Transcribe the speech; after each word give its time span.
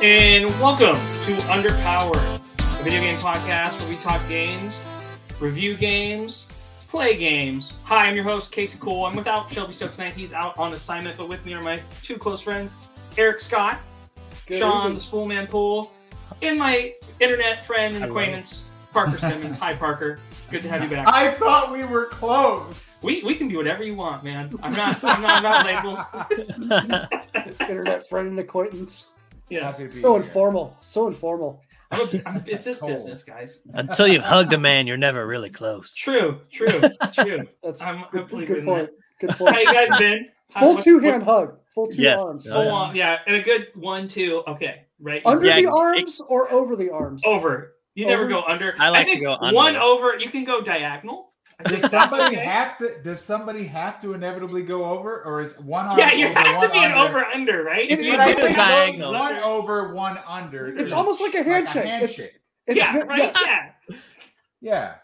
And 0.00 0.48
welcome 0.60 0.94
to 0.94 1.34
Underpowered, 1.48 2.40
a 2.58 2.82
video 2.84 3.00
game 3.00 3.18
podcast 3.18 3.80
where 3.80 3.88
we 3.88 3.96
talk 3.96 4.20
games, 4.28 4.72
review 5.40 5.74
games, 5.74 6.44
play 6.88 7.16
games. 7.16 7.72
Hi, 7.82 8.06
I'm 8.06 8.14
your 8.14 8.22
host, 8.22 8.52
Casey 8.52 8.78
Cole. 8.78 9.06
I'm 9.06 9.16
without 9.16 9.52
Shelby 9.52 9.72
Stokes 9.72 9.96
tonight. 9.96 10.12
He's 10.12 10.32
out 10.32 10.56
on 10.56 10.72
assignment, 10.72 11.16
but 11.16 11.28
with 11.28 11.44
me 11.44 11.52
are 11.54 11.60
my 11.60 11.80
two 12.04 12.16
close 12.16 12.40
friends, 12.40 12.74
Eric 13.16 13.40
Scott, 13.40 13.80
Good 14.46 14.60
Sean, 14.60 14.92
evening. 14.92 14.98
the 14.98 15.04
Spoolman 15.04 15.48
Pool, 15.48 15.92
and 16.42 16.60
my 16.60 16.94
internet 17.18 17.66
friend 17.66 17.96
and 17.96 18.04
acquaintance, 18.04 18.62
Parker 18.92 19.18
Simmons. 19.18 19.56
Hi, 19.58 19.74
Parker. 19.74 20.20
Good 20.48 20.62
to 20.62 20.68
have 20.68 20.84
you 20.84 20.90
back. 20.90 21.08
I 21.08 21.32
thought 21.32 21.72
we 21.72 21.84
were 21.84 22.06
close. 22.06 23.00
We, 23.02 23.24
we 23.24 23.34
can 23.34 23.48
be 23.48 23.56
whatever 23.56 23.82
you 23.82 23.96
want, 23.96 24.22
man. 24.22 24.56
I'm 24.62 24.74
not 24.74 25.02
I'm 25.02 25.22
not 25.22 25.40
about 25.40 25.66
labels. 25.66 27.60
Internet 27.60 28.08
friend 28.08 28.28
and 28.28 28.38
acquaintance. 28.38 29.08
Yeah, 29.50 29.70
So 29.70 29.88
So 29.90 30.16
informal. 30.16 30.76
So 30.82 31.06
informal. 31.08 31.62
I'm 31.90 32.00
a, 32.02 32.22
I'm, 32.28 32.44
it's 32.46 32.66
this 32.66 32.78
Cold. 32.78 32.92
business, 32.92 33.22
guys. 33.22 33.60
Until 33.72 34.06
you've 34.08 34.22
hugged 34.22 34.52
a 34.52 34.58
man, 34.58 34.86
you're 34.86 34.98
never 34.98 35.26
really 35.26 35.48
close. 35.48 35.94
True, 35.94 36.40
true, 36.52 36.68
true. 37.14 37.46
That's 37.62 37.82
I'm- 37.82 38.04
I 38.04 38.08
good, 38.12 38.28
believe 38.28 38.48
good 38.48 38.64
point. 38.64 38.90
Good 39.20 39.30
How 39.30 39.36
point. 39.36 39.56
you 39.60 39.64
guys 39.72 39.98
been? 39.98 40.28
Uh, 40.54 40.60
Full 40.60 40.72
what's- 40.74 40.84
two 40.84 40.98
hand 40.98 41.22
hug. 41.22 41.56
Full 41.74 41.88
two 41.88 42.02
Yes. 42.02 42.20
arms. 42.20 42.46
Oh, 42.48 42.52
Full 42.52 42.64
yeah. 42.64 42.70
on, 42.72 42.96
yeah, 42.96 43.18
and 43.26 43.36
a 43.36 43.40
good 43.42 43.68
one, 43.74 44.06
two. 44.08 44.42
Okay, 44.46 44.82
right. 45.00 45.22
Under 45.24 45.46
Yeah, 45.46 45.56
the 45.56 45.62
it- 45.62 45.66
arms 45.68 46.20
or 46.28 46.52
over 46.52 46.76
the 46.76 46.90
arms? 46.90 47.22
over. 47.24 47.74
You 47.94 48.06
never 48.06 48.28
go 48.28 48.42
under. 48.42 48.74
I 48.78 48.90
like 48.90 49.06
to 49.06 49.12
think 49.14 49.24
go 49.24 49.36
One 49.52 49.74
over. 49.76 50.16
You 50.18 50.28
can 50.30 50.44
go 50.44 50.60
diagonal. 50.60 51.27
I 51.64 51.70
think 51.70 51.82
Does 51.82 51.90
somebody 51.90 52.36
okay. 52.36 52.44
have 52.44 52.76
to? 52.78 53.00
Does 53.02 53.20
somebody 53.20 53.64
have 53.64 54.00
to 54.02 54.12
inevitably 54.14 54.62
go 54.62 54.84
over, 54.84 55.22
or 55.24 55.40
is 55.40 55.58
one 55.58 55.86
arm? 55.86 55.98
Yeah, 55.98 56.14
there 56.14 56.30
over, 56.30 56.38
has 56.38 56.62
to 56.62 56.68
be 56.72 56.78
an 56.78 56.92
under? 56.92 57.18
over 57.18 57.24
under, 57.26 57.64
right? 57.64 57.90
If 57.90 57.98
you 58.00 58.12
But 58.12 58.20
I 58.20 58.30
it 58.30 58.36
do 58.36 58.46
is 58.46 58.54
diagonal. 58.54 59.12
One 59.12 59.36
over, 59.38 59.92
one 59.92 60.18
under. 60.28 60.68
It's 60.78 60.92
almost 60.92 61.20
like 61.20 61.34
a 61.34 61.38
like 61.38 61.46
handshake. 61.46 61.84
a 61.84 61.88
handshake. 61.88 62.40
it's 62.68 62.76
Yeah, 62.78 62.92
ve- 62.92 62.98
right. 63.00 63.18
yes. 63.18 63.36
Yeah. 63.44 63.94
Yeah, 64.60 64.94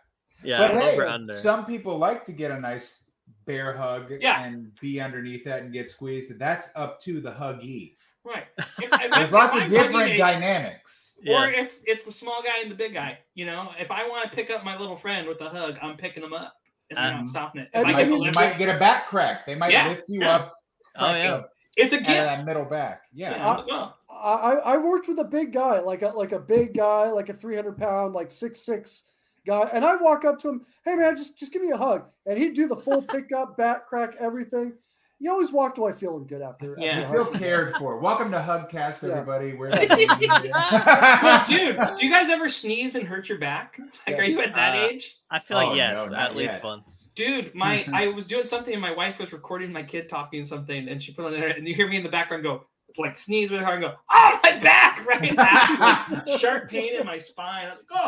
Yeah, 0.45 0.59
but 0.59 0.71
hey, 0.81 0.93
over 0.93 1.07
under. 1.09 1.37
some 1.37 1.65
people 1.67 1.99
like 1.99 2.25
to 2.27 2.33
get 2.33 2.51
a 2.53 2.61
nice 2.61 3.05
bear 3.47 3.73
hug 3.77 4.13
Yeah. 4.21 4.45
and 4.45 4.73
be 4.81 5.01
underneath 5.01 5.45
that 5.45 5.63
and 5.63 5.73
get 5.73 5.91
squeezed. 5.91 6.39
That's 6.39 6.71
up 6.77 7.01
to 7.03 7.21
the 7.21 7.33
huggy. 7.33 7.97
Right. 8.25 8.45
If- 8.59 8.93
if 8.93 9.11
There's 9.13 9.25
if 9.29 9.33
lots 9.33 9.55
of 9.57 9.69
different 9.69 9.93
hugging 9.95 10.15
a- 10.15 10.19
dynamics. 10.19 11.19
Or 11.27 11.49
Yeah. 11.49 11.63
it's 11.63 11.81
it's 11.87 12.05
the 12.05 12.13
small 12.13 12.43
guy 12.43 12.61
and 12.63 12.71
the 12.71 12.75
big 12.75 12.93
guy. 12.95 13.19
You 13.35 13.47
know, 13.47 13.71
if 13.79 13.91
I 13.91 14.07
want 14.09 14.29
to 14.31 14.35
pick 14.35 14.51
up 14.51 14.65
my 14.65 14.77
little 14.79 14.97
friend 14.97 15.27
with 15.29 15.41
a 15.41 15.49
hug, 15.49 15.77
I'm 15.81 15.97
picking 15.97 16.23
him 16.23 16.33
up 16.35 16.55
and 16.91 16.99
I'm 16.99 17.13
Um, 17.15 17.19
not 17.21 17.29
stopping 17.29 17.63
it. 17.63 17.69
If 17.73 17.87
I 17.87 17.91
You 17.91 17.97
I 17.97 18.01
get 18.03 18.11
might, 18.11 18.23
you 18.27 18.33
might 18.33 18.59
get 18.59 18.75
a 18.75 18.79
back 18.79 19.07
crack. 19.07 19.47
They 19.47 19.55
might 19.55 19.73
Yeah, 19.73 19.89
lift 19.89 20.09
you 20.09 20.21
yeah. 20.21 20.35
up. 20.37 20.55
Oh, 20.97 21.15
yeah. 21.15 21.35
up 21.35 21.51
it's 21.77 21.93
a 21.93 21.97
out 21.97 22.05
gift. 22.05 22.09
that 22.09 22.45
middle 22.45 22.65
back. 22.65 23.03
Yeah. 23.13 23.63
Yeah. 23.67 23.89
I, 24.11 24.33
I 24.33 24.53
I 24.75 24.77
worked 24.77 25.09
with 25.09 25.19
a 25.19 25.25
big 25.25 25.53
guy, 25.53 25.81
like 25.81 26.03
a 26.03 26.09
like 26.09 26.33
a 26.33 26.39
big 26.39 26.75
guy, 26.77 27.11
like 27.11 27.29
a 27.31 27.35
300 27.35 27.77
pound, 27.79 28.15
like 28.15 28.31
six 28.31 28.61
six 28.61 29.05
guy, 29.47 29.69
and 29.73 29.85
I 29.85 29.97
walk 29.97 30.25
up 30.25 30.39
to 30.41 30.49
him, 30.49 30.65
hey 30.85 30.95
man, 30.95 31.17
just 31.17 31.39
just 31.39 31.53
give 31.53 31.63
me 31.63 31.71
a 31.71 31.77
hug, 31.77 32.05
and 32.27 32.39
he'd 32.39 32.55
do 32.55 32.69
the 32.69 32.77
full 32.77 33.03
pickup, 33.15 33.57
back 33.57 33.87
crack, 33.87 34.15
everything. 34.21 34.75
You 35.21 35.31
always 35.31 35.53
walked 35.53 35.79
away 35.79 35.93
feeling 35.93 36.27
good 36.27 36.43
after. 36.43 36.77
Yeah. 36.79 37.01
after 37.01 37.17
You 37.19 37.25
feel 37.25 37.33
cared 37.39 37.75
for. 37.77 37.99
Welcome 37.99 38.31
to 38.33 38.39
Hugcast, 38.39 39.03
Yeah. 39.03 39.15
everybody. 39.15 39.55
We're 39.55 39.71
well, 41.23 41.45
dude, 41.47 41.79
do 41.99 42.05
you 42.05 42.11
guys 42.11 42.29
ever 42.31 42.49
sneeze 42.49 42.95
and 42.95 43.07
hurt 43.07 43.29
your 43.29 43.39
back? 43.39 43.79
Like, 44.07 44.19
are 44.19 44.25
you 44.25 44.41
at 44.41 44.55
that 44.55 44.75
Uh, 44.77 44.87
age? 44.89 45.17
I 45.31 45.39
feel 45.39 45.57
like 45.57 45.69
Oh, 45.69 45.75
yes, 45.75 45.95
no, 45.97 46.07
not 46.07 46.31
at 46.31 46.37
least 46.37 46.55
yet. 46.55 46.65
once. 46.65 47.07
Dude, 47.15 47.55
my 47.55 47.87
I 47.95 48.09
was 48.09 48.27
doing 48.27 48.45
something 48.45 48.73
and 48.73 48.83
my 48.83 48.91
wife 48.93 49.19
was 49.19 49.33
recording 49.33 49.73
my 49.73 49.85
kid 49.85 50.09
talking 50.09 50.45
something 50.45 50.89
and 50.89 51.01
she 51.03 51.13
put 51.13 51.23
it 51.23 51.27
on 51.27 51.33
there 51.33 51.49
and 51.49 51.67
you 51.67 51.75
hear 51.75 51.89
me 51.89 51.97
in 51.97 52.03
the 52.03 52.09
background 52.11 52.43
go 52.43 52.65
like 52.99 53.17
sneeze 53.17 53.51
really 53.51 53.65
hard 53.65 53.83
and 53.83 53.93
go, 53.93 53.97
oh 54.11 54.41
my 54.43 54.59
back 54.59 55.05
right 55.07 55.35
now. 55.35 56.07
Like, 56.27 56.41
sharp 56.41 56.69
pain 56.69 56.95
in 56.99 57.07
my 57.07 57.19
spine. 57.19 57.67
I 57.67 57.71
was 57.71 57.79
like, 57.91 58.01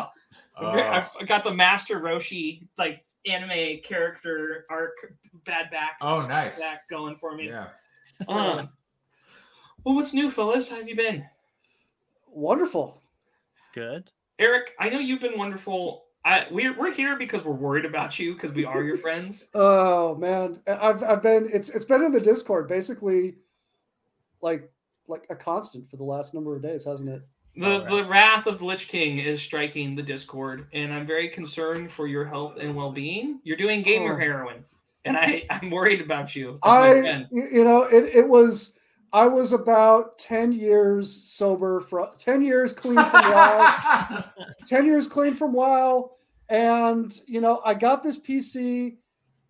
oh, 0.60 0.66
I 0.76 1.06
I 1.20 1.24
got 1.24 1.44
the 1.44 1.52
Master 1.54 2.00
Roshi 2.00 2.66
like 2.78 3.04
anime 3.26 3.80
character 3.82 4.66
arc 4.70 5.14
bad 5.44 5.70
back. 5.70 5.96
Oh, 6.00 6.26
nice. 6.26 6.58
back 6.58 6.88
going 6.88 7.16
for 7.16 7.34
me. 7.34 7.48
yeah. 7.48 7.68
Um, 8.28 8.70
well, 9.84 9.94
what's 9.94 10.12
new, 10.12 10.30
fellas? 10.30 10.68
How 10.70 10.76
have 10.76 10.88
you 10.88 10.96
been? 10.96 11.24
Wonderful. 12.28 13.00
Good. 13.74 14.10
Eric, 14.38 14.72
I 14.78 14.88
know 14.88 14.98
you've 14.98 15.20
been 15.20 15.38
wonderful. 15.38 16.04
I, 16.24 16.46
we're, 16.50 16.76
we're 16.76 16.92
here 16.92 17.16
because 17.16 17.44
we're 17.44 17.52
worried 17.52 17.84
about 17.84 18.18
you 18.18 18.34
because 18.34 18.52
we 18.52 18.64
are 18.64 18.82
your 18.82 18.98
friends. 18.98 19.48
Oh 19.54 20.14
man, 20.16 20.60
I've 20.66 21.02
I've 21.02 21.22
been 21.22 21.48
it's 21.52 21.68
it's 21.70 21.84
been 21.84 22.02
in 22.02 22.10
the 22.12 22.20
Discord 22.20 22.68
basically, 22.68 23.36
like 24.42 24.70
like 25.08 25.26
a 25.30 25.36
constant 25.36 25.88
for 25.88 25.96
the 25.96 26.04
last 26.04 26.34
number 26.34 26.56
of 26.56 26.62
days, 26.62 26.84
hasn't 26.84 27.08
it? 27.08 27.22
The 27.56 27.64
All 27.66 27.78
right. 27.80 27.88
the 27.88 28.04
wrath 28.04 28.46
of 28.46 28.60
Lich 28.62 28.88
King 28.88 29.18
is 29.18 29.40
striking 29.40 29.94
the 29.94 30.02
Discord, 30.02 30.66
and 30.74 30.92
I'm 30.92 31.06
very 31.06 31.28
concerned 31.28 31.90
for 31.90 32.06
your 32.06 32.24
health 32.24 32.56
and 32.60 32.74
well 32.76 32.92
being. 32.92 33.40
You're 33.44 33.56
doing 33.56 33.82
gamer 33.82 34.14
Oh. 34.14 34.18
heroin, 34.18 34.64
and 35.04 35.16
I 35.16 35.44
I'm 35.50 35.70
worried 35.70 36.00
about 36.00 36.36
you. 36.36 36.58
I 36.62 37.24
you 37.30 37.48
you 37.52 37.64
know 37.64 37.82
it 37.84 38.14
it 38.14 38.28
was 38.28 38.72
I 39.12 39.26
was 39.26 39.52
about 39.52 40.18
ten 40.18 40.52
years 40.52 41.10
sober 41.10 41.80
from 41.80 42.08
ten 42.18 42.42
years 42.42 42.72
clean 42.74 42.96
from 42.96 43.10
WoW, 43.12 44.24
ten 44.66 44.84
years 44.84 45.06
clean 45.08 45.34
from 45.34 45.52
WoW, 45.54 46.10
and 46.50 47.12
you 47.26 47.40
know 47.40 47.62
I 47.64 47.74
got 47.74 48.02
this 48.02 48.18
PC. 48.18 48.96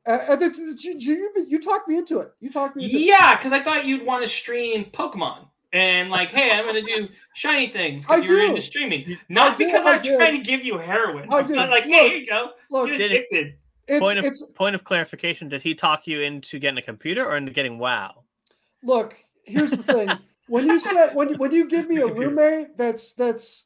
Uh, 0.09 0.21
and 0.29 0.41
it's- 0.41 0.59
it's- 0.61 0.85
you, 0.85 0.95
you, 1.01 1.47
you 1.49 1.61
talked 1.61 1.89
me 1.89 1.97
into 1.99 2.21
it. 2.21 2.31
You 2.39 2.49
talked 2.49 2.77
me 2.77 2.85
into 2.85 2.97
it. 2.97 3.01
Yeah, 3.01 3.37
because 3.37 3.51
I 3.53 3.61
thought 3.61 3.85
you'd 3.87 4.07
want 4.07 4.23
to 4.23 4.29
stream 4.31 4.85
Pokemon. 4.93 5.49
And 5.77 6.11
like, 6.11 6.29
hey, 6.31 6.51
I'm 6.53 6.65
gonna 6.67 6.83
do 6.83 7.09
shiny 7.35 7.69
things 7.69 8.07
because 8.07 8.25
you're 8.25 8.41
do. 8.41 8.49
into 8.51 8.63
streaming. 8.63 9.19
Not 9.29 9.53
I 9.53 9.55
because 9.57 9.85
I 9.85 9.97
I'm 9.97 10.03
do. 10.03 10.17
trying 10.17 10.37
to 10.37 10.43
give 10.43 10.65
you 10.65 10.79
heroin. 10.79 11.29
I 11.33 11.39
I'm 11.39 11.47
do. 11.47 11.55
not 11.55 11.71
like, 11.71 11.85
Look, 11.85 11.93
hey, 11.93 12.09
here 12.09 12.19
you 12.19 12.27
go. 12.27 12.51
Look, 12.71 12.89
Get 12.89 12.99
Did 12.99 13.13
it- 13.13 13.15
addicted. 13.31 13.55
it's 13.89 14.01
point 14.01 14.19
of 14.19 14.25
it's 14.25 14.43
point 14.55 14.75
of 14.75 14.85
clarification: 14.85 15.49
Did 15.49 15.63
he 15.63 15.75
talk 15.75 16.07
you 16.07 16.21
into 16.23 16.59
getting 16.59 16.79
a 16.79 16.83
computer 16.83 17.25
or 17.27 17.37
into 17.37 17.53
getting 17.53 17.79
WoW? 17.79 18.23
look 18.83 19.17
here's 19.45 19.71
the 19.71 19.83
thing 19.83 20.09
when 20.49 20.67
you 20.67 20.79
said 20.79 21.13
when 21.15 21.35
when 21.39 21.51
you 21.51 21.67
give 21.69 21.89
me 21.89 21.97
a 21.97 22.07
roommate 22.07 22.77
that's 22.77 23.15
that's 23.15 23.65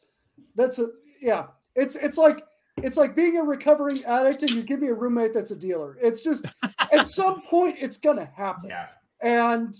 that's 0.54 0.78
a 0.78 0.88
yeah 1.20 1.46
it's 1.74 1.96
it's 1.96 2.16
like 2.16 2.42
it's 2.78 2.96
like 2.96 3.14
being 3.16 3.36
a 3.36 3.42
recovering 3.42 3.96
addict 4.06 4.42
and 4.42 4.52
you 4.52 4.62
give 4.62 4.80
me 4.80 4.86
a 4.88 4.94
roommate 4.94 5.34
that's 5.34 5.50
a 5.50 5.56
dealer 5.56 5.98
it's 6.00 6.22
just 6.22 6.46
at 6.92 7.06
some 7.18 7.42
point 7.42 7.76
it's 7.80 7.96
gonna 7.98 8.30
happen 8.36 8.70
yeah. 8.70 8.86
and 9.20 9.74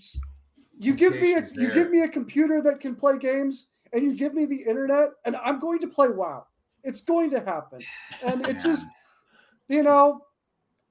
you 0.81 0.93
give 0.95 1.13
me 1.13 1.33
a 1.33 1.41
Temptation's 1.41 1.61
you 1.63 1.73
give 1.73 1.89
me 1.91 2.01
a 2.01 2.07
computer 2.09 2.61
that 2.61 2.79
can 2.79 2.95
play 2.95 3.17
games 3.17 3.67
and 3.93 4.03
you 4.03 4.13
give 4.15 4.33
me 4.33 4.45
the 4.45 4.55
internet 4.61 5.09
and 5.25 5.35
i'm 5.37 5.59
going 5.59 5.79
to 5.79 5.87
play 5.87 6.09
wow 6.09 6.45
it's 6.83 7.01
going 7.01 7.29
to 7.29 7.39
happen 7.39 7.79
and 8.23 8.45
it 8.47 8.55
Yeah. 8.57 8.61
just 8.61 8.87
you 9.67 9.83
know 9.83 10.21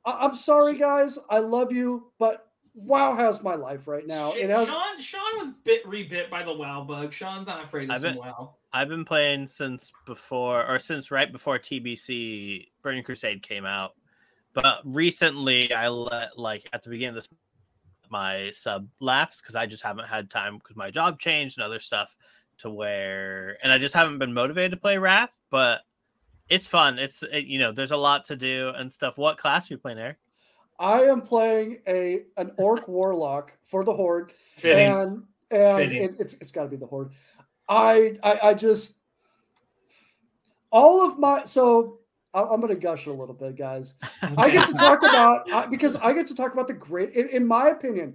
I- 0.05 0.19
i'm 0.27 0.35
sorry 0.35 0.77
guys 0.79 1.19
i 1.29 1.39
love 1.39 1.73
you 1.73 2.11
but 2.19 2.47
wow 2.75 3.15
has 3.17 3.43
my 3.43 3.57
life 3.57 3.89
right 3.89 4.07
now 4.07 4.33
Shit, 4.33 4.45
it 4.45 4.51
has 4.51 4.69
Sean, 4.69 5.01
Sean 5.01 5.39
was 5.39 5.49
bit 5.65 5.85
rebit 5.87 6.31
by 6.31 6.45
the 6.45 6.53
WoW 6.53 6.85
bug. 6.85 7.13
Sean's 7.13 7.47
not 7.49 7.65
afraid 7.65 7.91
of 7.91 7.97
I 7.97 7.99
some 7.99 8.13
bet- 8.15 8.17
WoW. 8.19 8.55
I've 8.73 8.89
been 8.89 9.05
playing 9.05 9.49
since 9.49 9.91
before, 10.07 10.65
or 10.65 10.79
since 10.79 11.11
right 11.11 11.31
before 11.33 11.59
TBC 11.59 12.69
Burning 12.85 13.03
Crusade 13.03 13.43
came 13.43 13.67
out. 13.67 13.95
But 14.55 14.79
recently, 14.85 15.73
I 15.75 15.89
let 15.89 16.39
like 16.39 16.69
at 16.73 16.85
the 16.85 16.91
beginning 16.91 17.17
of 17.17 17.23
this 17.25 17.29
my 18.11 18.51
sub 18.55 18.89
lapse 19.01 19.41
because 19.41 19.55
I 19.55 19.67
just 19.67 19.83
haven't 19.83 20.07
had 20.09 20.31
time 20.31 20.59
because 20.59 20.77
my 20.77 20.91
job 20.91 21.19
changed 21.19 21.59
and 21.59 21.65
other 21.65 21.81
stuff 21.81 22.17
to 22.59 22.71
where, 22.71 23.57
and 23.63 23.73
I 23.73 23.79
just 23.79 23.95
haven't 23.95 24.19
been 24.19 24.35
motivated 24.35 24.73
to 24.73 24.77
play 24.77 24.99
Wrath. 24.99 25.31
But 25.51 25.81
it's 26.49 26.67
fun. 26.67 26.99
It's 26.99 27.23
it, 27.23 27.47
you 27.47 27.59
know, 27.59 27.73
there's 27.73 27.93
a 27.93 27.97
lot 27.97 28.25
to 28.27 28.37
do 28.37 28.73
and 28.77 28.93
stuff. 28.93 29.17
What 29.17 29.39
class 29.39 29.71
are 29.71 29.75
you 29.75 29.79
playing, 29.79 29.99
Eric? 29.99 30.17
I 30.79 31.03
am 31.03 31.21
playing 31.21 31.79
a 31.87 32.23
an 32.37 32.53
orc 32.57 32.89
warlock 32.89 33.53
for 33.65 33.85
the 33.85 33.93
horde, 33.93 34.33
Fitting. 34.57 34.93
and 34.93 35.23
and 35.51 35.93
it, 35.93 36.17
it's 36.19 36.35
it's 36.35 36.51
got 36.53 36.65
to 36.65 36.69
be 36.69 36.77
the 36.77 36.87
horde. 36.87 37.13
I, 37.69 38.19
I 38.23 38.39
I 38.49 38.55
just 38.55 38.97
all 40.73 41.07
of 41.07 41.19
my 41.19 41.45
so 41.45 41.99
I- 41.99 42.00
I'm 42.35 42.61
going 42.61 42.69
to 42.69 42.81
gush 42.81 43.07
a 43.07 43.13
little 43.13 43.35
bit, 43.35 43.57
guys. 43.57 43.95
I 44.39 44.51
get 44.51 44.67
to 44.69 44.75
talk 44.75 45.03
about 45.03 45.71
because 45.71 45.97
I 45.97 46.13
get 46.13 46.27
to 46.29 46.35
talk 46.35 46.53
about 46.53 46.69
the 46.69 46.75
great. 46.75 47.13
In, 47.15 47.29
in 47.31 47.47
my 47.47 47.69
opinion, 47.69 48.15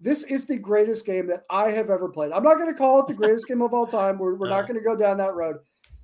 this 0.00 0.22
is 0.24 0.46
the 0.46 0.56
greatest 0.56 1.04
game 1.06 1.26
that 1.28 1.44
I 1.50 1.70
have 1.70 1.90
ever 1.90 2.08
played. 2.08 2.32
I'm 2.32 2.42
not 2.42 2.56
going 2.56 2.72
to 2.72 2.78
call 2.78 3.00
it 3.00 3.06
the 3.08 3.14
greatest 3.14 3.46
game 3.46 3.62
of 3.62 3.74
all 3.74 3.86
time. 3.86 4.18
We're, 4.18 4.34
we're 4.34 4.48
not 4.48 4.66
going 4.66 4.78
to 4.78 4.84
go 4.84 4.96
down 4.96 5.18
that 5.18 5.34
road. 5.34 5.56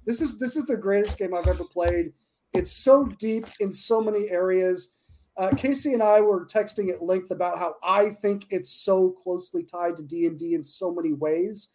This 0.05 0.21
is 0.21 0.39
this 0.39 0.57
is 0.57 0.65
the 0.65 0.77
greatest 0.77 1.19
game 1.19 1.35
I've 1.35 1.49
ever 1.49 1.65
played. 1.65 2.13
It's 2.55 2.71
so 2.73 3.05
deep 3.05 3.47
in 3.61 3.73
so 3.73 4.01
many 4.01 4.29
areas. 4.31 4.91
Uh, 5.37 5.51
Casey 5.57 5.95
and 5.95 6.03
I 6.03 6.21
were 6.21 6.45
texting 6.47 6.91
at 6.91 7.03
length 7.03 7.31
about 7.31 7.59
how 7.59 7.77
I 7.83 8.11
think 8.11 8.47
it's 8.51 8.71
so 8.71 9.11
closely 9.11 9.63
tied 9.63 9.97
to 9.99 10.03
D 10.03 10.27
and 10.27 10.39
D 10.39 10.55
in 10.55 10.63
so 10.63 10.93
many 10.93 11.13
ways. 11.13 11.69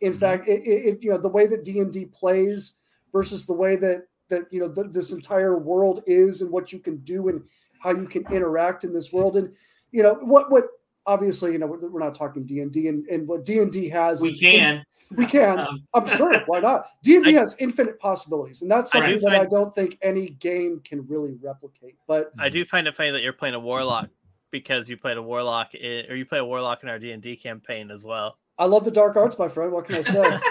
In 0.00 0.12
Mhm. 0.12 0.16
fact, 0.18 0.48
it, 0.48 0.62
it, 0.62 0.86
it 0.86 1.02
you 1.02 1.10
know 1.10 1.18
the 1.18 1.28
way 1.28 1.46
that 1.46 1.64
D 1.64 1.78
and 1.80 1.92
D 1.92 2.06
plays 2.06 2.74
versus 3.12 3.46
the 3.46 3.52
way 3.52 3.76
that 3.76 4.06
that 4.28 4.44
you 4.50 4.60
know 4.60 4.72
th- 4.72 4.92
this 4.92 5.12
entire 5.12 5.58
world 5.58 6.02
is 6.06 6.42
and 6.42 6.50
what 6.50 6.72
you 6.72 6.78
can 6.78 6.96
do 6.98 7.28
and 7.28 7.42
how 7.80 7.90
you 7.90 8.06
can 8.06 8.24
interact 8.32 8.84
in 8.84 8.92
this 8.92 9.12
world. 9.12 9.36
And 9.36 9.54
you 9.92 10.02
know 10.02 10.14
what 10.14 10.50
what 10.50 10.64
obviously, 11.06 11.52
you 11.52 11.58
know, 11.58 11.66
we're, 11.66 11.88
we're 11.88 12.00
not 12.00 12.14
talking 12.14 12.44
D 12.44 12.60
and 12.60 12.72
D, 12.72 12.88
and 12.88 13.28
what 13.28 13.44
D 13.44 13.58
and 13.58 13.70
D 13.70 13.88
has, 13.90 14.20
We 14.20 14.30
is 14.30 14.40
can. 14.40 14.84
we 15.14 15.26
can. 15.26 15.58
Um, 15.58 15.84
I'm 15.94 16.06
sure. 16.06 16.40
Why 16.46 16.60
not? 16.60 16.86
D 17.02 17.16
and 17.16 17.24
D 17.24 17.36
I- 17.36 17.40
has 17.40 17.54
infinite 17.58 17.98
possibilities, 18.00 18.62
and 18.62 18.70
that's 18.70 18.92
something 18.92 19.14
do 19.14 19.20
that 19.20 19.40
I 19.40 19.46
don't 19.46 19.74
think 19.74 19.98
any 20.02 20.30
game 20.30 20.80
can 20.84 21.06
really 21.06 21.34
replicate. 21.42 21.96
But 22.06 22.32
I 22.38 22.48
do 22.48 22.64
find 22.64 22.86
it 22.86 22.94
funny 22.94 23.10
that 23.10 23.22
you're 23.22 23.32
playing 23.32 23.54
a 23.54 23.60
warlock 23.60 24.08
because 24.50 24.88
you 24.88 24.96
played 24.96 25.16
a 25.16 25.22
warlock 25.22 25.74
in, 25.74 26.10
or 26.10 26.14
you 26.16 26.24
play 26.24 26.38
a 26.38 26.44
warlock 26.44 26.82
in 26.82 26.88
our 26.88 26.98
D 26.98 27.12
and 27.12 27.22
D 27.22 27.36
campaign 27.36 27.90
as 27.90 28.02
well. 28.02 28.38
I 28.58 28.66
love 28.66 28.84
the 28.84 28.90
dark 28.90 29.16
arts, 29.16 29.38
my 29.38 29.48
friend. 29.48 29.72
What 29.72 29.86
can 29.86 29.96
I 29.96 30.02
say? 30.02 30.38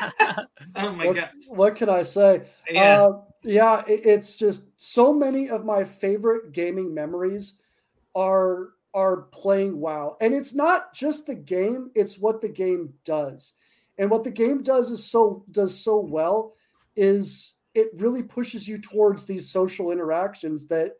Oh 0.75 0.91
my 0.91 1.05
what, 1.05 1.15
god. 1.15 1.29
what 1.49 1.75
can 1.75 1.87
I 1.87 2.01
say? 2.01 2.47
Yes. 2.67 2.99
Uh, 2.99 3.19
yeah, 3.43 3.83
it, 3.87 4.01
it's 4.05 4.35
just 4.35 4.63
so 4.77 5.13
many 5.13 5.47
of 5.49 5.65
my 5.65 5.83
favorite 5.83 6.51
gaming 6.51 6.93
memories 6.93 7.55
are 8.15 8.69
are 8.95 9.23
playing 9.31 9.79
WoW, 9.79 10.17
and 10.19 10.33
it's 10.33 10.55
not 10.55 10.91
just 10.95 11.27
the 11.27 11.35
game; 11.35 11.91
it's 11.93 12.17
what 12.17 12.41
the 12.41 12.49
game 12.49 12.91
does. 13.05 13.53
And 13.99 14.09
what 14.09 14.23
the 14.23 14.31
game 14.31 14.63
does 14.63 14.89
is 14.89 15.05
so 15.05 15.45
does 15.51 15.77
so 15.77 15.99
well 15.99 16.53
is 16.95 17.53
it 17.75 17.89
really 17.95 18.23
pushes 18.23 18.67
you 18.67 18.77
towards 18.77 19.25
these 19.25 19.49
social 19.49 19.91
interactions 19.91 20.67
that 20.67 20.93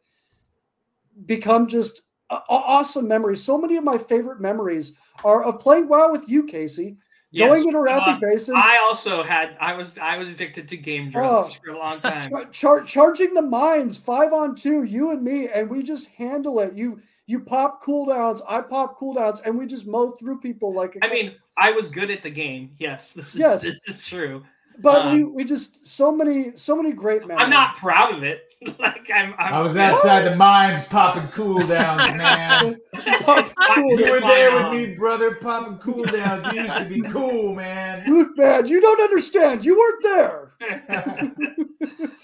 become 1.25 1.67
just 1.67 2.02
awesome 2.50 3.07
memories. 3.07 3.44
So 3.44 3.57
many 3.57 3.75
of 3.77 3.83
my 3.83 3.97
favorite 3.97 4.39
memories 4.41 4.94
are 5.24 5.44
of 5.44 5.59
playing 5.59 5.88
WoW 5.88 6.12
with 6.12 6.27
you, 6.30 6.44
Casey, 6.44 6.97
Yes. 7.31 7.47
going 7.50 7.65
into 7.65 7.80
Arathi 7.80 8.15
Uh, 8.15 8.19
Basin. 8.19 8.56
I 8.56 8.77
also 8.83 9.24
had 9.24 9.57
I 9.59 9.74
was 9.74 9.97
I 9.97 10.18
was 10.19 10.30
addicted 10.30 10.68
to 10.69 10.77
game 10.77 11.09
drugs 11.09 11.50
Oh. 11.51 11.57
for 11.65 11.71
a 11.71 11.77
long 11.80 12.00
time. 12.00 12.30
Char- 12.30 12.45
char- 12.51 12.83
charging 12.83 13.33
the 13.33 13.41
mines 13.41 13.97
five 13.97 14.33
on 14.33 14.56
two, 14.56 14.83
you 14.83 15.09
and 15.09 15.24
me, 15.24 15.47
and 15.47 15.68
we 15.68 15.81
just 15.81 16.09
handle 16.09 16.59
it. 16.59 16.75
You 16.77 17.00
you 17.25 17.39
pop 17.39 17.81
cooldowns, 17.83 18.41
I 18.47 18.62
pop 18.62 19.00
cooldowns, 19.00 19.41
and 19.45 19.57
we 19.57 19.65
just 19.65 19.88
mow 19.88 20.12
through 20.12 20.41
people 20.41 20.74
like. 20.75 20.95
a- 20.95 21.03
I 21.06 21.09
mean, 21.09 21.33
I 21.57 21.71
was 21.71 21.89
good 21.89 22.12
at 22.12 22.21
the 22.21 22.29
game. 22.29 22.69
Yes, 22.77 23.13
this 23.18 23.33
is 23.33 23.39
Yes. 23.39 23.62
this 23.63 23.75
is 23.88 24.07
true. 24.07 24.44
But 24.80 25.12
we, 25.14 25.24
um, 25.24 25.34
we 25.34 25.44
just 25.44 25.86
so 25.86 26.12
many 26.12 26.56
so 26.56 26.75
many 26.75 26.92
great 26.92 27.22
memories. 27.22 27.44
I'm 27.44 27.50
not 27.50 27.78
proud 27.78 28.14
of 28.16 28.24
it. 28.24 28.56
like 28.80 29.10
I'm, 29.14 29.34
I'm 29.38 29.54
I 29.54 29.62
was 29.62 29.75
outside 29.75 30.22
the 30.22 30.36
mines 30.36 30.86
popping 30.86 31.28
cool 31.30 31.66
downs, 31.68 32.02
man. 32.18 32.80
Pop 33.22 33.52
cool. 33.75 34.00
You 34.00 34.12
were 34.12 34.20
there 34.22 34.70
with 34.70 34.80
me, 34.90 34.96
brother, 34.96 35.36
popping 35.36 35.78
cooldowns. 35.80 36.54
You 36.54 36.62
used 36.62 36.78
to 36.78 36.86
be 36.86 37.02
cool, 37.10 37.56
man. 37.56 38.04
Look, 38.08 38.38
man, 38.38 38.66
you 38.68 38.80
don't 38.80 39.02
understand. 39.02 39.66
You 39.66 39.78
weren't 39.78 40.04
there. 40.04 40.54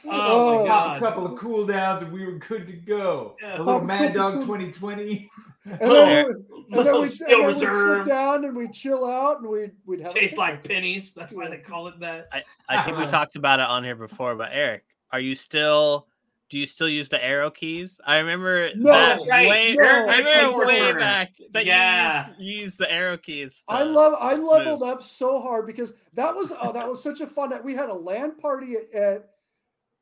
oh, 0.06 0.10
Oh. 0.10 0.66
my 0.66 0.69
Pop 0.69 0.98
a 0.98 1.00
couple 1.00 1.25
of 1.25 1.38
cool 1.38 1.66
downs 1.66 2.04
and 2.04 2.12
we 2.13 2.25
were 2.25 2.34
good 2.40 2.68
to 2.68 2.74
go. 2.74 3.36
Yeah. 3.42 3.57
A 3.57 3.60
little 3.60 3.80
Pop 3.80 3.84
Mad 3.84 4.13
couple 4.13 4.31
Dog 4.40 4.42
2020. 4.42 5.30
And 5.65 5.79
then, 5.79 6.25
we, 6.25 6.31
and 6.31 6.45
then, 6.69 6.85
Little 6.85 7.01
we, 7.01 7.07
and 7.07 7.19
then 7.29 7.47
we'd 7.47 7.57
sit 7.59 8.06
down 8.06 8.45
and 8.45 8.56
we'd 8.56 8.73
chill 8.73 9.06
out 9.06 9.39
and 9.41 9.50
we'd 9.50 9.71
we'd 9.85 10.00
have 10.01 10.11
a 10.11 10.19
Tastes 10.19 10.38
like 10.38 10.63
pennies. 10.63 11.13
That's 11.13 11.33
why 11.33 11.50
they 11.50 11.57
call 11.57 11.88
it 11.89 12.00
that. 12.00 12.29
I 12.69 12.81
think 12.83 12.97
we 12.97 13.06
talked 13.07 13.35
about 13.35 13.59
it 13.59 13.65
on 13.67 13.83
here 13.83 13.95
before, 13.95 14.35
but 14.35 14.50
Eric, 14.53 14.83
are 15.11 15.19
you 15.19 15.35
still? 15.35 16.07
Do 16.50 16.57
you 16.57 16.65
still 16.65 16.89
use 16.89 17.09
the 17.09 17.23
arrow 17.23 17.51
keys? 17.51 18.01
I 18.03 18.17
remember 18.17 18.69
No, 18.75 18.91
that 18.91 19.19
right. 19.29 19.47
way. 19.47 19.75
No. 19.77 19.83
I 20.07 20.17
remember 20.17 20.65
way 20.65 20.94
back 20.94 21.33
that 21.51 21.63
Yeah. 21.67 22.29
you 22.29 22.31
used, 22.31 22.41
you 22.55 22.62
used 22.62 22.77
the 22.79 22.91
arrow 22.91 23.17
keys. 23.17 23.63
I 23.67 23.83
love 23.83 24.13
I 24.19 24.33
leveled 24.33 24.79
move. 24.79 24.89
up 24.89 25.03
so 25.03 25.39
hard 25.41 25.67
because 25.67 25.94
that 26.13 26.33
was 26.35 26.51
oh 26.59 26.71
that 26.71 26.88
was 26.88 27.03
such 27.03 27.21
a 27.21 27.27
fun 27.27 27.51
night. 27.51 27.63
We 27.63 27.75
had 27.75 27.89
a 27.89 27.94
LAN 27.94 28.35
party 28.38 28.77
at, 28.77 29.00
at 29.00 29.29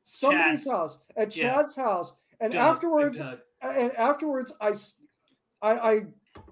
somebody's 0.04 0.64
Chad's. 0.64 0.70
house 0.70 0.98
at 1.16 1.36
Yeah. 1.36 1.52
Chad's 1.54 1.74
house, 1.76 2.12
and 2.40 2.52
Doug, 2.52 2.62
afterwards 2.76 3.18
Doug. 3.18 3.38
and 3.60 3.92
afterwards 3.96 4.52
I, 4.60 4.70
s- 4.70 4.94
I 5.62 5.72
I 5.72 6.00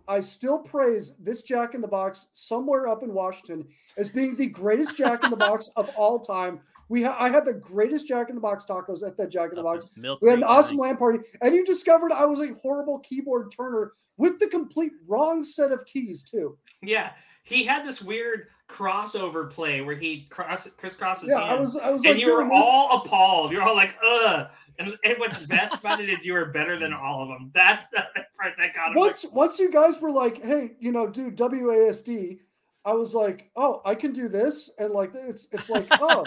I 0.09 0.21
still 0.21 0.59
praise 0.59 1.13
this 1.19 1.43
Jack 1.43 1.75
in 1.75 1.81
the 1.81 1.89
Box 1.89 2.29
somewhere 2.33 2.89
up 2.89 3.03
in 3.03 3.13
Washington 3.13 3.67
as 3.97 4.09
being 4.09 4.37
the 4.37 4.47
greatest 4.47 4.97
Jack 4.97 5.25
in 5.25 5.31
the 5.31 5.37
Box 5.37 5.71
of 5.77 5.89
all 5.97 6.21
time. 6.21 6.61
We 6.89 7.03
ha- 7.03 7.17
I 7.19 7.29
had 7.31 7.45
the 7.45 7.55
greatest 7.55 8.07
Jack 8.07 8.29
in 8.29 8.37
the 8.37 8.41
Box 8.41 8.65
tacos 8.65 9.05
at 9.05 9.17
that 9.17 9.31
Jack 9.31 9.51
in 9.51 9.57
the 9.57 9.63
Box. 9.63 9.87
Milk 9.97 10.21
We 10.23 10.31
had 10.31 10.39
an 10.39 10.45
awesome 10.45 10.77
think. 10.77 10.83
LAN 10.83 10.97
party, 10.97 11.19
and 11.43 11.55
you 11.55 11.65
discovered 11.65 12.13
I 12.13 12.25
was 12.25 12.41
a 12.41 12.55
horrible 12.55 13.01
keyboard 13.01 13.51
turner 13.51 13.93
with 14.19 14.39
the 14.39 14.47
complete 14.47 14.93
wrong 15.07 15.43
set 15.43 15.73
of 15.73 15.85
keys 15.85 16.23
too. 16.23 16.57
Yeah, 16.83 17.11
he 17.43 17.65
had 17.65 17.85
this 17.85 18.01
weird 18.01 18.47
crossover 18.69 19.51
play 19.51 19.81
where 19.81 19.97
he 19.97 20.27
cross 20.31 20.67
crisscrosses 20.81 21.29
Yeah, 21.29 21.37
I 21.37 21.55
was 21.55 21.77
I 21.77 21.91
was 21.91 22.05
and 22.05 22.15
like 22.15 22.21
you 22.25 22.33
were 22.33 22.41
doing 22.43 22.49
this. 22.51 22.63
all 22.63 23.03
appalled. 23.05 23.53
You're 23.53 23.63
all 23.63 23.77
like, 23.77 23.95
"Ugh." 24.05 24.49
And, 24.79 24.95
and 25.05 25.15
what's 25.19 25.39
best 25.39 25.77
about 25.77 26.01
it 26.01 26.11
is 26.11 26.27
you 26.27 26.35
were 26.35 26.47
better 26.47 26.79
than 26.79 26.93
all 26.93 27.23
of 27.23 27.29
them. 27.29 27.51
That's 27.55 27.87
the 27.93 27.99
part 28.39 28.53
that 28.59 28.75
got 28.75 28.89
him. 28.91 28.95
once 28.97 29.25
once 29.33 29.59
you 29.59 29.71
guys 29.73 30.01
were 30.01 30.11
like, 30.11 30.43
hey, 30.43 30.73
you 30.81 30.93
know, 30.93 31.09
do 31.09 31.31
WASD, 31.31 32.41
I 32.85 32.93
was 32.93 33.15
like, 33.15 33.51
oh, 33.57 33.81
I 33.87 33.95
can 33.95 34.13
do 34.13 34.29
this, 34.29 34.71
and 34.79 34.93
like 34.93 35.13
it's 35.15 35.49
it's 35.53 35.71
like, 35.71 35.87
oh, 35.93 36.25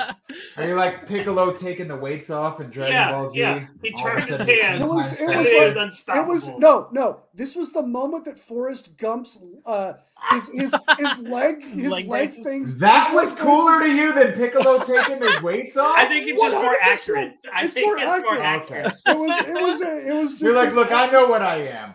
Are 0.57 0.68
you 0.68 0.74
like 0.74 1.06
Piccolo 1.07 1.53
taking 1.53 1.88
the 1.88 1.95
weights 1.95 2.31
off 2.31 2.59
and 2.59 2.71
Dragon 2.71 2.94
Yeah, 2.95 3.12
Ball 3.12 3.30
Z? 3.30 3.39
yeah. 3.39 3.68
He 3.83 3.94
All 3.94 4.00
of 4.00 4.06
a 4.06 4.09
turned 4.09 4.19
his 4.30 4.38
sudden 4.39 4.50
it 4.50 4.63
hands. 4.63 4.83
It 4.83 4.88
was- 4.88 5.13
it 5.21 5.27
was 5.38 5.45
it 5.47 5.75
like- 5.75 5.75
was 5.77 6.07
it 6.18 6.27
was 6.27 6.47
no, 6.59 6.88
no. 6.92 7.19
This 7.35 7.56
was 7.56 7.71
the 7.71 7.83
moment 7.83 8.25
that 8.25 8.39
Forrest 8.39 8.97
Gump's 8.97 9.44
uh 9.65 9.94
his 10.31 10.48
his 10.50 10.75
his 10.98 11.18
leg 11.19 11.63
his 11.63 11.89
Leg 11.89 12.07
leg 12.07 12.44
things. 12.44 12.75
That 12.77 13.07
his 13.12 13.16
was 13.16 13.30
leg 13.31 13.39
cooler 13.39 13.80
to 13.81 13.88
you 13.92 14.13
than 14.13 14.33
Piccolo 14.33 14.80
taking 14.83 15.19
the 15.19 15.39
weights 15.44 15.77
off? 15.77 15.95
I 15.98 16.06
think 16.06 16.27
it's 16.27 16.42
just 16.42 16.54
more 16.56 16.74
100%. 16.74 16.75
accurate. 16.81 17.33
I 17.54 17.63
It's 17.66 17.74
think 17.74 17.86
more 17.88 17.98
it's 17.98 18.06
more 18.24 18.38
accurate. 18.42 18.86
accurate. 18.86 18.94
It 19.07 19.18
was 19.18 19.48
it 19.48 19.54
was 19.62 19.81
it 19.81 20.13
was 20.16 20.31
just 20.31 20.42
You're 20.44 20.54
like, 20.56 20.74
look, 20.74 20.92
I 20.92 21.07
know 21.12 21.27
what 21.27 21.42
I 21.42 21.57
am. 21.68 21.94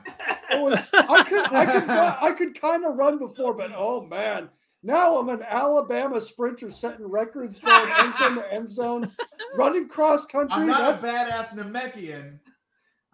it 0.50 0.60
was 0.60 0.78
I 0.92 1.22
could 1.24 1.52
I 1.52 1.66
could 1.66 1.86
run- 1.88 2.16
I 2.20 2.32
could 2.32 2.60
kind 2.60 2.84
of 2.84 2.96
run 2.96 3.18
before, 3.18 3.54
but 3.54 3.70
oh 3.76 4.06
man. 4.06 4.48
Now 4.86 5.16
I'm 5.16 5.30
an 5.30 5.42
Alabama 5.48 6.20
sprinter 6.20 6.70
setting 6.70 7.06
records 7.08 7.58
going 7.58 7.90
end 8.00 8.14
zone 8.16 8.34
to 8.34 8.52
end 8.52 8.68
zone, 8.68 9.10
running 9.56 9.88
cross 9.88 10.26
country. 10.26 10.60
I'm 10.60 10.66
not 10.66 11.00
That's 11.00 11.04
a 11.04 11.06
badass 11.08 11.56
Namekian. 11.56 12.38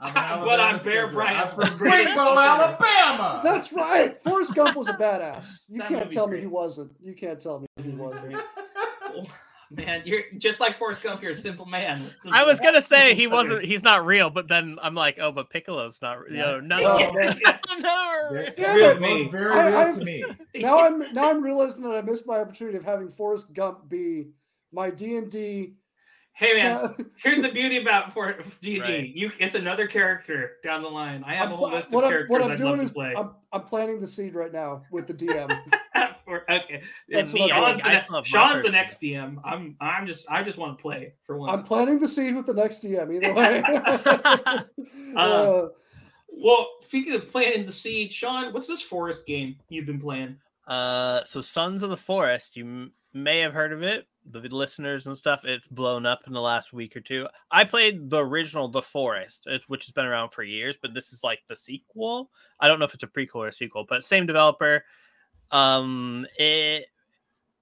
I'm 0.01 0.45
But 0.45 0.61
I'm 0.61 0.79
Bear 0.83 1.09
sprinter. 1.11 1.49
From 1.49 1.77
greatest 1.79 2.17
Alabama. 2.17 3.41
That's 3.45 3.73
right. 3.73 4.21
Forrest 4.23 4.55
Gump 4.55 4.77
was 4.77 4.89
a 4.89 4.95
badass. 4.95 5.59
You 5.69 5.79
That 5.79 5.89
can't 5.89 6.01
movie's 6.01 6.15
tell 6.15 6.27
me 6.27 6.41
he 6.41 6.47
wasn't. 6.47 6.93
You 7.03 7.15
can't 7.15 7.41
tell 7.41 7.61
me 7.61 7.67
he 7.83 7.91
wasn't. 7.91 8.37
Man, 9.73 10.03
you're 10.05 10.23
just 10.37 10.59
like 10.59 10.79
Forrest 10.79 11.01
Gump. 11.01 11.23
You're 11.23 11.31
a 11.31 11.37
simple 11.37 11.65
man. 11.65 12.11
I 12.33 12.43
was 12.43 12.59
gonna 12.59 12.83
say 12.83 13.15
he 13.15 13.29
wasn't. 13.29 13.65
He's 13.65 13.85
not 13.85 14.05
real, 14.05 14.29
but 14.29 14.49
then 14.49 14.79
I'm 14.83 14.97
like, 14.97 15.19
oh, 15.21 15.31
but 15.31 15.49
Piccolo's 15.49 15.97
not. 16.03 16.19
You 16.29 16.39
know, 16.39 16.59
no, 16.61 16.77
Oh, 16.83 17.13
man. 17.15 17.39
no. 17.79 18.29
They're- 18.33 18.53
Damn 18.57 18.57
they're 18.57 18.91
it. 18.91 18.95
both 18.95 19.01
Me. 19.01 19.29
Very 19.29 19.53
I- 19.53 19.69
real 19.69 19.79
I- 19.79 19.93
to 19.99 20.05
me. 20.05 20.25
Now 20.57 20.81
I'm 20.81 21.15
now 21.15 21.31
I'm 21.31 21.41
realizing 21.41 21.85
that 21.85 21.93
I 21.95 22.01
missed 22.03 22.27
my 22.27 22.39
opportunity 22.41 22.79
of 22.79 22.85
having 22.85 23.11
Forrest 23.13 23.53
Gump 23.55 23.89
be 23.89 24.31
my 24.73 24.91
D 24.91 25.17
and 25.17 25.31
D. 25.31 25.75
Hey 26.41 26.55
man, 26.55 26.95
here's 27.23 27.43
the 27.43 27.51
beauty 27.51 27.83
about 27.83 28.15
for 28.15 28.33
D 28.63 28.79
and 28.79 28.87
D. 28.87 28.93
Right. 28.93 29.15
You, 29.15 29.31
it's 29.39 29.55
another 29.55 29.87
character 29.87 30.53
down 30.65 30.81
the 30.81 30.89
line. 30.89 31.23
I 31.27 31.35
have 31.35 31.53
a 31.53 31.55
whole 31.55 31.71
list 31.71 31.89
of 31.89 31.93
What 31.93 32.05
I'm, 32.05 32.11
characters 32.11 32.31
what 32.31 32.41
I'm 32.43 32.53
I'd 32.53 32.57
doing 32.57 32.71
love 32.71 32.81
is 32.81 32.89
to 32.89 32.95
play. 32.95 33.15
I'm, 33.15 33.33
I'm 33.53 33.63
planting 33.65 34.01
the 34.01 34.07
seed 34.09 34.35
right 34.35 34.51
now 34.51 34.81
with 34.91 35.07
the 35.07 35.13
DM. 35.13 35.51
for, 36.25 36.51
okay, 36.51 36.83
That's 37.11 37.33
and 37.33 37.41
what 37.41 37.53
I'm 37.53 37.79
Sean's, 37.79 37.83
the, 37.83 37.89
I 37.89 38.01
still 38.01 38.23
Sean's 38.25 38.65
the 38.65 38.73
next 38.73 39.03
DM. 39.03 39.37
I'm 39.45 39.77
I'm 39.83 40.07
just 40.07 40.25
I 40.31 40.43
just 40.43 40.57
want 40.57 40.79
to 40.79 40.81
play 40.81 41.13
for 41.25 41.37
once. 41.37 41.53
I'm 41.53 41.63
planting 41.63 41.99
the 41.99 42.09
seed 42.09 42.35
with 42.35 42.47
the 42.47 42.55
next 42.55 42.83
DM. 42.83 43.15
Either 43.15 43.35
way. 43.35 43.63
Um, 43.63 44.65
Uh, 45.17 45.63
well, 46.29 46.69
speaking 46.87 47.13
of 47.17 47.31
planting 47.31 47.67
the 47.67 47.73
seed, 47.73 48.15
Sean, 48.15 48.55
what's 48.55 48.67
this 48.67 48.81
forest 48.81 49.27
game 49.27 49.57
you've 49.69 49.85
been 49.85 50.01
playing? 50.01 50.39
Uh, 50.67 51.23
so 51.25 51.43
Sons 51.43 51.83
of 51.83 51.91
the 51.91 51.99
Forest, 51.99 52.57
you 52.57 52.65
m- 52.65 52.93
may 53.13 53.41
have 53.41 53.53
heard 53.53 53.73
of 53.73 53.83
it. 53.83 54.07
The 54.33 54.41
listeners 54.41 55.07
and 55.07 55.17
stuff, 55.17 55.45
it's 55.45 55.67
blown 55.69 56.07
up 56.07 56.21
in 56.27 56.33
the 56.33 56.41
last 56.41 56.73
week 56.73 56.97
or 56.97 57.01
two. 57.01 57.27
I 57.51 57.65
played 57.65 58.11
the 58.11 58.25
original 58.25 58.69
The 58.69 58.83
Forest, 58.83 59.49
which 59.67 59.87
has 59.87 59.93
been 59.93 60.07
around 60.07 60.31
for 60.31 60.43
years, 60.43 60.77
but 60.81 60.95
this 60.95 61.13
is 61.13 61.25
like 61.25 61.41
the 61.49 61.57
sequel. 61.57 62.31
I 62.61 62.69
don't 62.69 62.79
know 62.79 62.85
if 62.85 62.95
it's 62.95 63.03
a 63.03 63.09
prequel 63.09 63.37
or 63.37 63.49
a 63.49 63.53
sequel, 63.53 63.87
but 63.89 64.05
same 64.05 64.27
developer. 64.27 64.85
Um, 65.51 66.27
it 66.39 66.87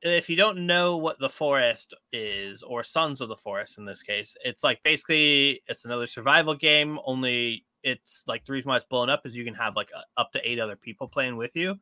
if 0.03 0.29
you 0.29 0.37
don't 0.37 0.67
know 0.67 0.97
what 0.97 1.19
the 1.19 1.29
forest 1.29 1.95
is 2.13 2.63
or 2.63 2.85
sons 2.85 3.21
of 3.21 3.29
the 3.29 3.37
forest 3.37 3.79
in 3.79 3.85
this 3.85 4.03
case 4.03 4.37
it's 4.45 4.63
like 4.63 4.81
basically 4.85 5.61
it's 5.67 5.85
another 5.85 6.07
survival 6.07 6.55
game 6.55 6.99
only 7.05 7.65
it's 7.83 8.23
like 8.27 8.45
the 8.45 8.53
reason 8.53 8.69
why 8.69 8.77
it's 8.77 8.85
blown 8.85 9.11
up 9.11 9.27
is 9.27 9.35
you 9.35 9.45
can 9.45 9.55
have 9.55 9.75
like 9.75 9.91
up 10.17 10.31
to 10.33 10.49
eight 10.49 10.61
other 10.61 10.77
people 10.77 11.09
playing 11.09 11.37
with 11.37 11.57
you 11.57 11.77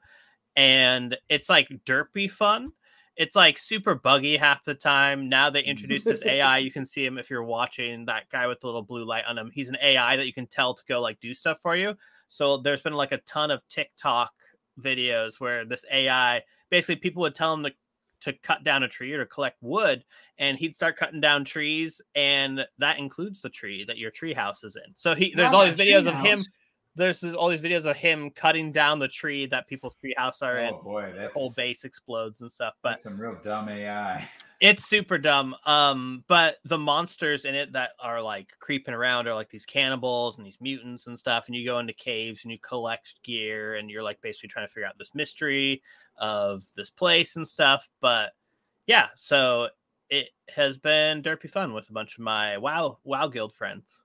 and 0.56 1.16
it's 1.28 1.50
like 1.50 1.68
derpy 1.84 2.30
fun 2.30 2.72
it's 3.16 3.35
like 3.35 3.56
super 3.58 3.94
buggy 3.94 4.37
half 4.37 4.64
the 4.64 4.75
time. 4.75 5.28
Now 5.28 5.50
they 5.50 5.62
introduced 5.62 6.04
this 6.04 6.23
ai 6.26 6.58
you 6.58 6.70
can 6.70 6.85
see 6.85 7.04
him 7.04 7.18
if 7.18 7.30
you're 7.30 7.42
watching 7.42 8.04
that 8.06 8.28
guy 8.30 8.46
with 8.46 8.61
the 8.61 8.66
little 8.66 8.82
blue 8.82 9.04
light 9.04 9.25
on 9.26 9.38
him. 9.38 9.50
He's 9.52 9.68
an 9.68 9.78
ai 9.82 10.16
that 10.16 10.26
you 10.26 10.32
can 10.32 10.46
tell 10.46 10.75
to 10.75 10.82
go 10.88 11.00
like 11.00 11.18
do 11.20 11.35
stuff 11.35 11.58
for 11.62 11.76
you. 11.76 11.94
So 12.28 12.58
there's 12.58 12.82
been 12.82 12.92
like 12.92 13.12
a 13.12 13.18
ton 13.18 13.50
of 13.50 13.66
tiktok 13.68 14.32
videos 14.80 15.40
where 15.40 15.64
this 15.64 15.85
ai 15.90 16.42
basically 16.70 16.96
people 16.96 17.23
would 17.23 17.35
tell 17.35 17.54
him 17.54 17.64
to 17.64 17.73
to 18.18 18.32
cut 18.42 18.64
down 18.64 18.82
a 18.82 18.88
tree 18.88 19.12
or 19.12 19.18
to 19.18 19.26
collect 19.26 19.56
wood 19.62 20.02
and 20.38 20.58
he'd 20.58 20.75
start 20.75 20.96
cutting 20.96 21.20
down 21.20 21.44
trees 21.44 22.00
and 22.14 22.66
that 22.78 22.99
includes 22.99 23.40
the 23.40 23.49
tree 23.49 23.85
that 23.85 23.99
your 23.99 24.11
tree 24.11 24.35
house 24.35 24.64
is 24.64 24.76
in. 24.76 24.92
So 24.94 25.14
he 25.14 25.32
there's 25.35 25.52
Not 25.52 25.54
all 25.54 25.64
these 25.66 25.75
videos 25.75 26.06
of 26.06 26.14
him 26.16 26.40
treehouse. 26.40 26.46
There's 26.96 27.20
this, 27.20 27.34
all 27.34 27.48
these 27.48 27.60
videos 27.60 27.84
of 27.84 27.96
him 27.96 28.30
cutting 28.30 28.72
down 28.72 28.98
the 28.98 29.08
tree 29.08 29.46
that 29.46 29.68
people's 29.68 29.94
treehouse 30.02 30.42
are 30.42 30.58
in. 30.58 30.74
Oh 30.74 30.82
boy, 30.82 31.12
that's 31.14 31.32
Whole 31.34 31.52
base 31.56 31.84
explodes 31.84 32.40
and 32.40 32.50
stuff. 32.50 32.74
But 32.82 32.98
some 32.98 33.20
real 33.20 33.38
dumb 33.42 33.68
AI. 33.68 34.26
it's 34.60 34.88
super 34.88 35.18
dumb. 35.18 35.54
Um, 35.66 36.24
but 36.26 36.56
the 36.64 36.78
monsters 36.78 37.44
in 37.44 37.54
it 37.54 37.72
that 37.74 37.90
are 38.00 38.22
like 38.22 38.52
creeping 38.58 38.94
around 38.94 39.28
are 39.28 39.34
like 39.34 39.50
these 39.50 39.66
cannibals 39.66 40.38
and 40.38 40.46
these 40.46 40.60
mutants 40.60 41.06
and 41.06 41.18
stuff. 41.18 41.46
And 41.46 41.54
you 41.54 41.66
go 41.66 41.78
into 41.78 41.92
caves 41.92 42.40
and 42.42 42.50
you 42.50 42.58
collect 42.58 43.22
gear 43.22 43.76
and 43.76 43.90
you're 43.90 44.02
like 44.02 44.20
basically 44.22 44.48
trying 44.48 44.66
to 44.66 44.72
figure 44.72 44.88
out 44.88 44.98
this 44.98 45.14
mystery 45.14 45.82
of 46.18 46.62
this 46.76 46.90
place 46.90 47.36
and 47.36 47.46
stuff. 47.46 47.88
But 48.00 48.32
yeah, 48.86 49.08
so 49.16 49.68
it 50.08 50.28
has 50.54 50.78
been 50.78 51.22
derpy 51.22 51.50
fun 51.50 51.72
with 51.72 51.90
a 51.90 51.92
bunch 51.92 52.16
of 52.16 52.24
my 52.24 52.56
WoW 52.56 52.98
WoW 53.04 53.28
Guild 53.28 53.54
friends. 53.54 53.98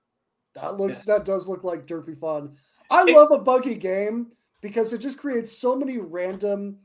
That 0.54 0.76
looks 0.76 1.00
that 1.02 1.24
does 1.24 1.48
look 1.48 1.64
like 1.64 1.86
derpy 1.86 2.18
fun. 2.18 2.56
I 2.92 3.02
love 3.04 3.30
a 3.32 3.38
buggy 3.38 3.74
game 3.74 4.28
because 4.60 4.92
it 4.92 4.98
just 4.98 5.18
creates 5.18 5.50
so 5.56 5.74
many 5.74 5.98
random, 5.98 6.78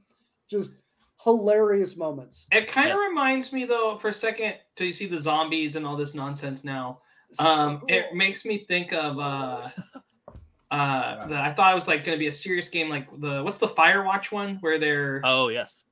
just 0.49 0.73
hilarious 1.23 1.95
moments. 1.97 2.47
It 2.51 2.67
kind 2.67 2.91
of 2.91 2.97
Yeah. 2.97 3.07
reminds 3.07 3.51
me 3.53 3.65
though, 3.65 3.97
for 3.97 4.09
a 4.09 4.13
second, 4.13 4.55
till 4.75 4.87
you 4.87 4.93
see 4.93 5.07
the 5.07 5.19
zombies 5.19 5.75
and 5.75 5.85
all 5.85 5.95
this 5.97 6.13
nonsense 6.13 6.63
now. 6.63 6.99
This 7.29 7.39
is 7.39 7.45
so 7.45 7.51
Um, 7.51 7.79
cool. 7.79 7.89
it 7.89 8.13
makes 8.13 8.45
me 8.45 8.59
think 8.59 8.93
of 8.93 9.19
uh, 9.19 9.69
uh, 10.71 11.27
the, 11.27 11.35
I 11.35 11.53
thought 11.53 11.71
it 11.71 11.75
was 11.75 11.87
like 11.87 12.03
going 12.03 12.15
to 12.17 12.19
be 12.19 12.27
a 12.27 12.33
serious 12.33 12.69
game, 12.69 12.89
like 12.89 13.07
the 13.19 13.43
what's 13.43 13.57
the 13.57 13.67
Firewatch 13.67 14.31
one 14.31 14.57
where 14.61 14.79
they're 14.79 15.21
Oh 15.23 15.49
yes. 15.49 15.83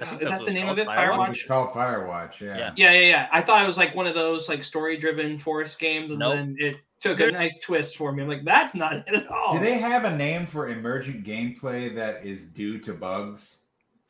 Uh, 0.00 0.18
is 0.20 0.28
that 0.28 0.44
the 0.44 0.52
name 0.52 0.68
of 0.68 0.76
it? 0.78 0.88
Firewatch? 0.88 1.26
think 1.26 1.36
it's 1.38 1.46
called 1.46 1.70
Firewatch. 1.70 2.40
Yeah. 2.40 2.56
Yeah. 2.58 2.72
yeah, 2.76 2.92
yeah, 2.92 3.08
yeah. 3.08 3.28
I 3.32 3.40
thought 3.42 3.62
it 3.62 3.66
was 3.66 3.76
like 3.76 3.94
one 3.94 4.08
of 4.08 4.14
those 4.14 4.48
like 4.48 4.64
story-driven 4.64 5.38
forest 5.38 5.78
games, 5.78 6.10
and 6.10 6.18
Nope. 6.18 6.34
then 6.34 6.56
it 6.58 6.76
took 7.04 7.20
a 7.20 7.30
nice 7.30 7.58
twist 7.58 7.96
for 7.96 8.12
me. 8.12 8.22
I'm 8.22 8.28
like, 8.28 8.44
that's 8.44 8.74
not 8.74 8.94
it 8.94 9.14
at 9.14 9.28
all. 9.28 9.52
Do 9.52 9.60
they 9.60 9.78
have 9.78 10.04
a 10.04 10.16
name 10.16 10.46
for 10.46 10.68
emergent 10.70 11.24
gameplay 11.24 11.94
that 11.94 12.24
is 12.24 12.46
due 12.46 12.78
to 12.78 12.94
bugs? 12.94 13.60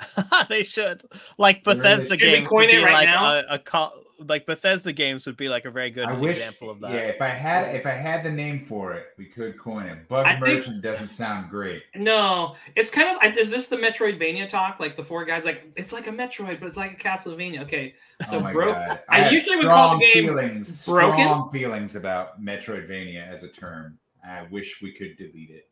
they 0.49 0.63
should. 0.63 1.03
Like 1.37 1.65
They 1.65 1.73
really 1.73 1.83
Bethesda 1.83 2.09
should. 2.11 2.21
Should 2.21 2.41
we 2.41 2.47
coin 2.47 2.71
it 2.71 2.83
right 2.85 2.93
like 2.93 3.07
now? 3.09 3.41
a, 3.41 3.45
a 3.51 3.59
co- 3.59 4.04
like 4.21 4.47
Bethesda 4.47 4.93
games 4.93 5.27
would 5.27 5.37
be 5.37 5.49
like 5.49 5.65
a 5.65 5.71
very 5.71 5.91
good 5.91 6.07
I 6.07 6.13
wish. 6.13 6.37
example 6.37 6.71
of 6.71 6.81
that. 6.81 6.93
Yeah, 6.93 6.99
if 7.01 7.21
I 7.21 7.29
had 7.29 7.75
if 7.75 7.85
I 7.87 7.91
had 7.91 8.25
the 8.25 8.31
name 8.31 8.65
for 8.67 8.93
it, 8.95 9.09
we 9.19 9.27
could 9.27 9.59
coin 9.59 9.87
it. 9.87 10.09
Bug 10.09 10.27
I 10.27 10.33
think- 10.33 10.43
merchant 10.43 10.83
doesn't 10.83 11.09
sound 11.09 11.51
great. 11.51 11.83
No, 11.95 12.57
it's 12.77 12.91
kind 12.91 13.17
of. 13.17 13.37
Is 13.37 13.51
this 13.51 13.69
the 13.69 13.77
Metroidvania 13.77 14.49
talk? 14.49 14.79
Like 14.81 14.97
the 14.97 15.05
four 15.05 15.25
guys, 15.25 15.45
like 15.45 15.65
it's 15.77 15.93
like 15.93 16.07
a 16.07 16.13
Metroid, 16.13 16.61
but 16.61 16.67
it's 16.69 16.77
like 16.77 16.93
a 16.93 16.97
Castlevania. 16.97 17.63
Okay, 17.63 17.95
oh 18.29 18.39
So 18.41 18.47
oh 18.49 18.53
broke- 18.53 18.75
god! 18.75 19.01
I 19.09 19.29
usually 19.31 19.57
would 19.57 19.67
call 19.67 19.99
the 19.99 20.05
game 20.13 20.27
feelings, 20.27 20.85
broken. 20.87 21.15
strong 21.23 21.51
feelings 21.51 21.97
about 21.97 22.43
Metroidvania 22.43 23.27
as 23.29 23.43
a 23.43 23.49
term. 23.49 23.99
I 24.27 24.47
wish 24.51 24.81
we 24.81 24.93
could 24.93 25.17
delete 25.19 25.51
it. 25.51 25.69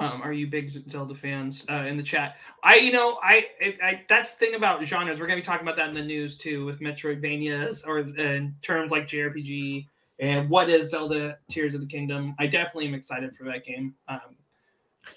Um, 0.00 0.22
are 0.22 0.32
you 0.32 0.46
big 0.46 0.70
Zelda 0.90 1.14
fans 1.14 1.64
uh, 1.70 1.84
in 1.86 1.96
the 1.96 2.02
chat? 2.02 2.36
I, 2.62 2.76
you 2.76 2.92
know, 2.92 3.18
I, 3.22 3.46
I, 3.62 3.76
I, 3.82 4.02
that's 4.08 4.32
the 4.32 4.38
thing 4.46 4.54
about 4.54 4.84
genres. 4.84 5.18
We're 5.20 5.26
gonna 5.26 5.40
be 5.40 5.44
talking 5.46 5.66
about 5.66 5.76
that 5.76 5.88
in 5.88 5.94
the 5.94 6.02
news 6.02 6.36
too, 6.36 6.64
with 6.66 6.80
Metroidvanias 6.80 7.86
or 7.86 8.00
in 8.00 8.54
terms 8.62 8.90
like 8.90 9.06
JRPG 9.06 9.86
and 10.20 10.48
what 10.48 10.68
is 10.70 10.90
Zelda 10.90 11.38
Tears 11.50 11.74
of 11.74 11.80
the 11.80 11.86
Kingdom. 11.86 12.34
I 12.38 12.46
definitely 12.46 12.86
am 12.88 12.94
excited 12.94 13.36
for 13.36 13.44
that 13.44 13.64
game. 13.64 13.94
Um, 14.08 14.20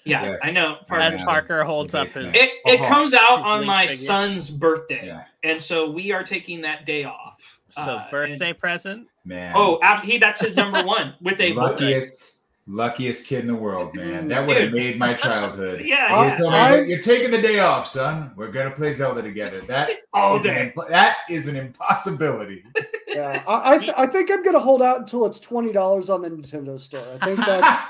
yeah, 0.04 0.22
Yes. 0.24 0.40
I 0.42 0.50
know. 0.50 0.76
As 0.90 1.14
As 1.14 1.24
Parker- 1.24 1.58
Yeah. 1.60 1.64
Holds 1.64 1.94
up 1.94 2.08
his 2.08 2.34
It, 2.34 2.50
it 2.66 2.82
comes 2.86 3.14
out 3.14 3.38
his 3.38 3.46
on 3.46 3.64
my 3.66 3.86
figure. 3.86 4.04
son's 4.04 4.50
birthday, 4.50 5.06
Yeah, 5.06 5.24
and 5.44 5.62
so 5.62 5.90
we 5.90 6.12
are 6.12 6.22
taking 6.22 6.60
that 6.62 6.84
day 6.84 7.04
off. 7.04 7.40
so 7.70 7.80
Uh, 7.82 7.98
and- 8.02 8.10
birthday 8.10 8.52
present. 8.52 9.06
man. 9.24 9.52
Oh, 9.56 9.78
ab- 9.82 10.04
he 10.04 10.18
that's 10.18 10.40
his 10.40 10.54
number 10.56 10.82
one 10.82 11.14
with 11.22 11.40
a 11.40 11.52
luckiest, 11.54 12.27
luckiest 12.68 13.26
kid 13.26 13.40
in 13.40 13.46
the 13.46 13.54
world, 13.54 13.94
man. 13.94 14.28
That 14.28 14.46
would 14.46 14.56
have 14.58 14.72
made 14.72 14.98
my 14.98 15.14
childhood. 15.14 15.80
Yeah, 15.84 16.22
You 16.24 16.28
yeah. 16.28 16.36
told 16.36 16.52
me, 16.52 16.58
I- 16.58 16.80
you're 16.82 17.00
taking 17.02 17.30
the 17.30 17.40
day 17.40 17.60
off, 17.60 17.88
son. 17.88 18.32
We're 18.36 18.50
gonna 18.52 18.70
play 18.70 18.92
Zelda 18.92 19.22
together. 19.22 19.60
That 19.62 19.90
all 20.12 20.36
is 20.36 20.42
day. 20.44 20.72
impo- 20.76 20.88
that 20.88 21.16
is 21.30 21.48
an 21.48 21.56
impossibility. 21.56 22.64
Yeah, 23.08 23.42
I 23.48 23.74
I, 23.74 23.78
th- 23.78 23.92
I 23.96 24.06
think 24.06 24.30
I'm 24.30 24.42
gonna 24.44 24.58
hold 24.60 24.82
out 24.82 25.00
until 25.00 25.24
it's 25.24 25.40
twenty 25.40 25.72
dollars 25.72 26.10
on 26.10 26.20
the 26.20 26.28
Nintendo 26.28 26.78
Store. 26.78 27.02
I 27.20 27.24
think 27.24 27.38
that's. 27.38 27.84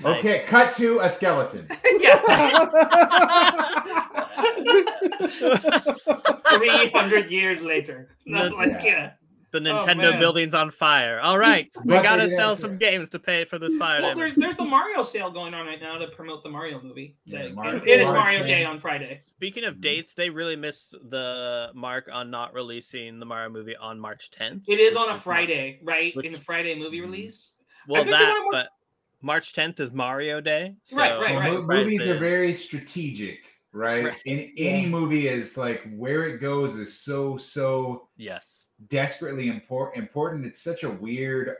Nice. 0.00 0.18
Okay, 0.18 0.44
cut 0.46 0.74
to 0.76 1.00
a 1.00 1.08
skeleton. 1.10 1.66
yeah, 1.98 2.22
three 6.56 6.90
hundred 6.90 7.30
years 7.30 7.60
later. 7.60 8.08
Not 8.24 8.50
The- 8.50 8.56
like, 8.56 8.82
yeah. 8.84 9.12
The 9.52 9.58
Oh, 9.58 9.62
Nintendo 9.62 10.10
man. 10.10 10.18
building's 10.18 10.54
on 10.54 10.70
fire. 10.70 11.20
All 11.20 11.38
right, 11.38 11.70
we 11.84 11.94
gotta 11.94 12.28
sell 12.28 12.50
have 12.50 12.58
some 12.58 12.70
some- 12.70 12.78
games 12.78 13.08
to 13.10 13.18
pay 13.18 13.44
for 13.44 13.58
this 13.58 13.76
fire 13.76 14.02
Well, 14.02 14.10
damage. 14.14 14.34
there's 14.34 14.34
there's 14.34 14.56
the 14.56 14.64
Mario 14.64 15.02
sale 15.04 15.30
going 15.30 15.54
on 15.54 15.66
right 15.66 15.80
now 15.80 15.96
to 15.98 16.08
promote 16.08 16.42
the 16.42 16.48
Mario 16.50 16.80
movie. 16.82 17.16
Yeah, 17.24 17.44
Like, 17.44 17.54
Mario- 17.54 17.82
it 17.84 18.00
is 18.00 18.06
Mario 18.06 18.20
Mario 18.20 18.42
Day 18.44 18.64
on 18.64 18.80
Friday. 18.80 19.20
Speaking 19.36 19.64
of 19.64 19.76
Mhm. 19.76 19.80
dates, 19.82 20.14
they 20.14 20.30
really 20.30 20.56
missed 20.56 20.92
the 21.10 21.70
mark 21.74 22.08
on 22.12 22.30
not 22.30 22.54
releasing 22.54 23.18
the 23.20 23.24
Mario 23.26 23.48
movie 23.50 23.76
on 23.76 23.98
March 24.00 24.30
10th. 24.32 24.64
It 24.66 24.80
is 24.80 24.96
on 24.96 25.08
a 25.08 25.12
not- 25.12 25.22
Friday, 25.22 25.78
right? 25.84 26.14
which- 26.16 26.26
In 26.26 26.32
the 26.32 26.40
Friday 26.40 26.74
movie 26.74 26.98
Mhm. 26.98 27.02
release. 27.04 27.54
Well, 27.88 28.04
that, 28.04 28.34
wanna 28.40 28.48
but 28.50 28.68
March 29.22 29.52
10th 29.54 29.78
is 29.80 29.92
Mario 29.92 30.40
Day. 30.40 30.74
So 30.84 30.96
Right, 30.96 31.18
right, 31.20 31.36
right. 31.36 31.52
mo- 31.52 31.62
movies 31.62 32.06
are 32.08 32.18
very 32.18 32.52
strategic, 32.52 33.38
right? 33.72 34.06
Right. 34.06 34.18
In 34.24 34.52
any 34.58 34.86
movie 34.86 35.28
is 35.28 35.56
like 35.56 35.82
where 35.94 36.24
it 36.26 36.38
goes 36.40 36.76
is 36.76 37.00
so 37.00 37.36
so 37.38 38.08
Yes. 38.16 38.65
Desperately 38.88 39.48
important. 39.48 40.02
Important. 40.02 40.44
It's 40.46 40.60
such 40.62 40.84
a 40.84 40.90
weird, 40.90 41.56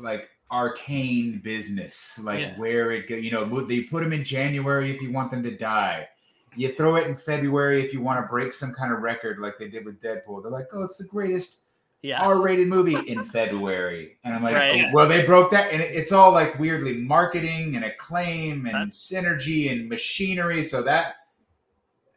like 0.00 0.28
arcane 0.50 1.38
business. 1.42 2.18
Like 2.22 2.40
Yeah. 2.40 2.58
where 2.58 2.90
it. 2.92 3.08
You 3.08 3.30
know, 3.30 3.44
they 3.66 3.82
put 3.82 4.02
them 4.02 4.12
in 4.12 4.24
January 4.24 4.90
if 4.90 5.00
you 5.00 5.12
want 5.12 5.30
them 5.30 5.42
to 5.44 5.56
die. 5.56 6.08
You 6.56 6.72
throw 6.72 6.96
it 6.96 7.06
in 7.06 7.14
February 7.14 7.84
if 7.84 7.92
you 7.92 8.00
want 8.00 8.24
to 8.24 8.28
break 8.28 8.52
some 8.54 8.72
kind 8.74 8.92
of 8.92 9.00
record, 9.00 9.38
like 9.38 9.58
they 9.58 9.68
did 9.68 9.84
with 9.84 10.00
Deadpool. 10.02 10.42
They're 10.42 10.50
like, 10.50 10.66
"Oh, 10.72 10.82
it's 10.82 10.96
the 10.96 11.04
greatest 11.04 11.60
Yeah. 12.02 12.20
R-rated 12.26 12.66
movie 12.66 12.96
in 13.08 13.22
February," 13.24 14.18
and 14.24 14.34
I'm 14.34 14.42
like, 14.42 14.56
Right. 14.56 14.86
"Oh, 14.88 14.90
"Well, 14.92 15.06
they 15.08 15.24
broke 15.24 15.52
that," 15.52 15.72
and 15.72 15.80
it- 15.80 15.94
it's 15.94 16.10
all 16.10 16.32
like 16.32 16.58
weirdly 16.58 17.02
marketing 17.02 17.76
and 17.76 17.84
acclaim 17.84 18.66
and 18.66 18.74
That's- 18.74 18.96
synergy 19.12 19.70
and 19.70 19.88
machinery. 19.88 20.64
So 20.64 20.82
that 20.82 21.16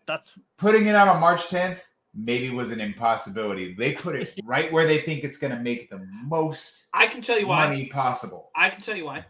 That's 0.08 0.34
putting 0.58 0.88
it 0.88 0.96
out 0.96 1.08
on 1.08 1.20
March 1.22 1.48
10th 1.50 1.84
maybe 2.16 2.50
was 2.50 2.72
an 2.72 2.80
impossibility. 2.82 3.74
They 3.74 3.94
put 3.94 4.16
it 4.16 4.34
right 4.44 4.72
where 4.72 4.86
they 4.86 5.00
think 5.00 5.24
it's 5.24 5.38
going 5.38 5.54
to 5.56 5.60
make 5.60 5.90
the 5.90 6.06
most 6.26 6.86
I 6.94 7.08
can 7.08 7.22
tell 7.22 7.40
you 7.40 7.48
why. 7.48 7.68
money 7.68 7.88
possible. 7.88 8.52
I 8.56 8.70
can 8.70 8.80
tell 8.80 8.96
you 8.96 9.06
why. 9.06 9.26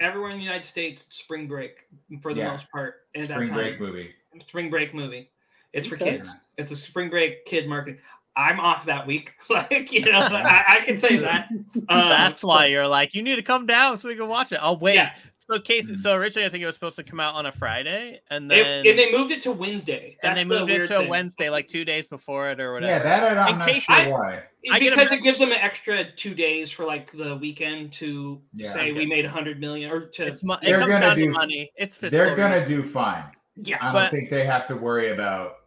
Everywhere 0.00 0.30
in 0.30 0.36
the 0.38 0.42
United 0.44 0.64
States, 0.64 1.06
spring 1.10 1.46
break 1.46 1.84
for 2.20 2.34
the 2.34 2.40
Yeah. 2.40 2.52
most 2.52 2.70
part. 2.70 3.06
At 3.14 3.24
Spring 3.24 3.48
that 3.48 3.54
break 3.54 3.80
movie. 3.80 4.10
spring 4.46 4.68
break 4.70 4.94
movie. 4.94 5.30
It's 5.72 5.86
for 5.86 5.94
Okay. 5.96 6.16
kids. 6.18 6.34
It's 6.58 6.70
a 6.70 6.76
spring 6.76 7.08
break 7.10 7.44
kid 7.46 7.66
marketing. 7.66 8.00
I'm 8.36 8.60
off 8.60 8.84
that 8.84 9.06
week. 9.06 9.32
like 9.48 9.90
you 9.92 10.04
know, 10.04 10.18
I, 10.30 10.64
I 10.68 10.80
can 10.80 10.98
tell 10.98 11.10
you 11.10 11.22
that. 11.22 11.48
Um, 11.88 12.08
that's 12.10 12.42
why 12.42 12.66
you're 12.66 12.86
like, 12.86 13.14
you 13.14 13.22
need 13.22 13.36
to 13.36 13.42
come 13.42 13.66
down 13.66 13.96
so 13.96 14.08
we 14.08 14.16
can 14.16 14.28
watch 14.28 14.52
it. 14.52 14.58
I'll 14.60 14.78
wait. 14.78 14.96
Yeah. 14.96 15.12
So 15.48 15.60
Casey, 15.60 15.92
Mhm. 15.94 15.98
so 15.98 16.14
originally 16.14 16.46
I 16.46 16.50
think 16.50 16.62
it 16.62 16.66
was 16.66 16.74
supposed 16.74 16.96
to 16.96 17.04
come 17.04 17.20
out 17.20 17.34
on 17.34 17.46
a 17.46 17.52
Friday, 17.52 18.20
and 18.30 18.50
It- 18.50 18.64
then 18.64 18.86
and 18.86 18.98
they 18.98 19.12
moved 19.12 19.30
it 19.30 19.42
to 19.42 19.52
Wednesday. 19.52 20.16
and 20.22 20.36
That's 20.36 20.40
they 20.48 20.48
the 20.54 20.60
moved 20.60 20.70
it 20.70 20.74
weird 20.78 20.88
to 20.88 20.96
a 20.96 20.98
thing. 21.00 21.08
Wednesday, 21.08 21.50
like 21.50 21.68
two 21.68 21.84
days 21.84 22.08
before 22.08 22.50
it 22.50 22.58
or 22.58 22.72
whatever. 22.74 22.90
Yeah, 22.92 22.98
that 22.98 23.38
I- 23.38 23.42
I'm 23.42 23.52
In 23.52 23.58
not 23.60 23.68
case 23.68 23.82
sure 23.84 23.94
I- 23.94 24.06
why. 24.08 24.42
I 24.72 24.78
get 24.80 24.92
a 24.92 24.96
because 24.96 25.12
it 25.12 25.22
gives 25.22 25.38
them 25.38 25.52
an 25.52 25.58
extra 25.58 26.04
two 26.12 26.34
days 26.34 26.72
for 26.72 26.84
like 26.84 27.12
the 27.12 27.36
weekend 27.36 27.92
to 27.94 28.42
Yeah, 28.54 28.72
say 28.72 28.90
we 28.90 29.06
made 29.06 29.24
a 29.24 29.28
hundred 29.30 29.60
million 29.60 29.90
or 29.92 30.06
to 30.08 30.26
It's 30.26 30.42
mo- 30.42 30.54
it 30.54 30.62
They're 30.64 30.80
comes 30.80 30.90
gonna 30.92 31.06
down 31.06 31.16
do- 31.16 31.26
to 31.26 31.30
money. 31.30 31.70
It's 31.76 31.96
fiscal 31.96 32.18
They're 32.18 32.34
going 32.34 32.52
reasons. 32.52 32.70
to 32.70 32.76
do 32.76 32.82
fine. 32.82 33.24
yeah 33.62 33.76
I 33.80 33.84
don't 33.84 33.92
But- 33.94 34.10
think 34.10 34.30
they 34.30 34.44
have 34.44 34.66
to 34.66 34.76
worry 34.76 35.10
about 35.10 35.58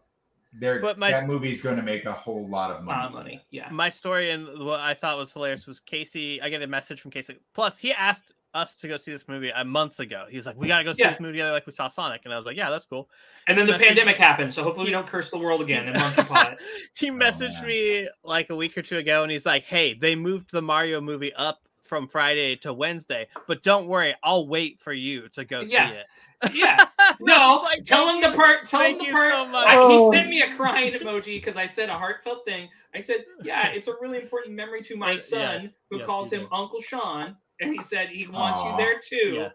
their 0.52 0.80
But 0.82 0.98
my- 0.98 1.12
that 1.12 1.28
movie's 1.28 1.62
going 1.62 1.78
to 1.78 1.84
make 1.84 2.06
a 2.06 2.12
whole 2.12 2.48
lot 2.50 2.72
of 2.72 2.84
money. 2.84 2.98
lot 2.98 3.06
of 3.08 3.14
money. 3.14 3.42
Yeah. 3.52 3.70
my 3.70 3.90
story 3.90 4.32
and 4.32 4.48
what 4.66 4.80
I 4.82 4.94
thought 4.94 5.18
was 5.18 5.32
hilarious 5.32 5.66
was 5.68 5.80
Casey. 5.80 6.42
I 6.42 6.50
get 6.50 6.62
a 6.62 6.68
message 6.68 7.00
from 7.02 7.12
Casey. 7.12 7.38
Plus, 7.54 7.78
he 7.78 7.94
asked 7.94 8.34
us 8.54 8.76
to 8.78 8.88
go 8.88 8.98
see 8.98 9.12
this 9.12 9.28
movie 9.28 9.50
a 9.56 9.64
months 9.64 10.00
ago. 10.00 10.26
He's 10.30 10.46
like, 10.46 10.58
"We 10.58 10.68
gotta 10.68 10.84
go 10.84 10.94
see 10.94 11.02
Yeah. 11.02 11.12
this 11.12 11.20
movie 11.20 11.34
together, 11.34 11.52
like 11.52 11.68
we 11.68 11.74
saw 11.74 11.88
Sonic." 11.88 12.22
And 12.26 12.34
I 12.34 12.38
was 12.38 12.46
like, 12.46 12.58
"Yeah, 12.58 12.70
that's 12.70 12.86
cool." 12.86 13.10
And 13.48 13.58
then 13.58 13.66
the 13.68 13.74
Message- 13.74 13.88
pandemic 13.88 14.18
happened, 14.18 14.54
so 14.54 14.64
hopefully 14.64 14.86
we 14.88 14.92
don't 14.92 15.08
curse 15.08 15.30
the 15.32 15.38
world 15.38 15.62
again 15.62 15.88
and 15.90 15.98
he 16.96 17.10
oh, 17.10 17.14
messaged 17.14 17.60
man. 17.60 17.68
me 17.68 18.10
like 18.24 18.50
a 18.50 18.56
week 18.56 18.78
or 18.78 18.82
two 18.82 18.98
ago, 18.98 19.24
and 19.24 19.32
he's 19.32 19.46
like, 19.46 19.64
"Hey, 19.66 19.94
they 19.94 20.16
moved 20.16 20.52
the 20.52 20.62
Mario 20.62 21.00
movie 21.02 21.34
up 21.34 21.62
from 21.84 22.08
Friday 22.08 22.56
to 22.58 22.72
Wednesday, 22.74 23.28
but 23.48 23.64
don't 23.64 23.88
worry, 23.88 24.14
I'll 24.24 24.48
wait 24.48 24.80
for 24.80 24.94
you 24.94 25.28
to 25.30 25.46
go 25.46 25.62
Yeah. 25.62 25.90
see 25.90 25.96
it." 25.98 26.06
Yeah. 26.54 26.86
No, 27.22 27.60
like, 27.64 27.84
tell 27.86 28.08
him 28.08 28.22
the 28.22 28.32
part. 28.38 28.66
Tell 28.68 28.82
him 28.82 28.98
the 29.00 29.06
part. 29.12 29.34
so. 29.34 29.56
I- 29.56 29.76
Oh. 29.76 30.10
he 30.12 30.16
sent 30.18 30.30
me 30.30 30.42
a 30.44 30.56
crying 30.56 30.94
emoji 30.94 31.26
because 31.44 31.58
I 31.58 31.66
said 31.66 31.90
a 31.90 31.98
heartfelt 31.98 32.46
thing. 32.46 32.70
I 32.96 33.02
said, 33.02 33.26
"Yeah, 33.44 33.68
it's 33.70 33.88
a 33.90 33.94
really 34.00 34.20
important 34.22 34.56
memory 34.56 34.82
to 34.84 34.96
my 34.96 35.12
Yes, 35.14 35.28
son, 35.28 35.74
who 35.90 35.98
yes, 35.98 36.06
calls 36.06 36.32
him 36.32 36.42
did. 36.42 36.50
Uncle 36.52 36.82
Sean." 36.82 37.36
And 37.60 37.74
he 37.74 37.82
said 37.84 38.10
he 38.10 38.28
wants 38.28 38.60
Aw. 38.60 38.72
you 38.72 38.78
there 38.78 39.00
too, 39.00 39.34
Yeah. 39.36 39.50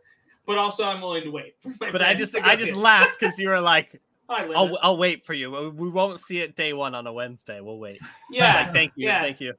but 0.47 0.59
also 0.59 0.85
I'm 0.85 1.01
willing 1.01 1.25
to 1.25 1.31
wait. 1.31 1.55
But 1.79 2.03
I 2.03 2.15
just 2.15 2.35
I 2.37 2.57
just 2.57 2.73
it. 2.73 2.77
laughed 2.77 3.19
because 3.19 3.39
you 3.39 3.49
were 3.49 3.61
like, 3.61 4.01
"I'll. 4.29 4.79
I'll 4.83 4.97
wait 4.99 5.25
for 5.27 5.35
you. 5.35 5.51
We 5.77 5.89
won't 5.89 6.21
see 6.21 6.39
it 6.41 6.55
day 6.57 6.73
one 6.73 6.95
on 6.95 7.07
a 7.07 7.13
Wednesday. 7.13 7.61
We'll 7.61 7.79
wait." 7.79 8.01
Yeah. 8.31 8.55
like, 8.65 8.73
thank 8.73 8.93
you, 8.97 9.07
yeah. 9.07 9.23
thank 9.23 9.41
you. 9.41 9.55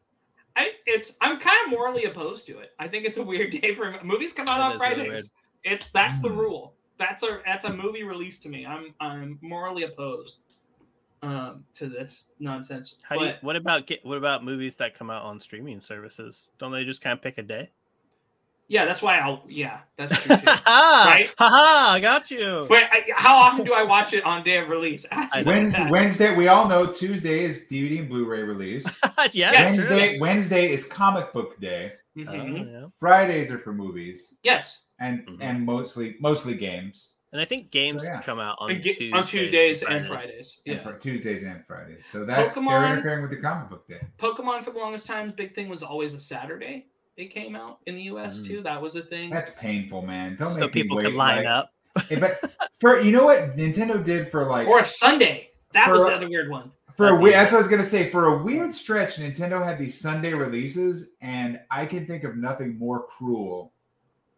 I 0.56 0.72
it's 0.86 1.14
I'm 1.22 1.40
kind 1.40 1.58
of 1.66 1.72
morally 1.72 2.06
opposed 2.06 2.46
to 2.48 2.60
it. 2.60 2.72
I 2.80 2.88
think 2.88 3.06
it's 3.06 3.18
a 3.18 3.24
weird 3.24 3.52
day 3.62 3.76
for 3.76 4.00
movies 4.04 4.32
come 4.34 4.48
out 4.48 4.58
That 4.60 4.76
on 4.76 4.80
really 4.80 4.96
Fridays. 5.08 5.08
weird. 5.08 5.26
it's 5.64 5.90
that's 5.94 6.22
the 6.22 6.30
Mm. 6.30 6.38
rule. 6.38 6.74
That's 6.98 7.24
a 7.24 7.42
that's 7.46 7.66
a 7.66 7.74
movie 7.74 8.04
release 8.04 8.40
to 8.40 8.50
me. 8.50 8.66
I'm 8.66 8.94
I'm 9.02 9.38
morally 9.42 9.84
opposed 9.84 10.38
um 11.24 11.64
to 11.74 11.88
this 11.88 12.32
nonsense. 12.40 12.96
How 13.02 13.18
do 13.18 13.26
you, 13.26 13.34
what 13.42 13.56
about 13.56 13.88
get, 13.88 14.06
what 14.06 14.18
about 14.18 14.44
movies 14.46 14.76
that 14.78 14.98
come 14.98 15.10
out 15.10 15.24
on 15.24 15.40
streaming 15.42 15.82
services? 15.82 16.50
Don't 16.60 16.72
they 16.72 16.84
just 16.86 17.02
kind 17.02 17.18
of 17.18 17.22
pick 17.24 17.38
a 17.38 17.42
day? 17.44 17.70
Yeah, 18.68 18.86
that's 18.86 19.02
why 19.02 19.18
I'll 19.20 19.44
yeah, 19.48 19.80
that's 19.98 20.18
true 20.24 20.36
too. 20.38 20.42
Ha 20.46 21.04
Right? 21.08 21.30
ha! 21.38 21.92
I 21.94 22.00
got 22.00 22.32
you. 22.32 22.66
but 22.70 22.84
I, 22.92 23.04
how 23.16 23.36
often 23.36 23.66
do 23.66 23.74
I 23.74 23.84
watch 23.84 24.14
it 24.14 24.24
on 24.24 24.44
day 24.44 24.58
of 24.58 24.70
release? 24.70 25.06
Wednesday, 25.46 25.90
Wednesday, 25.90 26.36
we 26.36 26.48
all 26.48 26.68
know 26.68 26.92
Tuesday 26.92 27.44
is 27.44 27.66
DVD 27.70 28.00
and 28.00 28.10
Blu-ray 28.10 28.44
release. 28.44 28.86
yeah, 29.32 29.52
Yes. 29.52 29.76
true. 29.76 29.86
Wednesday, 29.90 30.20
Wednesday 30.20 30.72
is 30.72 30.86
comic 30.88 31.32
book 31.34 31.60
day. 31.60 31.94
Oh, 32.18 32.22
Mhm. 32.22 32.72
yeah. 32.72 32.88
Fridays 33.00 33.52
are 33.52 33.60
for 33.60 33.74
movies 33.74 34.38
Yes, 34.44 34.80
and 35.00 35.26
Mhm. 35.28 35.38
and 35.42 35.66
mostly 35.66 36.16
mostly 36.22 36.56
games. 36.56 37.12
And 37.34 37.42
I 37.42 37.46
think 37.46 37.70
games 37.70 38.02
yeah. 38.06 38.22
come 38.22 38.40
out 38.40 38.56
on, 38.62 38.72
And 38.72 38.82
get- 38.82 38.98
Tuesdays, 38.98 39.14
on 39.14 39.28
Tuesdays 39.28 39.84
and 39.84 40.08
Fridays. 40.08 40.08
Fridays. 40.08 40.58
And 40.68 40.76
Yeah. 40.78 40.82
for 40.84 40.98
Tuesdays 40.98 41.44
and 41.44 41.66
Fridays. 41.68 42.06
So 42.06 42.24
that's 42.24 42.54
they're 42.54 42.64
Pokemon- 42.64 42.92
interfering 42.94 43.22
with 43.24 43.32
the 43.32 43.38
comic 43.42 43.70
book 43.70 43.86
day. 43.90 44.00
Pokemon 44.18 44.64
for 44.64 44.72
the 44.72 44.80
longest 44.80 45.06
time, 45.06 45.34
big 45.36 45.54
thing 45.54 45.68
was 45.68 45.84
always 45.84 46.14
a 46.14 46.20
Saturday. 46.22 46.86
It 47.18 47.28
came 47.28 47.56
out 47.56 47.80
in 47.86 47.96
the 47.96 48.02
US 48.04 48.40
Mm. 48.40 48.48
too. 48.48 48.62
That 48.62 48.82
was 48.82 48.96
a 48.96 49.02
thing. 49.04 49.30
That's 49.30 49.52
painful, 49.52 50.02
man. 50.02 50.36
Don't 50.36 50.54
So 50.54 50.60
make 50.62 50.72
people 50.74 50.98
wait, 50.98 51.06
could 51.06 51.14
line 51.16 51.38
like- 51.38 51.46
up. 51.46 51.72
If 52.10 52.22
I- 52.24 52.36
for 52.80 53.00
you 53.00 53.12
know 53.14 53.26
what 53.26 53.56
Nintendo 53.56 54.04
did 54.04 54.30
for 54.32 54.44
like 54.46 54.68
or 54.68 54.80
a 54.80 54.86
Sunday. 54.86 55.50
That 55.72 55.90
was 55.90 56.02
For- 56.04 56.10
the 56.10 56.16
other 56.18 56.30
weird 56.30 56.50
one. 56.50 56.72
for 56.98 57.08
a 57.08 57.12
That's 57.12 57.22
we- 57.24 57.30
easy. 57.30 57.36
that's 57.38 57.52
what 57.54 57.58
I 57.58 57.62
was 57.62 57.68
gonna 57.70 57.86
say. 57.86 58.10
For 58.10 58.26
a 58.28 58.44
weird 58.44 58.76
stretch, 58.76 59.16
Nintendo 59.18 59.64
had 59.64 59.78
these 59.80 60.00
Sunday 60.00 60.34
releases, 60.34 61.12
and 61.22 61.60
I 61.72 61.86
can 61.86 62.06
think 62.06 62.24
of 62.26 62.36
nothing 62.36 62.78
more 62.78 63.06
cruel 63.08 63.72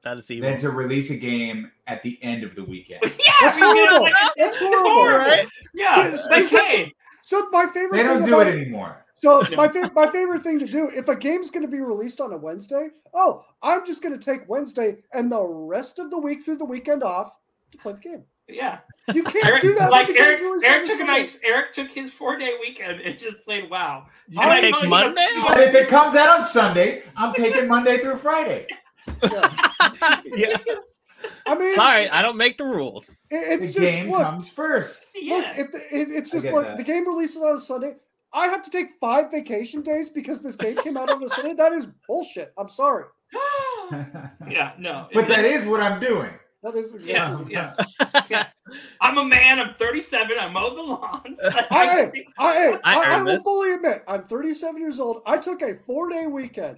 That 0.03 0.19
is 0.19 0.29
evil. 0.29 0.49
than 0.49 0.59
to 0.59 0.69
release 0.69 1.09
a 1.09 1.15
game 1.17 1.71
at 1.87 2.03
the 2.03 2.19
end 2.23 2.43
of 2.43 2.53
the 2.55 2.63
weekend. 2.63 3.01
yeah, 3.03 3.33
That's 3.41 3.57
I 3.57 3.61
mean, 3.61 3.75
you 3.75 3.85
know, 3.85 3.89
horrible. 3.89 4.03
like, 4.03 4.13
That's 4.37 4.55
it's 4.55 4.57
horrible. 4.57 4.89
horrible. 4.91 5.19
Right? 5.27 5.47
Yeah, 5.73 6.07
Is- 6.09 6.27
like 6.29 6.41
is 6.41 6.49
that- 6.51 6.63
hey, 6.65 6.93
So 7.23 7.49
my 7.51 7.65
favorite 7.65 7.97
They 7.97 8.03
don't 8.03 8.19
thing 8.19 8.27
do 8.29 8.35
about, 8.39 8.47
it 8.53 8.55
anymore. 8.59 9.03
So 9.17 9.41
No. 9.41 9.57
my 9.57 9.67
favorite 9.67 9.93
my 9.95 10.09
favorite 10.11 10.43
thing 10.43 10.59
to 10.59 10.65
do 10.67 10.89
if 10.89 11.07
a 11.07 11.15
game's 11.15 11.49
going 11.51 11.65
to 11.65 11.71
be 11.71 11.81
released 11.81 12.21
on 12.21 12.33
a 12.33 12.37
Wednesday, 12.37 12.89
oh, 13.13 13.43
I'm 13.63 13.85
just 13.85 14.01
going 14.03 14.17
to 14.17 14.23
take 14.23 14.47
Wednesday 14.47 14.97
and 15.13 15.31
the 15.31 15.43
rest 15.43 15.99
of 15.99 16.11
the 16.11 16.17
week 16.17 16.43
through 16.45 16.57
the 16.57 16.65
weekend 16.65 17.03
off 17.03 17.35
to 17.71 17.77
play 17.79 17.93
the 17.93 17.99
game. 17.99 18.23
yeah. 18.47 18.79
You 19.13 19.23
can't 19.23 19.45
Eric, 19.45 19.61
do 19.61 19.73
that. 19.75 19.89
like 19.89 20.07
the 20.07 20.19
Eric, 20.19 20.41
Eric 20.63 20.81
on 20.81 20.87
took 20.87 20.99
a 20.99 21.05
nice. 21.05 21.39
Eric 21.43 21.71
took 21.73 21.89
his 21.89 22.13
four 22.13 22.37
day 22.37 22.57
weekend 22.59 23.01
and 23.01 23.17
just 23.17 23.43
played 23.45 23.69
WoW. 23.69 24.05
You 24.27 24.39
I 24.41 24.59
take 24.61 24.73
told 24.73 24.83
him, 24.85 24.91
he 24.91 24.97
goes- 24.97 25.15
Monday 25.15 25.27
he 25.33 25.39
off? 25.39 25.47
goes, 25.47 25.55
But 25.57 25.63
if 25.63 25.75
it 25.75 25.87
comes 25.87 26.15
out 26.15 26.29
on 26.39 26.43
Sunday, 26.45 27.03
I'm 27.15 27.33
taking 27.33 27.67
Monday 27.67 27.97
through 27.99 28.17
Friday. 28.17 28.67
yeah. 30.25 30.57
I 31.45 31.55
mean, 31.55 31.73
Sorry, 31.75 32.09
I 32.09 32.21
don't 32.21 32.37
make 32.37 32.57
the 32.57 32.65
rules. 32.65 33.25
it's 33.31 33.67
the 33.67 33.73
just 33.73 33.79
game 33.79 34.09
look, 34.11 34.21
comes 34.21 34.49
first. 34.49 35.05
look. 35.15 35.23
Yeah. 35.23 35.53
If 35.57 35.71
the, 35.71 35.77
it, 35.95 36.09
it's 36.11 36.31
just 36.31 36.43
get 36.45 36.53
like 36.53 36.77
the 36.77 36.83
game 36.83 37.07
releases 37.07 37.37
on 37.41 37.55
a 37.55 37.59
Sunday, 37.59 37.95
I 38.37 38.47
have 38.47 38.61
to 38.63 38.69
take 38.69 38.91
five 39.01 39.31
vacation 39.31 39.81
days 39.81 40.11
because 40.11 40.41
this 40.41 40.55
game 40.55 40.77
came 40.77 40.95
out 40.95 41.09
on 41.09 41.23
a 41.23 41.29
Sunday. 41.29 41.53
That 41.53 41.73
is 41.73 41.87
bullshit. 42.07 42.53
I'm 42.55 42.69
sorry. 42.69 43.05
yeah, 44.47 44.73
no. 44.77 45.07
but 45.11 45.27
that 45.27 45.43
is 45.43 45.65
what 45.65 45.81
I'm 45.81 45.99
doing. 45.99 46.31
That 46.61 46.75
is 46.75 46.91
Yes, 47.03 47.41
exactly. 47.41 47.53
yes, 47.53 47.77
yes. 48.29 48.55
I'm 49.01 49.17
a 49.17 49.25
man. 49.25 49.59
I'm 49.59 49.73
37. 49.75 50.37
I 50.39 50.49
mowed 50.49 50.77
the 50.77 50.83
lawn. 50.83 51.37
I, 51.43 51.67
I, 51.71 52.11
I, 52.37 52.67
I 52.73 52.79
I, 52.83 53.15
I 53.15 53.21
will 53.23 53.41
fully 53.41 53.73
admit, 53.73 54.03
I'm 54.07 54.23
37 54.23 54.79
years 54.79 54.99
old. 54.99 55.23
I 55.25 55.37
took 55.37 55.63
a 55.63 55.75
four 55.85 56.09
day 56.09 56.27
weekend 56.27 56.77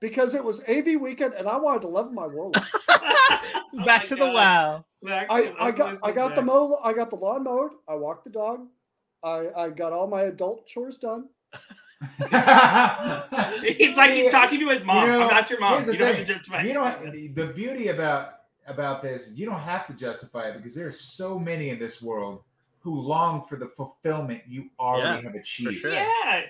because 0.00 0.34
it 0.34 0.44
was 0.44 0.62
AV 0.68 1.00
weekend 1.00 1.32
and 1.34 1.48
I 1.48 1.56
wanted 1.56 1.82
to 1.82 1.88
level 1.88 2.12
my 2.12 2.26
warlock. 2.26 2.66
Oh 2.88 3.84
Back 3.84 4.04
to 4.06 4.16
the 4.16 4.26
wow. 4.26 4.84
I, 5.08 5.54
I 5.58 5.70
got 5.70 5.98
I 6.02 6.12
got 6.12 6.34
the 6.34 6.42
mow 6.42 6.78
I 6.82 6.92
got 6.92 7.08
the 7.08 7.16
lawn 7.16 7.44
mowed. 7.44 7.70
I 7.88 7.94
walked 7.94 8.24
the 8.24 8.30
dog. 8.30 8.66
I, 9.22 9.48
I 9.56 9.68
got 9.70 9.92
all 9.92 10.06
my 10.06 10.22
adult 10.22 10.66
chores 10.66 10.96
done. 10.96 11.28
It's 13.62 13.98
like 13.98 14.12
he's 14.12 14.30
talking 14.32 14.60
to 14.60 14.68
his 14.68 14.84
mom. 14.84 15.06
You 15.06 15.12
know, 15.12 15.22
I'm 15.22 15.28
not 15.28 15.50
your 15.50 15.60
mom. 15.60 15.84
You 15.84 15.96
don't 15.98 16.14
have 16.14 16.26
to 16.26 16.34
justify. 16.34 16.62
You 16.62 16.72
don't. 16.74 17.12
The 17.12 17.28
the 17.28 17.46
beauty 17.48 17.88
about 17.88 18.34
about 18.66 19.02
this, 19.02 19.32
you 19.36 19.46
don't 19.46 19.60
have 19.60 19.86
to 19.88 19.92
justify 19.94 20.48
it 20.48 20.56
because 20.56 20.74
there 20.74 20.86
are 20.88 20.92
so 20.92 21.38
many 21.38 21.70
in 21.70 21.78
this 21.78 22.00
world 22.00 22.42
who 22.80 22.94
long 22.98 23.44
for 23.46 23.56
the 23.56 23.66
fulfillment 23.68 24.42
you 24.48 24.70
already 24.78 25.22
have 25.24 25.34
achieved. 25.34 25.76
sure. 25.80 25.92
Yeah. 25.92 26.42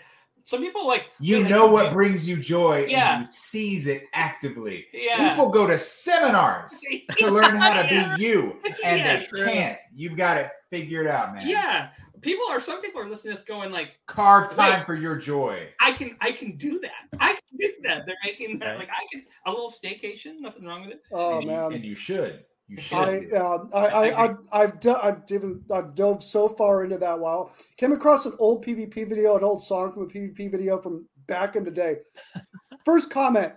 Some 0.45 0.61
people 0.61 0.87
like 0.87 1.05
You 1.21 1.43
they- 1.43 1.49
know 1.49 1.67
they- 1.67 1.73
what 1.75 1.93
brings 1.93 2.29
you 2.29 2.37
joy, 2.37 2.87
Yeah. 2.87 3.17
and 3.19 3.27
you 3.27 3.33
seize 3.33 3.87
it 3.87 4.05
actively. 4.15 4.87
Yeah. 4.93 5.31
People 5.31 5.51
go 5.51 5.67
to 5.67 5.77
seminars 5.79 6.81
to 7.19 7.31
learn 7.31 7.57
how 7.57 7.83
to 7.83 7.93
Yeah. 7.95 8.17
be 8.17 8.23
you, 8.23 8.61
and 8.85 8.99
Yeah, 9.01 9.17
they 9.19 9.27
true. 9.27 9.45
can't. 9.45 9.79
You've 9.95 10.17
got 10.17 10.37
it 10.39 10.51
figured 10.71 11.07
out, 11.07 11.35
man. 11.35 11.47
Yeah. 11.49 11.89
People 12.23 12.45
are 12.51 12.61
some 12.61 12.81
people 12.81 13.01
are 13.01 13.09
listening 13.09 13.35
to 13.35 13.41
this 13.41 13.49
going 13.49 13.71
like, 13.73 13.99
Carve 14.07 14.55
time 14.55 14.85
for 14.85 14.95
your 14.95 15.17
joy. 15.17 15.69
I 15.81 15.93
can 15.93 16.17
I 16.21 16.33
can 16.33 16.57
do 16.57 16.81
that. 16.81 17.19
I 17.21 17.33
can 17.35 17.59
do 17.59 17.73
that. 17.85 18.05
They're 18.07 18.17
making 18.25 18.59
that 18.61 18.71
Right. 18.71 18.79
like 18.81 18.89
I 18.91 19.07
can 19.11 19.23
a 19.47 19.51
little 19.51 19.71
staycation, 19.71 20.41
nothing 20.41 20.65
wrong 20.65 20.83
with 20.83 20.91
it. 20.93 21.01
Oh 21.13 21.35
and, 21.37 21.45
you, 21.45 21.51
man. 21.51 21.73
and 21.73 21.85
you 21.85 21.95
should. 21.95 22.45
You 22.69 22.79
should. 22.81 22.99
I, 23.35 23.37
um, 23.37 23.71
I 23.75 23.87
I 23.87 24.25
I've 24.25 24.37
I've, 24.53 24.81
do, 24.81 24.95
I've, 24.95 25.27
driven, 25.27 25.65
I've 25.73 25.95
dove 25.97 26.23
so 26.23 26.49
far 26.49 26.85
into 26.85 26.99
that 26.99 27.19
wow. 27.19 27.51
Came 27.79 27.93
across 27.93 28.27
an 28.27 28.35
old 28.39 28.65
PvP 28.65 29.09
video, 29.09 29.37
an 29.37 29.43
old 29.43 29.63
song 29.63 29.93
from 29.93 30.05
a 30.05 30.07
PvP 30.07 30.51
video 30.51 30.81
from 30.81 31.07
back 31.27 31.57
in 31.57 31.65
the 31.65 31.71
day. 31.71 31.97
First 32.85 33.11
comment. 33.11 33.55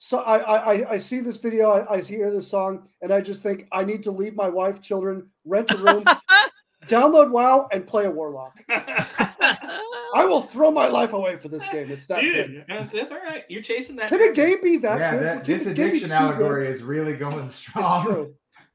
So 0.00 0.18
I, 0.20 0.38
I, 0.38 0.72
I- 0.74 0.90
I 0.92 0.96
see 0.98 1.20
this 1.20 1.38
video, 1.38 1.70
I, 1.70 1.94
I 1.94 2.00
hear 2.02 2.30
this 2.30 2.48
song, 2.48 2.86
and 3.02 3.12
I 3.12 3.20
just 3.20 3.42
think 3.42 3.66
I 3.72 3.82
need 3.84 4.02
to 4.04 4.10
leave 4.12 4.36
my 4.36 4.48
wife, 4.48 4.80
children, 4.80 5.28
rent 5.44 5.70
a 5.72 5.76
room, 5.78 6.04
download 6.88 7.30
WoW, 7.30 7.68
and 7.72 7.86
play 7.86 8.06
a 8.06 8.10
warlock. 8.10 8.58
I 8.68 10.24
will 10.24 10.40
throw 10.40 10.70
my 10.70 10.88
life 10.88 11.12
away 11.12 11.36
for 11.36 11.48
this 11.48 11.64
game. 11.66 11.90
It's 11.90 12.06
that 12.06 12.22
good. 12.22 12.46
Dude, 12.46 12.64
that's, 12.68 12.92
that's 12.92 13.10
all 13.10 13.18
right. 13.18 13.44
You're 13.48 13.62
chasing 13.62 13.96
that. 13.96 14.08
Can 14.08 14.22
a 14.22 14.32
game 14.32 14.62
be 14.62 14.78
that 14.78 14.98
yeah, 14.98 15.10
good? 15.12 15.22
that, 15.22 15.44
this 15.44 15.66
a 15.66 15.74
game 15.74 15.92
be 15.92 15.98
addiction 15.98 16.08
too 16.08 16.14
good? 16.14 16.22
allegory 16.22 16.68
is 16.68 16.82
really 16.82 17.14
going 17.14 17.48
strong. 17.48 17.96
It's 17.96 18.04
true. 18.04 18.34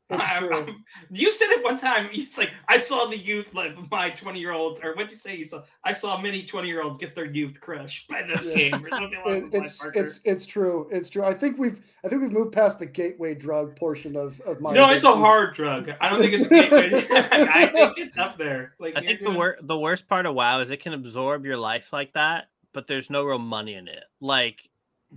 It's 0.10 0.28
I'm- 0.30 0.44
true. 0.48 0.56
I'm- 0.56 0.84
you 1.10 1.32
said 1.32 1.50
it 1.52 1.64
one 1.64 1.78
time. 1.78 2.10
You 2.12 2.26
was 2.26 2.38
like, 2.38 2.52
I 2.68 2.78
saw 2.78 3.06
the 3.08 3.18
youth, 3.18 3.54
like 3.54 3.74
my 3.90 4.10
20 4.12 4.40
year 4.40 4.52
olds, 4.52 4.80
or 4.84 4.94
what'd 4.94 5.10
you 5.10 5.18
say? 5.18 5.36
You 5.36 5.46
saw, 5.46 5.64
I 5.84 5.94
saw 5.94 6.20
many 6.22 6.44
20 6.44 6.68
year 6.68 6.84
olds 6.84 6.98
get 6.98 7.16
their 7.16 7.26
youth 7.26 7.60
crushed 7.62 8.08
by 8.10 8.22
this 8.28 8.44
Yeah. 8.46 8.54
game 8.56 8.86
or 8.86 8.90
something 8.90 9.18
along 9.26 9.38
It, 9.48 9.54
it's 9.54 9.86
it's 9.96 10.20
it's 10.26 10.46
true. 10.46 10.88
It's 10.92 11.10
true. 11.10 11.24
I 11.24 11.34
think 11.34 11.58
we've 11.58 11.80
I 12.04 12.10
think 12.10 12.22
we've 12.22 12.32
moved 12.34 12.52
past 12.52 12.80
the 12.80 12.86
gateway 12.86 13.34
drug 13.34 13.76
portion 13.76 14.16
of 14.16 14.40
of 14.42 14.60
my. 14.62 14.74
no, 14.74 14.90
it's 14.90 15.06
a 15.06 15.16
hard 15.16 15.56
drug. 15.56 15.90
I 16.02 16.10
don't 16.10 16.20
think 16.20 16.34
it's 16.34 16.46
a 16.46 16.50
gateway. 16.50 17.06
I 17.12 17.68
think 17.68 17.98
it's 17.98 18.18
up 18.18 18.38
there. 18.38 18.76
Like 18.80 18.98
I 18.98 19.00
you're 19.02 19.08
think 19.08 19.20
the 19.20 19.26
doing- 19.28 19.38
wor- 19.38 19.58
the 19.62 19.78
worst 19.80 20.08
part 20.08 20.26
of 20.26 20.36
WoW 20.36 20.60
is 20.60 20.70
it 20.70 20.82
can 20.82 20.94
absorb 20.94 21.46
your 21.46 21.58
life 21.58 21.94
like 21.94 22.14
that, 22.14 22.50
but 22.74 22.88
there's 22.88 23.10
no 23.10 23.24
real 23.24 23.40
money 23.40 23.76
in 23.76 23.88
it. 23.88 24.04
Like 24.20 24.70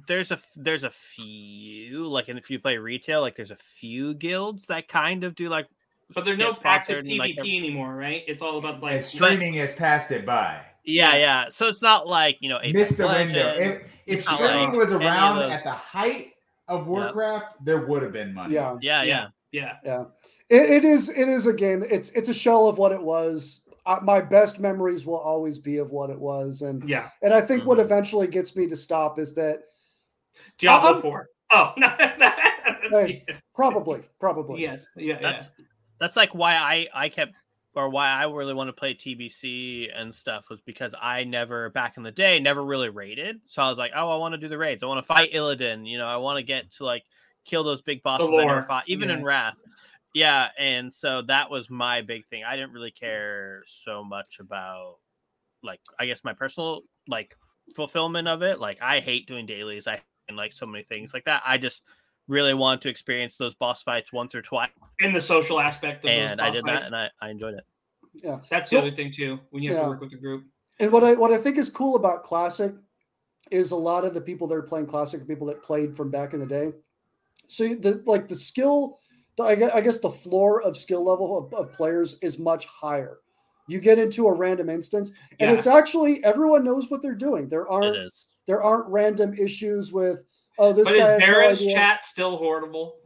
there's 0.07 0.31
a 0.31 0.39
there's 0.57 0.85
a 0.85 0.91
few 0.91 2.07
like 2.07 2.29
and 2.29 2.39
if 2.39 2.51
you 2.51 2.59
play 2.59 2.77
retail, 2.79 3.21
like 3.21 3.37
there's 3.37 3.51
a 3.51 3.57
few 3.57 4.15
guilds 4.15 4.67
that 4.67 4.89
kind 4.89 5.25
of 5.25 5.35
do 5.35 5.49
like 5.49 5.67
But 6.15 6.25
there's 6.25 6.39
no 6.39 6.49
active 6.49 6.57
sponsored 6.57 7.07
and, 7.07 7.19
like, 7.19 7.37
PvP 7.37 7.59
anymore, 7.59 7.95
right? 7.95 8.23
It's 8.27 8.43
all 8.43 8.59
about 8.59 8.83
like 8.83 8.97
And 8.97 9.05
streaming 9.05 9.55
has 9.55 9.75
passed 9.75 10.11
it 10.11 10.27
by. 10.27 10.61
Yeah, 10.85 11.17
yeah. 11.17 11.45
So 11.51 11.67
it's 11.67 11.83
not 11.83 12.07
like 12.07 12.37
you 12.41 12.49
know 12.49 12.59
Apex 12.63 12.91
Missed 12.91 12.99
the 12.99 13.07
window. 13.07 13.55
If, 13.59 13.83
if 14.07 14.25
streaming 14.25 14.69
like 14.69 14.73
was 14.73 14.93
around 14.93 15.51
at 15.51 15.65
the 15.65 15.73
height 15.73 16.33
of 16.69 16.87
Warcraft, 16.87 17.65
there 17.65 17.87
would 17.87 18.03
have 18.03 18.13
been 18.13 18.35
money. 18.35 18.55
Yeah, 18.55 18.77
yeah, 18.81 19.03
yeah. 19.03 19.27
yeah. 19.53 19.77
yeah. 19.85 20.05
it, 20.49 20.71
it 20.71 20.85
is. 20.85 21.09
It 21.09 21.29
is 21.29 21.47
a 21.47 21.53
game. 21.53 21.85
It's 21.89 22.11
it's 22.11 22.29
a 22.29 22.35
shell 22.35 22.69
of 22.69 22.79
what 22.79 22.93
it 22.93 23.03
was. 23.03 23.61
Uh, 23.87 24.01
my 24.03 24.21
best 24.21 24.59
memories 24.59 25.07
will 25.07 25.19
always 25.19 25.59
be 25.61 25.77
of 25.79 25.93
what 25.93 26.11
it 26.11 26.19
was, 26.19 26.63
and 26.63 26.89
Yeah. 26.89 27.09
and 27.23 27.33
I 27.33 27.41
think 27.41 27.65
what 27.65 27.79
Mhm. 27.79 27.83
eventually 27.83 28.27
gets 28.27 28.57
me 28.57 28.67
to 28.67 28.75
stop 28.75 29.19
is 29.21 29.33
that 29.35 29.63
Diablo 30.59 30.93
I'm- 30.95 31.03
4. 31.03 31.29
Oh, 31.53 31.73
no. 31.77 31.89
Hey, 32.91 33.25
probably 33.55 34.03
probably 34.19 34.61
yes. 34.63 34.85
Yeah. 34.97 35.19
That's 35.21 35.49
that's 36.01 36.17
like 36.17 36.35
why 36.35 36.57
I 36.57 36.89
I 36.93 37.09
kept 37.09 37.35
or 37.77 37.89
why 37.89 38.09
I 38.09 38.25
really 38.25 38.55
want 38.55 38.69
to 38.69 38.73
play 38.73 38.95
TBC 38.95 39.91
and 39.95 40.15
stuff 40.15 40.49
was 40.51 40.61
because 40.63 40.95
I 41.01 41.25
never 41.25 41.71
back 41.71 41.99
in 41.99 42.03
the 42.03 42.11
day 42.11 42.41
never 42.41 42.65
really 42.65 42.89
raided. 42.89 43.41
So 43.47 43.63
I 43.63 43.69
was 43.69 43.79
like, 43.79 43.93
oh, 43.95 44.11
I 44.11 44.17
want 44.17 44.33
to 44.33 44.39
do 44.39 44.49
the 44.49 44.59
raids. 44.59 44.83
I 44.83 44.87
want 44.87 44.99
to 44.99 45.07
fight 45.07 45.33
Illidan. 45.33 45.87
You 45.89 45.99
know, 45.99 46.07
I 46.07 46.17
want 46.17 46.39
to 46.39 46.43
get 46.43 46.73
to 46.73 46.85
like 46.85 47.05
kill 47.45 47.63
those 47.63 47.83
big 47.83 48.03
bosses 48.03 48.29
I 48.29 48.45
never 48.45 48.63
fought, 48.63 48.85
even 48.89 49.11
in. 49.11 49.23
Wrath. 49.23 49.55
Yeah, 50.15 50.49
and 50.59 50.93
so 50.93 51.23
that 51.23 51.51
was 51.51 51.69
my 51.71 52.01
big 52.01 52.27
thing. 52.27 52.43
I 52.45 52.57
didn't 52.57 52.73
really 52.73 52.91
care 52.91 53.63
so 53.67 54.03
much 54.03 54.39
about 54.41 54.97
like 55.63 55.81
I 56.01 56.07
guess 56.07 56.25
my 56.25 56.33
personal 56.33 56.81
like 57.07 57.37
fulfillment 57.77 58.27
of 58.27 58.43
it. 58.43 58.59
Like 58.59 58.79
I 58.83 59.01
hate 59.01 59.29
doing 59.29 59.47
dailies. 59.47 59.87
I 59.87 60.01
and 60.29 60.37
like 60.37 60.53
so 60.53 60.67
many 60.67 60.85
things 60.85 61.13
like 61.15 61.25
that. 61.25 61.43
I 61.45 61.59
just 61.59 61.83
really 62.29 62.55
wanted 62.55 62.83
to 62.83 62.89
experience 62.89 63.37
those 63.37 63.55
boss 63.55 63.83
fights 63.83 64.13
once 64.13 64.35
or 64.35 64.43
twice 64.43 64.71
in 65.01 65.13
the 65.13 65.21
social 65.21 65.61
aspect 65.61 66.05
of 66.05 66.11
and 66.11 66.41
those 66.41 66.47
I 66.47 66.51
did 66.51 66.65
fights. 66.65 66.81
that, 66.81 66.87
and 66.87 66.97
I, 66.97 67.11
I 67.27 67.31
enjoyed 67.31 67.55
it. 67.55 67.65
yeah. 68.15 68.39
That's 68.51 68.71
So- 68.71 68.81
the 68.81 68.87
other 68.89 68.97
thing 68.97 69.13
too. 69.13 69.39
When 69.51 69.63
you 69.63 69.71
have 69.71 69.79
Yeah. 69.79 69.83
to 69.85 69.89
work 69.91 70.01
with 70.01 70.13
a 70.13 70.17
group. 70.17 70.45
And 70.81 70.93
what 70.93 71.05
I 71.05 71.15
what 71.15 71.33
I 71.33 71.39
think 71.39 71.57
is 71.57 71.71
cool 71.71 71.97
about 71.97 72.23
classic 72.25 72.75
is 73.51 73.71
a 73.71 73.77
lot 73.77 74.05
of 74.05 74.13
the 74.13 74.21
people 74.21 74.47
that 74.49 74.55
are 74.57 74.63
playing 74.63 74.87
classic 74.87 75.27
people 75.27 75.47
that 75.47 75.63
played 75.63 75.97
from 75.97 76.11
back 76.11 76.35
in 76.35 76.41
the 76.41 76.47
day. 76.47 76.73
So 77.49 77.69
the 77.75 78.03
like 78.07 78.29
the 78.29 78.35
skill, 78.35 78.99
the, 79.37 79.45
I, 79.45 79.55
gue- 79.55 79.71
I 79.73 79.81
guess 79.81 79.99
the 80.01 80.11
floor 80.11 80.63
of 80.63 80.77
skill 80.77 81.05
level 81.05 81.39
of, 81.39 81.55
of 81.55 81.73
players 81.73 82.17
is 82.23 82.39
much 82.39 82.67
higher. 82.67 83.19
You 83.69 83.81
get 83.81 83.99
into 83.99 84.27
a 84.27 84.33
random 84.35 84.69
instance, 84.69 85.13
and 85.41 85.51
Yeah. 85.51 85.57
it's 85.57 85.67
actually 85.67 86.23
everyone 86.25 86.65
knows 86.65 86.91
what 86.91 87.03
they're 87.03 87.15
doing. 87.15 87.49
There 87.49 87.69
aren't 87.71 87.97
is. 87.97 88.27
There 88.47 88.63
aren't 88.63 88.89
random 88.89 89.35
issues 89.35 89.93
with 89.93 90.21
oh 90.59 90.73
this 90.73 90.85
But 90.85 90.97
guy 90.97 91.17
is 91.17 91.23
has 91.25 91.65
no 91.67 91.73
chat 91.73 92.05
still 92.05 92.37
horrible? 92.37 92.97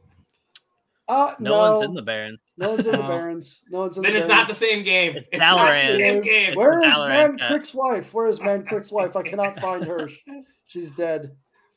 Uh, 1.09 1.35
No, 1.41 1.51
no, 1.51 1.59
one's 1.73 1.85
in 1.87 1.95
the 1.95 2.03
Barrens. 2.03 2.39
no 2.57 2.71
one's 2.71 2.87
in 2.87 2.93
the 2.93 2.99
No. 2.99 3.09
Barrens. 3.09 3.63
No 3.69 3.79
one's 3.81 3.97
in 3.97 4.03
Then 4.05 4.13
the 4.13 4.19
it's 4.21 4.29
not 4.29 4.47
the 4.47 4.55
same 4.55 4.85
game. 4.85 5.17
It's 5.17 5.29
It's, 5.33 5.41
not 5.41 5.57
the 5.57 5.71
Valorant. 5.73 5.87
same 5.97 6.17
It's- 6.19 6.25
game. 6.25 6.55
Where 6.55 6.81
is 6.85 6.93
Valorant 6.93 7.09
Man 7.09 7.39
chat. 7.39 7.51
Crick's 7.51 7.75
wife? 7.75 8.15
Where 8.15 8.29
is 8.29 8.39
Mankrik's 8.39 8.93
wife? 8.93 9.17
I 9.17 9.23
cannot 9.23 9.59
find 9.59 9.85
her. 9.85 10.09
She's 10.67 10.93
dead. 10.93 11.33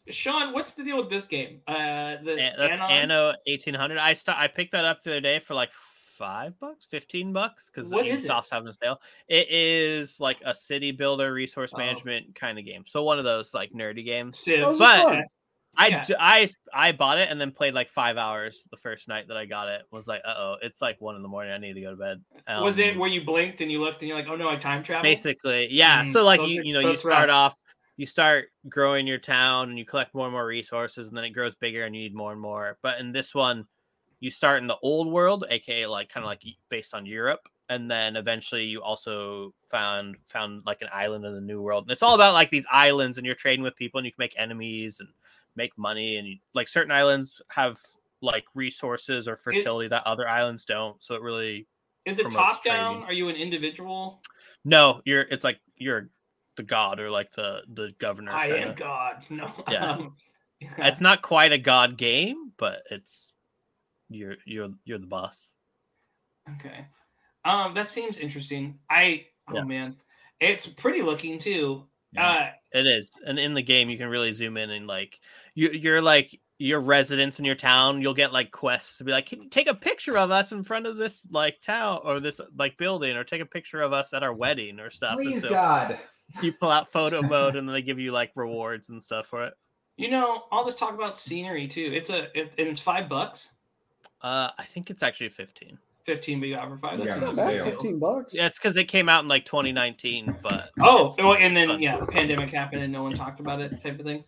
Sean, 0.10 0.54
what's 0.54 0.74
the 0.74 0.84
deal 0.84 0.98
with 0.98 1.10
this 1.10 1.26
game? 1.26 1.62
Uh, 1.66 2.18
the 2.24 2.34
A- 2.34 2.54
That's 2.58 2.74
Anon? 2.80 2.92
Anno 2.92 3.34
eighteen 3.48 3.74
hundred. 3.74 3.98
I 4.00 4.14
st- 4.14 4.38
I 4.38 4.48
picked 4.50 4.74
that 4.74 4.84
up 4.86 5.02
the 5.04 5.12
other 5.12 5.22
day 5.22 5.40
for 5.40 5.54
like 5.56 5.72
five 6.24 6.60
bucks, 6.60 6.86
fifteen 6.90 7.34
bucks, 7.34 7.70
because 7.74 7.90
What 7.92 8.08
is 8.08 8.24
it? 8.24 8.30
Ubisoft's 8.30 8.50
having 8.52 8.70
a 8.70 8.74
sale. 8.74 9.00
It 9.28 9.48
is 9.50 10.20
like 10.20 10.38
a 10.46 10.56
city 10.56 10.92
builder, 10.92 11.34
resource 11.34 11.72
Oh. 11.74 11.78
management 11.78 12.36
kind 12.36 12.58
of 12.58 12.66
game. 12.66 12.84
So 12.88 13.04
one 13.04 13.18
of 13.20 13.26
those 13.26 13.54
like 13.54 13.72
nerdy 13.74 14.06
games. 14.06 14.40
Civ. 14.40 14.64
But- 14.78 14.82
are 14.82 15.10
fun. 15.16 15.24
I, 15.76 15.88
Yeah. 15.88 16.04
d- 16.04 16.16
I 16.20 16.48
I 16.72 16.92
bought 16.92 17.18
it 17.18 17.30
and 17.32 17.42
then 17.42 17.50
played 17.52 17.74
like 17.74 17.90
five 17.90 18.16
hours 18.16 18.64
the 18.70 18.78
first 18.78 19.08
night 19.08 19.28
that 19.30 19.38
I 19.38 19.46
got 19.46 19.70
it. 19.70 19.82
Was 19.92 20.08
like, 20.08 20.22
uh 20.24 20.34
oh, 20.38 20.56
it's 20.62 20.82
like 20.84 21.02
one 21.02 21.16
in 21.16 21.24
the 21.24 21.28
morning. 21.28 21.52
I 21.52 21.58
need 21.58 21.74
to 21.74 21.82
go 21.82 21.90
to 21.90 21.96
bed. 21.98 22.22
was 22.62 22.78
it 22.78 22.92
Um, 22.94 23.00
where 23.00 23.10
you 23.10 23.26
blinked 23.26 23.60
and 23.60 23.72
you 23.72 23.82
looked 23.82 24.02
and 24.02 24.08
you're 24.08 24.18
like, 24.18 24.28
oh 24.30 24.36
no, 24.36 24.48
I 24.50 24.58
time 24.58 24.84
travel? 24.84 25.02
basically 25.04 25.70
yeah 25.72 26.04
Mm, 26.04 26.14
so 26.14 26.24
like 26.24 26.42
you, 26.48 26.62
are- 26.62 26.64
you 26.64 26.74
know 26.74 26.80
you 26.80 26.96
start 26.96 27.30
rough. 27.30 27.54
off 27.54 27.58
you 27.98 28.06
start 28.06 28.50
growing 28.70 29.08
your 29.08 29.18
town 29.18 29.70
and 29.70 29.78
you 29.80 29.86
collect 29.86 30.14
more 30.14 30.26
and 30.28 30.34
more 30.34 30.46
resources 30.46 31.08
and 31.08 31.18
then 31.18 31.24
it 31.24 31.32
grows 31.32 31.56
bigger 31.56 31.86
and 31.86 31.96
you 31.96 32.04
need 32.04 32.14
more 32.16 32.32
and 32.32 32.42
more 32.42 32.78
but 32.84 33.00
in 33.00 33.12
this 33.12 33.34
one 33.34 33.66
you 34.24 34.32
start 34.32 34.62
in 34.62 34.68
the 34.68 34.78
old 34.82 35.12
world 35.12 35.44
aka 35.50 35.86
like 35.86 36.08
kind 36.08 36.24
of 36.24 36.28
like 36.30 36.42
based 36.70 36.94
on 36.94 37.06
europe 37.06 37.42
and 37.68 37.92
then 37.92 38.16
eventually 38.16 38.64
you 38.64 38.82
also 38.82 39.54
found 39.70 40.16
found 40.28 40.64
like 40.66 40.82
an 40.82 40.88
island 40.94 41.26
in 41.26 41.34
the 41.34 41.42
new 41.42 41.62
world 41.62 41.84
and 41.84 41.92
it's 41.92 42.02
all 42.02 42.16
about 42.16 42.34
like 42.34 42.50
these 42.50 42.66
islands 42.72 43.18
and 43.18 43.26
you're 43.26 43.36
trading 43.36 43.62
with 43.64 43.76
people 43.76 43.98
and 43.98 44.06
you 44.06 44.12
can 44.14 44.22
make 44.22 44.34
enemies 44.38 45.02
and 45.02 45.10
make 45.58 45.78
money 45.78 46.16
and 46.18 46.28
you, 46.28 46.38
like 46.54 46.70
certain 46.70 46.92
islands 46.92 47.42
have 47.50 47.78
like 48.22 48.46
resources 48.56 49.28
or 49.28 49.36
fertility 49.36 49.90
that 49.90 50.08
other 50.08 50.28
islands 50.28 50.64
don't 50.64 51.04
so 51.04 51.16
it 51.16 51.22
really 51.22 51.68
Is 52.06 52.18
it 52.18 52.32
top 52.32 52.64
down? 52.64 53.04
Are 53.04 53.14
you 53.14 53.28
an 53.28 53.36
individual? 53.36 54.22
no 54.64 55.02
you're 55.04 55.24
it's 55.24 55.44
like 55.44 55.60
you're 55.76 56.10
the 56.56 56.64
god 56.64 57.02
or 57.02 57.10
like 57.12 57.30
the 57.36 57.60
the 57.74 57.92
governor 58.00 58.32
I 58.32 58.48
kinda. 58.48 58.70
am 58.70 58.76
God. 58.76 59.26
No. 59.30 59.52
Yeah. 59.70 59.98
Um, 60.06 60.16
it's 60.78 61.02
not 61.02 61.22
quite 61.22 61.52
a 61.52 61.58
god 61.58 61.98
game 61.98 62.54
but 62.58 62.84
it's 62.90 63.33
you're 64.14 64.36
you're 64.46 64.70
you're 64.86 65.00
the 65.00 65.06
boss 65.08 65.52
Okay. 66.60 66.86
Um, 67.46 67.74
that 67.74 67.90
seems 67.90 68.18
interesting. 68.20 68.80
I 68.90 69.26
oh 69.50 69.56
Yeah. 69.56 69.64
man, 69.64 69.96
it's 70.40 70.68
pretty 70.68 71.02
looking 71.02 71.40
too. 71.40 71.86
Yeah. 72.12 72.30
Uh, 72.30 72.50
it 72.74 72.86
is 72.86 73.12
and 73.26 73.40
in 73.40 73.54
the 73.54 73.62
game 73.62 73.90
you 73.90 73.98
can 73.98 74.08
really 74.08 74.32
zoom 74.32 74.58
in 74.58 74.70
and 74.70 74.86
like 74.88 75.20
you 75.56 75.72
you're 75.72 76.02
like 76.02 76.40
your 76.60 76.80
residents 76.80 77.40
in 77.40 77.46
your 77.46 77.56
town 77.56 78.02
you'll 78.02 78.14
get 78.14 78.32
like 78.32 78.52
quests 78.52 78.98
to 78.98 79.04
be 79.04 79.12
like 79.12 79.26
can 79.26 79.42
you 79.42 79.50
take 79.50 79.68
a 79.68 79.74
picture 79.74 80.18
of 80.18 80.30
us 80.30 80.52
in 80.52 80.64
front 80.64 80.86
of 80.86 80.98
this 80.98 81.26
like 81.32 81.60
town 81.62 82.00
or 82.04 82.20
this 82.20 82.40
like 82.56 82.78
building 82.78 83.18
or 83.18 83.24
take 83.24 83.42
a 83.42 83.46
picture 83.46 83.82
of 83.82 83.94
us 83.94 84.14
at 84.14 84.22
our 84.22 84.34
wedding 84.34 84.80
or 84.80 84.92
stuff 84.92 85.16
Please, 85.16 85.42
so 85.42 85.50
God. 85.50 85.98
you 86.42 86.54
pull 86.54 86.70
out 86.70 86.92
photo 86.92 87.22
mode 87.24 87.56
and 87.56 87.68
then 87.68 87.74
they 87.74 87.82
give 87.82 88.00
you 88.00 88.12
like 88.12 88.32
rewards 88.36 88.90
and 88.90 89.02
stuff 89.02 89.26
for 89.28 89.44
it 89.46 89.54
you 89.98 90.10
know, 90.10 90.44
I'll 90.52 90.66
just 90.66 90.80
talk 90.80 90.96
about 90.96 91.20
scenery 91.20 91.68
too. 91.68 91.92
It's 91.94 92.10
a 92.10 92.24
it, 92.38 92.52
and 92.58 92.68
it's 92.68 92.80
five 92.80 93.08
bucks, 93.08 93.50
uh 94.24 94.50
i 94.58 94.64
think 94.64 94.90
it's 94.90 95.04
actually 95.04 95.30
15 95.30 95.78
fifteen, 96.06 96.40
but 96.42 96.50
you 96.50 96.58
got 96.58 96.68
for 96.68 96.78
five. 96.78 97.00
That's 97.00 97.12
Not 97.12 97.22
not 97.22 97.30
it's 97.30 97.38
bad. 97.40 97.64
Fifteen 97.64 97.98
bucks. 97.98 98.34
yeah 98.36 98.46
it's 98.46 98.60
because 98.60 98.76
it 98.76 98.86
came 98.90 99.08
out 99.08 99.24
in 99.24 99.30
like 99.30 99.46
2019 99.46 100.36
but 100.44 100.70
Oh, 100.82 101.08
it's 101.08 101.16
oh, 101.20 101.34
and 101.36 101.56
then 101.56 101.70
fun. 101.70 101.82
yeah, 101.82 101.98
pandemic 102.10 102.50
happened 102.50 102.82
and 102.84 102.92
no 102.92 103.04
one 103.04 103.16
talked 103.16 103.40
about 103.40 103.62
it, 103.62 103.82
type 103.82 104.00
of 104.00 104.06
thing. 104.06 104.26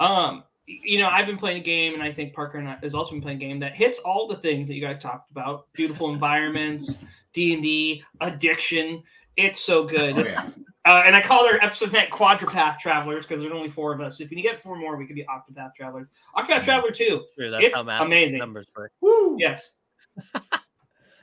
Um, 0.00 0.44
you 0.66 0.98
know, 0.98 1.08
I've 1.08 1.26
been 1.26 1.38
playing 1.38 1.58
a 1.58 1.64
game, 1.64 1.94
and 1.94 2.02
I 2.02 2.12
think 2.12 2.34
Parker 2.34 2.58
and 2.58 2.68
I 2.68 2.76
has 2.82 2.94
also 2.94 3.12
been 3.12 3.22
playing 3.22 3.36
a 3.38 3.40
game 3.40 3.60
that 3.60 3.74
hits 3.74 3.98
all 4.00 4.26
the 4.28 4.36
things 4.36 4.68
that 4.68 4.74
you 4.74 4.80
guys 4.82 4.98
talked 5.00 5.30
about: 5.30 5.66
beautiful 5.72 6.10
environments, 6.12 6.98
D 7.32 7.54
and 7.54 7.62
D, 7.62 8.02
addiction. 8.20 9.02
It's 9.36 9.60
so 9.60 9.84
good. 9.84 10.18
Oh, 10.18 10.24
yeah. 10.24 10.48
Uh, 10.86 11.02
and 11.06 11.16
I 11.16 11.22
call 11.22 11.46
our 11.46 11.54
episode 11.62 11.92
net 11.92 12.10
Quadropath 12.10 12.78
Travelers 12.78 13.24
because 13.26 13.40
there's 13.40 13.52
only 13.54 13.70
four 13.70 13.94
of 13.94 14.00
us. 14.02 14.20
If 14.20 14.30
you 14.30 14.42
get 14.42 14.62
four 14.62 14.76
more, 14.76 14.96
we 14.96 15.06
could 15.06 15.16
be 15.16 15.24
Octopath 15.24 15.74
Travelers. 15.74 16.08
Octopath 16.36 16.64
Traveler 16.64 16.90
2. 16.90 17.24
Sure, 17.38 17.50
that's 17.50 17.64
It's 17.64 17.76
how 17.76 17.82
math 17.82 18.02
amazing. 18.02 18.38
numbers 18.38 18.66
work 18.76 18.92
Woo! 19.00 19.36
Yes. 19.38 19.72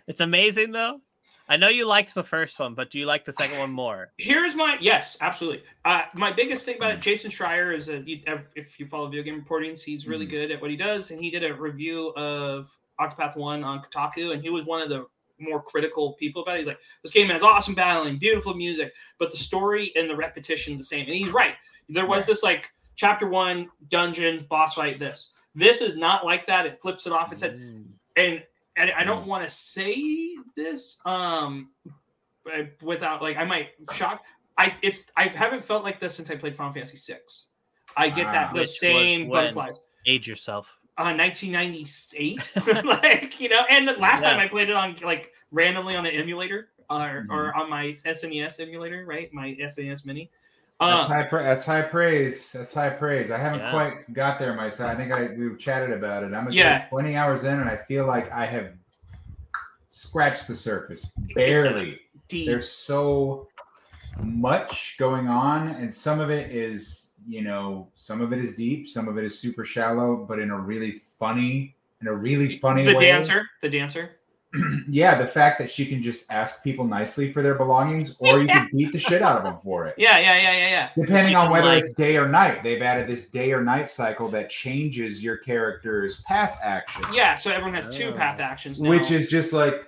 It's 0.07 0.19
amazing 0.19 0.71
though. 0.71 0.99
I 1.47 1.57
know 1.57 1.69
you 1.69 1.85
liked 1.85 2.13
the 2.15 2.23
first 2.23 2.59
one, 2.59 2.73
but 2.73 2.89
do 2.89 2.97
you 2.99 3.05
like 3.05 3.23
the 3.23 3.31
second 3.31 3.59
one 3.59 3.71
more? 3.71 4.11
Here's 4.17 4.55
my 4.55 4.77
yes, 4.81 5.15
absolutely. 5.21 5.63
Uh, 5.85 6.01
my 6.13 6.31
biggest 6.33 6.65
thing 6.65 6.77
about 6.77 6.91
it, 6.91 6.99
Jason 7.01 7.29
Schreier 7.31 7.73
is 7.73 7.87
a 7.87 8.03
if 8.55 8.79
you 8.79 8.87
follow 8.87 9.07
video 9.07 9.23
game 9.23 9.41
reportings, 9.47 9.81
he's 9.81 10.07
really 10.07 10.25
Mhm. 10.25 10.31
good 10.31 10.51
at 10.51 10.59
what 10.61 10.71
he 10.71 10.75
does, 10.75 11.11
and 11.11 11.23
he 11.23 11.29
did 11.29 11.43
a 11.45 11.53
review 11.53 12.09
of 12.15 12.69
Octopath 12.99 13.37
One 13.37 13.63
on 13.63 13.81
Kotaku, 13.83 14.33
and 14.33 14.41
he 14.41 14.49
was 14.49 14.65
one 14.65 14.81
of 14.81 14.89
the 14.89 15.05
more 15.41 15.61
critical 15.61 16.13
people 16.13 16.43
about 16.43 16.55
it. 16.55 16.59
He's 16.59 16.67
like, 16.67 16.79
this 17.03 17.11
game 17.11 17.29
has 17.29 17.43
awesome 17.43 17.75
battling, 17.75 18.17
beautiful 18.17 18.53
music, 18.53 18.93
but 19.19 19.31
the 19.31 19.37
story 19.37 19.91
and 19.95 20.09
the 20.09 20.15
repetition's 20.15 20.79
the 20.79 20.85
same. 20.85 21.05
And 21.07 21.15
he's 21.15 21.31
right. 21.33 21.55
There 21.89 22.05
was 22.05 22.25
this 22.25 22.43
like 22.43 22.71
chapter 22.95 23.27
one 23.27 23.69
dungeon 23.89 24.45
boss 24.49 24.75
fight. 24.75 24.99
This 24.99 25.31
this 25.55 25.81
is 25.81 25.97
not 25.97 26.25
like 26.25 26.47
that. 26.47 26.65
It 26.65 26.81
flips 26.81 27.07
it 27.07 27.13
off. 27.13 27.33
It 27.33 27.39
said 27.39 27.59
Mm. 27.59 27.85
and 28.15 28.43
and 28.77 28.91
I 28.91 29.03
don't 29.03 29.27
want 29.27 29.43
to 29.43 29.53
say 29.53 30.35
this 30.55 30.99
um 31.05 31.69
without 32.81 33.21
like 33.21 33.37
I 33.37 33.43
might 33.45 33.69
shock 33.93 34.23
I 34.57 34.75
it's 34.81 35.05
I 35.17 35.27
haven't 35.27 35.63
felt 35.65 35.83
like 35.83 35.99
this 35.99 36.15
since 36.15 36.29
I 36.29 36.35
played 36.35 36.55
Final 36.55 36.73
Fantasy 36.73 36.97
6. 36.97 37.45
I 37.97 38.09
get 38.09 38.25
that 38.31 38.53
the 38.53 38.65
same 38.65 39.29
butterflies. 39.29 39.81
Age 40.05 40.27
yourself. 40.27 40.71
Uh 40.97 41.13
1998 41.15 42.51
like 42.85 43.39
you 43.39 43.49
know 43.49 43.63
and 43.69 43.87
the 43.87 43.93
last 43.93 44.21
time 44.21 44.39
I 44.39 44.47
played 44.47 44.69
it 44.69 44.75
on 44.75 44.95
like 45.03 45.31
randomly 45.51 45.95
on 45.95 46.05
an 46.05 46.13
emulator 46.13 46.69
or, 46.89 46.97
Mm-hmm. 47.23 47.31
or 47.31 47.55
on 47.55 47.69
my 47.69 47.97
SNES 48.05 48.59
emulator 48.59 49.05
right 49.05 49.33
my 49.33 49.55
SNES 49.59 50.05
mini 50.05 50.29
That's 50.79 51.03
um, 51.05 51.07
high. 51.11 51.23
Pra- 51.23 51.43
that's 51.43 51.63
high 51.63 51.83
praise. 51.83 52.51
That's 52.51 52.73
high 52.73 52.89
praise. 52.89 53.31
I 53.31 53.37
haven't 53.37 53.59
Yeah. 53.59 53.71
quite 53.71 54.13
got 54.13 54.39
there 54.39 54.53
myself. 54.55 54.91
I 54.91 54.95
think 54.95 55.11
I 55.11 55.27
we 55.27 55.55
chatted 55.57 55.91
about 55.91 56.23
it. 56.23 56.33
I'm 56.33 56.51
Yeah. 56.51 56.87
20 56.89 57.15
hours 57.15 57.43
in, 57.45 57.59
and 57.59 57.69
I 57.69 57.77
feel 57.77 58.05
like 58.07 58.31
I 58.31 58.45
have 58.45 58.73
scratched 59.91 60.47
the 60.47 60.55
surface, 60.55 61.09
barely. 61.35 61.99
D 62.27 62.45
There's 62.47 62.69
so 62.71 63.47
much 64.23 64.95
going 64.97 65.27
on, 65.27 65.67
and 65.69 65.93
some 65.93 66.19
of 66.19 66.29
it 66.31 66.51
is, 66.51 67.10
you 67.27 67.41
know, 67.41 67.87
some 67.95 68.21
of 68.21 68.33
it 68.33 68.39
is 68.39 68.55
deep, 68.55 68.87
some 68.87 69.07
of 69.07 69.17
it 69.17 69.23
is 69.23 69.37
super 69.39 69.63
shallow, 69.63 70.15
but 70.27 70.39
in 70.39 70.51
a 70.51 70.57
really 70.57 71.01
funny, 71.19 71.75
in 72.01 72.07
a 72.07 72.13
really 72.13 72.57
funny 72.57 72.83
way 72.85 72.91
the 72.93 72.97
way. 72.97 73.05
dancer 73.05 73.45
the 73.61 73.69
dancer 73.69 74.11
yeah, 74.89 75.15
the 75.17 75.25
fact 75.27 75.59
that 75.59 75.71
she 75.71 75.85
can 75.85 76.01
just 76.03 76.25
ask 76.29 76.61
people 76.61 76.83
nicely 76.83 77.31
for 77.31 77.41
their 77.41 77.55
belongings, 77.55 78.17
or 78.19 78.41
you 78.41 78.47
can 78.47 78.67
beat 78.75 78.91
the 78.91 78.99
shit 78.99 79.21
out 79.21 79.37
of 79.37 79.43
them 79.43 79.57
for 79.63 79.85
it. 79.87 79.95
yeah 79.97 80.17
yeah 80.19 80.35
yeah 80.35 80.51
yeah 80.57 80.67
yeah 80.67 80.89
Depending 80.99 81.35
on 81.35 81.49
whether 81.51 81.67
like- 81.67 81.79
it's 81.79 81.93
day 81.93 82.17
or 82.17 82.27
night, 82.27 82.61
they've 82.63 82.81
added 82.81 83.07
this 83.07 83.29
day 83.29 83.53
or 83.53 83.63
night 83.63 83.87
cycle 83.87 84.27
that 84.31 84.49
changes 84.49 85.23
your 85.23 85.37
character's 85.37 86.21
path 86.23 86.57
action. 86.61 87.03
yeah 87.13 87.35
so 87.35 87.49
everyone 87.51 87.75
has 87.81 87.95
two 87.95 88.09
Oh. 88.09 88.13
path 88.13 88.39
actions 88.41 88.81
now. 88.81 88.89
which 88.89 89.09
is 89.11 89.29
just 89.29 89.53
like 89.53 89.87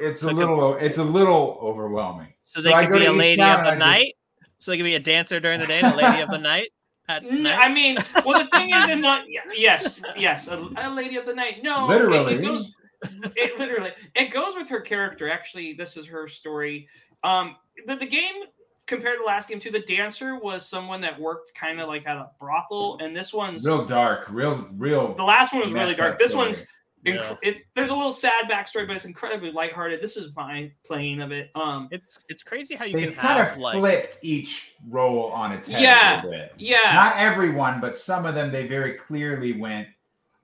it's 0.00 0.22
a 0.22 0.26
Like 0.26 0.36
a- 0.36 0.38
little, 0.38 0.74
it's 0.76 0.98
a 0.98 1.04
little 1.04 1.58
overwhelming. 1.60 2.32
So 2.46 2.62
they 2.62 2.72
I 2.72 2.86
could 2.86 2.92
go 2.92 2.98
be 3.00 3.04
to 3.06 3.10
a 3.10 3.12
lady 3.12 3.42
of 3.42 3.62
the 3.64 3.72
and 3.72 3.82
I 3.82 3.94
just- 3.96 3.98
night. 4.06 4.14
So 4.60 4.70
they 4.70 4.76
could 4.76 4.84
be 4.84 4.94
a 4.94 5.00
dancer 5.00 5.40
during 5.40 5.60
the 5.60 5.66
day 5.66 5.80
and 5.80 5.94
a 5.94 5.96
lady 5.96 6.20
of 6.22 6.30
the 6.30 6.38
night 6.38 6.70
at 7.08 7.24
night. 7.24 7.58
I 7.58 7.72
mean, 7.72 7.98
well, 8.24 8.38
the 8.38 8.48
thing 8.50 8.70
is, 8.70 8.88
in 8.90 9.00
the 9.00 9.22
yes, 9.56 9.98
yes, 10.16 10.48
a, 10.48 10.68
a 10.76 10.90
lady 10.90 11.16
of 11.16 11.26
the 11.26 11.34
night. 11.34 11.62
No, 11.62 11.86
Literally. 11.86 12.34
it, 12.34 12.42
goes. 12.42 12.72
It 13.36 13.58
literally 13.58 13.92
it 14.14 14.30
goes 14.30 14.54
with 14.56 14.68
her 14.68 14.80
character. 14.80 15.30
Actually, 15.30 15.74
this 15.74 15.96
is 15.96 16.06
her 16.06 16.28
story. 16.28 16.88
Um, 17.24 17.56
the, 17.86 17.96
the 17.96 18.06
game 18.06 18.44
compared 18.86 19.16
to 19.16 19.20
the 19.20 19.26
last 19.26 19.48
game 19.48 19.60
too, 19.60 19.70
the 19.70 19.80
dancer 19.80 20.36
was 20.36 20.66
someone 20.66 21.00
that 21.02 21.18
worked 21.18 21.54
kind 21.54 21.80
of 21.80 21.88
like 21.88 22.06
at 22.06 22.16
a 22.16 22.30
brothel, 22.40 22.98
and 23.00 23.16
this 23.16 23.32
one's 23.32 23.64
real 23.64 23.84
dark, 23.84 24.26
real, 24.30 24.68
real. 24.76 25.14
the 25.14 25.22
last 25.22 25.52
one 25.52 25.62
was 25.62 25.72
really 25.72 25.94
dark. 25.94 26.18
This 26.18 26.32
story. 26.32 26.46
one's 26.46 26.66
Yeah. 27.04 27.36
it, 27.42 27.58
there's 27.74 27.90
a 27.90 27.94
little 27.94 28.12
sad 28.12 28.50
backstory, 28.50 28.86
but 28.86 28.96
it's 28.96 29.04
incredibly 29.04 29.50
lighthearted. 29.52 30.02
This 30.02 30.16
is 30.16 30.34
my 30.34 30.70
playing 30.84 31.20
of 31.22 31.30
it. 31.32 31.50
Um, 31.54 31.88
It's 31.92 32.18
it's 32.28 32.42
crazy 32.42 32.74
how 32.74 32.84
you 32.84 32.96
They've 32.96 33.08
can 33.10 33.16
kind 33.16 33.38
have 33.38 33.52
of 33.52 33.58
like 33.58 33.78
flipped 33.78 34.18
each 34.22 34.74
role 34.88 35.26
on 35.32 35.52
its 35.52 35.68
head 35.68 35.80
Yeah. 35.82 36.14
a 36.14 36.16
little 36.16 36.30
bit. 36.32 36.52
yeah, 36.58 36.92
Not 36.94 37.16
everyone, 37.16 37.80
but 37.80 37.96
some 37.96 38.26
of 38.26 38.34
them, 38.34 38.50
they 38.50 38.66
very 38.66 38.94
clearly 38.94 39.52
went 39.52 39.88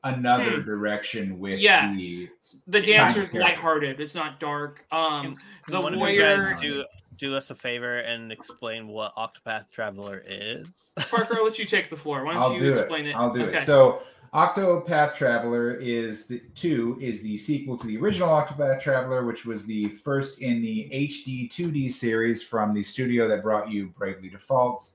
another 0.05 0.61
Hmm. 0.61 0.67
direction 0.67 1.38
with 1.38 1.59
Yeah. 1.59 1.93
the 1.95 2.29
the 2.67 2.73
kind 2.73 2.77
of 2.77 2.85
dancer's 2.87 3.14
character. 3.31 3.38
lighthearted. 3.40 4.01
It's 4.01 4.14
not 4.14 4.38
dark. 4.38 4.85
Um, 4.93 5.35
the 5.69 5.81
one 5.81 5.95
you 5.95 5.99
warrior. 5.99 6.55
do 6.61 6.85
do 7.17 7.37
us 7.37 7.51
a 7.51 7.55
favor 7.55 7.99
and 8.01 8.33
explain 8.33 8.88
what 8.88 9.14
Octopath 9.17 9.71
Traveler 9.71 10.23
is? 10.27 10.93
Parker, 11.11 11.37
I'll 11.38 11.45
let 11.45 11.59
you 11.61 11.64
take 11.64 11.88
the 11.88 11.97
floor. 11.97 12.25
Why 12.25 12.35
don't 12.35 12.43
I'll 12.43 12.53
you 12.55 12.59
do 12.61 12.75
explain 12.75 13.07
it. 13.07 13.11
it? 13.11 13.17
I'll 13.17 13.33
do 13.33 13.45
okay. 13.47 13.59
it. 13.59 13.64
So, 13.64 14.03
Octopath 14.35 15.14
Traveler 15.14 15.75
is 15.75 16.27
the 16.27 16.42
two 16.57 16.99
is 17.01 17.23
the 17.23 17.38
sequel 17.38 17.79
to 17.79 17.87
the 17.87 17.97
original 17.97 18.29
Octopath 18.29 18.81
Traveler, 18.81 19.25
which 19.25 19.47
was 19.47 19.64
the 19.64 19.88
first 19.88 20.40
in 20.40 20.61
the 20.61 20.90
HD 20.92 21.49
2D 21.49 21.92
series 21.92 22.42
from 22.42 22.75
the 22.75 22.83
studio 22.83 23.29
that 23.29 23.44
brought 23.44 23.70
you 23.70 23.90
Bravely 23.90 24.29
Default, 24.29 24.90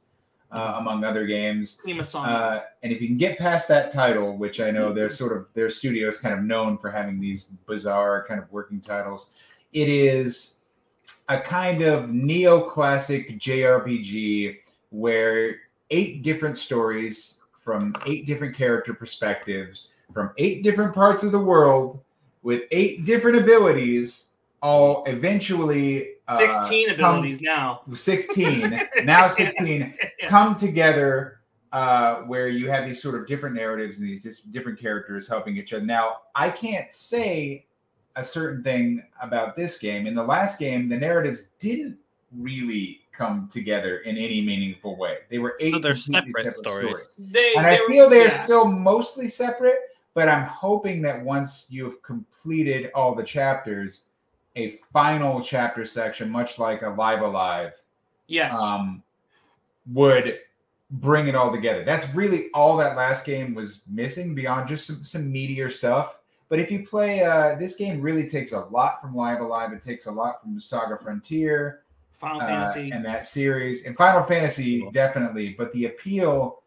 uh, 0.51 0.75
among 0.79 1.05
other 1.05 1.25
games. 1.25 1.79
Uh, 2.13 2.59
and 2.83 2.91
if 2.91 2.99
you 2.99 3.07
can 3.07 3.17
get 3.17 3.39
past 3.39 3.69
that 3.69 3.93
title, 3.93 4.35
which 4.35 4.59
I 4.59 4.71
know 4.71 4.91
they're 4.91 5.07
sort 5.07 5.37
of 5.37 5.47
their 5.53 5.69
studio 5.69 6.09
is 6.09 6.19
kind 6.19 6.37
of 6.37 6.43
known 6.43 6.77
for 6.77 6.91
having 6.91 7.21
these 7.21 7.45
bizarre 7.65 8.25
kind 8.27 8.41
of 8.41 8.51
working 8.51 8.81
titles, 8.81 9.29
it 9.71 9.87
is 9.87 10.63
a 11.29 11.39
kind 11.39 11.81
of 11.81 12.09
neoclassic 12.09 13.39
JRPG 13.39 14.57
where 14.89 15.61
eight 15.91 16.23
different 16.23 16.57
stories 16.57 17.38
from 17.69 17.93
eight 18.07 18.25
different 18.25 18.55
character 18.55 18.95
perspectives 18.95 19.89
from 20.11 20.31
eight 20.39 20.63
different 20.63 20.91
parts 20.91 21.21
of 21.21 21.31
the 21.31 21.39
world 21.39 22.01
with 22.41 22.63
eight 22.71 23.05
different 23.05 23.37
abilities 23.37 24.31
all 24.63 25.03
eventually 25.05 26.13
uh, 26.27 26.35
16 26.35 26.87
come- 26.87 26.95
abilities 26.95 27.41
now. 27.41 27.81
16 27.93 28.81
now 29.03 29.27
16 29.43 29.93
Yeah. 30.19 30.27
come 30.27 30.55
together 30.55 31.41
uh, 31.71 32.21
where 32.21 32.47
you 32.47 32.67
have 32.71 32.87
these 32.87 33.03
sort 33.03 33.13
of 33.13 33.27
different 33.27 33.55
narratives 33.55 33.99
and 33.99 34.09
these 34.09 34.23
dis- 34.23 34.39
different 34.41 34.79
characters 34.79 35.27
helping 35.27 35.55
each 35.55 35.71
other. 35.71 35.85
Now, 35.85 36.21
I 36.33 36.49
can't 36.49 36.91
say 36.91 37.67
a 38.15 38.25
certain 38.25 38.63
thing 38.63 39.03
about 39.21 39.55
this 39.55 39.77
game. 39.77 40.07
In 40.07 40.15
the 40.15 40.23
last 40.23 40.57
game, 40.59 40.89
the 40.89 40.97
narratives 40.97 41.51
didn't 41.59 41.99
really 42.37 43.01
come 43.11 43.47
together 43.51 43.97
in 43.99 44.17
any 44.17 44.41
meaningful 44.41 44.95
way. 44.97 45.17
They 45.29 45.39
were 45.39 45.55
eight 45.59 45.73
So 45.73 45.79
they're 45.79 45.93
completely 45.93 46.31
separate 46.43 46.57
stories. 46.57 47.15
They, 47.17 47.53
And 47.55 47.65
they 47.65 47.77
I 47.77 47.81
were- 47.81 47.87
feel 47.87 48.09
they're 48.09 48.23
yeah. 48.27 48.43
still 48.43 48.65
mostly 48.65 49.27
separate, 49.27 49.79
but 50.13 50.29
I'm 50.29 50.45
hoping 50.45 51.01
that 51.03 51.21
once 51.23 51.67
you've 51.69 52.01
completed 52.01 52.91
all 52.95 53.13
the 53.15 53.23
chapters, 53.23 54.07
a 54.55 54.71
final 54.93 55.41
chapter 55.41 55.85
section, 55.85 56.29
much 56.29 56.59
like 56.59 56.81
Alive 56.81 57.21
Alive, 57.21 57.73
Yes. 58.27 58.55
um, 58.55 59.03
would 59.93 60.39
bring 60.91 61.27
it 61.27 61.35
all 61.35 61.51
together. 61.51 61.83
That's 61.83 62.13
really 62.15 62.49
all 62.53 62.77
that 62.77 62.95
last 62.95 63.25
game 63.25 63.53
was 63.53 63.83
missing 63.89 64.33
beyond 64.33 64.67
just 64.67 64.87
some, 64.87 65.03
some 65.03 65.31
meteor 65.31 65.69
stuff. 65.69 66.19
But 66.47 66.59
if 66.59 66.71
you 66.71 66.85
play, 66.85 67.21
uh, 67.23 67.55
this 67.55 67.75
game 67.75 68.01
really 68.01 68.27
takes 68.27 68.53
a 68.53 68.61
lot 68.61 69.01
from 69.01 69.13
Live 69.15 69.39
A 69.39 69.43
Live. 69.43 69.71
It 69.71 69.83
takes 69.83 70.07
a 70.07 70.11
lot 70.11 70.41
from 70.41 70.59
Saga 70.59 70.97
Frontier 70.97 71.81
Final 72.19 72.41
uh, 72.41 72.47
Fantasy. 72.47 72.91
and 72.91 73.03
that 73.05 73.25
series. 73.25 73.85
And 73.85 73.95
Final 73.95 74.23
Fantasy, 74.23 74.81
Cool. 74.81 74.91
definitely. 74.91 75.55
But 75.57 75.71
the 75.73 75.85
appeal 75.85 76.61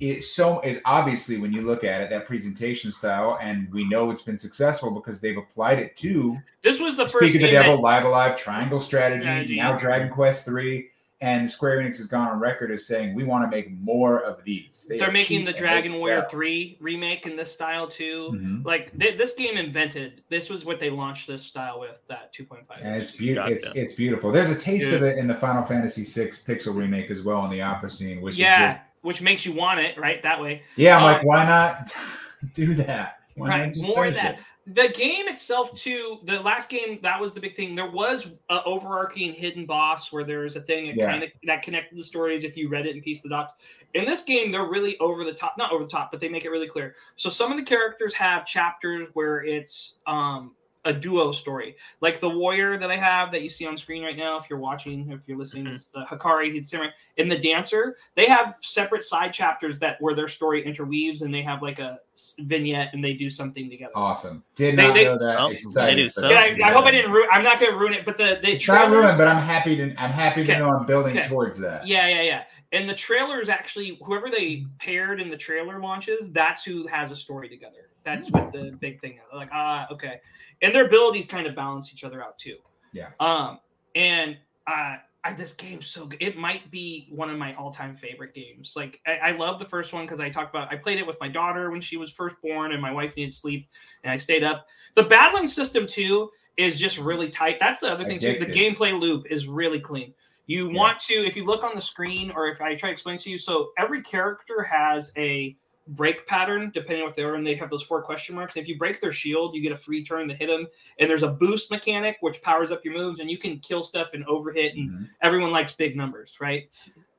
is 0.00 0.32
so 0.34 0.60
is 0.60 0.80
obviously 0.86 1.36
when 1.36 1.52
you 1.52 1.60
look 1.60 1.84
at 1.84 2.00
it, 2.00 2.08
that 2.10 2.26
presentation 2.26 2.90
style, 2.90 3.38
and 3.42 3.70
we 3.72 3.84
know 3.88 4.10
it's 4.10 4.22
been 4.22 4.38
successful 4.38 4.90
because 4.90 5.20
they've 5.20 5.36
applied 5.36 5.78
it 5.78 5.94
to 5.98 6.38
this 6.62 6.78
was 6.80 6.96
the 6.96 7.04
first 7.04 7.16
Speak 7.18 7.34
of 7.34 7.40
the 7.42 7.46
game 7.48 7.54
that- 7.54 7.62
Devil, 7.64 7.82
Live 7.82 8.04
A 8.04 8.08
Live, 8.08 8.36
Triangle 8.36 8.80
Strategy, 8.80 9.22
Strategy. 9.22 9.56
now 9.56 9.76
Dragon 9.76 10.08
Quest 10.08 10.44
Three, 10.46 10.89
and 11.22 11.50
Square 11.50 11.78
Enix 11.80 11.98
has 11.98 12.06
gone 12.06 12.28
on 12.28 12.40
record 12.40 12.70
as 12.70 12.86
saying 12.86 13.14
we 13.14 13.24
want 13.24 13.44
to 13.44 13.54
make 13.54 13.70
more 13.80 14.20
of 14.20 14.42
these. 14.44 14.86
They 14.88 14.98
they're 14.98 15.12
making 15.12 15.44
the 15.44 15.50
and 15.50 15.58
Dragon 15.58 15.92
Warrior 15.98 16.20
sell. 16.22 16.30
3 16.30 16.78
remake 16.80 17.26
in 17.26 17.36
this 17.36 17.52
style 17.52 17.86
too. 17.86 18.30
Mhm. 18.34 18.64
Like 18.64 18.98
th- 18.98 19.18
this 19.18 19.34
game 19.34 19.58
invented. 19.58 20.22
This 20.30 20.48
was 20.48 20.64
what 20.64 20.80
they 20.80 20.88
launched 20.88 21.26
this 21.26 21.42
style 21.42 21.78
with. 21.78 21.96
That 22.08 22.32
2.5. 22.32 22.80
And 22.82 22.96
it's 23.00 23.16
beautiful. 23.16 23.52
It's 23.52 23.74
it's 23.76 23.92
beautiful. 23.94 24.32
There's 24.32 24.50
a 24.50 24.58
taste 24.58 24.88
Yeah. 24.90 24.96
of 24.96 25.02
it 25.02 25.18
in 25.18 25.26
the 25.28 25.34
Final 25.34 25.62
Fantasy 25.64 26.04
VI 26.04 26.30
Pixel 26.30 26.74
remake 26.74 27.10
as 27.10 27.22
well 27.22 27.44
in 27.44 27.50
the 27.50 27.60
opera 27.60 27.90
scene, 27.90 28.20
which 28.22 28.36
yeah, 28.38 28.70
is 28.70 28.74
just 28.76 28.86
which 29.02 29.20
makes 29.22 29.44
you 29.46 29.52
want 29.52 29.80
it 29.80 29.98
right 29.98 30.22
that 30.22 30.40
way. 30.40 30.62
yeah. 30.76 30.96
I'm 30.96 31.02
Um, 31.04 31.12
like, 31.12 31.24
why 31.24 31.44
not 31.44 31.92
do 32.54 32.74
that? 32.74 33.16
Why 33.34 33.48
Right, 33.48 33.66
not 33.66 33.74
just 33.74 33.86
more 33.88 34.06
of 34.06 34.14
that. 34.14 34.34
it? 34.34 34.40
The 34.74 34.88
game 34.88 35.26
itself, 35.26 35.74
too. 35.74 36.18
The 36.24 36.38
last 36.40 36.68
game 36.68 36.98
that 37.02 37.20
was 37.20 37.32
the 37.32 37.40
big 37.40 37.56
thing. 37.56 37.74
There 37.74 37.90
was 37.90 38.26
an 38.50 38.60
overarching 38.64 39.32
hidden 39.32 39.66
boss 39.66 40.12
where 40.12 40.22
there 40.22 40.40
was 40.40 40.54
a 40.56 40.60
thing 40.60 40.86
that 40.88 40.96
Yeah. 40.96 41.10
kind 41.10 41.22
of 41.24 41.30
that 41.44 41.62
connected 41.62 41.98
the 41.98 42.04
stories 42.04 42.44
if 42.44 42.56
you 42.56 42.68
read 42.68 42.86
it 42.86 42.94
and 42.94 43.02
pieced 43.02 43.22
the 43.22 43.30
dots. 43.30 43.54
In 43.94 44.04
this 44.04 44.22
game, 44.22 44.52
they're 44.52 44.68
really 44.68 44.96
over 44.98 45.24
the 45.24 45.32
top. 45.34 45.56
Not 45.58 45.72
over 45.72 45.84
the 45.84 45.90
top, 45.90 46.12
but 46.12 46.20
they 46.20 46.28
make 46.28 46.44
it 46.44 46.50
really 46.50 46.68
clear. 46.68 46.94
So 47.16 47.30
some 47.30 47.50
of 47.50 47.58
the 47.58 47.64
characters 47.64 48.14
have 48.14 48.46
chapters 48.46 49.08
where 49.14 49.42
it's 49.44 49.96
um 50.06 50.54
a 50.86 50.92
duo 50.92 51.30
story, 51.30 51.76
like 52.00 52.20
the 52.20 52.28
warrior 52.28 52.78
that 52.78 52.90
I 52.90 52.96
have 52.96 53.30
that 53.32 53.42
you 53.42 53.50
see 53.50 53.66
on 53.66 53.76
screen 53.76 54.02
right 54.02 54.16
now. 54.16 54.38
If 54.38 54.48
you're 54.48 54.58
watching, 54.58 55.10
if 55.10 55.20
you're 55.26 55.36
listening, 55.36 55.66
Mhm. 55.66 55.74
it's 55.74 55.88
the 55.88 56.04
Hikari 56.10 56.54
Hitsune. 56.54 56.90
In 57.18 57.28
the 57.28 57.36
dancer, 57.38 57.98
they 58.14 58.24
have 58.26 58.54
separate 58.62 59.04
side 59.04 59.34
chapters 59.34 59.78
that 59.80 60.00
where 60.00 60.14
their 60.14 60.28
story 60.28 60.64
interweaves, 60.64 61.20
and 61.20 61.34
they 61.34 61.42
have 61.42 61.60
like 61.60 61.78
a 61.80 61.98
vignette, 62.38 62.94
and 62.94 63.04
they 63.04 63.12
do 63.12 63.30
something 63.30 63.68
together. 63.68 63.92
Awesome. 63.94 64.42
Did 64.54 64.76
They- 64.76 64.86
not 64.86 64.94
they- 64.94 65.04
know 65.04 65.18
that. 65.18 65.38
Oh, 65.38 65.48
they 65.74 65.94
do 65.94 66.08
so. 66.08 66.28
Yeah, 66.28 66.38
I, 66.40 66.58
I 66.64 66.72
hope 66.72 66.86
I 66.86 66.92
didn't 66.92 67.12
ruin. 67.12 67.28
I'm 67.30 67.42
not 67.42 67.60
going 67.60 67.72
to 67.72 67.78
ruin 67.78 67.92
it, 67.92 68.06
but 68.06 68.16
the 68.16 68.38
the 68.42 68.52
It's 68.52 68.66
not 68.66 68.90
ruined, 68.90 69.18
but 69.18 69.28
I'm 69.28 69.42
happy 69.42 69.76
to. 69.76 69.94
I'm 69.98 70.10
happy 70.12 70.44
to 70.44 70.50
Okay. 70.52 70.60
know 70.60 70.70
I'm 70.70 70.86
building 70.86 71.16
Okay. 71.18 71.28
towards 71.28 71.58
that. 71.60 71.86
Yeah, 71.86 72.08
yeah, 72.08 72.22
yeah. 72.22 72.42
And 72.72 72.88
the 72.88 72.94
trailers 72.94 73.48
actually, 73.48 73.98
whoever 74.04 74.30
they 74.30 74.64
paired 74.78 75.20
in 75.20 75.28
the 75.28 75.36
trailer 75.36 75.80
launches, 75.80 76.30
that's 76.30 76.64
who 76.64 76.86
has 76.86 77.10
a 77.10 77.16
story 77.16 77.48
together. 77.48 77.90
That's 78.04 78.30
what 78.30 78.52
the 78.52 78.76
big 78.80 79.00
thing 79.00 79.14
is. 79.14 79.34
Like, 79.34 79.50
ah, 79.52 79.88
okay. 79.90 80.20
And 80.62 80.74
their 80.74 80.86
abilities 80.86 81.26
kind 81.26 81.46
of 81.46 81.56
balance 81.56 81.92
each 81.92 82.04
other 82.04 82.22
out 82.22 82.38
too. 82.38 82.56
Yeah. 82.92 83.08
Um, 83.18 83.58
and 83.94 84.36
uh, 84.66 84.96
I, 85.24 85.32
this 85.36 85.52
game's 85.54 85.88
so 85.88 86.06
good. 86.06 86.22
It 86.22 86.36
might 86.36 86.70
be 86.70 87.08
one 87.10 87.28
of 87.28 87.36
my 87.36 87.54
all-time 87.56 87.96
favorite 87.96 88.34
games. 88.34 88.74
Like, 88.76 89.00
I, 89.06 89.16
I 89.16 89.30
love 89.32 89.58
the 89.58 89.64
first 89.64 89.92
one 89.92 90.04
because 90.04 90.20
I 90.20 90.30
talked 90.30 90.54
about. 90.54 90.72
I 90.72 90.76
played 90.76 90.98
it 90.98 91.06
with 91.06 91.18
my 91.20 91.28
daughter 91.28 91.70
when 91.70 91.80
she 91.80 91.96
was 91.96 92.12
first 92.12 92.36
born, 92.42 92.72
and 92.72 92.80
my 92.80 92.92
wife 92.92 93.16
needed 93.16 93.34
sleep, 93.34 93.68
and 94.04 94.12
I 94.12 94.16
stayed 94.16 94.44
up. 94.44 94.66
The 94.94 95.02
battling 95.02 95.46
system 95.46 95.86
too 95.86 96.30
is 96.56 96.78
just 96.78 96.98
really 96.98 97.30
tight. 97.30 97.58
That's 97.60 97.80
the 97.80 97.92
other 97.92 98.04
thing 98.04 98.18
too. 98.18 98.38
The 98.38 98.46
gameplay 98.46 98.98
loop 98.98 99.26
is 99.30 99.46
really 99.46 99.80
clean. 99.80 100.14
You 100.50 100.68
Yeah. 100.68 100.78
want 100.78 100.98
to, 101.02 101.14
if 101.14 101.36
you 101.36 101.44
look 101.44 101.62
on 101.62 101.76
the 101.76 101.80
screen, 101.80 102.32
or 102.32 102.48
if 102.48 102.60
I 102.60 102.74
try 102.74 102.88
to 102.88 102.92
explain 102.92 103.18
to 103.18 103.30
you, 103.30 103.38
so 103.38 103.70
every 103.78 104.02
character 104.02 104.64
has 104.64 105.12
a 105.16 105.56
break 105.86 106.26
pattern 106.26 106.72
depending 106.74 107.02
on 107.02 107.08
what 107.08 107.14
they 107.14 107.22
are, 107.22 107.36
and 107.36 107.46
they 107.46 107.54
have 107.54 107.70
those 107.70 107.84
four 107.84 108.02
question 108.02 108.34
marks. 108.34 108.56
If 108.56 108.66
you 108.66 108.76
break 108.76 109.00
their 109.00 109.12
shield, 109.12 109.54
you 109.54 109.62
get 109.62 109.70
a 109.70 109.76
free 109.76 110.04
turn 110.04 110.26
to 110.26 110.34
hit 110.34 110.48
them, 110.48 110.66
and 110.98 111.08
there's 111.08 111.22
a 111.22 111.28
boost 111.28 111.70
mechanic 111.70 112.16
which 112.20 112.42
powers 112.42 112.72
up 112.72 112.84
your 112.84 112.94
moves, 112.94 113.20
and 113.20 113.30
you 113.30 113.38
can 113.38 113.60
kill 113.60 113.84
stuff 113.84 114.08
and 114.12 114.26
overhit. 114.26 114.72
And 114.72 114.90
Mhm. 114.90 115.08
everyone 115.22 115.52
likes 115.52 115.72
big 115.72 115.96
numbers, 115.96 116.36
right? 116.40 116.68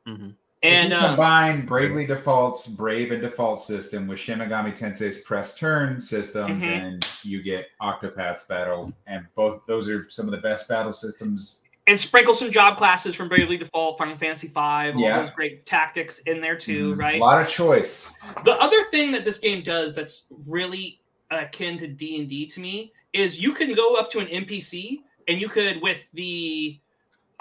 Mhm. 0.06 0.36
And 0.64 0.92
if 0.94 1.00
you 1.00 1.06
um, 1.06 1.16
combine 1.16 1.66
Bravely 1.66 2.06
Default's 2.06 2.68
Brave 2.68 3.12
and 3.14 3.22
Default 3.22 3.62
system 3.62 4.08
with 4.08 4.20
Shin 4.20 4.40
Megami 4.40 4.76
Tensei's 4.76 5.22
Press 5.22 5.58
Turn 5.58 6.02
system, 6.02 6.60
Mhm. 6.62 6.62
then 6.62 7.00
you 7.24 7.42
get 7.42 7.70
Octopath's 7.82 8.44
Battle, 8.44 8.92
and 9.08 9.26
both 9.36 9.66
those 9.68 9.90
are 9.90 10.10
some 10.10 10.26
of 10.26 10.32
the 10.32 10.38
best 10.42 10.68
battle 10.68 10.94
systems. 10.94 11.61
And 11.92 12.00
sprinkle 12.00 12.34
some 12.34 12.50
job 12.50 12.78
classes 12.78 13.18
from 13.18 13.28
Bravely 13.28 13.58
Default, 13.58 13.98
Final 13.98 14.18
Fantasy 14.18 14.48
V, 14.48 14.54
all 14.56 14.94
Yeah. 14.98 15.20
those 15.22 15.32
great 15.32 15.66
tactics 15.66 16.20
in 16.20 16.40
there 16.40 16.56
too, 16.56 16.96
Mhm. 16.96 17.00
right? 17.00 17.16
A 17.16 17.20
lot 17.24 17.42
of 17.42 17.50
choice. 17.50 18.18
The 18.46 18.58
other 18.62 18.90
thing 18.92 19.12
that 19.12 19.26
this 19.26 19.40
game 19.40 19.62
does 19.62 19.94
that's 19.94 20.28
really 20.48 21.02
akin 21.32 21.78
to 21.80 21.88
D 21.88 22.18
and 22.18 22.30
D 22.30 22.48
to 22.48 22.62
me 22.62 22.94
is 23.12 23.42
you 23.42 23.54
can 23.54 23.74
go 23.74 23.96
up 23.96 24.10
to 24.12 24.20
an 24.20 24.28
NPC 24.28 25.02
and 25.28 25.42
you 25.42 25.50
could, 25.50 25.82
with 25.82 26.00
the 26.14 26.80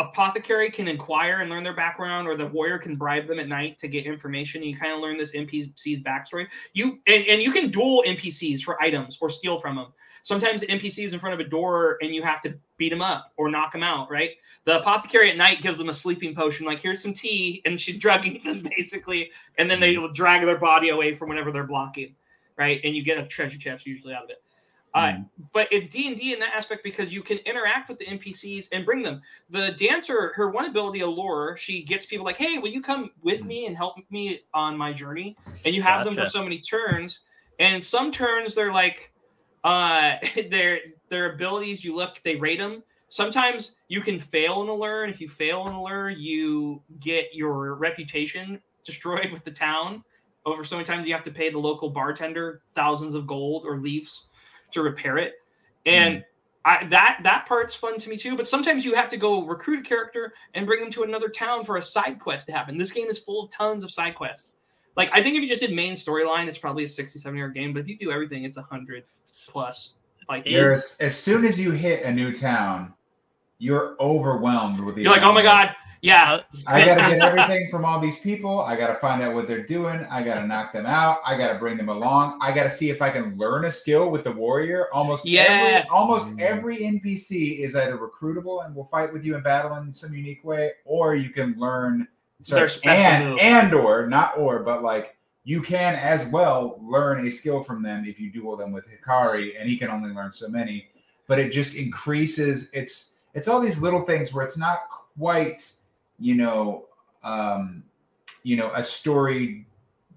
apothecary, 0.01 0.69
can 0.69 0.89
inquire 0.89 1.43
and 1.43 1.51
learn 1.51 1.63
their 1.63 1.75
background, 1.75 2.27
or 2.27 2.35
the 2.35 2.47
warrior 2.47 2.79
can 2.79 2.97
bribe 2.97 3.29
them 3.29 3.39
at 3.39 3.47
night 3.47 3.79
to 3.79 3.87
get 3.87 4.05
information. 4.05 4.63
And 4.63 4.71
you 4.73 4.77
kind 4.77 4.93
of 4.93 4.99
learn 4.99 5.17
this 5.17 5.33
NPC's 5.33 6.01
backstory. 6.03 6.49
You 6.73 7.01
and, 7.07 7.25
and 7.27 7.41
you 7.41 7.53
can 7.53 7.71
duel 7.71 8.03
NPCs 8.05 8.63
for 8.63 8.83
items 8.83 9.17
or 9.21 9.31
steal 9.31 9.61
from 9.61 9.77
them. 9.77 9.93
Sometimes 10.23 10.61
the 10.61 10.67
NPCs 10.69 11.13
in 11.13 11.21
front 11.21 11.35
of 11.35 11.45
a 11.45 11.49
door 11.49 11.99
and 12.03 12.15
you 12.15 12.23
have 12.23 12.43
to 12.43 12.55
beat 12.77 12.91
them 12.91 13.03
up 13.03 13.33
or 13.37 13.51
knock 13.51 13.73
them 13.73 13.83
out, 13.83 14.11
right? 14.11 14.33
The 14.65 14.81
apothecary 14.81 15.31
at 15.31 15.37
night 15.37 15.63
gives 15.63 15.79
them 15.79 15.89
a 15.89 15.95
sleeping 15.95 16.35
potion, 16.35 16.67
like 16.67 16.81
here's 16.81 17.03
some 17.03 17.13
tea, 17.15 17.63
and 17.65 17.81
she's 17.81 17.97
drugging 18.01 18.41
them 18.45 18.63
basically, 18.77 19.31
and 19.59 19.71
then 19.71 19.81
they 19.81 19.97
will 19.97 20.13
drag 20.13 20.43
their 20.45 20.59
body 20.59 20.91
away 20.91 21.15
from 21.15 21.29
whenever 21.29 21.51
they're 21.51 21.65
blocking, 21.65 22.15
right? 22.57 22.81
And 22.85 22.95
you 22.95 23.03
get 23.03 23.19
a 23.19 23.27
treasure 23.27 23.59
chest 23.59 23.87
usually 23.87 24.15
out 24.15 24.25
of 24.25 24.31
it. 24.31 24.43
Uh, 24.93 25.07
Mhm. 25.13 25.29
but 25.53 25.69
it's 25.71 25.87
D 25.87 26.09
and 26.09 26.19
D 26.19 26.33
in 26.33 26.41
that 26.41 26.53
aspect 26.53 26.83
because 26.83 27.13
you 27.13 27.23
can 27.23 27.39
interact 27.39 27.89
with 27.89 28.01
the 28.01 28.07
NPCs 28.07 28.71
and 28.73 28.85
bring 28.85 29.05
them. 29.05 29.23
The 29.49 29.71
dancer, 29.79 30.33
her 30.35 30.51
one 30.51 30.67
ability, 30.67 31.01
Allure, 31.01 31.57
she 31.57 31.83
gets 31.83 32.07
people 32.07 32.25
like, 32.25 32.37
"Hey, 32.37 32.59
will 32.59 32.71
you 32.71 32.83
come 32.83 33.13
with 33.23 33.45
me 33.45 33.67
and 33.67 33.77
help 33.77 33.99
me 34.11 34.41
on 34.53 34.77
my 34.77 34.93
journey?" 34.93 35.37
And 35.65 35.77
you 35.77 35.83
have 35.83 36.05
them 36.05 36.15
for 36.17 36.23
so 36.31 36.43
many 36.43 36.59
turns. 36.59 37.21
And 37.61 37.85
some 37.85 38.11
turns 38.11 38.55
they're 38.57 38.73
like, 38.73 39.10
uh, 39.65 40.17
their 40.51 40.79
their 41.09 41.33
abilities. 41.33 41.85
You 41.85 41.95
look, 41.95 42.21
they 42.25 42.37
rate 42.37 42.59
them. 42.59 42.83
Sometimes 43.09 43.77
you 43.89 44.01
can 44.01 44.21
fail 44.21 44.63
an 44.63 44.69
allure, 44.69 45.03
and 45.03 45.13
if 45.13 45.21
you 45.21 45.29
fail 45.29 45.67
an 45.67 45.75
allure, 45.75 46.11
you 46.11 46.83
get 47.01 47.35
your 47.35 47.75
reputation 47.75 48.61
destroyed 48.85 49.33
with 49.33 49.45
the 49.45 49.51
town. 49.51 50.05
Over 50.47 50.65
so 50.65 50.77
many 50.77 50.87
times, 50.87 51.07
you 51.07 51.13
have 51.13 51.25
to 51.25 51.31
pay 51.31 51.51
the 51.51 51.59
local 51.59 51.91
bartender 51.91 52.63
thousands 52.75 53.15
of 53.15 53.27
gold 53.27 53.65
or 53.67 53.79
leaves 53.79 54.29
to 54.71 54.83
repair 54.83 55.19
it. 55.19 55.35
And 55.85 56.25
I, 56.65 56.87
that 56.87 57.21
that 57.25 57.47
part's 57.47 57.75
fun 57.75 57.99
to 57.99 58.09
me 58.09 58.17
too. 58.17 58.37
But 58.37 58.49
sometimes 58.49 58.85
you 58.85 58.95
have 58.95 59.09
to 59.11 59.17
go 59.17 59.47
recruit 59.47 59.81
a 59.81 59.89
character 59.89 60.35
and 60.55 60.67
bring 60.67 60.81
them 60.81 60.91
to 60.93 61.03
another 61.03 61.29
town 61.29 61.65
for 61.65 61.77
a 61.77 61.83
side 61.83 62.19
quest 62.21 62.47
to 62.47 62.53
happen. 62.53 62.79
This 62.79 62.93
game 62.93 63.09
is 63.09 63.19
full 63.19 63.45
of 63.45 63.51
tons 63.51 63.85
of 63.85 63.91
side 63.91 64.15
quests. 64.15 64.53
Like 64.97 65.11
I 65.13 65.23
think 65.23 65.37
if 65.37 65.43
you 65.43 65.49
just 65.49 65.61
did 65.61 65.73
main 65.73 65.95
storyline, 65.95 66.47
it's 66.49 66.59
probably 66.59 66.85
a 66.85 66.89
67 66.89 67.37
year 67.37 67.49
game. 67.49 67.73
But 67.73 67.81
if 67.81 67.89
you 67.89 67.97
do 67.99 68.11
everything, 68.11 68.45
it's 68.45 68.57
a 68.57 68.63
hundred 68.63 69.05
plus. 69.49 69.95
Like 70.29 70.45
There's 70.45 70.97
as 71.01 71.17
soon 71.17 71.45
as 71.45 71.59
you 71.59 71.73
hit 71.73 72.05
a 72.05 72.13
new 72.13 72.35
town, 72.35 72.93
you're 73.59 73.97
overwhelmed 74.01 74.81
with 74.81 74.95
the. 74.95 75.03
you're 75.03 75.11
like, 75.13 75.23
oh 75.23 75.33
my 75.33 75.43
god, 75.43 75.75
yeah, 76.03 76.41
I 76.67 76.85
gotta 76.85 77.15
get 77.15 77.23
everything 77.23 77.71
from 77.71 77.85
all 77.85 78.01
these 78.01 78.21
people. 78.21 78.61
I 78.61 78.75
gotta 78.77 78.95
find 79.01 79.23
out 79.23 79.35
what 79.35 79.47
they're 79.49 79.67
doing. 79.67 80.07
I 80.11 80.23
gotta 80.23 80.47
knock 80.47 80.73
them 80.73 80.87
out. 80.87 81.19
I 81.27 81.37
gotta 81.37 81.59
bring 81.59 81.77
them 81.77 81.89
along. 81.89 82.39
I 82.41 82.53
gotta 82.53 82.71
see 82.71 82.91
if 82.91 83.03
I 83.03 83.11
can 83.11 83.37
learn 83.37 83.65
a 83.67 83.71
skill 83.73 84.11
with 84.11 84.25
the 84.25 84.33
warrior. 84.33 84.87
Almost 84.95 85.27
Yeah. 85.27 85.43
every 85.43 85.89
almost 85.91 86.37
Mm. 86.37 86.41
every 86.41 86.79
NPC 86.85 87.59
is 87.61 87.75
either 87.77 87.99
recruitable 87.99 88.65
and 88.65 88.75
will 88.75 88.87
fight 88.87 89.13
with 89.13 89.25
you 89.25 89.35
in 89.37 89.43
battle 89.43 89.75
in 89.77 89.93
some 89.93 90.15
unique 90.15 90.45
way, 90.45 90.73
or 90.85 91.15
you 91.17 91.31
can 91.31 91.55
learn 91.59 91.99
Their 91.99 92.07
sorry, 92.43 92.71
and 92.85 93.31
move. 93.31 93.39
and 93.41 93.75
or 93.75 94.07
not 94.07 94.37
or, 94.37 94.63
but 94.63 94.83
like 94.83 95.17
you 95.45 95.63
can 95.63 95.95
as 95.95 96.27
well 96.27 96.79
learn 96.83 97.27
a 97.27 97.31
skill 97.31 97.63
from 97.63 97.83
them 97.83 98.05
if 98.07 98.21
you 98.21 98.31
duel 98.31 98.57
them 98.57 98.73
with 98.73 98.85
Hikari, 98.87 99.53
and 99.59 99.69
he 99.69 99.77
can 99.77 99.89
only 99.89 100.11
learn 100.11 100.33
so 100.33 100.49
many. 100.49 100.89
But 101.27 101.39
it 101.39 101.53
just 101.53 101.75
increases. 101.75 102.71
It's 102.73 103.19
it's 103.35 103.49
all 103.49 103.61
these 103.61 103.81
little 103.81 104.03
things 104.03 104.33
where 104.33 104.45
it's 104.45 104.59
not 104.59 104.81
quite 105.19 105.71
you 106.19 106.35
know 106.35 106.87
um 107.25 107.83
you 108.43 108.57
know 108.57 108.71
a 108.75 108.83
story 108.83 109.67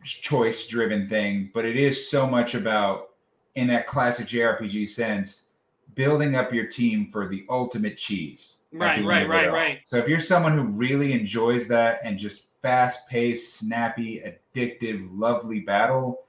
choice 0.03 0.67
driven 0.67 1.07
thing 1.09 1.49
but 1.53 1.65
it 1.65 1.77
is 1.77 2.09
so 2.09 2.27
much 2.27 2.55
about 2.55 3.11
in 3.55 3.67
that 3.67 3.87
classic 3.87 4.27
jrpg 4.27 4.87
sense 4.87 5.49
building 5.95 6.35
up 6.35 6.53
your 6.53 6.67
team 6.67 7.09
for 7.11 7.27
the 7.27 7.45
ultimate 7.49 7.97
cheese 7.97 8.59
Right, 8.73 9.03
the 9.03 9.11
end 9.11 9.29
right, 9.29 9.51
right, 9.51 9.79
so 9.83 9.97
if 9.97 10.07
you're 10.07 10.19
someone 10.19 10.53
who 10.53 10.63
really 10.63 11.13
enjoys 11.13 11.67
that 11.67 11.99
and 12.03 12.17
just 12.17 12.47
fast 12.61 13.07
paced 13.07 13.55
snappy 13.55 14.23
addictive 14.55 15.07
lovely 15.11 15.59
battle 15.59 16.23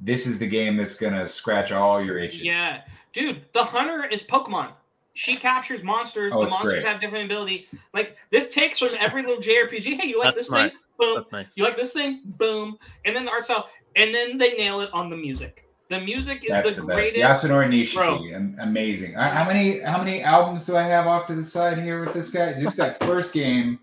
this 0.00 0.26
is 0.26 0.38
the 0.38 0.46
game 0.46 0.76
that's 0.76 0.96
gonna 0.96 1.26
scratch 1.26 1.72
all 1.72 2.02
your 2.04 2.18
itches 2.18 2.42
Yeah, 2.42 2.82
dude, 3.12 3.42
the 3.52 3.64
hunter 3.64 4.04
is 4.04 4.22
Pokemon. 4.22 4.72
She 5.14 5.36
captures 5.36 5.82
monsters. 5.82 6.32
Oh, 6.34 6.44
the 6.44 6.50
monsters 6.50 6.72
great. 6.74 6.84
have 6.84 7.00
different 7.00 7.24
ability. 7.24 7.66
Like 7.94 8.16
this 8.30 8.52
takes 8.52 8.78
from 8.78 8.90
every 8.98 9.22
little 9.22 9.38
JRPG. 9.42 9.98
Hey, 9.98 10.08
you 10.08 10.18
like 10.18 10.26
That's 10.26 10.38
this 10.38 10.46
smart. 10.48 10.72
thing? 10.72 10.80
Boom. 10.98 11.14
That's 11.16 11.32
nice. 11.32 11.56
You 11.56 11.64
like 11.64 11.76
this 11.76 11.92
thing? 11.92 12.20
Boom. 12.24 12.78
And 13.06 13.16
then 13.16 13.24
the 13.24 13.30
art 13.30 13.44
style, 13.44 13.70
and 13.96 14.14
then 14.14 14.36
they 14.36 14.52
nail 14.54 14.80
it 14.80 14.90
on 14.92 15.08
the 15.08 15.16
music. 15.16 15.65
The 15.88 16.00
music 16.00 16.42
is 16.44 16.50
That's 16.50 16.74
the, 16.74 16.80
the, 16.82 16.86
greatest. 16.94 17.16
Yasunori. 17.16 17.68
Nishiki, 17.68 18.34
am- 18.34 18.56
amazing. 18.60 19.12
How 19.14 19.44
many 19.46 19.78
how 19.80 19.98
many 19.98 20.22
albums 20.22 20.66
do 20.66 20.76
I 20.76 20.82
have 20.82 21.06
off 21.06 21.26
to 21.28 21.34
the 21.34 21.44
side 21.44 21.78
here 21.78 22.00
with 22.00 22.12
this 22.12 22.28
guy? 22.28 22.60
Just 22.60 22.76
that 22.78 23.00
first 23.04 23.32
game, 23.32 23.78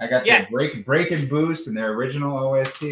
I 0.00 0.06
got 0.08 0.26
Yeah. 0.26 0.44
the 0.44 0.50
break 0.50 0.84
break 0.84 1.10
and 1.12 1.28
boost 1.28 1.68
and 1.68 1.76
their 1.76 1.92
original 1.92 2.36
OST. 2.36 2.84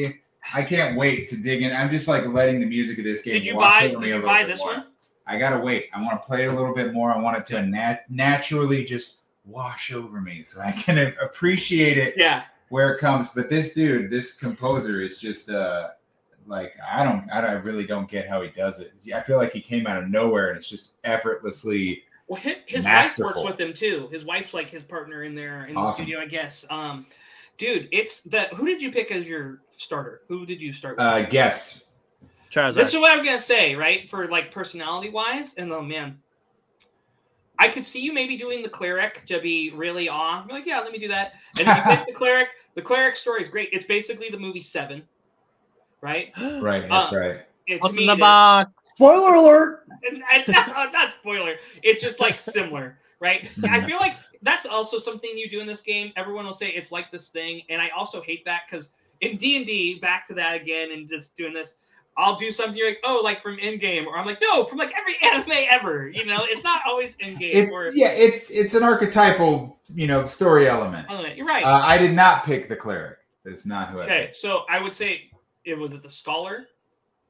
I 0.54 0.62
can't 0.62 0.96
wait 0.96 1.28
to 1.28 1.36
dig 1.36 1.62
in. 1.62 1.74
I'm 1.74 1.90
just 1.90 2.06
like 2.08 2.24
letting 2.26 2.60
the 2.60 2.66
music 2.66 2.98
of 2.98 3.04
this 3.04 3.22
game. 3.22 3.34
Did 3.34 3.46
you 3.46 3.56
wash 3.56 3.80
buy? 3.82 3.90
over 3.94 4.04
Did 4.06 4.14
you 4.16 4.22
buy 4.22 4.44
this 4.44 4.60
more. 4.60 4.74
one? 4.74 4.86
I 5.26 5.38
gotta 5.38 5.58
wait. 5.58 5.88
I 5.92 6.00
want 6.02 6.20
to 6.22 6.26
play 6.26 6.44
it 6.44 6.48
a 6.48 6.54
little 6.54 6.74
bit 6.74 6.92
more. 6.92 7.12
I 7.12 7.18
want 7.20 7.36
it 7.36 7.46
to 7.46 7.62
nat- 7.66 8.04
naturally 8.08 8.84
just 8.84 9.16
wash 9.44 9.92
over 9.92 10.20
me, 10.20 10.44
so 10.44 10.60
I 10.60 10.70
can 10.72 10.98
appreciate 11.22 11.98
it 11.98 12.14
Yeah. 12.16 12.44
where 12.68 12.94
it 12.94 13.00
comes. 13.00 13.30
But 13.30 13.50
this 13.50 13.74
dude, 13.74 14.10
this 14.10 14.36
composer 14.36 15.00
is 15.02 15.18
just 15.18 15.50
uh 15.50 15.88
like 16.50 16.74
I 16.86 17.04
don't 17.04 17.30
I, 17.32 17.40
don't, 17.40 17.50
I 17.50 17.54
really 17.54 17.86
don't 17.86 18.10
get 18.10 18.28
how 18.28 18.42
he 18.42 18.48
does 18.50 18.80
it. 18.80 18.92
I 19.14 19.20
feel 19.22 19.38
like 19.38 19.52
he 19.52 19.60
came 19.60 19.86
out 19.86 20.02
of 20.02 20.10
nowhere 20.10 20.48
and 20.50 20.58
it's 20.58 20.68
just 20.68 20.94
effortlessly 21.04 22.02
Well, 22.26 22.40
his, 22.40 22.56
his 22.66 22.84
wife 22.84 22.84
Masterful. 22.84 23.44
works 23.44 23.58
with 23.58 23.68
him 23.68 23.72
too. 23.74 24.08
His 24.12 24.24
wife's 24.24 24.52
like 24.52 24.68
his 24.68 24.82
partner 24.82 25.22
in 25.22 25.34
there 25.34 25.66
in 25.66 25.74
the 25.74 25.92
studio, 25.92 26.20
I 26.20 26.26
guess. 26.26 26.66
Um, 26.68 27.06
dude, 27.56 27.88
it's 27.92 28.22
the 28.22 28.42
who 28.54 28.66
did 28.66 28.82
you 28.82 28.90
pick 28.92 29.10
as 29.10 29.26
your 29.26 29.60
starter? 29.78 30.22
Who 30.28 30.44
did 30.44 30.60
you 30.60 30.72
start 30.72 30.96
with? 30.96 31.06
uh 31.06 31.22
guess. 31.22 31.84
Charizard. 32.52 32.74
This 32.74 32.88
is 32.88 32.96
what 32.96 33.16
I'm 33.16 33.24
gonna 33.24 33.38
say, 33.38 33.76
right? 33.76 34.10
For 34.10 34.26
like 34.26 34.52
personality 34.52 35.08
wise, 35.08 35.54
and 35.54 35.72
oh 35.72 35.82
man, 35.82 36.18
I 37.60 37.68
could 37.68 37.84
see 37.84 38.00
you 38.00 38.12
maybe 38.12 38.36
doing 38.36 38.62
the 38.64 38.68
cleric 38.68 39.24
to 39.26 39.38
be 39.40 39.70
really 39.70 40.08
off. 40.08 40.48
Be 40.48 40.54
like, 40.54 40.66
yeah, 40.66 40.80
let 40.80 40.90
me 40.90 40.98
do 40.98 41.06
that. 41.08 41.34
And 41.58 41.68
then 41.68 41.76
you 41.76 41.82
pick 41.84 42.06
the 42.08 42.12
cleric. 42.12 42.48
The 42.74 42.82
cleric 42.82 43.14
story 43.14 43.42
is 43.42 43.48
great. 43.48 43.68
It's 43.72 43.84
basically 43.84 44.30
the 44.30 44.38
movie 44.38 44.62
Seven, 44.62 45.02
right? 46.00 46.32
Right, 46.60 46.88
that's 46.88 47.12
Uh, 47.12 47.16
right. 47.16 47.40
It, 47.66 47.74
to 47.74 47.78
What's 47.80 47.98
in 47.98 48.06
the 48.06 48.16
box? 48.16 48.70
Spoiler 48.94 49.34
alert! 49.34 49.86
and, 50.08 50.22
and 50.32 50.48
not, 50.48 50.92
not 50.92 51.12
spoiler. 51.12 51.56
It's 51.82 52.02
just 52.02 52.20
like 52.20 52.40
similar, 52.40 52.98
right? 53.20 53.48
I 53.64 53.84
feel 53.84 53.98
like 53.98 54.16
that's 54.42 54.66
also 54.66 54.98
something 54.98 55.30
you 55.36 55.48
do 55.48 55.60
in 55.60 55.66
this 55.66 55.80
game. 55.80 56.12
Everyone 56.16 56.44
will 56.44 56.52
say 56.52 56.70
it's 56.70 56.92
like 56.92 57.10
this 57.10 57.28
thing, 57.28 57.62
and 57.68 57.80
I 57.80 57.88
also 57.90 58.20
hate 58.22 58.44
that 58.44 58.62
because 58.70 58.88
in 59.20 59.36
D 59.36 59.56
and 59.56 59.66
D, 59.66 59.98
back 59.98 60.26
to 60.28 60.34
that 60.34 60.54
again, 60.60 60.92
and 60.92 61.08
just 61.08 61.36
doing 61.36 61.54
this. 61.54 61.76
I'll 62.16 62.36
do 62.36 62.50
something 62.50 62.76
you're 62.76 62.88
like, 62.88 63.00
oh, 63.04 63.20
like 63.22 63.40
from 63.40 63.56
Endgame, 63.58 64.04
or 64.04 64.18
I'm 64.18 64.26
like, 64.26 64.42
no, 64.42 64.64
from 64.64 64.78
like 64.78 64.92
every 64.98 65.16
anime 65.22 65.66
ever. 65.70 66.08
You 66.08 66.26
know, 66.26 66.40
it's 66.42 66.62
not 66.64 66.82
always 66.86 67.16
Endgame. 67.16 67.54
It, 67.54 67.70
or 67.70 67.90
yeah, 67.92 68.08
it's 68.08 68.50
it's 68.50 68.74
an 68.74 68.82
archetypal, 68.82 69.78
you 69.94 70.06
know, 70.06 70.26
story 70.26 70.68
element. 70.68 71.06
Oh, 71.08 71.24
you're 71.24 71.46
right. 71.46 71.64
Uh, 71.64 71.82
I 71.84 71.96
did 71.98 72.12
not 72.12 72.44
pick 72.44 72.68
the 72.68 72.76
cleric. 72.76 73.18
That's 73.44 73.64
not 73.64 73.90
who 73.90 74.00
I 74.00 74.04
okay, 74.04 74.30
so 74.34 74.64
I 74.68 74.82
would 74.82 74.94
say 74.94 75.29
it 75.70 75.78
was 75.78 75.92
it 75.92 76.02
the 76.02 76.10
scholar. 76.10 76.66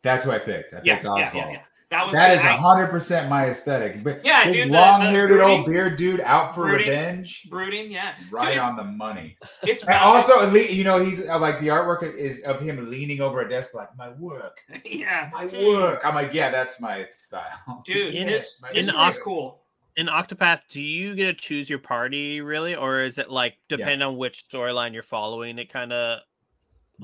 That's 0.03 0.25
who 0.25 0.31
I 0.31 0.39
picked. 0.39 0.73
I 0.73 0.77
picked 0.79 0.87
Yeah, 0.87 1.01
yeah, 1.03 1.09
Osvald. 1.11 1.45
yeah, 1.47 1.51
yeah. 1.53 1.61
That 1.91 2.07
was 2.07 2.15
That 2.15 2.39
is 2.39 2.45
I- 2.45 2.53
hundred 2.57 2.87
percent 2.87 3.29
my 3.29 3.47
aesthetic. 3.49 4.05
But 4.05 4.25
Yeah, 4.25 4.45
big, 4.45 4.53
dude, 4.55 4.69
long-haired 4.69 5.33
old 5.41 5.67
beard 5.67 5.97
dude 5.99 6.21
out 6.21 6.55
for 6.55 6.63
brooding- 6.69 6.89
revenge. 6.89 7.49
brooding. 7.51 7.91
Yeah, 7.91 8.15
Right 8.31 8.55
Dude, 8.55 8.63
on 8.63 8.77
the 8.77 8.85
money. 8.85 9.37
it's 9.65 9.83
And 9.83 9.95
also, 9.95 10.49
le- 10.53 10.61
you 10.69 10.85
know, 10.85 11.05
he's 11.05 11.29
uh, 11.29 11.37
like 11.41 11.59
the 11.59 11.67
artwork 11.67 12.05
is 12.17 12.43
of 12.45 12.61
him 12.61 12.89
leaning 12.91 13.21
over 13.21 13.41
a 13.41 13.49
desk, 13.49 13.75
like 13.75 13.89
my 13.99 14.11
work, 14.11 14.59
yeah, 14.85 15.31
my 15.33 15.47
work. 15.47 16.01
I'm 16.07 16.15
like, 16.15 16.33
yeah, 16.33 16.51
that's 16.53 16.79
my 16.79 17.07
style, 17.17 17.83
dude. 17.85 18.15
In- 18.15 18.27
this 18.29 18.63
my 18.63 18.71
in 18.71 18.87
one 18.87 19.13
cool. 19.15 19.63
In 19.97 20.07
Octopath, 20.07 20.61
do 20.69 20.81
you 20.81 21.17
get 21.17 21.27
to 21.27 21.35
choose 21.35 21.69
your 21.69 21.81
party 21.81 22.41
really, 22.41 22.77
or 22.77 23.01
is 23.01 23.19
it 23.19 23.29
like 23.31 23.57
depending 23.69 24.03
on 24.03 24.17
which 24.17 24.45
storyline 24.49 24.95
you're 24.95 25.03
following? 25.03 25.59
It 25.59 25.73
kind 25.73 25.93
of 25.93 26.21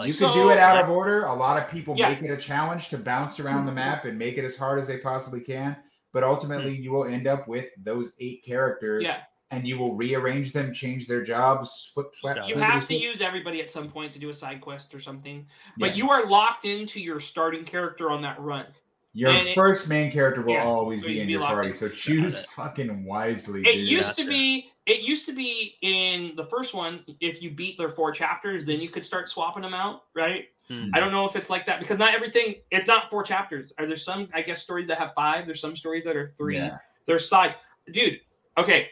you 0.04 0.12
So- 0.12 0.28
can 0.32 0.36
do 0.36 0.50
it 0.50 0.58
out 0.58 0.82
of 0.82 0.90
order. 0.90 1.24
A 1.24 1.34
lot 1.34 1.62
of 1.62 1.70
people 1.70 1.94
Yeah. 1.96 2.10
make 2.10 2.22
it 2.22 2.30
a 2.30 2.36
challenge 2.36 2.88
to 2.90 2.98
bounce 2.98 3.40
around 3.40 3.64
the 3.64 3.70
mm-hmm. 3.70 3.76
map 3.76 4.04
and 4.04 4.18
make 4.18 4.36
it 4.36 4.44
as 4.44 4.56
hard 4.56 4.78
as 4.78 4.86
they 4.86 4.98
possibly 4.98 5.40
can. 5.40 5.76
But 6.12 6.24
ultimately, 6.24 6.76
mm. 6.76 6.82
you 6.82 6.92
will 6.92 7.04
end 7.04 7.26
up 7.26 7.46
with 7.46 7.66
those 7.76 8.12
eight 8.20 8.42
characters, 8.44 9.04
Yeah, 9.04 9.18
and 9.50 9.66
you 9.66 9.78
will 9.78 9.94
rearrange 9.94 10.52
them, 10.52 10.72
change 10.72 11.06
their 11.06 11.22
jobs, 11.22 11.70
swip, 11.92 12.14
swap. 12.14 12.48
You 12.48 12.54
you 12.54 12.60
have 12.60 12.88
to 12.88 12.96
use 12.96 13.20
everybody 13.20 13.60
at 13.60 13.70
some 13.70 13.90
point 13.90 14.12
to 14.14 14.18
do 14.18 14.30
a 14.30 14.34
side 14.34 14.60
quest 14.60 14.94
or 14.94 15.00
something. 15.00 15.46
But 15.76 15.90
Yeah. 15.90 16.04
you 16.04 16.10
are 16.10 16.26
locked 16.26 16.64
into 16.64 17.00
your 17.00 17.20
starting 17.20 17.64
character 17.64 18.10
on 18.10 18.22
that 18.22 18.40
run. 18.40 18.66
Your 19.12 19.30
and 19.30 19.48
it- 19.48 19.54
first 19.54 19.88
main 19.88 20.10
character 20.10 20.42
will 20.42 20.54
Yeah, 20.54 20.64
always 20.64 21.00
so 21.00 21.06
be 21.06 21.20
in 21.20 21.26
be 21.26 21.32
your 21.32 21.42
party, 21.42 21.70
in. 21.70 21.74
so 21.74 21.88
choose 21.88 22.44
fucking 22.46 23.04
wisely. 23.04 23.60
It 23.60 23.76
dude. 23.76 23.88
used 23.88 24.16
to 24.16 24.26
be 24.26 24.72
it 24.86 25.02
used 25.02 25.26
to 25.26 25.32
be 25.32 25.76
in 25.82 26.32
the 26.36 26.44
first 26.44 26.72
one, 26.72 27.04
if 27.20 27.42
you 27.42 27.50
beat 27.50 27.76
their 27.76 27.90
four 27.90 28.12
chapters, 28.12 28.64
then 28.64 28.80
you 28.80 28.88
could 28.88 29.04
start 29.04 29.28
swapping 29.28 29.62
them 29.62 29.74
out, 29.74 30.04
right? 30.14 30.46
Hmm. 30.68 30.90
I 30.94 31.00
don't 31.00 31.12
know 31.12 31.28
if 31.28 31.36
it's 31.36 31.50
like 31.50 31.66
that 31.66 31.80
because 31.80 31.98
not 31.98 32.14
everything 32.14 32.56
it's 32.70 32.86
not 32.86 33.10
four 33.10 33.22
chapters. 33.22 33.72
Are 33.78 33.86
there 33.86 33.96
some 33.96 34.28
I 34.32 34.42
guess 34.42 34.62
stories 34.62 34.88
that 34.88 34.98
have 34.98 35.12
five? 35.14 35.46
There's 35.46 35.60
some 35.60 35.76
stories 35.76 36.04
that 36.04 36.16
are 36.16 36.32
three. 36.36 36.56
Yeah. 36.56 36.78
There's 37.06 37.28
side 37.28 37.56
dude. 37.92 38.20
Okay, 38.58 38.88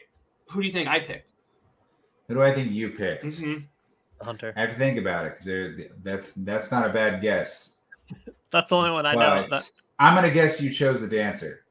who 0.51 0.61
do 0.61 0.67
you 0.67 0.73
think 0.73 0.89
I 0.89 1.01
picked? 1.01 1.29
Who 2.29 2.35
do 2.35 2.43
I 2.43 2.53
think 2.55 2.73
you 2.73 2.91
picked? 2.91 3.25
Mhm. 3.25 3.65
Hunter. 4.23 4.53
I 4.57 4.61
have 4.63 4.71
to 4.71 4.77
think 4.77 4.99
about 4.99 5.27
it 5.27 5.39
because 5.39 5.91
that's 6.03 6.35
that's 6.35 6.71
not 6.71 6.89
a 6.89 6.93
bad 6.93 7.21
guess. 7.23 7.77
That's 8.51 8.71
the 8.71 8.77
only 8.77 8.93
one 8.93 9.05
I 9.05 9.15
But 9.15 9.41
know. 9.41 9.47
That, 9.51 9.71
I'm 9.99 10.15
gonna 10.15 10.31
guess 10.31 10.61
you 10.61 10.71
chose 10.71 11.01
the 11.01 11.09
dancer. 11.09 11.64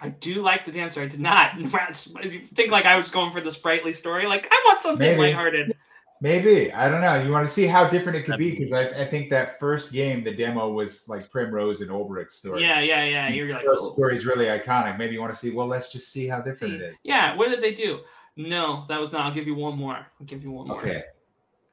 I 0.00 0.08
do 0.08 0.42
like 0.42 0.64
the 0.64 0.72
dancer. 0.72 1.02
I 1.02 1.06
did 1.06 1.20
not 1.20 1.52
think 2.54 2.70
like 2.70 2.86
I 2.86 2.96
was 2.96 3.10
going 3.10 3.32
for 3.32 3.40
the 3.40 3.52
sprightly 3.52 3.92
story. 3.92 4.26
Like 4.26 4.48
I 4.50 4.64
want 4.66 4.80
something 4.80 4.98
Maybe. 5.06 5.20
lighthearted. 5.20 5.76
Maybe 6.22 6.70
I 6.72 6.88
don't 6.90 7.00
know. 7.00 7.22
You 7.22 7.30
want 7.30 7.48
to 7.48 7.52
see 7.52 7.66
how 7.66 7.88
different 7.88 8.18
it 8.18 8.22
could 8.24 8.36
be 8.36 8.50
because 8.50 8.72
I, 8.72 8.88
I 8.88 9.06
think 9.06 9.30
that 9.30 9.58
first 9.58 9.90
game, 9.90 10.22
the 10.22 10.34
demo 10.34 10.70
was 10.70 11.08
like 11.08 11.30
Primrose 11.30 11.80
and 11.80 11.90
Olberic's 11.90 12.36
story. 12.36 12.62
Yeah, 12.62 12.80
yeah, 12.80 13.04
yeah. 13.04 13.28
You're 13.28 13.52
like, 13.52 13.64
That 13.64 13.78
oh. 13.80 13.92
story 13.94 14.14
is 14.14 14.26
really 14.26 14.46
iconic. 14.46 14.98
Maybe 14.98 15.14
you 15.14 15.20
want 15.20 15.32
to 15.32 15.38
see. 15.38 15.50
Well, 15.50 15.66
let's 15.66 15.90
just 15.90 16.12
see 16.12 16.28
how 16.28 16.40
different 16.42 16.74
it 16.74 16.82
is. 16.82 16.96
yeah. 17.04 17.34
What 17.36 17.48
did 17.48 17.62
they 17.62 17.74
do? 17.74 18.00
No, 18.36 18.84
that 18.88 19.00
was 19.00 19.12
not. 19.12 19.26
I'll 19.26 19.34
give 19.34 19.46
you 19.46 19.54
one 19.54 19.78
more. 19.78 19.94
I'll 19.94 20.26
give 20.26 20.42
you 20.42 20.50
one 20.50 20.68
more. 20.68 20.78
Okay. 20.78 21.02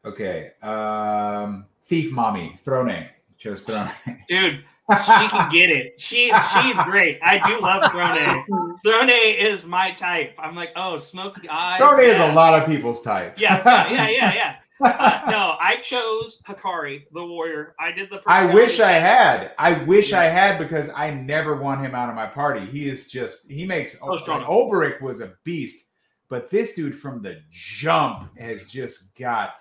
Okay. 0.05 0.51
Um, 0.61 1.65
Thief 1.83 2.11
Mommy, 2.11 2.57
Throne. 2.63 3.07
Chose 3.37 3.63
Throne. 3.63 3.89
dude. 4.27 4.63
She 4.89 5.27
can 5.27 5.49
get 5.51 5.69
it. 5.69 5.99
She 5.99 6.31
she's 6.53 6.77
great. 6.85 7.19
I 7.21 7.41
do 7.45 7.59
love 7.59 7.91
Throne. 7.91 8.77
Throne 8.85 9.09
is 9.09 9.65
my 9.65 9.91
type. 9.91 10.33
I'm 10.39 10.55
like, 10.55 10.71
oh, 10.75 10.97
smoky 10.97 11.49
eyes. 11.49 11.79
Throne 11.79 11.99
is 11.99 12.19
a 12.19 12.31
lot 12.33 12.59
of 12.61 12.67
people's 12.67 13.01
type. 13.01 13.37
Yeah, 13.37 13.61
yeah, 13.65 13.91
yeah, 13.91 14.09
yeah, 14.09 14.33
yeah. 14.33 14.55
Uh, 14.79 15.21
no, 15.29 15.55
I 15.59 15.77
chose 15.77 16.39
Hikari, 16.47 17.05
the 17.11 17.25
warrior. 17.25 17.75
I 17.79 17.91
did 17.91 18.09
the. 18.09 18.21
I 18.27 18.53
wish 18.53 18.79
I 18.79 18.91
had. 18.91 19.51
I 19.57 19.73
wish 19.83 20.13
I 20.13 20.25
had 20.25 20.59
because 20.59 20.89
I 20.95 21.09
never 21.11 21.57
want 21.57 21.81
him 21.81 21.95
out 21.95 22.09
of 22.09 22.15
my 22.15 22.27
party. 22.27 22.65
He 22.67 22.87
is 22.87 23.09
just 23.09 23.49
he 23.51 23.65
makes 23.65 23.99
So 23.99 24.17
strong. 24.17 24.41
like, 24.41 24.49
Olberic 24.49 25.01
was 25.01 25.19
a 25.19 25.33
beast, 25.43 25.87
but 26.29 26.49
this 26.49 26.75
dude 26.75 26.95
from 26.95 27.21
the 27.21 27.41
jump 27.51 28.37
has 28.37 28.65
just 28.65 29.17
got 29.17 29.57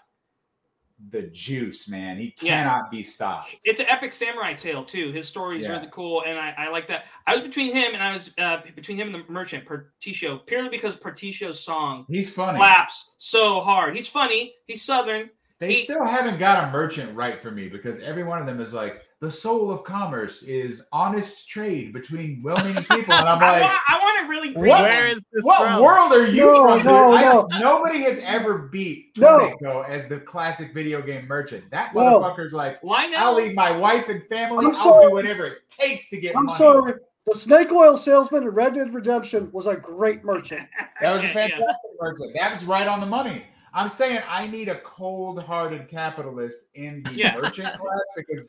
the 1.11 1.22
juice, 1.24 1.88
man. 1.88 2.16
He 2.18 2.34
Yeah. 2.40 2.62
cannot 2.64 2.90
be 2.90 3.03
stopped. 3.05 3.55
It's 3.64 3.80
an 3.80 3.86
epic 3.88 4.12
samurai 4.12 4.55
tale 4.55 4.84
too. 4.84 5.12
His 5.12 5.28
story 5.28 5.59
is 5.59 5.64
Yeah. 5.64 5.72
really 5.72 5.88
cool, 5.92 6.22
and 6.24 6.38
I, 6.38 6.55
I 6.57 6.68
like 6.68 6.88
that. 6.88 7.05
I 7.26 7.36
was 7.36 7.44
between 7.44 7.74
him 7.74 7.92
and 7.94 8.03
I 8.03 8.12
was 8.14 8.32
uh, 8.38 8.59
between 8.74 8.97
him 8.99 9.14
and 9.14 9.24
the 9.26 9.32
merchant 9.32 9.66
Partitio, 9.68 10.44
purely 10.47 10.68
because 10.70 10.97
Partitio's 10.97 11.62
song 11.62 12.07
He's 12.09 12.32
funny. 12.32 12.57
slaps 12.59 13.14
so 13.18 13.61
hard. 13.61 13.94
He's 13.94 14.09
funny. 14.09 14.55
He's 14.66 14.82
southern. 14.82 15.30
They 15.59 15.74
He- 15.74 15.84
still 15.84 16.05
haven't 16.05 16.38
got 16.38 16.68
a 16.68 16.70
merchant 16.72 17.14
right 17.14 17.40
for 17.42 17.51
me 17.51 17.68
because 17.68 18.01
every 18.01 18.24
one 18.24 18.40
of 18.40 18.47
them 18.47 18.61
is 18.61 18.72
like 18.72 19.03
the 19.21 19.31
soul 19.31 19.71
of 19.71 19.83
commerce 19.83 20.43
is 20.43 20.87
honest 20.93 21.49
trade 21.49 21.93
between 21.93 22.43
well-meaning 22.43 22.85
people, 22.91 23.14
and 23.14 23.29
I'm 23.29 23.43
I, 23.43 23.53
like, 23.53 23.62
want, 23.62 23.81
I 23.89 23.99
want 23.99 24.19
to 24.21 24.29
really. 24.29 24.49
What? 24.49 24.61
green 24.61 24.69
Where 24.75 25.14
this 25.14 25.25
what 25.43 25.62
from? 25.62 25.83
world 25.83 26.12
are 26.12 26.27
you 26.27 26.45
No, 26.47 26.64
from? 26.67 26.77
dude? 26.79 26.87
no, 26.87 27.49
I- 27.51 27.59
nobody 27.59 28.01
has 28.03 28.19
ever 28.21 28.69
beat 28.69 29.17
No. 29.17 29.55
As 29.89 30.09
the 30.09 30.19
classic 30.21 30.73
video 30.75 31.01
game 31.01 31.27
merchant. 31.27 31.64
That 31.71 31.95
No. 31.95 32.21
motherfucker's 32.21 32.53
like, 32.53 32.79
Why 32.83 33.07
not? 33.07 33.21
I'll 33.21 33.35
leave 33.35 33.55
my 33.55 33.75
wife 33.77 34.09
and 34.09 34.23
family. 34.29 34.67
I'm 34.67 34.75
I'll 34.75 34.83
sorry. 34.83 35.07
do 35.07 35.12
whatever 35.12 35.47
it 35.47 35.59
takes 35.69 36.11
to 36.11 36.21
get 36.21 36.37
I'm 36.37 36.45
money. 36.45 36.59
sorry. 36.59 36.93
The 37.27 37.35
snake 37.35 37.73
oil 37.73 37.97
salesman 37.97 38.43
in 38.45 38.51
Red 38.51 38.75
Dead 38.75 38.93
Redemption 38.95 39.51
was 39.53 39.67
a 39.67 39.77
great 39.77 40.25
merchant. 40.25 40.69
That 41.01 41.12
was 41.12 41.23
a 41.25 41.27
Yeah, 41.27 41.33
fantastic 41.33 41.67
merchant. 42.01 42.33
That 42.39 42.53
was 42.53 42.64
right 42.64 42.87
on 42.87 43.01
the 43.01 43.07
money. 43.07 43.45
I'm 43.75 43.89
saying 43.91 44.21
I 44.29 44.47
need 44.47 44.69
a 44.71 44.77
cold-hearted 44.81 45.89
capitalist 45.89 46.67
in 46.75 47.03
the 47.03 47.12
Yeah. 47.12 47.35
merchant 47.37 47.75
class 47.79 48.01
because 48.17 48.49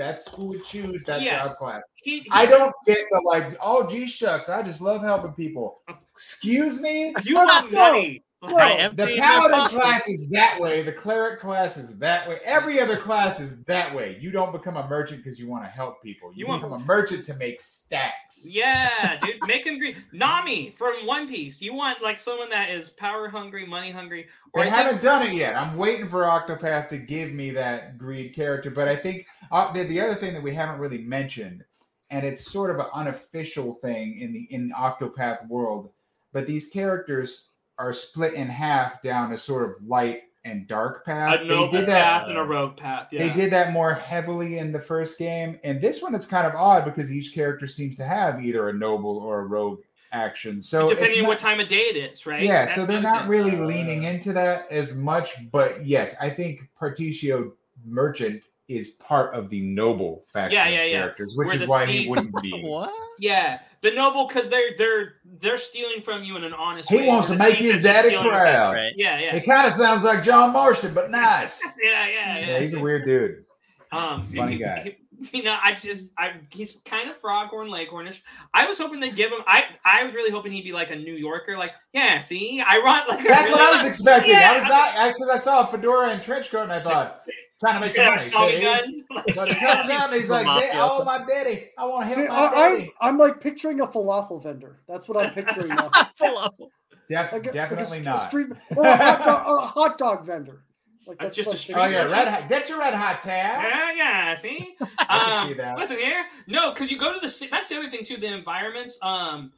that's 0.00 0.28
who 0.34 0.46
would 0.46 0.64
choose 0.64 1.04
that 1.04 1.20
Yeah. 1.20 1.46
job 1.46 1.58
class. 1.58 1.86
He, 1.94 2.20
he, 2.20 2.28
I 2.30 2.46
don't 2.46 2.74
get 2.86 2.98
the 3.10 3.20
like, 3.20 3.58
oh 3.60 3.86
gee 3.86 4.06
shucks, 4.06 4.48
I 4.48 4.62
just 4.62 4.80
love 4.80 5.02
helping 5.02 5.32
people. 5.32 5.82
Excuse 6.14 6.80
me? 6.80 7.14
You 7.22 7.34
want 7.34 7.70
money? 7.70 8.24
I 8.42 8.88
The 8.94 9.16
paladin 9.18 9.68
class 9.68 10.08
is 10.08 10.30
that 10.30 10.58
way. 10.58 10.82
The 10.82 10.92
cleric 10.92 11.38
class 11.38 11.76
is 11.76 11.98
that 11.98 12.28
way. 12.28 12.38
Every 12.44 12.80
other 12.80 12.96
class 12.96 13.38
is 13.38 13.62
that 13.64 13.94
way. 13.94 14.16
You 14.20 14.30
don't 14.30 14.52
become 14.52 14.76
a 14.78 14.88
merchant 14.88 15.22
because 15.22 15.38
you 15.38 15.46
want 15.46 15.64
to 15.64 15.70
help 15.70 16.02
people. 16.02 16.32
You, 16.32 16.40
You 16.40 16.46
want- 16.46 16.62
become 16.62 16.80
a 16.80 16.84
merchant 16.84 17.24
to 17.26 17.34
make 17.34 17.60
stacks. 17.60 18.46
Yeah, 18.48 19.18
dude, 19.22 19.36
make 19.46 19.66
him 19.66 19.78
green. 19.78 20.02
Nami 20.12 20.74
from 20.78 21.06
One 21.06 21.28
Piece. 21.28 21.60
You 21.60 21.74
want 21.74 22.02
like 22.02 22.18
someone 22.18 22.48
that 22.50 22.70
is 22.70 22.90
power 22.90 23.28
hungry, 23.28 23.66
money 23.66 23.90
hungry, 23.90 24.26
or 24.54 24.62
They 24.62 24.70
I 24.70 24.74
haven't 24.74 25.02
done 25.02 25.26
it 25.26 25.34
yet. 25.34 25.54
I'm 25.54 25.76
waiting 25.76 26.08
for 26.08 26.22
Octopath 26.22 26.88
to 26.88 26.98
give 26.98 27.32
me 27.32 27.50
that 27.50 27.98
greed 27.98 28.34
character. 28.34 28.70
But 28.70 28.88
I 28.88 28.96
think 28.96 29.26
uh, 29.52 29.70
the, 29.72 29.84
the 29.84 30.00
other 30.00 30.14
thing 30.14 30.32
that 30.32 30.42
we 30.42 30.54
haven't 30.54 30.80
really 30.80 31.02
mentioned, 31.02 31.62
and 32.10 32.24
it's 32.24 32.50
sort 32.50 32.70
of 32.70 32.78
an 32.78 32.86
unofficial 32.94 33.74
thing 33.74 34.18
in 34.20 34.32
the 34.32 34.48
in 34.50 34.72
Octopath 34.76 35.46
world, 35.48 35.90
but 36.32 36.46
these 36.46 36.70
characters 36.70 37.50
are 37.80 37.92
split 37.94 38.34
in 38.34 38.46
half 38.48 39.00
down 39.02 39.32
a 39.32 39.36
sort 39.38 39.68
of 39.68 39.74
light 39.86 40.22
and 40.44 40.68
dark 40.68 41.04
path. 41.04 41.40
a 41.40 41.42
They 41.44 41.48
noble 41.48 41.70
did 41.72 41.86
that. 41.88 42.20
path 42.20 42.28
and 42.28 42.36
a 42.38 42.42
rogue 42.42 42.76
path. 42.76 43.08
Yeah. 43.10 43.26
They 43.26 43.32
did 43.34 43.50
that 43.52 43.72
more 43.72 43.94
heavily 43.94 44.58
in 44.58 44.70
the 44.72 44.80
first 44.80 45.18
game, 45.18 45.58
and 45.64 45.80
this 45.80 46.02
one 46.02 46.14
it's 46.14 46.26
kind 46.26 46.46
of 46.46 46.54
odd 46.54 46.84
because 46.84 47.12
each 47.12 47.34
character 47.34 47.66
seems 47.66 47.96
to 47.96 48.04
have 48.04 48.44
either 48.44 48.68
a 48.68 48.72
noble 48.72 49.16
or 49.18 49.40
a 49.40 49.44
rogue 49.46 49.80
action. 50.12 50.60
So 50.62 50.90
it's 50.90 50.98
depending 50.98 51.18
on 51.20 51.22
not- 51.24 51.28
what 51.30 51.38
time 51.40 51.60
of 51.60 51.68
day 51.68 51.76
it 51.82 51.96
is, 51.96 52.26
right? 52.26 52.42
yeah, 52.42 52.64
That's 52.66 52.74
so 52.76 52.84
they're 52.86 53.00
not 53.02 53.28
really 53.28 53.56
Uh, 53.56 53.64
leaning 53.64 54.02
into 54.04 54.32
that 54.34 54.70
as 54.70 54.94
much. 54.94 55.50
But 55.50 55.86
yes, 55.86 56.16
I 56.20 56.28
think 56.30 56.68
Partitio 56.80 57.52
Merchant 57.86 58.44
is 58.68 58.90
part 58.92 59.34
of 59.34 59.50
the 59.50 59.60
noble 59.62 60.24
faction 60.32 60.56
Yeah, 60.56 60.66
of 60.68 60.72
yeah, 60.74 60.84
yeah. 60.84 60.98
characters, 61.00 61.34
which 61.36 61.46
Where 61.46 61.54
is 61.56 61.62
the 61.62 61.68
why 61.68 61.86
he 61.86 62.08
wouldn't 62.08 62.34
be. 62.42 62.52
What? 62.64 62.92
Yeah, 63.18 63.58
the 63.82 63.90
noble 63.92 64.26
because 64.28 64.48
they're 64.50 64.76
they're 64.76 65.14
they're 65.40 65.58
stealing 65.58 66.02
from 66.02 66.22
you 66.24 66.36
in 66.36 66.44
an 66.44 66.52
honest 66.52 66.90
way. 66.90 67.02
He 67.02 67.08
wants 67.08 67.28
to 67.28 67.36
make 67.36 67.56
his 67.56 67.82
daddy 67.82 68.16
proud. 68.16 68.74
Right. 68.74 68.92
Yeah, 68.96 69.18
yeah, 69.18 69.36
It 69.36 69.46
kind 69.46 69.66
of 69.66 69.72
sounds 69.72 70.04
like 70.04 70.22
John 70.22 70.52
Marston, 70.52 70.92
but 70.94 71.10
nice. 71.10 71.60
yeah, 71.82 72.06
yeah, 72.06 72.38
yeah. 72.38 72.46
Yeah, 72.48 72.60
he's 72.60 72.74
a 72.74 72.80
weird 72.80 73.04
dude. 73.04 73.44
Um, 73.92 74.26
Funny 74.34 74.52
he- 74.52 74.58
guy. 74.58 74.82
he- 74.84 74.96
you 75.32 75.42
know, 75.42 75.56
I 75.62 75.74
just, 75.74 76.12
I 76.16 76.32
he's 76.50 76.78
kind 76.84 77.10
of 77.10 77.16
foghorn 77.18 77.68
leghornish. 77.68 78.20
I 78.54 78.66
was 78.66 78.78
hoping 78.78 79.00
they'd 79.00 79.16
give 79.16 79.30
him. 79.30 79.40
I, 79.46 79.64
I 79.84 80.04
was 80.04 80.14
really 80.14 80.30
hoping 80.30 80.52
he'd 80.52 80.62
be 80.62 80.72
like 80.72 80.90
a 80.90 80.96
New 80.96 81.14
Yorker. 81.14 81.58
Like, 81.58 81.72
yeah, 81.92 82.20
see, 82.20 82.62
I 82.64 82.78
like. 82.78 83.26
That's 83.26 83.50
what 83.50 83.60
I 83.60 83.76
was 83.76 83.86
expecting. 83.86 84.32
Yeah, 84.32 84.52
I 84.52 84.58
was 84.60 84.68
not 84.68 85.14
because 85.14 85.28
I, 85.28 85.38
saw 85.38 85.62
a 85.62 85.66
fedora 85.66 86.08
and 86.10 86.22
trench 86.22 86.50
coat, 86.50 86.62
and 86.62 86.72
I 86.72 86.80
thought 86.80 87.22
trying 87.60 87.74
to 87.74 87.80
make 87.80 87.94
some 87.94 88.06
money. 88.06 88.30
Tommy 88.30 88.60
gun. 88.60 89.04
But 89.36 89.48
he 89.48 89.54
comes 89.54 89.90
out 89.90 90.10
and 90.12 90.20
he's 90.20 90.30
like, 90.30 90.46
Mafia. 90.46 90.70
"Oh 90.74 91.04
my 91.04 91.18
daddy, 91.26 91.70
I 91.78 91.84
want 91.86 92.08
to 92.08 92.14
See, 92.14 92.20
help 92.22 92.32
my 92.32 92.36
I, 92.36 92.66
I'm, 92.66 92.76
daddy." 92.78 92.92
I'm 93.00 93.18
like 93.18 93.40
picturing 93.40 93.80
a 93.80 93.86
falafel 93.86 94.42
vendor. 94.42 94.80
That's 94.88 95.08
what 95.08 95.24
I'm 95.24 95.32
picturing 95.34 95.68
now. 95.68 95.88
Falafel. 96.20 96.68
Def- 97.08 97.32
Like 97.32 97.46
a, 97.46 97.52
definitely 97.52 97.90
like 97.98 98.00
a, 98.00 98.04
not. 98.04 98.16
A 98.16 98.28
street 98.28 98.46
or 98.76 98.84
a 98.86 98.96
hot 98.96 99.24
dog, 99.24 99.46
a 99.46 99.66
hot 99.66 99.98
dog 99.98 100.24
vendor. 100.26 100.64
Like 101.06 101.18
that's 101.18 101.36
just 101.36 101.48
what 101.48 101.54
a 101.54 101.56
I'm 101.56 101.60
street 101.60 101.74
Oh 101.76 101.80
thinking. 101.82 101.98
yeah, 101.98 102.04
red 102.16 102.28
hot. 102.28 102.48
Get 102.48 102.68
your 102.68 102.78
red 102.78 102.94
hots, 102.94 103.24
hat. 103.24 103.68
Yeah, 103.68 103.92
yeah. 103.96 104.34
See, 104.34 104.76
I 104.98 105.04
can 105.18 105.38
um, 105.42 105.48
see 105.48 105.54
that. 105.54 105.76
listen 105.76 105.96
here. 105.98 106.24
No, 106.46 106.72
because 106.72 106.90
you 106.90 106.98
go 106.98 107.12
to 107.12 107.20
the. 107.20 107.28
ci- 107.32 107.48
That's 107.50 107.68
the 107.68 107.76
other 107.78 107.90
thing 107.90 108.04
too. 108.04 108.16
The 108.16 108.26
environments. 108.32 108.98
Um. 109.02 109.52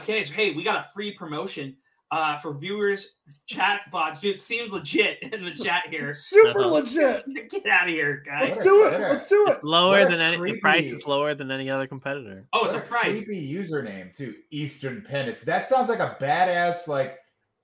Okay, 0.00 0.22
so 0.24 0.32
hey, 0.34 0.52
we 0.54 0.62
got 0.64 0.76
a 0.76 0.88
free 0.94 1.12
promotion. 1.12 1.76
Uh, 2.12 2.38
for 2.40 2.52
viewers, 2.52 3.14
chat 3.46 3.80
bots. 3.90 4.20
Dude, 4.20 4.34
it 4.36 4.42
seems 4.42 4.70
legit 4.70 5.18
in 5.22 5.44
the 5.46 5.50
chat 5.50 5.84
here. 5.88 6.12
Super 6.12 6.60
Uh-huh. 6.60 6.68
legit. 6.68 7.24
Get 7.50 7.66
out 7.66 7.88
of 7.88 7.94
here, 7.94 8.22
guys. 8.26 8.42
Let's 8.42 8.56
What 8.56 8.66
a 8.66 8.68
do 8.68 8.86
it. 8.86 9.00
Let's 9.00 9.26
do 9.26 9.46
it. 9.48 9.52
It's 9.54 9.64
lower 9.64 10.00
What 10.00 10.10
than 10.10 10.20
any 10.20 10.52
the 10.52 10.60
price 10.60 10.90
is 10.90 11.06
lower 11.06 11.34
than 11.34 11.50
any 11.50 11.70
other 11.70 11.86
competitor. 11.86 12.44
Oh, 12.52 12.66
it's 12.66 12.74
What 12.74 12.84
a 12.84 12.86
price. 12.86 13.24
creepy 13.24 13.50
username 13.50 14.14
too. 14.14 14.34
Eastern 14.50 15.00
Penance. 15.00 15.40
That 15.40 15.64
sounds 15.64 15.88
like 15.88 16.00
a 16.00 16.18
badass 16.20 16.86
like 16.86 17.16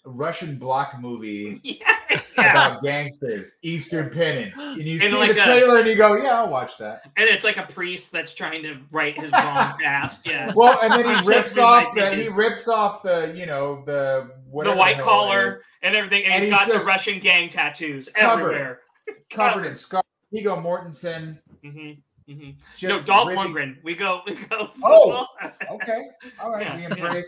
Russian 0.06 0.56
block 0.56 0.98
movie 0.98 1.60
Yeah, 1.62 2.17
yeah. 2.38 2.68
about 2.68 2.82
gangsters. 2.82 3.52
Eastern 3.62 4.10
Penance. 4.10 4.58
And 4.58 4.78
you 4.78 4.94
And 4.94 5.02
see 5.02 5.18
like 5.18 5.34
the 5.34 5.42
a- 5.42 5.44
trailer 5.44 5.78
and 5.78 5.88
you 5.88 5.96
go, 5.96 6.16
"Yeah, 6.16 6.38
I'll 6.38 6.50
watch 6.50 6.78
that." 6.78 7.02
And 7.16 7.28
it's 7.28 7.44
like 7.44 7.56
a 7.56 7.64
priest 7.66 8.12
that's 8.12 8.32
trying 8.34 8.62
to 8.62 8.78
write 8.90 9.20
his 9.20 9.30
wrong 9.32 9.74
fast. 9.82 10.20
Yeah. 10.24 10.52
Well, 10.54 10.78
and 10.82 10.92
then 10.92 11.22
he 11.22 11.28
rips 11.28 11.58
off 11.58 11.94
the 11.94 12.14
he 12.14 12.28
rips 12.28 12.68
off 12.68 13.02
the 13.02 13.32
you 13.36 13.46
know 13.46 13.82
the 13.86 14.30
whatever 14.50 14.76
white 14.76 14.98
it 14.98 15.02
collar 15.02 15.58
and 15.82 15.94
everything, 15.94 16.24
and, 16.24 16.34
And 16.34 16.44
he's 16.44 16.52
he's 16.58 16.68
got 16.68 16.80
the 16.80 16.84
Russian 16.84 17.18
gang 17.20 17.48
tattoos 17.50 18.08
covered. 18.14 18.42
everywhere. 18.42 18.80
covered 19.30 19.66
in 19.66 19.76
scars. 19.76 20.02
Viggo 20.32 20.56
Mortensen. 20.60 21.38
hmm 21.64 21.92
hmm 22.26 22.50
No, 22.82 23.00
Dolph 23.00 23.28
ripping- 23.30 23.44
Lundgren. 23.54 23.76
We 23.82 23.94
go. 23.94 24.20
We 24.26 24.34
go. 24.34 24.70
Oh! 24.84 25.26
Okay, 25.70 26.08
all 26.40 26.50
right, 26.52 26.66
Yeah, 26.66 26.76
we 26.76 26.84
embrace. 26.84 27.26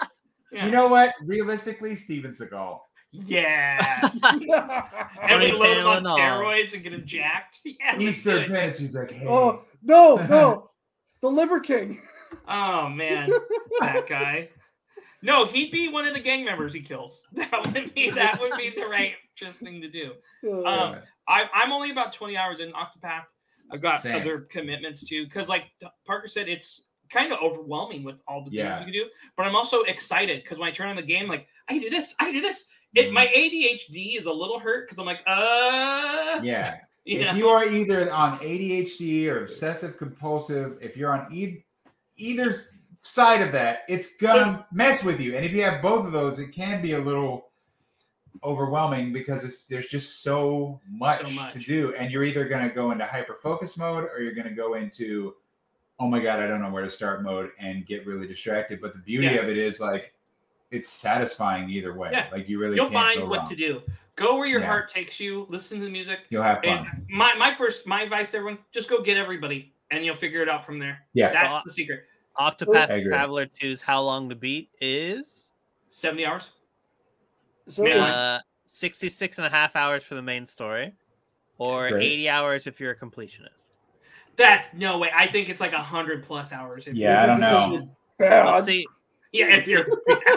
Yeah. 0.52 0.66
You 0.66 0.72
know 0.72 0.88
what? 0.88 1.14
Realistically, 1.24 1.94
Steven 1.96 2.32
Seagal. 2.32 2.80
Yeah. 3.12 4.08
and 4.22 5.40
we 5.42 5.52
load 5.52 5.76
him 5.78 5.86
on 5.86 5.96
Ponytail 5.96 5.96
and 5.98 6.06
all. 6.06 6.18
steroids 6.18 6.74
and 6.74 6.82
get 6.82 6.92
him 6.92 7.02
jacked. 7.04 7.60
Yeah. 7.64 7.74
let's 7.92 7.98
do 7.98 8.08
Eastern 8.08 8.54
it. 8.56 8.76
He's 8.78 8.94
like, 8.94 9.10
hey. 9.10 9.26
oh 9.28 9.62
no, 9.82 10.16
no, 10.28 10.70
the 11.22 11.28
Liver 11.28 11.60
King. 11.60 12.00
Oh 12.48 12.88
man, 12.88 13.30
that 13.80 14.06
guy. 14.06 14.48
No, 15.22 15.44
he'd 15.44 15.70
be 15.70 15.88
one 15.88 16.06
of 16.06 16.14
the 16.14 16.20
gang 16.20 16.44
members 16.44 16.72
he 16.72 16.80
kills. 16.80 17.22
That 17.32 17.50
would 17.74 17.94
be 17.94 18.10
that 18.10 18.40
would 18.40 18.52
be 18.56 18.70
the 18.70 18.86
right 18.86 19.14
just 19.36 19.58
thing 19.58 19.80
to 19.82 19.88
do. 19.88 20.12
Um, 20.64 20.96
I, 21.28 21.44
I'm 21.52 21.72
only 21.72 21.90
about 21.90 22.12
20 22.12 22.36
hours 22.36 22.60
in 22.60 22.72
Octopath. 22.72 23.24
I've 23.72 23.82
got 23.82 24.02
Same. 24.02 24.20
other 24.20 24.40
commitments 24.50 25.06
too, 25.06 25.24
because 25.24 25.48
like 25.48 25.64
Parker 26.06 26.28
said, 26.28 26.48
it's 26.48 26.86
kind 27.10 27.32
of 27.32 27.38
overwhelming 27.40 28.02
with 28.04 28.16
all 28.26 28.44
the 28.44 28.50
Yeah. 28.50 28.78
things 28.78 28.94
you 28.94 29.00
can 29.02 29.08
do. 29.08 29.12
But 29.36 29.46
I'm 29.46 29.56
also 29.56 29.82
excited 29.82 30.42
because 30.42 30.58
when 30.58 30.68
I 30.68 30.72
turn 30.72 30.88
on 30.88 30.96
the 30.96 31.02
game, 31.02 31.28
like 31.28 31.46
I 31.68 31.74
can 31.74 31.82
do 31.82 31.90
this, 31.90 32.14
I 32.20 32.26
can 32.26 32.34
do 32.34 32.40
this. 32.40 32.66
It 32.94 33.08
Mhm. 33.08 33.12
my 33.12 33.26
ADHD 33.28 34.18
is 34.18 34.26
a 34.26 34.32
little 34.32 34.58
hurt 34.58 34.86
because 34.86 34.98
I'm 34.98 35.06
like, 35.06 35.20
uh, 35.26 36.40
yeah. 36.42 36.78
you 37.04 37.20
if 37.20 37.26
know, 37.26 37.34
you 37.34 37.48
are 37.48 37.64
either 37.66 38.12
on 38.12 38.38
ADHD 38.40 39.28
or 39.28 39.44
obsessive 39.44 39.96
compulsive, 39.96 40.78
if 40.80 40.96
you're 40.96 41.12
on 41.12 41.32
e- 41.32 41.64
either 42.16 42.54
side 43.00 43.40
of 43.42 43.52
that, 43.52 43.82
it's 43.88 44.16
gonna 44.16 44.66
mess 44.72 45.02
with 45.04 45.20
you. 45.20 45.34
And 45.36 45.44
if 45.44 45.52
you 45.52 45.62
have 45.62 45.80
both 45.80 46.04
of 46.04 46.12
those, 46.12 46.38
it 46.40 46.48
can 46.48 46.82
be 46.82 46.92
a 46.92 46.98
little 46.98 47.46
overwhelming 48.44 49.12
because 49.12 49.44
it's, 49.44 49.64
there's 49.64 49.86
just 49.88 50.22
so 50.22 50.80
much, 50.88 51.24
So 51.26 51.30
much. 51.32 51.52
to 51.54 51.58
do, 51.60 51.94
and 51.94 52.10
you're 52.10 52.24
either 52.24 52.46
gonna 52.48 52.68
go 52.70 52.90
into 52.90 53.04
hyper 53.04 53.38
focus 53.42 53.76
mode 53.78 54.04
or 54.04 54.20
you're 54.20 54.34
gonna 54.34 54.54
go 54.54 54.74
into 54.74 55.34
oh 56.02 56.08
my 56.08 56.18
god, 56.18 56.40
I 56.40 56.46
don't 56.46 56.62
know 56.62 56.70
where 56.70 56.82
to 56.82 56.88
start 56.88 57.22
mode 57.22 57.50
and 57.58 57.84
get 57.84 58.06
really 58.06 58.26
distracted. 58.26 58.80
But 58.80 58.94
the 58.94 59.00
beauty 59.00 59.26
Yeah. 59.26 59.34
of 59.42 59.50
it 59.50 59.58
is 59.58 59.80
like 59.80 60.14
it's 60.70 60.88
satisfying 60.88 61.68
either 61.68 61.94
way. 61.94 62.10
Yeah. 62.12 62.28
Like 62.32 62.48
you 62.48 62.58
really 62.58 62.76
you'll 62.76 62.86
can't 62.86 62.94
find 62.94 63.20
go 63.20 63.26
what 63.26 63.40
wrong. 63.40 63.48
to 63.48 63.56
do. 63.56 63.82
Go 64.16 64.36
where 64.36 64.46
your 64.46 64.60
Yeah. 64.60 64.66
heart 64.66 64.90
takes 64.90 65.18
you. 65.18 65.46
Listen 65.48 65.78
to 65.78 65.84
the 65.86 65.90
music. 65.90 66.20
You'll 66.30 66.42
have 66.42 66.62
And 66.64 66.86
fun. 66.86 67.06
my 67.08 67.34
my 67.34 67.54
first 67.56 67.86
my 67.86 68.02
advice, 68.02 68.30
to 68.32 68.38
everyone, 68.38 68.58
just 68.72 68.88
go 68.88 69.02
get 69.02 69.16
everybody, 69.16 69.74
and 69.90 70.04
you'll 70.04 70.16
figure 70.16 70.42
it 70.42 70.48
out 70.48 70.64
from 70.64 70.78
there. 70.78 71.00
Yeah. 71.14 71.32
That's 71.32 71.52
Well, 71.54 71.62
the 71.64 71.70
secret. 71.70 72.04
Octopath 72.38 72.90
I 72.90 72.94
agree. 72.94 73.08
Traveler 73.10 73.46
2's 73.60 73.82
How 73.82 74.00
Long 74.00 74.28
to 74.28 74.34
Beat 74.34 74.70
is 74.80 75.50
70 75.88 76.24
hours. 76.26 76.44
so 77.66 77.84
Yeah. 77.86 78.04
uh, 78.04 78.38
66 78.66 79.38
and 79.38 79.46
a 79.46 79.50
half 79.50 79.74
hours 79.76 80.04
for 80.04 80.14
the 80.14 80.22
main 80.22 80.46
story, 80.46 80.92
or 81.58 81.88
Great. 81.90 82.04
80 82.12 82.28
hours 82.28 82.66
if 82.66 82.78
you're 82.80 82.92
a 82.92 82.96
completionist. 82.96 83.72
That's 84.36 84.72
no 84.72 84.96
way. 84.98 85.10
I 85.14 85.26
think 85.26 85.48
it's 85.48 85.60
like 85.60 85.72
a 85.72 85.82
hundred 85.82 86.22
plus 86.24 86.52
hours. 86.52 86.86
if 86.86 86.94
Yeah, 86.94 87.22
I 87.22 87.26
don't 87.26 87.40
know. 87.40 87.80
Let's 88.18 88.64
see. 88.66 88.86
Yeah, 89.32 89.54
if 89.56 89.66
you're. 89.66 89.84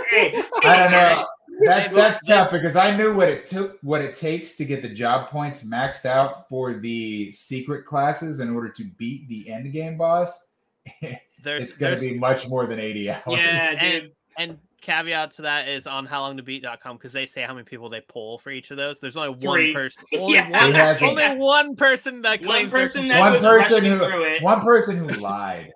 hey, 0.10 0.44
I 0.64 0.78
don't 0.78 0.92
know. 0.92 1.26
That, 1.66 1.94
that's 1.94 2.26
tough 2.26 2.52
because 2.52 2.76
I 2.76 2.96
knew 2.98 3.14
what 3.16 3.30
it 3.30 3.46
took, 3.46 3.78
what 3.84 4.02
it 4.02 4.16
takes 4.16 4.56
to 4.56 4.66
get 4.66 4.82
the 4.82 4.90
job 4.90 5.30
points 5.30 5.64
maxed 5.64 6.06
out 6.06 6.50
for 6.50 6.74
the 6.74 7.32
secret 7.32 7.86
classes 7.86 8.40
in 8.40 8.54
order 8.56 8.70
to 8.70 8.84
beat 8.98 9.28
the 9.30 9.50
end 9.52 9.72
game 9.72 9.98
boss. 9.98 10.48
There's, 11.44 11.64
it's 11.64 11.78
going 11.78 11.94
to 11.94 12.00
there's 12.00 12.14
be 12.14 12.18
much 12.18 12.48
more 12.48 12.66
than 12.66 12.80
80 12.80 13.12
hours. 13.12 13.22
Yeah, 13.28 13.76
and, 13.82 14.02
dude. 14.04 14.12
and 14.38 14.58
caveat 14.82 15.32
to 15.32 15.42
that 15.44 15.68
is 15.68 15.88
on 15.88 16.08
howlongtobeat.com 16.08 16.96
because 16.98 17.12
they 17.12 17.26
say 17.26 17.42
how 17.44 17.54
many 17.54 17.66
people 17.66 17.90
they 17.90 18.00
pull 18.02 18.38
for 18.38 18.50
each 18.50 18.72
of 18.72 18.78
those. 18.78 18.98
There's 19.00 19.18
only 19.18 19.38
Three. 19.40 19.74
one 19.74 19.74
person. 19.74 20.04
Only, 20.18 20.36
Yeah. 20.36 20.50
one, 20.50 20.72
He 20.72 20.78
has 20.78 21.02
a- 21.02 21.06
only 21.06 21.38
one 21.38 21.76
person 21.76 22.22
that 22.22 22.42
claims 22.44 22.72
they're 22.72 22.82
person 22.82 23.08
that 23.10 23.20
One 23.20 23.40
person 23.42 23.84
who- 23.86 23.98
through 23.98 24.24
it. 24.24 24.42
One 24.42 24.62
person 24.62 24.98
who 24.98 25.08
lied. 25.20 25.74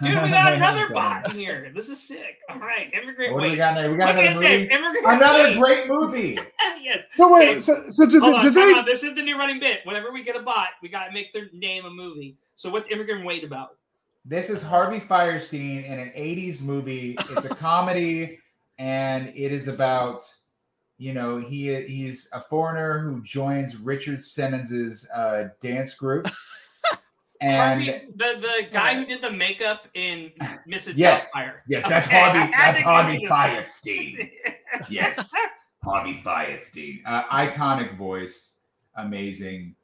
Dude, 0.00 0.10
we 0.22 0.30
got 0.30 0.52
another 0.54 0.88
bot 0.92 1.30
in 1.32 1.38
here. 1.38 1.72
This 1.74 1.88
is 1.88 2.00
sick. 2.00 2.38
All 2.48 2.58
right, 2.58 2.92
immigrant 2.94 3.34
What 3.34 3.40
do 3.40 3.44
we 3.44 3.50
weight. 3.50 3.56
got 3.56 3.74
now? 3.74 3.90
We 3.90 3.96
got 3.96 4.14
Look 4.14 4.24
another 4.24 4.46
at 4.46 4.52
movie. 4.52 4.72
immigrant 4.72 5.06
Another 5.06 5.44
weight. 5.44 5.58
great 5.58 5.88
movie. 5.88 6.38
yes. 6.80 6.98
No 7.18 7.34
Okay. 7.36 7.54
wait. 7.54 7.62
So, 7.62 7.84
so 7.88 8.06
did, 8.06 8.22
Hold 8.22 8.36
on, 8.36 8.44
did 8.44 8.54
time 8.54 8.84
they? 8.84 8.92
This 8.92 9.02
is 9.02 9.14
the 9.14 9.22
new 9.22 9.36
running 9.36 9.58
bit. 9.60 9.80
Whenever 9.84 10.12
we 10.12 10.22
get 10.22 10.36
a 10.36 10.42
bot, 10.42 10.68
we 10.82 10.88
gotta 10.88 11.12
make 11.12 11.32
their 11.32 11.48
name 11.52 11.84
a 11.84 11.90
movie. 11.90 12.36
So 12.56 12.70
what's 12.70 12.90
immigrant 12.90 13.24
weight 13.24 13.44
about? 13.44 13.76
This 14.24 14.50
is 14.50 14.62
Harvey 14.62 15.00
Fierstein 15.00 15.84
in 15.84 15.98
an 15.98 16.10
80s 16.16 16.62
movie. 16.62 17.16
It's 17.30 17.46
a 17.46 17.48
comedy 17.54 18.38
and 18.78 19.28
it 19.34 19.52
is 19.52 19.66
about 19.68 20.22
you 21.00 21.12
know, 21.12 21.38
he 21.38 21.72
he's 21.84 22.28
a 22.32 22.40
foreigner 22.40 22.98
who 22.98 23.22
joins 23.22 23.76
Richard 23.76 24.24
Simmons's 24.24 25.08
uh, 25.14 25.50
dance 25.60 25.94
group. 25.94 26.28
And 27.40 27.84
Harvey, 27.84 28.06
the 28.16 28.38
the 28.40 28.66
guy 28.72 28.94
who 28.94 29.06
did 29.06 29.22
the 29.22 29.30
makeup 29.30 29.86
in 29.94 30.32
Mrs. 30.68 30.94
Yes. 30.96 31.30
Doubtfire. 31.34 31.54
yes, 31.68 31.88
that's 31.88 32.06
Okay, 32.08 32.18
Harvey. 32.20 32.52
That's 32.56 32.80
Harvey 32.82 33.18
give 33.20 33.30
Fierstein. 33.30 34.30
Yes, 34.90 35.30
Harvey 35.84 36.20
Fierstein. 36.24 37.00
Uh, 37.06 37.22
iconic 37.24 37.96
voice, 37.96 38.56
amazing. 38.96 39.74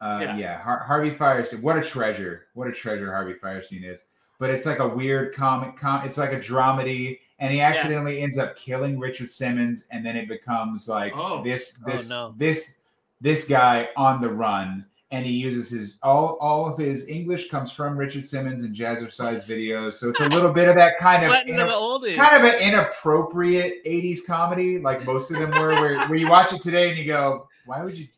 Uh, 0.00 0.18
Yeah. 0.22 0.36
yeah, 0.36 0.62
Har- 0.62 0.84
Harvey 0.84 1.10
Fierstein. 1.10 1.60
What 1.60 1.76
a 1.76 1.82
treasure! 1.82 2.46
What 2.54 2.66
a 2.68 2.72
treasure 2.72 3.12
Harvey 3.12 3.34
Fierstein 3.34 3.84
is. 3.84 4.04
But 4.38 4.50
it's 4.50 4.66
like 4.66 4.78
a 4.80 4.88
weird 4.88 5.34
comic. 5.34 5.76
Com- 5.78 6.04
it's 6.06 6.18
like 6.18 6.32
a 6.32 6.38
dramedy, 6.40 7.20
and 7.38 7.52
he 7.52 7.60
accidentally 7.60 8.20
ends 8.22 8.36
up 8.38 8.56
killing 8.56 8.98
Richard 8.98 9.32
Simmons, 9.32 9.86
and 9.90 10.04
then 10.04 10.16
it 10.16 10.28
becomes 10.28 10.88
like 10.88 11.12
Oh. 11.16 11.42
this, 11.42 11.82
Oh, 11.86 11.90
this, 11.90 12.08
no. 12.10 12.34
this, 12.36 12.82
this 13.22 13.48
guy 13.48 13.88
on 13.96 14.20
the 14.20 14.28
run, 14.30 14.84
and 15.10 15.24
he 15.24 15.32
uses 15.32 15.70
his 15.70 15.98
all. 16.02 16.36
All 16.40 16.66
of 16.70 16.78
his 16.78 17.06
English 17.08 17.48
comes 17.50 17.70
from 17.72 17.96
Richard 17.96 18.28
Simmons 18.28 18.64
and 18.64 18.74
Jazzercise 18.74 19.44
videos, 19.46 19.94
so 19.94 20.08
it's 20.10 20.20
a 20.20 20.28
little 20.28 20.52
bit 20.52 20.68
of 20.68 20.74
that 20.76 20.98
kind 20.98 21.24
of 21.24 21.30
Letting 21.30 21.54
inter- 21.54 21.66
the 21.66 21.72
oldies. 21.72 22.16
kind 22.16 22.44
of 22.44 22.52
an 22.52 22.60
inappropriate 22.60 23.84
80s 23.84 24.20
comedy, 24.26 24.78
like 24.78 25.04
most 25.04 25.30
of 25.30 25.38
them 25.38 25.50
were, 25.52 25.74
where, 25.74 25.98
where 26.08 26.16
you 26.18 26.28
watch 26.28 26.52
it 26.52 26.60
today 26.62 26.88
and 26.90 26.98
you 26.98 27.04
go, 27.04 27.48
why 27.66 27.82
would 27.84 27.96
you? 27.96 28.08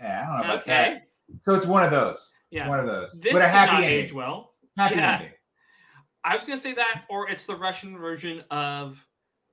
Yeah, 0.00 0.22
I 0.22 0.26
don't 0.26 0.36
know 0.38 0.44
about 0.54 0.62
Okay. 0.62 0.70
that. 1.30 1.42
So 1.42 1.54
it's 1.54 1.66
one 1.66 1.84
of 1.84 1.90
those. 1.90 2.34
It's 2.50 2.58
Yeah. 2.60 2.68
one 2.68 2.80
of 2.80 2.86
those. 2.86 3.20
This 3.20 3.32
but 3.32 3.42
a 3.42 3.48
happy 3.48 3.72
not 3.72 3.82
ending. 3.84 4.04
age 4.04 4.12
well. 4.12 4.52
Happy 4.76 4.96
Yeah. 4.96 5.14
ending. 5.14 5.30
I 6.24 6.34
was 6.36 6.44
gonna 6.44 6.58
say 6.58 6.74
that, 6.74 7.04
or 7.08 7.28
it's 7.28 7.44
the 7.46 7.54
Russian 7.56 7.96
version 7.98 8.42
of 8.50 8.98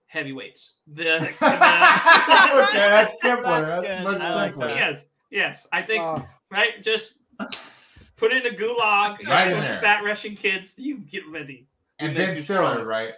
heavyweights. 0.08 0.76
The, 0.88 1.18
okay, 1.30 1.36
that's 1.40 3.22
simpler. 3.22 3.66
That's 3.66 3.88
That's 3.88 4.04
much 4.04 4.22
I 4.22 4.36
like 4.36 4.52
simpler. 4.54 4.68
that. 4.68 4.76
yes, 4.78 5.06
yes. 5.30 5.68
I 5.72 5.82
think 5.82 6.04
Uh, 6.04 6.20
right. 6.52 6.84
Just 6.84 7.14
put 8.18 8.34
it 8.34 8.46
in 8.46 8.54
a 8.54 8.58
gulag. 8.58 9.26
Right 9.28 9.52
in 9.52 9.60
there. 9.60 9.80
Fat 9.82 10.04
Russian 10.04 10.36
kids. 10.36 10.78
You 10.78 10.98
get 11.00 11.24
ready. 11.28 11.68
And 12.00 12.16
Ben 12.16 12.36
Stiller, 12.36 12.72
strong. 12.74 12.84
right? 12.86 13.14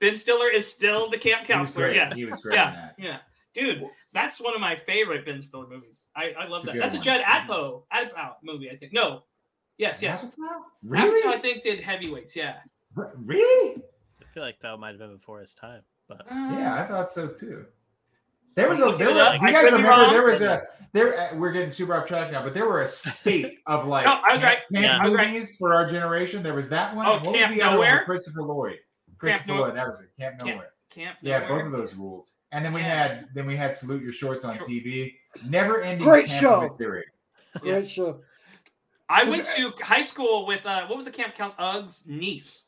Ben 0.00 0.16
Stiller 0.16 0.48
is 0.48 0.70
still 0.70 1.08
the 1.10 1.16
camp 1.18 1.46
counselor. 1.46 1.86
great. 1.86 1.96
Yes. 1.96 2.16
He 2.16 2.24
was 2.24 2.40
great 2.42 2.56
Yeah. 2.56 2.70
that. 2.72 2.94
Yeah, 2.98 3.18
dude, 3.54 3.84
that's 4.12 4.40
one 4.40 4.54
of 4.54 4.60
my 4.60 4.76
favorite 4.76 5.24
Ben 5.24 5.40
Stiller 5.40 5.66
movies. 5.68 6.02
I, 6.14 6.32
I 6.38 6.46
love 6.48 6.60
It's 6.60 6.64
a 6.64 6.66
that. 6.66 6.72
good 6.74 6.82
That's 6.82 6.94
a. 6.96 6.98
Judd 6.98 7.20
mm-hmm. 7.22 7.50
Apatow 7.50 7.82
Apatow 7.92 8.32
movie, 8.42 8.70
I 8.70 8.76
think. 8.76 8.92
No, 8.92 9.22
yes, 9.78 10.02
yes. 10.02 10.22
Apatow? 10.22 10.38
Apatow, 10.38 10.60
Really? 10.82 11.34
I 11.34 11.38
think 11.38 11.62
did 11.62 11.80
heavyweights. 11.80 12.34
Yeah. 12.36 12.56
R- 12.96 13.12
Really? 13.24 13.82
I 14.20 14.24
feel 14.34 14.42
like 14.42 14.60
that 14.60 14.76
might 14.78 14.90
have 14.90 14.98
been 14.98 15.16
before 15.16 15.40
his 15.40 15.54
time. 15.54 15.82
But 16.08 16.22
Yeah, 16.30 16.74
I 16.82 16.86
thought 16.86 17.10
so 17.12 17.28
too. 17.28 17.64
There 18.56 18.68
was 18.68 18.80
a 18.80 18.96
there 18.96 19.14
were, 19.14 19.38
do 19.38 19.46
you 19.46 19.52
guys 19.52 19.64
remember 19.64 19.88
wrong. 19.88 20.12
there 20.12 20.24
was 20.24 20.40
a 20.42 20.62
there 20.92 21.20
uh, 21.20 21.36
we're 21.36 21.52
getting 21.52 21.70
super 21.70 21.94
off 21.94 22.06
track 22.08 22.32
now, 22.32 22.42
but 22.42 22.54
there 22.54 22.66
were 22.66 22.82
a 22.82 22.88
state 22.88 23.58
of 23.66 23.86
like 23.86 24.06
No, 24.06 24.12
I 24.26 24.34
was 24.34 24.42
right. 24.42 24.58
camp 24.72 24.84
Yeah. 24.84 24.98
I 25.00 25.04
was 25.06 25.14
right. 25.14 25.28
movies 25.30 25.56
for 25.56 25.74
our 25.74 25.88
generation. 25.90 26.42
There 26.42 26.54
was 26.54 26.68
that 26.70 26.96
one. 26.96 27.06
Oh, 27.06 27.16
and 27.18 27.26
what 27.26 27.36
Camp 27.36 27.50
was 27.50 27.58
the 27.58 27.62
other 27.66 27.78
one 27.78 28.04
Christopher 28.06 28.42
Lloyd? 28.42 28.78
Christopher 29.18 29.48
Nowhere. 29.48 29.62
Lloyd, 29.68 29.76
that 29.76 29.86
was 29.88 30.00
it. 30.00 30.08
Camp 30.18 30.38
Camp- 30.38 30.48
Nowhere. 30.50 30.70
Camp. 30.90 31.18
Yeah, 31.22 31.38
Nowhere. 31.40 31.64
both 31.64 31.66
of 31.66 31.72
those 31.78 31.94
ruled. 31.94 32.28
And 32.52 32.64
then 32.64 32.72
we 32.72 32.80
Yeah. 32.80 33.08
had 33.08 33.26
then 33.34 33.46
we 33.46 33.56
had 33.56 33.76
Salute 33.76 34.02
Your 34.02 34.12
Shorts 34.12 34.44
on 34.46 34.56
Sure. 34.56 34.66
TV. 34.66 35.14
Never 35.48 35.82
ending 35.82 36.06
Great 36.06 36.28
camp 36.28 36.40
show. 36.40 36.60
victory. 36.60 37.04
great 37.60 37.82
Yes. 37.82 37.88
show. 37.90 38.20
I 39.08 39.24
Does- 39.24 39.34
went 39.36 39.46
to 39.78 39.84
high 39.84 40.02
school 40.02 40.46
with 40.46 40.64
uh, 40.64 40.86
what 40.86 40.96
was 40.96 41.04
the 41.04 41.10
camp 41.12 41.34
count? 41.34 41.56
Uggs 41.58 42.06
niece. 42.08 42.62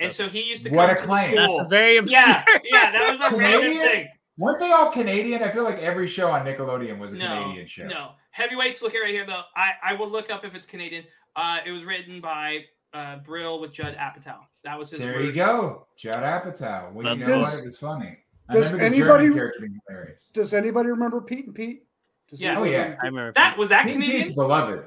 And 0.00 0.12
so 0.12 0.28
he 0.28 0.42
used 0.42 0.64
to 0.64 0.70
come 0.70 0.76
What 0.76 0.90
a 0.90 0.94
to 0.94 1.00
the 1.00 1.06
claim. 1.06 1.36
school. 1.36 1.56
that's 1.58 1.70
very 1.70 1.96
obscure. 1.98 2.20
Yeah, 2.20 2.44
yeah, 2.64 2.90
that 2.92 3.12
was 3.12 3.20
a 3.32 3.36
random 3.38 3.60
Canadian? 3.62 3.88
thing. 3.88 4.08
Weren't 4.36 4.58
they 4.58 4.72
all 4.72 4.90
Canadian? 4.90 5.42
I 5.42 5.50
feel 5.50 5.62
like 5.62 5.78
every 5.78 6.08
show 6.08 6.30
on 6.30 6.44
Nickelodeon 6.44 6.98
was 6.98 7.12
a 7.12 7.16
No, 7.16 7.42
Canadian 7.42 7.66
show. 7.66 7.86
no. 7.86 8.10
Heavyweights, 8.32 8.82
look 8.82 8.90
here, 8.92 9.04
right 9.04 9.14
here 9.14 9.24
though. 9.26 9.42
I, 9.56 9.70
I 9.82 9.94
will 9.94 10.10
look 10.10 10.28
up 10.30 10.44
if 10.44 10.54
it's 10.56 10.66
Canadian. 10.66 11.04
Uh, 11.36 11.58
it 11.64 11.70
was 11.70 11.84
written 11.84 12.20
by 12.20 12.64
uh, 12.92 13.18
Brill 13.18 13.60
with 13.60 13.72
Judd 13.72 13.96
Apatow. 13.96 14.38
That 14.64 14.76
was 14.78 14.90
his. 14.90 14.98
There 15.00 15.20
you 15.22 15.32
go. 15.32 15.86
Judd 15.96 16.16
Apatow. 16.24 16.92
Well, 16.92 17.16
you 17.16 17.20
know 17.20 17.26
Does- 17.28 17.42
what? 17.52 17.60
It 17.60 17.64
was 17.64 17.78
funny. 17.78 18.18
I 18.48 18.54
does 18.54 18.72
anybody- 18.72 19.30
character 19.32 19.60
being 19.60 19.80
hilarious. 19.88 20.30
Does 20.34 20.52
anybody 20.52 20.88
remember 20.90 21.20
Pete 21.20 21.46
and 21.46 21.54
Pete? 21.54 21.86
Does 22.28 22.42
Yeah. 22.42 22.58
Oh, 22.58 22.64
yeah. 22.64 22.96
I 23.00 23.06
remember 23.06 23.32
That 23.36 23.56
was 23.56 23.68
that 23.68 23.84
Pete 23.86 23.92
Canadian. 23.94 24.22
Pete's 24.24 24.34
beloved. 24.34 24.84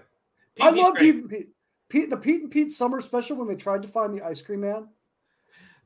I 0.60 0.72
He's 0.72 0.84
love 0.84 0.94
great. 0.96 1.02
Pete 1.14 1.16
and 1.22 1.30
Pete. 1.30 1.48
Pete, 1.90 2.10
the 2.10 2.18
Pete 2.18 2.42
and 2.42 2.52
Pete 2.52 2.72
summer 2.72 3.00
special 3.00 3.38
when 3.38 3.48
they 3.48 3.56
tried 3.56 3.82
to 3.84 3.88
find 3.88 4.14
the 4.14 4.22
ice 4.26 4.42
cream 4.42 4.60
man. 4.62 4.90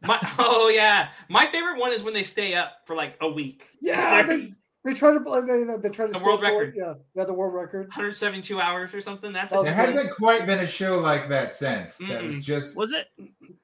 My, 0.03 0.19
oh 0.39 0.69
yeah, 0.69 1.09
my 1.29 1.45
favorite 1.47 1.79
one 1.79 1.93
is 1.93 2.03
when 2.03 2.13
they 2.13 2.23
stay 2.23 2.53
up 2.55 2.77
for 2.85 2.95
like 2.95 3.15
a 3.21 3.29
week. 3.29 3.67
Yeah, 3.81 4.23
They're- 4.23 4.37
they, 4.37 4.51
they 4.83 4.93
try 4.95 5.11
to 5.13 5.19
they, 5.19 5.63
they, 5.63 5.77
they 5.77 5.89
try 5.89 6.07
to 6.07 6.11
The 6.11 6.23
world 6.25 6.43
up 6.43 6.49
for- 6.51 6.57
record. 6.59 6.73
Yeah, 6.75 6.93
yeah, 7.13 7.23
the 7.25 7.33
world 7.33 7.53
record. 7.53 7.87
172 7.89 8.59
hours 8.59 8.93
or 8.95 9.01
something. 9.01 9.31
That's 9.31 9.53
That 9.53 9.63
There 9.63 9.73
hasn't 9.73 10.09
quite 10.11 10.47
been 10.47 10.59
a 10.59 10.67
show 10.67 10.97
like 10.99 11.29
that 11.29 11.53
since. 11.53 11.97
That 11.97 12.23
was 12.23 12.43
just 12.43 12.75
Was 12.75 12.91
it? 12.91 13.07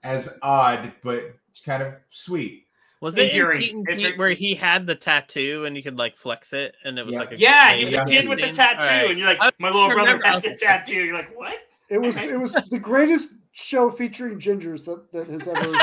as 0.04 0.38
odd, 0.44 0.94
but 1.04 1.34
kind 1.66 1.82
of 1.82 1.96
sweet. 2.12 2.66
Was 3.02 3.18
it 3.18 3.32
in 3.32 3.52
Pete 3.60 3.74
and 3.74 3.86
Pete 3.88 4.18
where 4.18 4.30
he 4.32 4.54
had 4.56 4.86
the 4.86 4.94
tattoo 4.96 5.66
and 5.66 5.76
you 5.76 5.82
could 5.84 5.98
like 5.98 6.16
flex 6.18 6.54
it 6.54 6.76
and 6.84 6.98
it 7.00 7.06
was 7.06 7.14
Yeah. 7.14 7.20
like 7.20 7.32
a 7.32 7.38
Yeah, 7.40 7.70
crazy 7.72 7.92
you're 7.92 8.04
the 8.06 8.10
kid 8.12 8.28
with 8.30 8.40
the 8.40 8.50
tattoo, 8.52 8.86
Alright. 8.86 9.10
and 9.10 9.20
you're 9.20 9.28
like, 9.28 9.60
my 9.60 9.70
little 9.70 9.90
brother 9.90 10.20
has 10.24 10.36
was 10.36 10.46
a 10.46 10.50
like, 10.50 10.58
tattoo. 10.58 10.94
You're 11.04 11.16
like, 11.16 11.36
what? 11.36 11.58
It 11.90 12.00
was 12.00 12.18
it 12.18 12.40
was 12.40 12.54
the 12.70 12.78
greatest 12.80 13.30
show 13.58 13.89
featuring 13.89 14.39
gingers 14.39 14.86
that, 14.86 15.12
that 15.12 15.28
has 15.28 15.47
ever. 15.47 15.74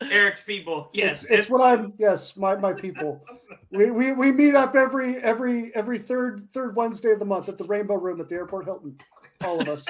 Eric's 0.10 0.42
people. 0.42 0.88
Yes, 0.94 1.24
it's, 1.24 1.32
it's 1.32 1.50
what 1.50 1.60
I'm. 1.60 1.92
Yes, 1.98 2.36
my 2.36 2.56
my 2.56 2.72
people. 2.72 3.22
We, 3.70 3.90
we 3.90 4.12
we 4.12 4.32
meet 4.32 4.54
up 4.54 4.74
every 4.74 5.18
every 5.18 5.74
every 5.74 5.98
third 5.98 6.48
third 6.52 6.74
Wednesday 6.74 7.12
of 7.12 7.18
the 7.18 7.24
month 7.24 7.48
at 7.48 7.58
the 7.58 7.64
Rainbow 7.64 7.96
Room 7.96 8.20
at 8.20 8.28
the 8.28 8.34
Airport 8.34 8.64
Hilton. 8.64 8.96
All 9.42 9.60
of 9.60 9.68
us. 9.68 9.86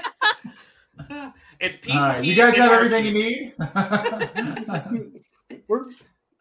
it's 1.60 1.76
Pete. 1.76 1.94
All 1.94 2.00
right, 2.00 2.20
Pete 2.20 2.30
you 2.30 2.34
guys 2.34 2.56
have 2.56 2.72
Archie. 2.72 2.86
everything 2.86 3.06
you 3.06 3.12
need. 3.12 3.54
We're 5.68 5.84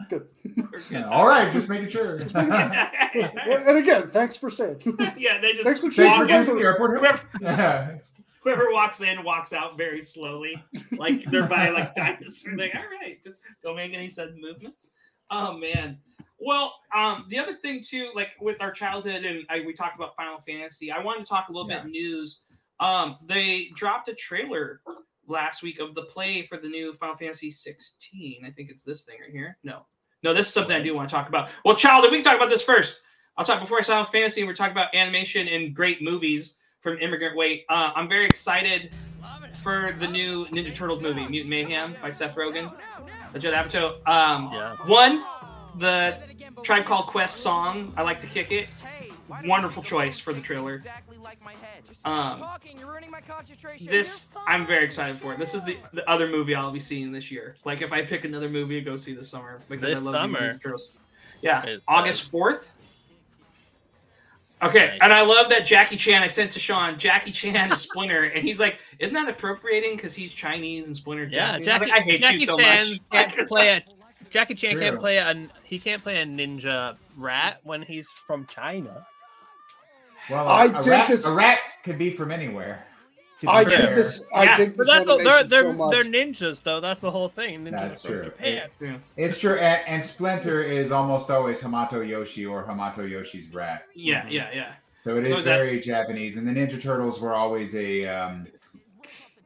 good. 0.09 0.27
We're 0.55 0.79
good. 0.89 1.03
All 1.03 1.27
right, 1.27 1.51
just 1.53 1.69
making 1.69 1.89
sure. 1.89 2.17
And 2.33 3.77
again, 3.77 4.09
thanks 4.09 4.35
for 4.35 4.49
staying. 4.49 4.81
yeah, 5.17 5.39
they 5.39 5.53
just 5.53 5.63
Thanks 5.63 5.81
for 5.81 5.91
Thanks 5.91 6.17
for 6.17 6.27
choosing 6.27 6.45
to 6.45 6.51
the 6.53 6.59
the 6.59 6.65
airport. 6.65 6.99
Whoever, 6.99 7.21
Yeah. 7.39 7.97
Whoever 8.45 8.71
walks 8.71 9.01
in 9.01 9.23
walks 9.23 9.51
out 9.51 9.75
very 9.75 10.01
slowly, 10.01 10.63
like 10.93 11.25
they're 11.25 11.47
by 11.47 11.69
like 11.69 11.93
dinosaur. 11.95 12.55
Like, 12.55 12.75
all 12.75 12.83
right, 13.01 13.21
just 13.21 13.41
don't 13.63 13.75
make 13.75 13.93
any 13.93 14.09
sudden 14.09 14.39
movements. 14.39 14.87
Oh 15.31 15.57
man. 15.57 15.97
Well, 16.39 16.75
um, 16.95 17.25
the 17.29 17.39
other 17.39 17.55
thing 17.55 17.83
too, 17.83 18.11
like 18.13 18.29
with 18.39 18.61
our 18.61 18.71
childhood, 18.71 19.25
and 19.25 19.45
I, 19.49 19.61
we 19.65 19.73
talked 19.73 19.95
about 19.95 20.15
Final 20.15 20.39
Fantasy. 20.41 20.91
I 20.91 20.99
wanted 21.03 21.25
to 21.25 21.29
talk 21.29 21.49
a 21.49 21.51
little 21.51 21.69
Yeah. 21.69 21.81
bit 21.81 21.91
news. 21.91 22.41
Um, 22.79 23.17
they 23.25 23.69
dropped 23.75 24.09
a 24.09 24.13
trailer 24.13 24.81
last 25.27 25.63
week 25.63 25.79
of 25.79 25.95
the 25.95 26.03
play 26.03 26.45
for 26.45 26.57
the 26.57 26.67
new 26.67 26.93
Final 26.93 27.15
Fantasy 27.17 27.49
16. 27.49 28.43
I 28.45 28.51
think 28.51 28.69
it's 28.69 28.83
this 28.83 29.05
thing 29.05 29.15
right 29.21 29.31
here. 29.31 29.57
No, 29.63 29.85
no, 30.23 30.33
this 30.33 30.47
is 30.47 30.53
something 30.53 30.75
I 30.75 30.81
do 30.81 30.93
want 30.93 31.09
to 31.09 31.15
talk 31.15 31.29
about. 31.29 31.49
Well, 31.63 31.75
childhood, 31.75 32.11
we 32.11 32.17
can 32.17 32.25
talk 32.25 32.35
about 32.35 32.49
this 32.49 32.61
first. 32.61 32.99
I'll 33.37 33.45
talk 33.45 33.59
before 33.61 33.79
I 33.79 33.83
Final 33.83 34.05
Fantasy. 34.05 34.43
We're 34.43 34.53
talking 34.55 34.73
about 34.73 34.93
animation 34.93 35.47
and 35.47 35.73
great 35.73 36.01
movies 36.03 36.57
from 36.85 36.99
Immigrant 36.99 37.35
Weight. 37.35 37.65
Uh, 37.67 37.91
I'm 37.95 38.07
very 38.07 38.25
excited 38.27 38.91
for 39.63 39.95
the 39.99 40.07
new 40.07 40.45
Ninja 40.49 40.73
Turtles 40.73 41.01
movie, 41.01 41.27
Mutant 41.27 41.49
Mayhem 41.49 41.95
by 41.99 42.11
Seth 42.11 42.35
Rogen, 42.35 42.71
Judd 43.39 43.55
Apatow. 43.55 44.07
Um, 44.07 44.51
Yeah. 44.53 44.75
One, 44.85 45.23
the 45.79 46.15
Tribe 46.61 46.85
Called 46.85 47.07
Quest 47.07 47.37
song, 47.37 47.91
I 47.97 48.03
like 48.03 48.21
to 48.21 48.27
kick 48.27 48.51
it. 48.51 48.69
Wonderful 49.45 49.81
choice 49.81 50.19
for 50.19 50.31
the 50.31 50.39
trailer. 50.41 50.83
Um, 52.05 52.45
this 53.81 54.27
I'm 54.47 54.67
very 54.67 54.85
excited 54.85 55.19
for. 55.19 55.35
This 55.35 55.55
is 55.55 55.63
the, 55.63 55.77
the 55.91 56.07
other 56.07 56.27
movie 56.29 56.53
I'll 56.53 56.71
be 56.71 56.79
seeing 56.79 57.11
this 57.11 57.31
year. 57.31 57.55
Like 57.65 57.81
if 57.81 57.91
I 57.91 58.03
pick 58.03 58.25
another 58.25 58.47
movie 58.47 58.75
to 58.75 58.85
go 58.85 58.95
see 58.95 59.15
this 59.15 59.27
summer 59.27 59.59
because 59.67 59.81
This 59.81 59.99
I 60.01 60.03
love 60.03 60.13
summer? 60.13 60.53
Ninja 60.53 60.61
Turtles. 60.61 60.91
Yeah, 61.41 61.77
August 61.87 62.29
fourth. 62.29 62.69
Okay, 64.65 64.89
Right. 64.89 64.99
and 65.01 65.13
I 65.13 65.21
love 65.21 65.49
that 65.49 65.65
Jackie 65.65 65.97
Chan. 65.97 66.23
I 66.23 66.27
sent 66.27 66.51
to 66.53 66.59
Sean. 66.59 66.97
Jackie 66.97 67.31
Chan 67.31 67.71
is 67.71 67.81
Splinter, 67.81 68.23
and 68.23 68.43
he's 68.47 68.59
like, 68.59 68.79
"Isn't 68.99 69.13
that 69.13 69.27
appropriating? 69.29 69.95
Because 69.95 70.13
he's 70.13 70.33
Chinese 70.33 70.87
and 70.87 70.95
Splinter." 70.95 71.25
Yeah, 71.25 71.59
Japanese?" 71.59 71.67
I 71.67 71.71
Jackie, 71.71 71.91
like, 71.91 71.99
I 71.99 72.03
hate 72.03 72.21
Jackie 72.21 72.37
you 72.39 72.45
so 72.45 72.57
Chan 72.57 72.89
much. 72.89 72.99
can't 73.35 73.47
play 73.49 73.67
a 73.69 73.83
Jackie 74.31 74.55
Chan 74.55 74.79
can't 74.79 74.99
play 74.99 75.17
a 75.17 75.47
he 75.63 75.77
can't 75.79 76.01
play 76.01 76.21
a 76.21 76.25
ninja 76.25 76.97
rat 77.17 77.59
when 77.63 77.81
he's 77.81 78.07
from 78.09 78.45
China. 78.47 79.05
Well, 80.29 80.47
I 80.47 80.65
a 80.65 80.81
did 80.81 80.87
rat, 80.89 81.07
this- 81.07 81.25
A 81.25 81.31
rat 81.31 81.59
could 81.83 81.97
be 81.97 82.09
from 82.11 82.31
anywhere. 82.31 82.85
To 83.37 83.45
be 83.45 83.47
I 83.51 83.65
fair. 83.65 83.87
dig 83.87 83.95
this. 83.95 84.23
I 84.33 84.43
Yeah, 84.43 84.57
dig 84.57 84.69
But 84.71 84.77
this 84.77 84.87
that's 84.87 85.05
the, 85.05 85.17
they're 85.17 85.43
they're 85.43 85.61
so 85.61 85.73
much. 85.73 85.91
they're 85.91 86.03
ninjas 86.03 86.61
though. 86.63 86.79
That's 86.79 86.99
the 86.99 87.11
whole 87.11 87.29
thing. 87.29 87.65
Ninjas 87.65 87.71
That's 87.71 88.01
from 88.01 88.11
true. 88.11 88.23
Japan. 88.23 88.69
Yeah. 88.81 88.97
It's 89.17 89.39
true, 89.39 89.55
and, 89.55 89.81
and 89.87 90.03
Splinter 90.03 90.63
is 90.63 90.91
almost 90.91 91.29
always 91.31 91.61
Hamato 91.61 92.07
Yoshi 92.07 92.45
or 92.45 92.63
Hamato 92.63 93.09
Yoshi's 93.09 93.53
rat. 93.53 93.83
Yeah, 93.95 94.27
yeah, 94.29 94.49
yeah. 94.53 94.73
So 95.03 95.17
it 95.17 95.25
is 95.25 95.29
So 95.29 95.33
is 95.33 95.39
is 95.39 95.45
that- 95.45 95.57
very 95.57 95.79
Japanese. 95.79 96.37
And 96.37 96.47
the 96.47 96.51
Ninja 96.51 96.81
Turtles 96.81 97.19
were 97.21 97.33
always 97.33 97.75
a, 97.75 98.07
um, 98.07 98.47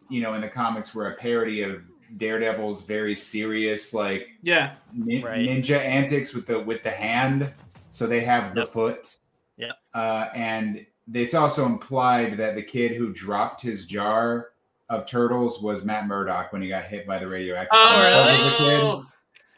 you 0.10 0.22
know, 0.22 0.34
in 0.36 0.42
the 0.42 0.48
comics 0.48 0.94
were 0.96 1.12
a 1.12 1.16
parody 1.18 1.64
of 1.64 1.82
Daredevil's 2.18 2.86
very 2.86 3.16
serious, 3.16 3.94
like 3.94 4.28
Yeah. 4.42 4.76
nin- 4.94 5.22
Right. 5.24 5.40
ninja 5.48 5.78
antics 5.80 6.34
with 6.34 6.48
the 6.48 6.60
with 6.60 6.82
the 6.84 6.90
hand. 6.92 7.54
So 7.92 8.08
they 8.08 8.22
have 8.22 8.54
the 8.56 8.62
Yep. 8.62 8.70
foot. 8.70 9.16
Yeah. 9.58 9.72
Uh, 9.94 10.30
and 10.34 10.86
it's 11.14 11.34
also 11.34 11.66
implied 11.66 12.38
that 12.38 12.56
the 12.56 12.62
kid 12.64 12.92
who 12.96 13.14
dropped 13.14 13.62
his 13.62 13.86
jar 13.86 14.50
of 14.90 15.06
turtles 15.06 15.62
was 15.62 15.84
Matt 15.84 16.08
Murdock 16.08 16.52
when 16.52 16.62
he 16.62 16.68
got 16.68 16.86
hit 16.86 17.06
by 17.08 17.20
the 17.20 17.28
radioactive. 17.28 17.70
Oh, 17.72 18.28
as 18.28 18.54
a 18.54 18.58
kid. 18.58 18.80
oh, 18.82 19.06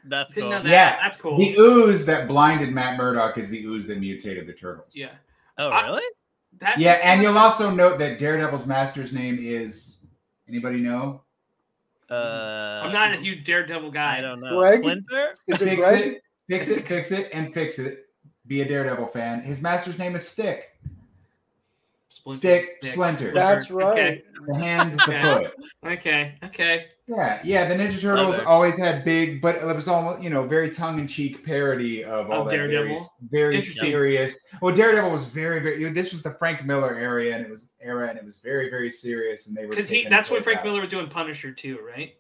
That's 0.06 0.34
didn't 0.34 0.44
cool. 0.44 0.52
know 0.52 0.64
that. 0.64 0.70
Yeah. 0.70 0.98
That's 1.02 1.18
cool. 1.18 1.38
The 1.38 1.56
ooze 1.58 2.06
that 2.06 2.28
blinded 2.28 2.72
Matt 2.74 2.98
Murdock 2.98 3.38
is 3.38 3.50
the 3.50 3.64
ooze 3.66 3.88
that 3.88 4.00
mutated 4.00 4.46
the 4.48 4.54
turtles. 4.54 4.94
yeah. 4.96 5.10
Oh 5.58 5.70
I- 5.70 5.86
really? 5.88 6.04
That 6.60 6.78
Yeah, 6.80 7.00
and 7.04 7.22
you'll 7.24 7.38
also 7.38 7.72
note 7.72 7.98
that 8.00 8.20
Daredevil's 8.20 8.66
master's 8.66 9.14
name 9.14 9.38
is 9.42 10.00
anybody 10.50 10.80
know? 10.82 11.22
Uh, 12.10 12.82
I'm 12.84 12.92
not 12.92 13.14
a 13.14 13.18
huge 13.18 13.46
Daredevil 13.46 13.92
guy. 13.92 14.18
I 14.18 14.22
don't 14.22 14.42
know. 14.42 14.58
Greg? 14.60 14.82
Splinter. 14.82 15.34
Is 15.48 15.62
it 15.62 15.70
fix 15.70 15.82
Greg? 15.82 16.02
it, 16.02 16.24
fix 16.50 16.68
it, 16.70 16.86
fix 16.86 17.12
it, 17.14 17.30
and 17.34 17.54
fix 17.54 17.80
it. 17.80 18.06
Be 18.48 18.62
a 18.62 18.68
Daredevil 18.68 19.08
fan. 19.08 19.42
His 19.44 19.62
master's 19.62 19.98
name 19.98 20.14
is 20.16 20.28
Stick. 20.28 20.71
Splinter, 22.22 22.38
Stick, 22.40 22.78
stick. 22.82 22.94
Splinter. 22.94 23.32
That's 23.34 23.72
right. 23.72 23.88
Okay. 23.88 24.24
The 24.48 24.56
hand, 24.58 24.94
the 24.94 25.00
foot. 25.04 25.54
Okay. 25.86 26.36
Okay. 26.44 26.86
Yeah, 27.08 27.42
yeah. 27.44 27.68
The 27.68 27.76
Ninja 27.76 28.00
Turtles 28.00 28.40
always 28.46 28.78
had 28.78 29.04
big, 29.04 29.42
but 29.42 29.56
it 29.56 29.66
was 29.66 29.88
almost 29.88 30.22
you 30.24 30.30
know 30.30 30.44
very 30.48 30.70
tongue 30.72 31.00
in 31.00 31.08
cheek 31.08 31.44
parody 31.46 32.04
of 32.04 32.30
all 32.32 32.42
Of 32.44 32.46
that 32.50 32.56
very, 32.58 32.70
Daredevil? 32.72 33.06
very 33.30 33.56
Interesting. 33.56 33.90
serious. 33.90 34.48
Well, 34.62 34.76
Daredevil 34.76 35.12
was 35.12 35.26
very, 35.26 35.60
very. 35.60 35.80
you 35.82 35.88
know, 35.88 35.94
This 35.94 36.12
was 36.12 36.22
the 36.22 36.32
Frank 36.32 36.64
Miller 36.66 36.96
area, 36.96 37.36
and 37.36 37.46
it 37.46 37.52
was 37.52 37.68
era, 37.82 38.08
and 38.10 38.18
it 38.18 38.24
was 38.24 38.38
very, 38.44 38.70
very 38.70 38.92
serious, 38.92 39.48
and 39.48 39.56
they 39.58 39.64
were. 39.66 39.72
Because 39.72 39.90
he 39.90 40.08
that's 40.08 40.30
the 40.30 40.36
when 40.36 40.44
Frank 40.44 40.60
out. 40.60 40.66
Miller 40.66 40.82
was 40.82 40.90
doing 40.90 41.10
Punisher 41.10 41.52
too, 41.52 41.80
right? 41.86 42.14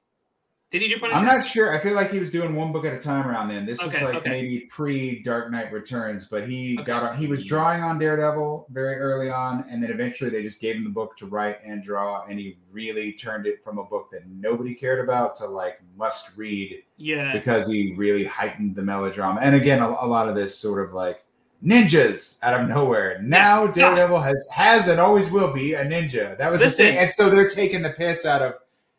Did 0.72 0.82
he 0.84 0.88
do 0.88 0.98
Punisher? 1.00 1.18
I'm 1.20 1.26
not 1.26 1.46
sure. 1.46 1.76
I 1.76 1.80
feel 1.80 1.94
like 1.96 2.12
he 2.12 2.20
was 2.20 2.32
doing 2.32 2.56
one 2.56 2.72
book 2.72 2.86
at 2.86 2.94
a 2.94 2.98
time 2.98 3.28
around 3.28 3.50
then. 3.50 3.66
This 3.66 3.82
was 3.84 3.92
like 3.94 4.16
okay. 4.16 4.30
maybe 4.30 4.60
pre 4.62 5.22
Dark 5.22 5.52
Knight 5.52 5.70
Returns, 5.74 6.28
but 6.28 6.48
he 6.48 6.78
Okay. 6.80 6.86
got 6.86 7.04
on, 7.04 7.18
he 7.18 7.28
was 7.28 7.44
drawing 7.46 7.84
on 7.84 8.00
Daredevil 8.00 8.68
very 8.70 8.96
early 8.96 9.30
on, 9.30 9.66
and 9.70 9.84
then 9.84 9.92
eventually 9.92 10.30
they 10.30 10.42
just 10.42 10.62
gave 10.62 10.78
him 10.78 10.86
the 10.86 10.90
book 10.90 11.18
to 11.18 11.26
write 11.26 11.58
and 11.66 11.84
draw, 11.84 12.24
and 12.26 12.40
he 12.40 12.58
really 12.72 13.12
turned 13.12 13.48
it 13.48 13.62
from 13.66 13.80
a 13.80 13.84
book 13.84 14.10
that 14.12 14.22
nobody 14.30 14.74
cared 14.74 15.04
about 15.04 15.36
to 15.38 15.46
like 15.46 15.82
must 15.98 16.38
read 16.38 16.82
Yeah. 16.96 17.34
because 17.34 17.68
he 17.68 17.94
really 17.96 18.24
heightened 18.24 18.74
the 18.74 18.82
melodrama. 18.82 19.42
And 19.42 19.56
again, 19.58 19.82
a, 19.82 19.90
a 19.90 20.08
lot 20.08 20.30
of 20.30 20.36
this 20.36 20.58
sort 20.58 20.88
of 20.88 20.94
like 20.94 21.26
ninjas 21.62 22.40
out 22.44 22.60
of 22.60 22.70
nowhere. 22.70 23.22
Now 23.22 23.66
Yeah. 23.66 23.72
Daredevil 23.74 24.22
has 24.22 24.48
has 24.52 24.88
and 24.88 25.00
always 25.00 25.30
will 25.32 25.54
be 25.54 25.74
a 25.74 25.86
ninja. 25.86 26.38
That 26.38 26.50
was 26.52 26.62
the 26.62 26.70
thing, 26.72 26.98
and 26.98 27.12
so 27.12 27.30
they're 27.30 27.50
taking 27.50 27.82
the 27.82 27.90
piss 27.92 28.26
out 28.26 28.42
of 28.42 28.54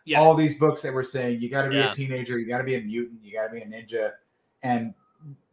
Yeah. 0.04 0.20
all 0.20 0.34
these 0.34 0.58
books 0.58 0.82
that 0.82 0.92
were 0.92 1.04
saying 1.04 1.40
you 1.40 1.48
got 1.48 1.62
to 1.62 1.70
be 1.70 1.76
Yeah. 1.76 1.88
a 1.90 1.92
teenager, 1.92 2.38
you 2.38 2.46
got 2.46 2.58
to 2.58 2.64
be 2.64 2.74
a 2.76 2.80
mutant, 2.80 3.20
you 3.22 3.32
got 3.32 3.46
to 3.48 3.52
be 3.52 3.60
a 3.60 3.66
ninja, 3.66 4.12
and 4.62 4.94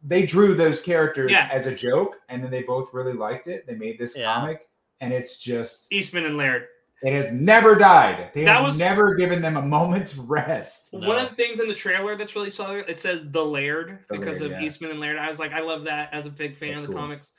they 0.02 0.26
drew 0.26 0.54
those 0.54 0.82
characters 0.82 1.30
Yeah. 1.30 1.48
as 1.52 1.66
a 1.66 1.74
joke, 1.74 2.16
and 2.28 2.42
then 2.42 2.50
they 2.50 2.62
both 2.62 2.92
really 2.92 3.12
liked 3.12 3.46
it. 3.46 3.66
They 3.66 3.74
made 3.76 3.98
this 3.98 4.16
Yeah. 4.16 4.34
comic, 4.34 4.68
and 5.00 5.12
it's 5.12 5.38
just 5.40 5.92
Eastman 5.92 6.24
and 6.24 6.36
Laird. 6.36 6.66
it 7.02 7.12
has 7.12 7.32
never 7.32 7.76
died. 7.76 8.30
They 8.34 8.44
That 8.44 8.56
have 8.56 8.64
was- 8.64 8.78
never 8.78 9.14
given 9.14 9.40
them 9.40 9.56
a 9.56 9.62
moment's 9.62 10.16
rest. 10.18 10.92
No. 10.92 11.06
One 11.08 11.18
of 11.18 11.30
the 11.30 11.36
things 11.36 11.60
in 11.60 11.68
the 11.68 11.74
trailer 11.74 12.16
that's 12.16 12.34
really 12.34 12.50
solid, 12.50 12.84
it 12.88 12.98
says 13.00 13.20
the 13.30 13.44
Laird 13.44 14.00
The 14.08 14.18
because 14.18 14.40
Laird, 14.40 14.52
of 14.52 14.60
yeah. 14.60 14.66
Eastman 14.66 14.90
and 14.90 15.00
Laird. 15.00 15.16
I 15.18 15.28
was 15.30 15.38
like, 15.38 15.52
I 15.52 15.60
love 15.60 15.84
that 15.84 16.12
as 16.12 16.26
a 16.26 16.30
big 16.30 16.56
fan 16.56 16.70
That's 16.70 16.80
of 16.82 16.86
the 16.88 16.92
cool. 16.94 17.02
comics. 17.02 17.30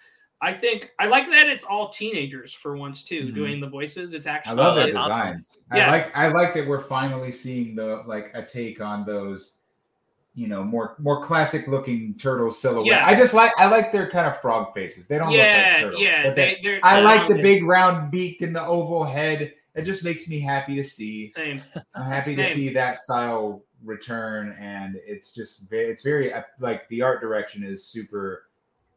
I 0.44 0.54
think 0.54 0.92
I 1.00 1.08
like 1.08 1.28
that 1.28 1.48
it's 1.48 1.64
all 1.66 1.90
teenagers 1.90 2.52
for 2.54 2.76
once 2.76 3.04
too, 3.04 3.26
Mhm. 3.28 3.36
doing 3.36 3.60
the 3.62 3.68
voices. 3.70 4.14
It's 4.14 4.26
actually 4.28 4.60
I 4.60 4.64
love 4.64 4.76
their 4.76 4.86
that's 4.86 4.98
awesome. 4.98 5.18
designs. 5.38 5.60
Yeah. 5.74 5.88
I 5.88 5.92
like 5.92 6.18
I 6.18 6.28
like 6.30 6.54
that 6.56 6.68
we're 6.68 6.82
finally 6.82 7.32
seeing 7.32 7.76
the 7.76 8.04
like 8.08 8.32
a 8.34 8.44
take 8.44 8.82
on 8.82 9.06
those, 9.06 9.58
you 10.34 10.48
know, 10.48 10.64
more 10.64 10.96
more 10.98 11.24
classic 11.24 11.68
looking 11.68 12.16
turtle 12.18 12.50
silhouette. 12.50 12.88
Yeah. 12.88 13.06
I 13.06 13.14
just 13.16 13.34
like 13.36 13.52
I 13.60 13.68
like 13.70 13.92
their 13.92 14.10
kind 14.10 14.28
of 14.28 14.42
frog 14.42 14.74
faces. 14.74 15.08
They 15.08 15.18
don't 15.20 15.28
look 15.30 15.38
like 15.38 15.46
yeah, 15.46 15.80
turtles. 15.82 16.02
yeah. 16.02 16.24
they- 16.30 16.36
They, 16.56 16.60
they're, 16.64 16.80
I 16.84 16.96
they're 16.96 17.04
like 17.04 17.28
the 17.28 17.36
big 17.42 17.64
round 17.64 18.10
beak 18.12 18.42
and 18.42 18.56
the 18.56 18.66
oval 18.66 19.04
head. 19.04 19.54
It 19.76 19.84
just 19.84 20.04
makes 20.04 20.28
me 20.28 20.40
happy 20.40 20.76
to 20.76 20.84
see. 20.84 21.30
Same. 21.32 21.62
I'm 21.96 22.04
happy 22.06 22.36
to 22.36 22.44
see 22.44 22.70
that 22.74 22.98
style 22.98 23.64
return, 23.86 24.56
and 24.60 24.98
it's 25.06 25.34
just 25.34 25.70
very, 25.70 25.86
it's 25.90 26.02
very 26.04 26.34
uh, 26.34 26.42
like 26.60 26.88
the 26.90 27.02
art 27.02 27.22
direction 27.22 27.64
is 27.64 27.86
super 27.86 28.50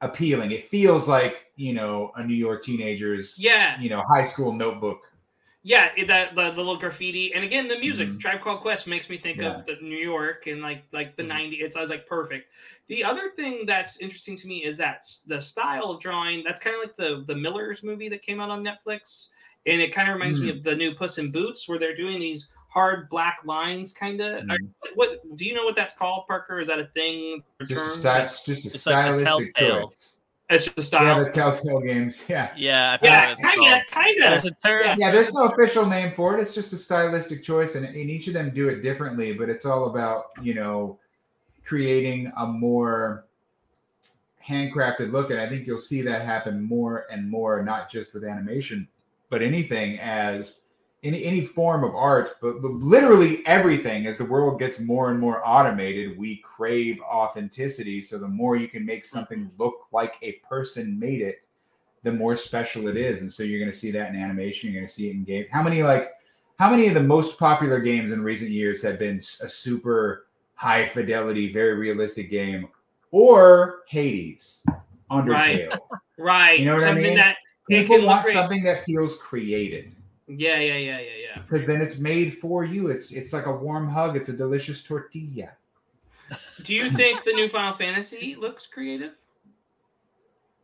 appealing. 0.05 0.53
It 0.53 0.65
feels 0.67 1.09
like 1.09 1.47
you 1.57 1.73
know 1.73 2.13
a 2.17 2.25
New 2.25 2.35
York 2.35 2.65
teenager's 2.65 3.39
Yeah, 3.39 3.81
you 3.81 3.89
know 3.89 4.03
high 4.09 4.23
school 4.25 4.53
notebook. 4.53 5.01
yeah. 5.63 5.91
it- 5.97 6.07
That 6.09 6.35
the, 6.35 6.51
the 6.51 6.57
little 6.59 6.77
graffiti, 6.77 7.33
and 7.35 7.43
again 7.45 7.67
the 7.69 7.79
music. 7.79 8.09
Mhm. 8.09 8.21
Tribe 8.21 8.41
Called 8.43 8.61
Quest 8.61 8.87
makes 8.87 9.09
me 9.09 9.17
think 9.19 9.39
Yeah. 9.39 9.59
of 9.61 9.67
the 9.67 9.77
New 9.81 9.97
York 9.99 10.47
and 10.47 10.61
like 10.63 10.85
like 10.93 11.17
the 11.17 11.23
Mhm. 11.23 11.29
'90s. 11.29 11.63
It's 11.63 11.77
I 11.77 11.81
was 11.81 11.91
like 11.91 12.07
perfect. 12.07 12.51
The 12.89 13.03
other 13.03 13.31
thing 13.35 13.65
that's 13.65 13.97
interesting 13.99 14.37
to 14.37 14.47
me 14.47 14.63
is 14.65 14.77
that 14.77 15.09
the 15.27 15.41
style 15.41 15.91
of 15.91 16.01
drawing. 16.01 16.45
That's 16.45 16.61
kind 16.61 16.77
of 16.77 16.83
like 16.83 16.97
the 16.97 17.25
the 17.27 17.35
Millers 17.35 17.83
movie 17.83 18.09
that 18.11 18.21
came 18.23 18.41
out 18.41 18.51
on 18.51 18.63
Netflix, 18.63 19.29
and 19.67 19.81
it 19.81 19.95
kind 19.95 20.09
of 20.09 20.15
reminds 20.15 20.39
me 20.41 20.49
Mm. 20.53 20.59
of 20.59 20.65
the 20.65 20.77
new 20.77 20.95
Puss 20.95 21.17
in 21.19 21.31
Boots, 21.31 21.67
where 21.69 21.79
they're 21.79 21.97
doing 21.97 22.21
these 22.21 22.51
hard 22.75 23.09
black 23.09 23.39
lines, 23.45 23.93
kind 23.93 24.21
of. 24.21 24.43
Mhm. 24.43 24.69
What 24.97 25.21
do 25.37 25.45
you 25.45 25.55
know 25.55 25.65
what 25.65 25.77
that's 25.77 25.95
called, 25.95 26.27
Parker? 26.27 26.59
Is 26.59 26.67
that 26.67 26.81
a 26.81 26.87
thing? 26.87 27.43
or 27.61 27.67
Just 27.67 27.81
a, 27.81 27.85
term? 27.87 27.97
sty- 27.99 28.23
it's 28.25 28.45
just 28.45 28.65
a 28.65 28.69
It's 28.69 28.85
like 28.87 28.97
a 28.97 29.19
stylistic 29.21 29.55
telltale. 29.55 29.87
choice. 29.87 30.11
It's 30.51 30.67
just 30.67 30.93
a 30.93 30.97
Yeah, 30.97 31.19
the 31.21 31.31
Telltale 31.31 31.81
games. 31.81 32.27
Yeah. 32.29 32.51
Yeah, 32.55 32.99
I 33.01 33.05
Yeah, 33.07 33.35
Kind 33.37 33.65
of. 33.83 33.91
kind 33.91 34.15
There's 34.19 34.45
of. 34.45 34.55
Yeah. 34.63 34.97
Yeah, 34.99 35.11
there's 35.11 35.33
no 35.33 35.47
official 35.47 35.87
name 35.87 36.13
for 36.13 36.37
it. 36.37 36.43
It's 36.43 36.55
just 36.55 36.73
a 36.75 36.77
stylistic 36.77 37.43
choice, 37.43 37.77
and, 37.77 37.87
and 37.87 37.97
each 37.97 38.29
of 38.29 38.35
them 38.35 38.51
do 38.51 38.69
it 38.69 38.83
differently. 38.83 39.33
But 39.33 39.49
it's 39.49 39.65
all 39.65 39.87
about 39.89 40.27
you 40.43 40.53
know 40.55 40.99
creating 41.65 42.31
a 42.37 42.47
more 42.47 43.25
handcrafted 44.47 45.13
look, 45.13 45.31
and 45.31 45.41
I 45.41 45.49
think 45.49 45.67
you'll 45.67 45.79
see 45.79 46.03
that 46.03 46.23
happen 46.27 46.63
more 46.63 47.07
and 47.11 47.31
more, 47.31 47.63
not 47.63 47.91
just 47.91 48.13
with 48.13 48.25
animation, 48.25 48.87
but 49.31 49.41
anything 49.41 49.99
as 49.99 50.64
any 51.05 51.25
any 51.25 51.43
form 51.43 51.85
of 51.85 51.95
art, 51.95 52.37
but, 52.41 52.63
but 52.63 52.73
literally 52.73 53.47
everything. 53.47 54.07
As 54.07 54.19
the 54.19 54.25
world 54.25 54.59
gets 54.59 54.81
more 54.81 55.11
and 55.11 55.21
more 55.21 55.47
automated, 55.47 56.19
we 56.19 56.39
crave 56.39 57.01
authenticity. 57.03 58.01
So 58.01 58.19
the 58.19 58.27
more 58.27 58.57
you 58.57 58.69
can 58.69 58.85
make 58.85 59.05
something 59.05 59.41
mm-hmm. 59.41 59.63
look 59.63 59.87
like 59.93 60.15
a 60.23 60.33
person 60.49 60.99
made 60.99 61.21
it, 61.21 61.47
the 62.03 62.13
more 62.13 62.35
special 62.35 62.89
it 62.89 62.97
is. 62.97 63.21
And 63.21 63.33
so 63.33 63.43
you're 63.43 63.61
going 63.61 63.71
to 63.71 63.77
see 63.77 63.91
that 63.93 64.09
in 64.09 64.17
animation. 64.17 64.71
You're 64.71 64.81
going 64.81 64.89
to 64.89 64.93
see 64.93 65.09
it 65.09 65.13
in 65.13 65.25
games. 65.25 65.47
How 65.53 65.63
many 65.63 65.83
like 65.83 66.13
how 66.59 66.71
many 66.71 66.89
of 66.89 66.95
the 66.95 67.03
most 67.03 67.39
popular 67.39 67.81
games 67.81 68.11
in 68.11 68.23
recent 68.23 68.51
years 68.51 68.83
have 68.83 68.99
been 68.99 69.19
a 69.43 69.49
super 69.49 70.27
high 70.55 70.87
fidelity, 70.87 71.53
very 71.53 71.75
realistic 71.75 72.31
game, 72.31 72.69
or 73.11 73.81
Hades, 73.89 74.65
Undertale? 75.11 75.29
Right. 75.29 75.79
right. 76.19 76.59
You 76.59 76.67
know 76.67 76.77
what 76.77 76.85
I 76.85 76.95
mean? 76.95 77.17
that 77.17 77.37
People 77.69 78.03
want 78.03 78.25
great. 78.25 78.35
something 78.35 78.63
that 78.65 78.85
feels 78.85 79.19
created 79.19 79.95
Yeah, 80.27 80.59
yeah, 80.59 80.77
yeah, 80.77 81.01
yeah, 81.01 81.11
yeah. 81.23 81.43
because 81.43 81.67
then 81.67 81.83
it's 81.83 81.99
made 81.99 82.39
for 82.39 82.65
you. 82.65 82.89
It's 82.89 83.11
it's 83.13 83.33
like 83.33 83.47
a 83.47 83.55
warm 83.55 83.89
hug. 83.89 84.17
It's 84.17 84.31
a 84.31 84.37
delicious 84.37 84.83
tortilla. 84.83 85.51
Do 86.65 86.75
you 86.75 86.91
think 86.91 87.25
the 87.25 87.33
new 87.33 87.49
Final 87.49 87.75
Fantasy 87.75 88.35
looks 88.35 88.67
creative? 88.67 89.13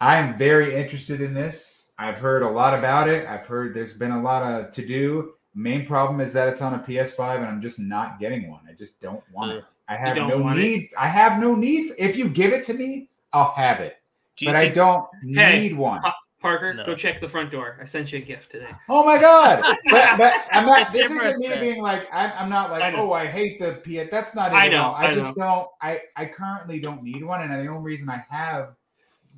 I'm 0.00 0.38
very 0.38 0.74
interested 0.74 1.20
in 1.20 1.34
this. 1.34 1.92
I've 1.98 2.16
heard 2.16 2.42
a 2.42 2.48
lot 2.48 2.78
about 2.78 3.08
it. 3.08 3.26
I've 3.28 3.44
heard 3.44 3.74
there's 3.74 3.96
been 3.96 4.12
a 4.12 4.22
lot 4.22 4.42
of 4.42 4.72
to 4.72 4.86
do. 4.86 5.34
Main 5.54 5.86
problem 5.86 6.20
is 6.20 6.32
that 6.32 6.48
it's 6.48 6.62
on 6.62 6.74
a 6.74 6.78
PS5 6.78 7.36
and 7.36 7.44
I'm 7.44 7.60
just 7.60 7.78
not 7.78 8.18
getting 8.18 8.50
one. 8.50 8.60
I 8.66 8.72
just 8.72 9.00
don't 9.00 9.22
want 9.30 9.52
it. 9.52 9.64
I 9.88 9.96
have 9.96 10.16
no 10.16 10.38
want 10.38 10.58
it? 10.58 10.62
need. 10.62 10.88
I 10.96 11.08
have 11.08 11.40
no 11.40 11.54
need. 11.54 11.92
If 11.98 12.16
you 12.16 12.28
give 12.30 12.52
it 12.52 12.64
to 12.64 12.74
me, 12.74 13.10
I'll 13.32 13.52
have 13.52 13.80
it. 13.80 13.98
But 14.42 14.56
I 14.56 14.68
don't 14.68 15.06
Hey, 15.22 15.60
need 15.60 15.76
one. 15.76 16.00
Parker, 16.40 16.72
No. 16.74 16.84
go 16.86 16.94
check 16.94 17.20
the 17.20 17.28
front 17.28 17.50
door. 17.50 17.78
I 17.80 17.84
sent 17.84 18.12
you 18.12 18.18
a 18.18 18.22
gift 18.22 18.50
today. 18.52 18.70
Oh 18.88 19.04
my 19.04 19.18
god! 19.20 19.62
But, 19.90 20.16
but 20.18 20.34
I'm 20.52 20.66
not. 20.66 20.90
This 20.92 21.10
isn't 21.10 21.38
me 21.38 21.48
thing. 21.48 21.60
being 21.60 21.82
like 21.82 22.08
I'm, 22.12 22.32
I'm 22.38 22.48
not 22.48 22.70
like 22.70 22.94
know. 22.94 23.10
oh 23.10 23.12
I 23.12 23.26
hate 23.26 23.58
the 23.58 23.74
PS. 23.84 24.10
That's 24.10 24.34
not 24.34 24.52
it 24.52 24.54
I 24.56 24.66
at 24.66 24.72
know. 24.72 24.90
I, 24.92 25.08
I 25.08 25.14
just 25.14 25.36
don't. 25.36 25.68
I 25.82 26.00
I 26.16 26.24
currently 26.26 26.80
don't 26.80 27.02
need 27.02 27.22
one, 27.24 27.42
and 27.42 27.52
the 27.52 27.70
only 27.70 27.82
reason 27.82 28.08
I 28.08 28.24
have, 28.30 28.74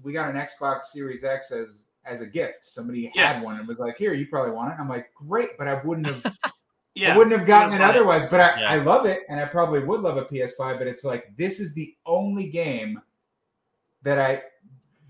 we 0.02 0.12
got 0.12 0.28
an 0.32 0.36
Xbox 0.36 0.84
Series 0.86 1.24
X 1.24 1.50
as 1.50 1.82
as 2.04 2.20
a 2.20 2.26
gift. 2.26 2.58
Somebody 2.62 3.10
Yeah. 3.14 3.32
had 3.34 3.42
one 3.42 3.58
and 3.58 3.66
was 3.66 3.78
like, 3.80 3.96
here, 3.96 4.12
you 4.14 4.26
probably 4.26 4.52
want 4.52 4.72
it. 4.72 4.76
I'm 4.80 4.88
like, 4.88 5.12
great, 5.14 5.56
but 5.58 5.66
I 5.68 5.82
wouldn't 5.84 6.06
have. 6.06 6.36
Yeah. 6.94 7.14
I 7.14 7.16
wouldn't 7.16 7.34
have 7.34 7.46
gotten 7.46 7.70
you 7.70 7.76
it 7.76 7.78
don't 7.78 7.88
it. 7.88 7.96
otherwise. 7.96 8.28
But 8.28 8.40
I, 8.40 8.60
Yeah. 8.60 8.70
I 8.70 8.76
love 8.76 9.06
it, 9.06 9.20
and 9.30 9.40
I 9.40 9.46
probably 9.46 9.80
would 9.82 10.02
love 10.02 10.18
a 10.18 10.26
PS5. 10.26 10.76
But 10.76 10.86
it's 10.86 11.04
like 11.04 11.34
this 11.38 11.58
is 11.58 11.72
the 11.72 11.96
only 12.04 12.50
game 12.50 13.00
that 14.02 14.18
I 14.18 14.42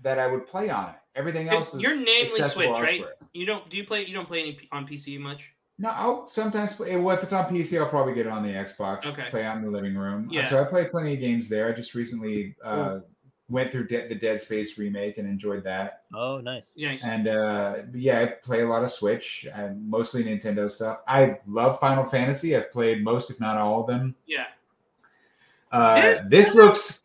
that 0.01 0.17
I 0.17 0.27
would 0.27 0.47
play 0.47 0.69
on 0.69 0.89
it. 0.91 0.95
Everything 1.15 1.45
You're- 1.45 1.57
else 1.57 1.73
is 1.73 1.81
you're 1.81 1.95
namely 1.95 2.23
accessible 2.41 2.75
Switch, 2.77 2.89
right? 3.01 3.05
You 3.33 3.45
don't 3.45 3.69
do 3.69 3.77
you 3.77 3.85
play 3.85 4.05
you 4.05 4.13
don't 4.13 4.27
play 4.27 4.39
any 4.41 4.59
on 4.71 4.87
PC 4.87 5.19
much? 5.19 5.41
No, 5.79 5.89
I'll 5.89 6.27
sometimes 6.27 6.75
play. 6.75 6.95
Well, 6.97 7.15
if 7.17 7.23
it's 7.23 7.33
on 7.33 7.45
PC, 7.51 7.79
I'll 7.79 7.89
probably 7.89 8.13
get 8.13 8.27
it 8.27 8.31
on 8.31 8.43
the 8.43 8.49
Xbox. 8.49 9.05
Okay. 9.07 9.27
Play 9.31 9.43
out 9.43 9.57
in 9.57 9.63
the 9.63 9.71
living 9.71 9.95
room. 9.95 10.29
Uh, 10.29 10.33
Yeah. 10.33 10.49
So 10.49 10.61
I 10.61 10.65
play 10.65 10.85
plenty 10.85 11.13
of 11.15 11.19
games 11.19 11.49
there. 11.49 11.67
I 11.67 11.71
just 11.73 11.95
recently 11.95 12.55
uh, 12.63 12.99
went 13.49 13.71
through 13.71 13.87
De- 13.87 14.07
the 14.07 14.13
Dead 14.15 14.39
Space 14.39 14.77
remake 14.77 15.17
and 15.17 15.27
enjoyed 15.27 15.63
that. 15.63 16.03
Oh, 16.13 16.37
nice. 16.37 16.71
Yeah. 16.75 16.95
And 17.03 17.27
uh, 17.27 17.75
yeah, 17.93 18.19
I 18.21 18.25
play 18.27 18.61
a 18.61 18.67
lot 18.67 18.83
of 18.83 18.91
Switch 18.91 19.47
and 19.53 19.89
mostly 19.89 20.23
Nintendo 20.23 20.69
stuff. 20.71 20.99
I 21.07 21.37
love 21.47 21.79
Final 21.79 22.05
Fantasy. 22.05 22.55
I've 22.55 22.71
played 22.71 23.03
most, 23.03 23.31
if 23.31 23.39
not 23.39 23.57
all 23.57 23.81
of 23.81 23.87
them. 23.87 24.15
Yeah. 24.27 24.45
Uh, 25.71 26.01
This- 26.01 26.21
this 26.27 26.55
looks 26.55 27.02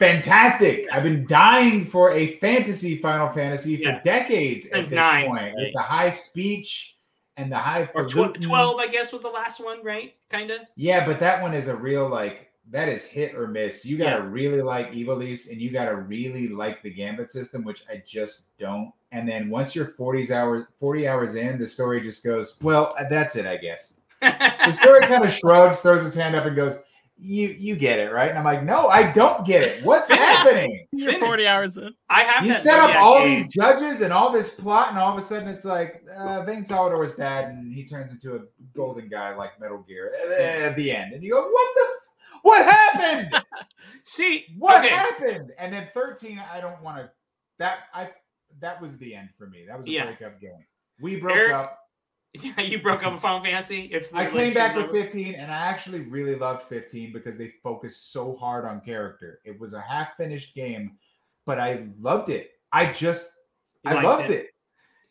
fantastic. 0.00 0.86
I've 0.92 1.02
been 1.04 1.26
dying 1.26 1.84
for 1.84 2.10
a 2.12 2.36
fantasy 2.38 2.96
Final 2.96 3.28
Fantasy 3.30 3.76
for 3.76 3.90
Yeah. 3.90 4.00
decades 4.02 4.66
at 4.72 4.84
this 4.86 4.96
nine. 4.96 5.26
point. 5.28 5.54
With 5.54 5.64
Right. 5.64 5.72
the 5.74 5.82
high 5.82 6.10
speech 6.10 6.96
and 7.36 7.52
the 7.52 7.58
high 7.58 7.88
Or 7.94 8.06
tw- 8.08 8.40
twelve, 8.42 8.80
I 8.80 8.88
guess, 8.88 9.12
was 9.12 9.22
the 9.22 9.28
last 9.28 9.60
one, 9.60 9.82
right? 9.84 10.14
Kind 10.30 10.50
of. 10.50 10.60
Yeah, 10.76 11.06
but 11.06 11.20
that 11.20 11.40
one 11.42 11.54
is 11.54 11.68
a 11.68 11.76
real 11.76 12.08
like 12.08 12.48
that 12.72 12.88
is 12.88 13.04
hit 13.04 13.34
or 13.34 13.48
miss. 13.48 13.84
You 13.84 13.98
gotta 13.98 14.22
Yeah. 14.22 14.28
really 14.30 14.62
like 14.62 14.92
Ivalice 14.92 15.50
and 15.50 15.60
you 15.60 15.70
gotta 15.70 15.96
really 15.96 16.46
like 16.48 16.82
the 16.82 16.90
Gambit 16.90 17.30
system, 17.32 17.64
which 17.64 17.82
I 17.90 18.00
just 18.06 18.56
don't. 18.58 18.92
And 19.12 19.28
then 19.28 19.50
once 19.50 19.74
you're 19.74 19.86
40 19.86 20.32
hours 20.32 20.66
40 20.78 21.08
hours 21.08 21.34
in, 21.34 21.58
the 21.58 21.66
story 21.66 22.00
just 22.00 22.24
goes, 22.24 22.56
well, 22.62 22.94
that's 23.10 23.34
it, 23.36 23.46
I 23.46 23.56
guess. 23.56 23.94
The 24.22 24.70
story 24.72 25.00
kind 25.00 25.24
of 25.24 25.32
shrugs, 25.32 25.80
throws 25.80 26.06
its 26.06 26.14
hand 26.16 26.36
up, 26.36 26.44
and 26.46 26.54
goes, 26.54 26.78
You 27.22 27.48
you 27.48 27.76
get 27.76 27.98
it, 27.98 28.10
right? 28.12 28.30
And 28.30 28.38
I'm 28.38 28.44
like, 28.44 28.64
no, 28.64 28.88
I 28.88 29.12
don't 29.12 29.46
get 29.46 29.62
it. 29.62 29.84
What's 29.84 30.08
happening? 30.08 30.86
You're 30.92 31.18
40 31.18 31.46
hours 31.46 31.76
in. 31.76 31.94
I 32.08 32.22
have 32.22 32.46
You 32.46 32.54
set 32.54 32.78
up 32.78 32.96
all 32.96 33.18
game. 33.20 33.42
these 33.42 33.52
judges 33.52 34.00
and 34.00 34.10
all 34.12 34.32
this 34.32 34.54
plot, 34.54 34.88
and 34.88 34.98
all 34.98 35.12
of 35.12 35.18
a 35.18 35.22
sudden 35.22 35.46
it's 35.48 35.66
like 35.66 36.02
uh, 36.16 36.42
Vayne 36.44 36.64
Solidor 36.64 37.04
is 37.04 37.12
bad, 37.12 37.50
and 37.50 37.74
he 37.74 37.84
turns 37.84 38.10
into 38.10 38.36
a 38.36 38.40
golden 38.74 39.08
guy 39.08 39.34
like 39.36 39.60
Metal 39.60 39.84
Gear 39.86 40.10
at 40.38 40.76
the 40.76 40.90
end, 40.90 41.12
and 41.12 41.22
you 41.22 41.32
go, 41.32 41.42
"What 41.46 41.68
the? 41.74 41.82
F- 41.82 42.40
what 42.42 42.64
happened? 42.64 43.42
See, 44.04 44.46
What 44.58 44.78
okay. 44.82 44.94
happened?" 44.94 45.52
And 45.58 45.72
then 45.72 45.88
thirteen, 45.92 46.42
I 46.52 46.60
don't 46.62 46.80
want 46.82 46.96
to. 46.98 47.10
That 47.58 47.80
I 47.92 48.10
that 48.60 48.80
was 48.80 48.96
the 48.96 49.14
end 49.14 49.28
for 49.36 49.46
me. 49.46 49.66
That 49.68 49.76
was 49.76 49.86
a 49.86 49.90
Yeah. 49.90 50.06
breakup 50.06 50.40
game. 50.40 50.64
We 51.00 51.20
broke 51.20 51.36
Eric, 51.36 51.52
up. 51.52 51.78
Yeah, 52.34 52.60
you 52.60 52.80
broke 52.80 53.02
up 53.02 53.12
with 53.12 53.22
Final 53.22 53.42
Fantasy. 53.44 53.90
It's 53.92 54.10
the 54.10 54.18
I 54.18 54.30
came 54.30 54.54
back 54.54 54.76
with 54.76 54.90
15, 54.92 55.34
and 55.34 55.50
I 55.50 55.56
actually 55.56 56.00
really 56.00 56.36
loved 56.36 56.62
15 56.68 57.12
because 57.12 57.36
they 57.36 57.52
focused 57.62 58.12
so 58.12 58.36
hard 58.36 58.64
on 58.64 58.80
character. 58.80 59.40
It 59.44 59.58
was 59.58 59.74
a 59.74 59.80
half 59.80 60.16
finished 60.16 60.54
game, 60.54 60.96
but 61.44 61.58
I 61.58 61.88
loved 61.98 62.30
it. 62.30 62.52
I 62.72 62.92
just, 62.92 63.32
You 63.84 63.90
I 63.90 64.02
loved 64.02 64.30
it. 64.30 64.44
it. 64.44 64.50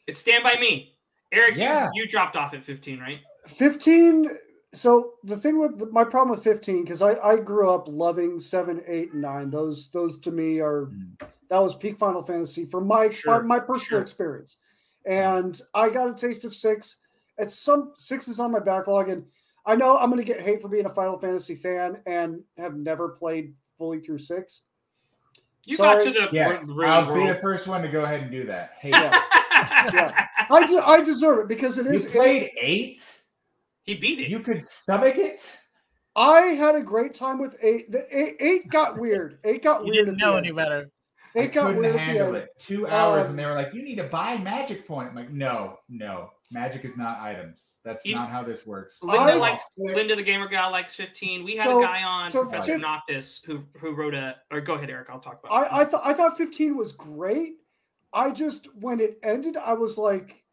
It's 0.08 0.22
Stand 0.22 0.44
by 0.44 0.56
Me. 0.62 0.96
Eric, 1.34 1.58
Yeah. 1.58 1.90
you, 1.94 2.04
you 2.04 2.08
dropped 2.08 2.38
off 2.38 2.54
at 2.54 2.64
15, 2.64 3.00
right? 3.00 3.20
15 3.48 4.30
so 4.72 5.14
the 5.24 5.36
thing 5.36 5.60
with 5.60 5.92
my 5.92 6.04
problem 6.04 6.30
with 6.30 6.44
15 6.44 6.84
because 6.84 7.02
I, 7.02 7.16
I 7.20 7.38
grew 7.38 7.72
up 7.72 7.88
loving 7.88 8.40
7 8.40 8.84
8 8.86 9.14
and 9.14 9.22
9 9.24 9.50
those 9.50 9.90
those 9.90 10.20
to 10.20 10.30
me 10.32 10.60
are 10.60 10.92
Mm. 10.92 11.20
that 11.50 11.58
was 11.58 11.74
peak 11.74 11.98
final 11.98 12.22
fantasy 12.22 12.66
for 12.66 12.80
my 12.80 13.10
Sure, 13.10 13.42
my, 13.42 13.58
my 13.58 13.60
personal 13.60 13.80
sure. 13.80 14.02
experience 14.02 14.58
and 15.08 15.60
i 15.74 15.90
got 15.90 16.08
a 16.10 16.14
taste 16.14 16.46
of 16.46 16.54
six 16.54 16.98
it's 17.40 17.58
some 17.58 17.94
six 17.96 18.28
is 18.28 18.40
on 18.40 18.52
my 18.52 18.60
backlog 18.60 19.10
and 19.10 19.26
i 19.66 19.76
know 19.76 19.98
i'm 19.98 20.10
going 20.12 20.24
to 20.24 20.26
get 20.34 20.42
hate 20.42 20.62
for 20.62 20.68
being 20.68 20.86
a 20.86 20.94
final 20.94 21.18
fantasy 21.20 21.56
fan 21.56 21.98
and 22.06 22.42
have 22.58 22.76
never 22.76 23.10
played 23.10 23.54
fully 23.78 24.00
through 24.00 24.20
six 24.20 24.62
You 25.66 25.76
Sorry. 25.78 26.06
got 26.06 26.14
to 26.14 26.20
the 26.22 26.30
Yes, 26.32 26.70
real 26.74 26.90
I'll 26.90 27.14
be 27.14 27.26
the 27.28 27.36
first 27.36 27.68
one 27.68 27.82
to 27.82 27.88
go 27.88 28.02
ahead 28.04 28.22
and 28.22 28.32
do 28.32 28.46
that. 28.48 28.72
Hey, 28.80 28.90
Yeah. 28.90 29.22
Yeah. 29.94 30.26
i 30.50 30.66
de- 30.66 30.88
i 30.88 31.02
deserve 31.02 31.40
it 31.42 31.48
because 31.48 31.78
it 31.78 31.86
is. 31.86 32.04
you 32.04 32.10
is 32.10 32.16
played 32.16 32.50
eight. 32.60 33.22
He 33.84 33.94
beat 33.96 34.20
it. 34.20 34.30
You 34.30 34.40
could 34.40 34.64
stomach 34.64 35.18
it. 35.18 35.42
i 36.16 36.42
had 36.64 36.76
a 36.76 36.82
great 36.82 37.14
time 37.14 37.40
with 37.40 37.56
eight 37.62 37.92
the 37.92 38.06
eight, 38.18 38.36
eight 38.40 38.70
got 38.70 38.98
weird 38.98 39.38
eight 39.44 39.62
got 39.64 39.86
You 39.86 39.92
weird 39.92 40.06
didn't 40.08 40.20
know 40.20 40.38
any 40.38 40.48
end. 40.48 40.58
better. 40.58 40.90
I 41.36 41.40
Eight 41.42 41.54
got 41.54 41.68
couldn't 41.68 41.82
weird 41.84 41.96
handle 41.98 42.34
it. 42.36 42.50
Two 42.58 42.88
hours, 42.88 43.26
Um, 43.26 43.32
and 43.32 43.40
they 43.40 43.46
were 43.46 43.54
like, 43.54 43.72
"You 43.74 43.84
need 43.84 43.98
to 43.98 44.06
buy 44.06 44.38
Magic 44.40 44.88
Point." 44.88 45.10
I'm 45.10 45.16
like, 45.16 45.30
"No, 45.30 45.78
no, 45.88 46.32
Magic 46.52 46.84
is 46.84 46.98
not 46.98 47.20
items. 47.20 47.78
That's 47.84 48.06
You- 48.06 48.16
not 48.16 48.30
how 48.30 48.42
this 48.44 48.66
works." 48.66 49.04
Linda 49.04 49.22
I- 49.22 49.34
likes 49.36 49.64
Linda 49.78 50.16
the 50.16 50.24
gamer 50.24 50.48
gal 50.48 50.72
likes 50.72 50.96
15. 50.96 51.44
We 51.44 51.56
had 51.56 51.66
So- 51.66 51.80
a 51.80 51.84
guy 51.84 52.04
on 52.04 52.30
so 52.30 52.44
Professor 52.44 52.74
fif- 52.74 52.82
Noctis 52.82 53.44
who 53.46 53.64
who 53.80 53.92
wrote 53.92 54.16
a 54.16 54.38
or 54.52 54.60
go 54.62 54.74
ahead, 54.74 54.90
Eric. 54.90 55.10
I'll 55.10 55.20
talk 55.20 55.44
about 55.44 55.64
it. 55.68 55.72
I, 55.72 55.82
I 55.82 55.86
thought 55.86 56.02
I 56.04 56.14
thought 56.14 56.38
15 56.38 56.76
was 56.76 56.92
great. 56.92 57.58
I 58.14 58.32
just 58.32 58.74
when 58.76 59.00
it 59.00 59.20
ended, 59.22 59.58
I 59.58 59.74
was 59.74 59.98
like, 60.00 60.44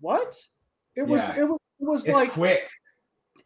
"What?" 0.00 0.36
It 0.96 1.06
was 1.06 1.28
Yeah. 1.28 1.40
it 1.40 1.44
was 1.48 1.60
it 1.80 1.84
was 1.84 2.04
It's 2.06 2.14
like 2.14 2.30
quick. 2.32 2.68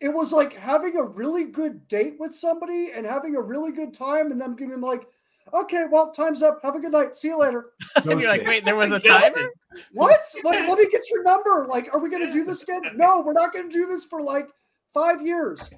it 0.01 0.09
was 0.09 0.33
like 0.33 0.53
having 0.55 0.97
a 0.97 1.03
really 1.03 1.45
good 1.45 1.87
date 1.89 2.17
with 2.19 2.35
somebody 2.35 2.93
and 2.93 3.05
having 3.05 3.37
a 3.37 3.41
really 3.43 3.73
good 3.73 3.93
time, 3.93 4.31
and 4.33 4.41
them 4.41 4.57
giving 4.57 4.81
like, 4.81 5.07
"Okay, 5.55 5.85
well, 5.91 6.13
time's 6.13 6.43
up. 6.43 6.61
Have 6.63 6.75
a 6.77 6.81
good 6.81 6.93
night. 6.93 7.17
See 7.17 7.29
you 7.29 7.39
later." 7.39 7.67
And 7.97 8.21
you're 8.21 8.31
like, 8.31 8.47
wait, 8.47 8.65
there 8.65 8.77
was 8.77 8.91
a 8.93 9.01
Ghosted. 9.01 9.35
timer? 9.35 9.51
What? 9.93 10.27
like, 10.45 10.69
let 10.69 10.79
me 10.79 10.87
get 10.91 11.03
your 11.11 11.23
number. 11.23 11.67
Like, 11.69 11.93
are 11.93 11.99
we 12.01 12.09
gonna 12.11 12.31
do 12.31 12.45
this 12.45 12.63
again? 12.63 12.83
No, 12.95 13.21
we're 13.21 13.33
not 13.33 13.53
gonna 13.53 13.69
do 13.69 13.87
this 13.87 14.05
for 14.05 14.23
like 14.23 14.49
five 14.95 15.25
years. 15.25 15.71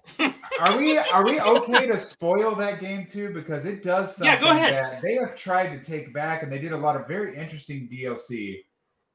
Are 0.60 0.76
we 0.78 0.96
are 0.98 1.24
we 1.24 1.40
okay 1.40 1.86
to 1.86 1.98
spoil 1.98 2.54
that 2.56 2.80
game 2.80 3.06
too? 3.06 3.30
Because 3.32 3.64
it 3.66 3.82
does 3.82 4.16
something 4.16 4.26
Yeah, 4.26 4.40
something 4.40 4.56
go 4.56 4.56
ahead. 4.56 4.72
that 4.74 5.02
they 5.02 5.14
have 5.14 5.36
tried 5.36 5.68
to 5.76 5.82
take 5.84 6.12
back, 6.14 6.42
and 6.42 6.50
they 6.52 6.58
did 6.58 6.72
a 6.72 6.76
lot 6.76 6.96
of 6.96 7.06
very 7.08 7.36
interesting 7.36 7.88
DLC. 7.92 8.60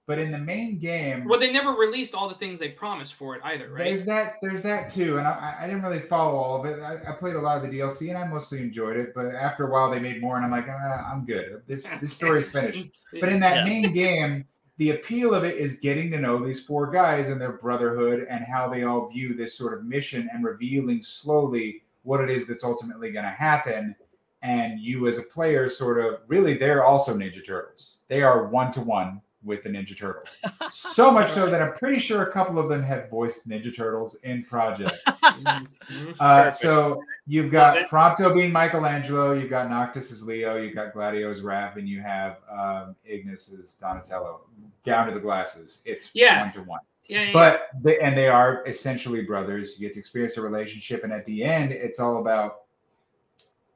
But 0.07 0.19
in 0.19 0.31
the 0.31 0.37
main 0.37 0.79
game, 0.79 1.25
Well, 1.25 1.37
they 1.37 1.51
never 1.51 1.71
released 1.73 2.13
all 2.15 2.29
the 2.29 2.35
things 2.35 2.59
they 2.59 2.69
promised 2.69 3.15
for 3.15 3.35
it 3.35 3.41
either, 3.43 3.69
right? 3.69 3.83
there's 3.83 4.05
that 4.05 4.35
there's 4.41 4.63
that 4.63 4.89
too, 4.89 5.17
and 5.17 5.27
I, 5.27 5.57
I 5.59 5.67
didn't 5.67 5.83
really 5.83 5.99
follow 5.99 6.37
all 6.37 6.59
of 6.59 6.65
it. 6.65 6.81
I, 6.81 7.11
I 7.11 7.13
played 7.17 7.35
a 7.35 7.41
lot 7.41 7.57
of 7.63 7.69
the 7.69 7.77
DLC, 7.77 8.07
and 8.07 8.17
I 8.17 8.25
mostly 8.25 8.59
enjoyed 8.59 8.95
it. 8.95 9.13
But 9.13 9.35
after 9.35 9.67
a 9.67 9.71
while, 9.71 9.91
they 9.91 9.99
made 9.99 10.21
more, 10.21 10.37
and 10.37 10.45
I'm 10.45 10.51
like, 10.51 10.67
ah, 10.69 11.11
I'm 11.11 11.25
good. 11.25 11.61
This 11.67 11.85
this 11.99 12.13
story's 12.13 12.49
finished. 12.49 12.85
But 13.19 13.29
in 13.29 13.39
that 13.41 13.65
Yeah. 13.65 13.73
main 13.73 13.93
game, 13.93 14.45
the 14.77 14.91
appeal 14.91 15.33
of 15.33 15.43
it 15.43 15.57
is 15.57 15.79
getting 15.79 16.11
to 16.11 16.19
know 16.19 16.37
these 16.45 16.63
four 16.65 16.91
guys 16.91 17.29
and 17.29 17.39
their 17.41 17.53
brotherhood 17.53 18.27
and 18.29 18.45
how 18.45 18.69
they 18.69 18.83
all 18.83 19.07
view 19.09 19.33
this 19.33 19.57
sort 19.57 19.73
of 19.77 19.85
mission 19.85 20.29
and 20.31 20.43
revealing 20.43 21.01
slowly 21.03 21.83
what 22.03 22.21
it 22.21 22.29
is 22.29 22.47
that's 22.47 22.63
ultimately 22.65 23.11
going 23.11 23.25
to 23.25 23.31
happen. 23.31 23.95
And 24.41 24.79
you, 24.79 25.07
as 25.07 25.17
a 25.17 25.23
player, 25.23 25.67
sort 25.67 25.99
of 25.99 26.19
really, 26.27 26.57
they're 26.57 26.83
also 26.85 27.13
Ninja 27.15 27.43
Turtles. 27.45 27.99
They 28.07 28.21
are 28.21 28.47
one 28.49 28.71
to 28.73 28.81
one 28.81 29.21
with 29.47 29.63
the 29.63 29.69
Ninja 29.69 29.97
Turtles. 29.97 30.39
So 30.71 31.09
much 31.17 31.31
so 31.31 31.49
that 31.49 31.61
I'm 31.61 31.73
pretty 31.73 31.97
sure 31.99 32.21
a 32.23 32.31
couple 32.31 32.59
of 32.59 32.69
them 32.69 32.83
have 32.83 33.09
voiced 33.09 33.47
Ninja 33.49 33.75
Turtles 33.75 34.15
in 34.23 34.43
projects. 34.43 34.99
Mhm. 35.37 36.15
Uh, 36.19 36.49
so 36.49 36.99
you've 37.27 37.51
got. 37.51 37.87
Prompto 37.89 38.33
being 38.33 38.51
Michelangelo, 38.51 39.33
you've 39.33 39.49
got 39.51 39.69
Noctis 39.69 40.11
as 40.11 40.23
Leo, 40.25 40.57
you've 40.57 40.73
got 40.73 40.93
Gladio 40.93 41.29
as 41.29 41.41
Raph, 41.41 41.75
and 41.75 41.87
you 41.87 42.01
have 42.01 42.37
um, 42.51 42.95
Ignis 43.05 43.53
as 43.53 43.75
Donatello. 43.75 44.41
Down 44.83 45.07
to 45.07 45.13
the 45.13 45.19
glasses, 45.19 45.83
it's 45.85 46.09
Yeah. 46.13 46.41
one 46.45 46.53
to 46.53 46.61
one. 46.63 46.79
yeah, 47.07 47.21
yeah, 47.23 47.33
But 47.33 47.69
they, 47.81 47.99
and 47.99 48.17
they 48.17 48.27
are 48.29 48.63
essentially 48.65 49.21
brothers. 49.21 49.79
You 49.79 49.87
get 49.87 49.93
to 49.93 49.99
experience 49.99 50.37
a 50.37 50.41
relationship, 50.41 51.03
and 51.03 51.13
at 51.13 51.23
the 51.27 51.43
end, 51.43 51.71
it's 51.71 51.99
all 51.99 52.17
about 52.17 52.61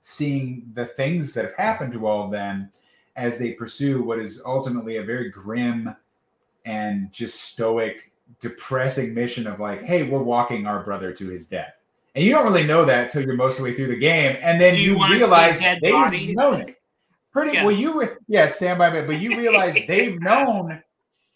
seeing 0.02 0.64
the 0.74 0.86
things 0.86 1.34
that 1.36 1.46
have 1.46 1.56
happened 1.56 1.94
to 1.94 2.08
all 2.08 2.26
of 2.26 2.32
them 2.32 2.72
as 3.16 3.38
they 3.38 3.54
pursue 3.54 4.02
what 4.04 4.20
is 4.20 4.42
ultimately 4.46 4.98
a 4.98 5.04
very 5.04 5.30
grim 5.30 5.94
and 6.66 7.12
just 7.12 7.42
stoic, 7.42 8.12
depressing 8.40 9.14
mission 9.14 9.48
of 9.48 9.60
like, 9.60 9.84
hey, 9.84 10.04
we're 10.04 10.22
walking 10.24 10.66
our 10.66 10.84
brother 10.84 11.12
to 11.14 11.28
his 11.30 11.48
death. 11.48 11.74
And 12.16 12.24
you 12.26 12.32
don't 12.32 12.44
really 12.46 12.66
know 12.66 12.84
that 12.86 13.10
till 13.12 13.24
you're 13.24 13.36
most 13.36 13.54
of 13.58 13.64
the 13.66 13.72
way 13.72 13.76
through 13.76 13.88
the 13.88 13.98
game, 14.00 14.38
and 14.42 14.60
then 14.60 14.76
Do 14.76 14.82
you 14.82 14.92
you, 14.92 14.98
wanna 14.98 15.16
see 15.16 15.22
a 15.24 15.26
realize 15.26 15.60
they've 15.60 15.92
body? 15.94 16.34
known 16.36 16.62
it. 16.62 16.76
Pretty 17.32 17.54
Yeah. 17.54 17.64
well, 17.64 17.72
you 17.76 18.00
re- 18.02 18.16
yeah, 18.28 18.50
stand 18.50 18.78
by 18.78 18.90
me, 18.92 19.06
but 19.08 19.20
you 19.22 19.38
realize 19.38 19.76
they've 19.88 20.20
known 20.20 20.82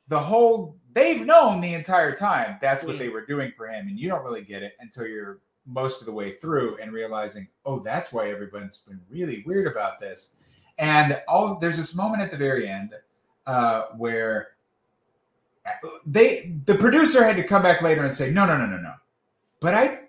the 0.10 0.20
whole 0.20 0.76
they've 0.94 1.26
known 1.26 1.60
the 1.60 1.74
entire 1.74 2.16
time 2.16 2.58
that's 2.62 2.84
what 2.84 2.96
Mm. 2.96 3.00
they 3.00 3.10
were 3.10 3.26
doing 3.26 3.52
for 3.58 3.68
him 3.68 3.88
and 3.90 4.00
you 4.00 4.08
don't 4.08 4.24
really 4.24 4.42
get 4.44 4.64
it 4.64 4.74
until 4.80 5.06
you're 5.08 5.40
most 5.66 6.00
of 6.00 6.06
the 6.06 6.12
way 6.14 6.38
through 6.38 6.78
and 6.82 6.94
realizing, 6.94 7.48
oh, 7.66 7.80
that's 7.80 8.14
why 8.14 8.30
everyone's 8.30 8.78
been 8.88 9.02
really 9.10 9.44
weird 9.48 9.66
about 9.68 10.00
this. 10.00 10.36
And 10.78 11.22
all 11.28 11.58
there's 11.60 11.78
this 11.78 11.96
moment 11.96 12.22
at 12.22 12.32
the 12.32 12.38
very 12.38 12.68
end 12.68 12.94
uh, 13.48 13.86
where 13.98 14.50
they 16.06 16.58
the 16.66 16.76
producer 16.76 17.24
had 17.24 17.36
to 17.38 17.44
come 17.44 17.64
back 17.64 17.82
later 17.82 18.06
and 18.06 18.16
say, 18.16 18.30
no, 18.32 18.46
no, 18.46 18.58
no, 18.58 18.66
no, 18.66 18.78
no. 18.78 18.94
But 19.62 19.74
I 19.74 20.00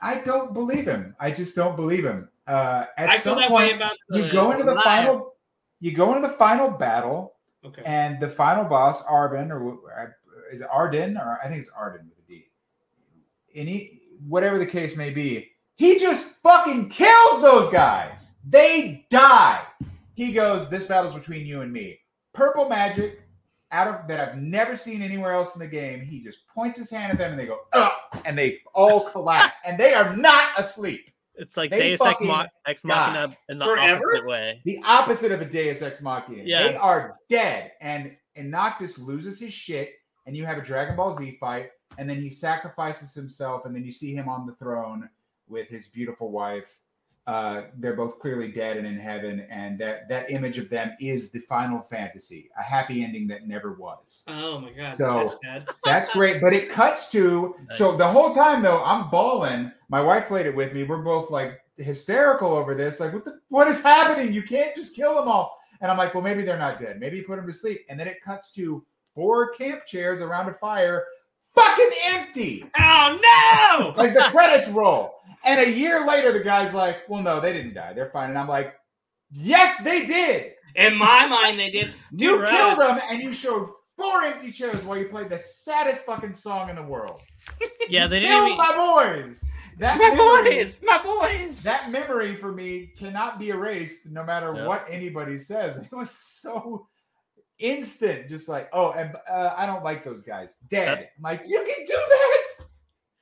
I 0.00 0.20
don't 0.22 0.52
believe 0.52 0.86
him. 0.86 1.14
I 1.20 1.30
just 1.30 1.54
don't 1.56 1.76
believe 1.76 2.04
him. 2.04 2.28
Uh, 2.46 2.86
at 2.98 3.08
I 3.08 3.12
feel 3.18 3.34
some 3.34 3.38
that 3.38 3.48
point, 3.48 3.68
way 3.68 3.74
about 3.74 3.96
the, 4.08 4.24
you 4.24 4.32
go 4.32 4.50
into 4.52 4.64
the 4.64 4.80
final 4.82 5.34
you 5.80 5.92
go 5.92 6.14
into 6.14 6.26
the 6.26 6.34
final 6.34 6.70
battle 6.70 7.34
Okay. 7.64 7.82
and 7.84 8.18
the 8.18 8.28
final 8.28 8.64
boss 8.64 9.06
arvin 9.06 9.50
or 9.50 9.78
uh, 9.96 10.06
is 10.52 10.62
it 10.62 10.68
ardyn 10.68 11.16
or 11.16 11.38
i 11.44 11.46
think 11.46 11.60
it's 11.60 11.70
ardyn 11.70 12.08
with 12.08 12.18
a 12.18 12.28
d 12.28 12.46
any 13.54 14.00
whatever 14.26 14.58
the 14.58 14.66
case 14.66 14.96
may 14.96 15.10
be 15.10 15.52
he 15.76 15.96
just 15.96 16.42
fucking 16.42 16.88
kills 16.88 17.40
those 17.40 17.70
guys 17.70 18.34
they 18.48 19.06
die 19.10 19.60
he 20.14 20.32
goes 20.32 20.68
this 20.70 20.86
battle's 20.86 21.14
between 21.14 21.46
you 21.46 21.60
and 21.62 21.72
me 21.72 21.98
purple 22.34 22.68
magic 22.68 23.20
out 23.70 23.88
of 23.88 24.06
that 24.08 24.20
i've 24.28 24.36
never 24.38 24.76
seen 24.76 25.00
anywhere 25.02 25.32
else 25.32 25.54
in 25.56 25.60
the 25.60 25.66
game 25.66 26.00
he 26.00 26.22
just 26.22 26.46
points 26.48 26.78
his 26.78 26.90
hand 26.90 27.12
at 27.12 27.18
them 27.18 27.32
and 27.32 27.40
they 27.40 27.46
go 27.46 27.58
Ugh, 27.72 27.92
and 28.24 28.36
they 28.38 28.58
all 28.74 29.00
collapse 29.10 29.56
and 29.66 29.78
they 29.78 29.94
are 29.94 30.14
not 30.16 30.50
asleep 30.58 31.10
It's 31.34 31.56
like 31.56 31.70
They 31.70 31.78
Deus 31.90 32.00
Ex, 32.02 32.12
fucking 32.12 32.46
Ex 32.66 32.84
Machina 32.84 33.36
in 33.48 33.58
the 33.58 33.64
Forever? 33.64 33.96
opposite 34.12 34.26
way. 34.26 34.60
the 34.64 34.80
opposite 34.84 35.32
of 35.32 35.40
a 35.40 35.46
Deus 35.46 35.80
Ex 35.82 36.02
Machina. 36.02 36.42
Yeah. 36.44 36.68
They 36.68 36.76
are 36.76 37.16
dead, 37.30 37.72
and 37.80 38.14
and 38.36 38.50
Noctis 38.50 38.98
loses 38.98 39.40
his 39.40 39.52
shit, 39.54 39.94
and 40.26 40.36
you 40.36 40.44
have 40.44 40.58
a 40.58 40.62
Dragon 40.62 40.94
Ball 40.96 41.14
Z 41.14 41.36
fight, 41.40 41.70
and 41.96 42.08
then 42.08 42.20
he 42.20 42.28
sacrifices 42.30 43.14
himself, 43.14 43.64
and 43.64 43.74
then 43.74 43.82
you 43.84 43.92
see 43.92 44.14
him 44.14 44.28
on 44.28 44.46
the 44.46 44.54
throne 44.56 45.08
with 45.48 45.68
his 45.68 45.88
beautiful 45.88 46.30
wife. 46.30 46.70
Uh, 47.26 47.62
they're 47.78 47.94
both 47.94 48.18
clearly 48.18 48.50
dead 48.50 48.76
and 48.76 48.86
in 48.86 48.98
heaven, 48.98 49.46
and 49.48 49.78
that 49.78 50.08
that 50.08 50.28
image 50.30 50.58
of 50.58 50.68
them 50.68 50.90
is 51.00 51.30
the 51.30 51.38
Final 51.40 51.80
Fantasy, 51.80 52.50
a 52.58 52.62
happy 52.62 53.04
ending 53.04 53.28
that 53.28 53.46
never 53.46 53.74
was. 53.74 54.24
Oh 54.26 54.58
my 54.58 54.72
god. 54.72 54.96
So- 54.96 55.20
that's. 55.42 55.72
That's 55.84 56.12
great, 56.12 56.40
but 56.40 56.52
it 56.52 56.68
cuts 56.68 57.10
to 57.12 57.54
so 57.70 57.96
the 57.96 58.06
whole 58.08 58.30
time 58.34 58.62
though 58.62 58.82
I'm 58.82 59.08
bawling. 59.10 59.70
My 59.88 60.00
wife 60.00 60.26
played 60.26 60.46
it 60.46 60.54
with 60.56 60.72
me. 60.72 60.82
We're 60.82 61.02
both 61.02 61.30
like 61.30 61.60
hysterical 61.76 62.52
over 62.52 62.74
this. 62.74 62.98
Like, 62.98 63.12
what 63.12 63.24
the 63.24 63.38
what 63.50 63.68
is 63.68 63.82
happening? 63.82 64.32
You 64.32 64.42
can't 64.42 64.74
just 64.74 64.96
kill 64.96 65.14
them 65.14 65.28
all. 65.28 65.58
And 65.80 65.90
I'm 65.90 65.98
like, 65.98 66.14
well, 66.14 66.22
maybe 66.22 66.42
they're 66.44 66.58
not 66.58 66.80
dead. 66.80 66.98
Maybe 67.00 67.18
you 67.18 67.24
put 67.24 67.36
them 67.36 67.46
to 67.46 67.52
sleep. 67.52 67.84
And 67.88 67.98
then 67.98 68.06
it 68.08 68.22
cuts 68.24 68.52
to 68.52 68.84
four 69.14 69.52
camp 69.54 69.84
chairs 69.86 70.22
around 70.22 70.48
a 70.48 70.54
fire, 70.54 71.04
fucking 71.54 71.90
empty, 72.06 72.64
Oh 72.78 73.92
no! 73.96 74.02
as 74.02 74.14
the 74.14 74.20
credits 74.30 74.68
roll. 74.68 75.14
And 75.44 75.60
a 75.60 75.70
year 75.70 76.06
later, 76.06 76.32
the 76.32 76.42
guy's 76.44 76.72
like, 76.72 76.98
well, 77.08 77.22
no, 77.22 77.40
they 77.40 77.52
didn't 77.52 77.74
die. 77.74 77.92
They're 77.94 78.10
fine. 78.10 78.30
And 78.30 78.38
I'm 78.38 78.46
like, 78.48 78.74
yes, 79.30 79.82
they 79.82 80.06
did. 80.06 80.52
In 80.76 80.94
my 80.96 81.26
mind, 81.26 81.58
they 81.58 81.70
did. 81.70 81.92
You 82.12 82.44
killed 82.46 82.78
them, 82.78 83.00
and 83.10 83.20
you 83.20 83.32
showed 83.32 83.70
four 83.98 84.22
empty 84.22 84.50
chairs 84.52 84.84
while 84.84 84.96
you 84.96 85.08
played 85.08 85.28
the 85.30 85.38
saddest 85.38 86.04
fucking 86.04 86.32
song 86.34 86.70
in 86.70 86.76
the 86.76 86.82
world. 86.82 87.20
Yeah, 87.88 88.06
they 88.06 88.20
Kill 88.20 88.46
didn't. 88.46 88.46
Even, 88.52 88.58
my 88.58 88.76
boys. 89.26 89.44
That 89.78 89.98
My 89.98 90.10
memory, 90.10 90.54
boys, 90.62 90.80
my 90.84 91.02
boys. 91.02 91.62
that 91.64 91.90
memory 91.90 92.36
for 92.36 92.52
me 92.52 92.92
cannot 92.96 93.38
be 93.40 93.48
erased, 93.48 94.08
no 94.10 94.22
matter 94.24 94.66
what 94.66 94.86
anybody 94.88 95.36
says. 95.36 95.78
It 95.90 95.92
was 95.92 96.10
so 96.10 96.86
instant, 97.58 98.28
just 98.28 98.48
like, 98.48 98.68
oh, 98.72 98.92
and 98.92 99.14
uh, 99.30 99.54
I 99.56 99.66
don't 99.66 99.84
like 99.84 100.04
those 100.04 100.22
guys. 100.22 100.56
Dead. 100.68 100.86
That's- 100.88 101.08
I'm 101.16 101.22
like, 101.22 101.42
you 101.46 101.58
can 101.58 101.84
do 101.86 101.92
that. 101.94 102.46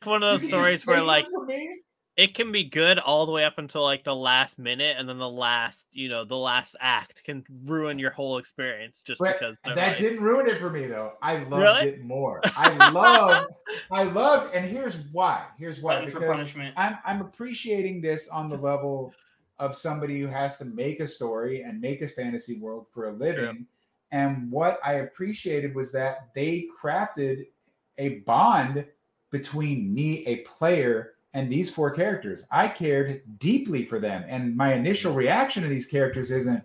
one 0.05 0.23
of 0.23 0.31
those 0.31 0.43
You 0.43 0.49
can 0.51 0.59
just 0.65 0.83
stories 0.83 0.87
where 0.87 1.03
like 1.07 1.25
them 1.25 1.33
from 1.35 1.47
me. 1.47 1.81
it 2.17 2.35
can 2.35 2.53
be 2.53 2.65
good 2.65 2.99
all 2.99 3.27
the 3.27 3.33
way 3.33 3.45
up 3.45 3.59
until 3.59 3.83
like 3.83 4.05
the 4.05 4.15
last 4.17 4.59
minute, 4.59 4.97
and 4.99 5.09
then 5.09 5.19
the 5.19 5.29
last, 5.29 5.87
you 5.93 6.09
know, 6.09 6.25
the 6.25 6.37
last 6.37 6.75
act 6.81 7.23
can 7.25 7.45
ruin 7.65 7.99
your 7.99 8.11
whole 8.11 8.39
experience 8.39 9.03
just 9.03 9.19
But 9.21 9.39
because 9.39 9.57
they're 9.65 9.75
that 9.75 9.89
like- 9.89 9.99
didn't 9.99 10.23
ruin 10.23 10.47
it 10.49 10.59
for 10.59 10.71
me 10.71 10.87
though. 10.87 11.13
I 11.23 11.39
loved 11.39 11.53
Really? 11.63 11.89
it 11.89 12.05
more. 12.05 12.41
I 12.57 12.91
loved, 12.91 13.53
I 13.91 14.03
loved, 14.05 14.55
and 14.55 14.71
here's 14.71 14.97
why. 15.13 15.45
Here's 15.59 15.81
why. 15.83 15.97
Button 15.97 16.11
for 16.11 16.21
Because 16.21 16.37
punishment. 16.37 16.75
I'm 16.77 16.99
I'm 17.05 17.21
appreciating 17.21 18.01
this 18.01 18.29
on 18.29 18.49
the 18.49 18.57
level 18.57 19.13
of 19.59 19.77
somebody 19.77 20.19
who 20.19 20.27
has 20.27 20.57
to 20.57 20.65
make 20.65 21.01
a 21.01 21.07
story 21.07 21.61
and 21.63 21.79
make 21.83 22.01
a 22.01 22.09
fantasy 22.09 22.59
world 22.59 22.87
for 22.95 23.09
a 23.11 23.13
living. 23.13 23.67
And 24.13 24.51
what 24.51 24.81
I 24.85 24.95
appreciated 24.95 25.75
was 25.75 25.93
that 25.93 26.29
they 26.35 26.67
crafted 26.83 27.47
a 27.99 28.19
bond 28.21 28.85
between 29.31 29.93
me, 29.95 30.27
a 30.27 30.37
player, 30.39 31.13
and 31.35 31.49
these 31.49 31.71
four 31.71 31.91
characters. 31.93 32.45
I 32.51 32.67
cared 32.67 33.23
deeply 33.39 33.85
for 33.85 34.01
them. 34.01 34.25
And 34.27 34.57
my 34.57 34.75
initial 34.75 35.15
reaction 35.15 35.63
to 35.63 35.69
these 35.69 35.87
characters 35.87 36.33
isn't, 36.33 36.65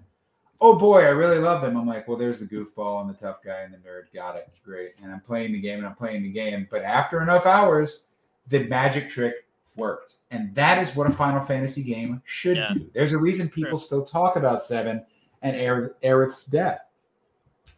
oh 0.59 0.75
boy, 0.79 1.01
I 1.01 1.09
really 1.09 1.37
love 1.37 1.61
them. 1.61 1.77
I'm 1.77 1.85
like, 1.85 2.07
well, 2.07 2.17
there's 2.17 2.39
the 2.39 2.45
goofball 2.47 3.01
and 3.01 3.09
the 3.09 3.13
tough 3.13 3.43
guy 3.45 3.59
and 3.59 3.73
the 3.73 3.77
nerd. 3.77 4.05
Got 4.13 4.37
it. 4.37 4.49
Great. 4.63 4.93
And 5.03 5.11
I'm 5.11 5.19
playing 5.21 5.53
the 5.53 5.59
game 5.61 5.77
and 5.79 5.87
I'm 5.87 5.95
playing 5.95 6.23
the 6.23 6.31
game. 6.31 6.67
But 6.71 6.81
after 6.81 7.21
enough 7.21 7.45
hours, 7.45 8.07
the 8.47 8.63
magic 8.63 9.09
trick 9.09 9.35
worked. 9.75 10.13
And 10.31 10.55
that 10.55 10.81
is 10.81 10.95
what 10.95 11.05
a 11.07 11.11
Final 11.11 11.41
Fantasy 11.45 11.83
game 11.83 12.21
should 12.25 12.57
Yeah. 12.57 12.73
do. 12.73 12.89
There's 12.93 13.13
a 13.13 13.17
reason 13.19 13.49
people 13.49 13.77
still 13.77 14.03
talk 14.05 14.35
about 14.37 14.63
Seven 14.63 15.05
and 15.43 15.55
Aerith- 15.55 15.93
Aerith's 16.01 16.45
death. 16.45 16.79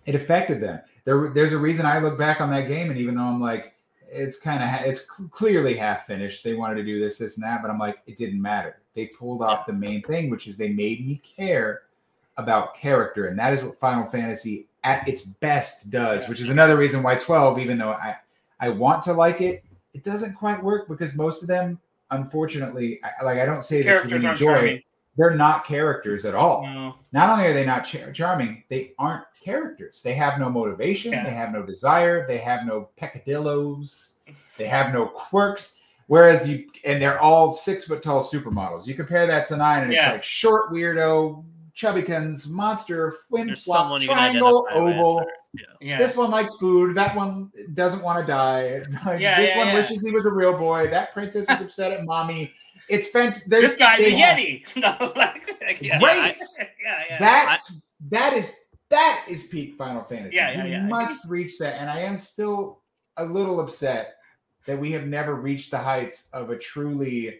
It 0.07 0.15
affected 0.15 0.59
them. 0.59 0.79
There, 1.05 1.29
there's 1.29 1.53
a 1.53 1.57
reason 1.57 1.85
I 1.85 1.99
look 1.99 2.17
back 2.17 2.41
on 2.41 2.49
that 2.49 2.67
game, 2.67 2.89
and 2.89 2.99
even 2.99 3.15
though 3.15 3.23
I'm 3.23 3.39
like, 3.39 3.75
it's 4.09 4.39
kind 4.39 4.63
of, 4.63 4.87
it's 4.87 5.05
clearly 5.05 5.75
half 5.75 6.07
finished. 6.07 6.43
They 6.43 6.55
wanted 6.55 6.75
to 6.75 6.83
do 6.83 6.99
this, 6.99 7.19
this, 7.19 7.37
and 7.37 7.43
that, 7.43 7.61
but 7.61 7.69
I'm 7.69 7.77
like, 7.77 7.99
it 8.07 8.17
didn't 8.17 8.41
matter. 8.41 8.79
They 8.95 9.07
pulled 9.07 9.43
off 9.43 9.67
the 9.67 9.73
main 9.73 10.01
thing, 10.01 10.29
which 10.29 10.47
is 10.47 10.57
they 10.57 10.69
made 10.69 11.05
me 11.05 11.21
care 11.23 11.83
about 12.37 12.75
character, 12.75 13.27
and 13.27 13.37
that 13.37 13.53
is 13.53 13.63
what 13.63 13.79
Final 13.79 14.05
Fantasy 14.05 14.67
at 14.83 15.07
its 15.07 15.25
best 15.25 15.91
does. 15.91 16.27
Which 16.29 16.41
is 16.41 16.49
another 16.49 16.77
reason 16.77 17.03
why 17.03 17.15
12, 17.15 17.59
even 17.59 17.77
though 17.77 17.91
I, 17.91 18.15
I 18.59 18.69
want 18.69 19.03
to 19.03 19.13
like 19.13 19.41
it, 19.41 19.63
it 19.93 20.03
doesn't 20.03 20.35
quite 20.35 20.63
work 20.63 20.87
because 20.87 21.15
most 21.15 21.41
of 21.41 21.47
them, 21.47 21.79
unfortunately, 22.11 22.99
I, 23.03 23.23
like 23.23 23.39
I 23.39 23.45
don't 23.45 23.63
say 23.63 23.81
this 23.81 24.03
with 24.03 24.13
any 24.13 24.35
joy. 24.35 24.83
They're 25.17 25.35
not 25.35 25.65
characters 25.65 26.25
at 26.25 26.35
all 26.35 26.63
No. 26.63 26.95
not 27.11 27.29
only 27.29 27.45
are 27.47 27.53
they 27.53 27.65
not 27.65 27.83
char- 27.85 28.11
charming, 28.11 28.63
they 28.69 28.93
aren't 28.99 29.23
characters. 29.43 30.01
They 30.03 30.13
have 30.13 30.39
no 30.39 30.49
motivation. 30.49 31.13
Yeah. 31.13 31.23
They 31.23 31.31
have 31.33 31.51
no 31.51 31.63
desire. 31.63 32.27
They 32.27 32.37
have 32.39 32.65
no 32.65 32.89
peccadillos. 32.97 34.19
They 34.57 34.67
have 34.67 34.93
no 34.93 35.05
quirks. 35.07 35.79
Whereas 36.07 36.47
you, 36.47 36.67
and 36.85 37.01
they're 37.01 37.19
all 37.19 37.53
six 37.53 37.85
foot 37.85 38.01
tall 38.03 38.23
supermodels. 38.23 38.87
You 38.87 38.93
compare 38.95 39.27
that 39.27 39.47
to 39.47 39.57
nine, 39.57 39.83
and 39.83 39.91
Yeah. 39.93 40.07
it's 40.07 40.13
like 40.15 40.23
short 40.23 40.71
weirdo, 40.71 41.43
chubbykins, 41.75 42.49
monster, 42.49 43.13
twin 43.29 43.55
flop, 43.55 43.77
someone 43.83 44.01
you 44.01 44.07
can 44.07 44.17
triangle, 44.17 44.67
oval. 44.71 45.05
or- 45.19 45.27
Yeah. 45.81 45.97
This 45.97 46.15
one 46.15 46.29
likes 46.31 46.55
food. 46.57 46.95
That 46.95 47.15
one 47.15 47.51
doesn't 47.73 48.01
want 48.03 48.19
to 48.19 48.25
die. 48.31 48.83
Like, 49.05 49.19
Yeah, 49.21 49.39
this 49.41 49.51
yeah, 49.51 49.57
one 49.57 49.67
yeah. 49.67 49.73
wishes 49.75 50.05
he 50.05 50.11
was 50.11 50.25
a 50.25 50.31
real 50.31 50.57
boy. 50.57 50.87
That 50.89 51.13
princess 51.13 51.49
is 51.49 51.61
upset 51.61 51.91
at 51.93 52.05
mommy. 52.05 52.53
It's 52.89 53.09
fantastic. 53.09 53.49
this 53.49 53.75
guy's 53.75 54.01
a 54.01 54.09
have- 54.11 54.37
Yeti. 54.37 54.65
No, 54.75 55.13
like, 55.15 55.57
like, 55.61 55.81
yeah, 55.81 55.99
Great. 55.99 56.37
yeah, 56.83 57.03
yeah. 57.09 57.19
That's 57.19 57.81
that 58.09 58.33
is 58.33 58.53
that 58.89 59.25
is 59.27 59.47
peak 59.47 59.75
Final 59.77 60.03
Fantasy. 60.03 60.35
Yeah, 60.35 60.51
yeah, 60.51 60.65
you 60.65 60.71
yeah. 60.71 60.87
must 60.87 61.25
reach 61.27 61.57
that, 61.59 61.75
and 61.81 61.89
I 61.89 61.99
am 61.99 62.17
still 62.17 62.83
a 63.17 63.25
little 63.25 63.59
upset 63.59 64.15
that 64.65 64.79
we 64.79 64.91
have 64.91 65.07
never 65.07 65.35
reached 65.35 65.71
the 65.71 65.77
heights 65.77 66.29
of 66.33 66.49
a 66.49 66.57
truly 66.57 67.39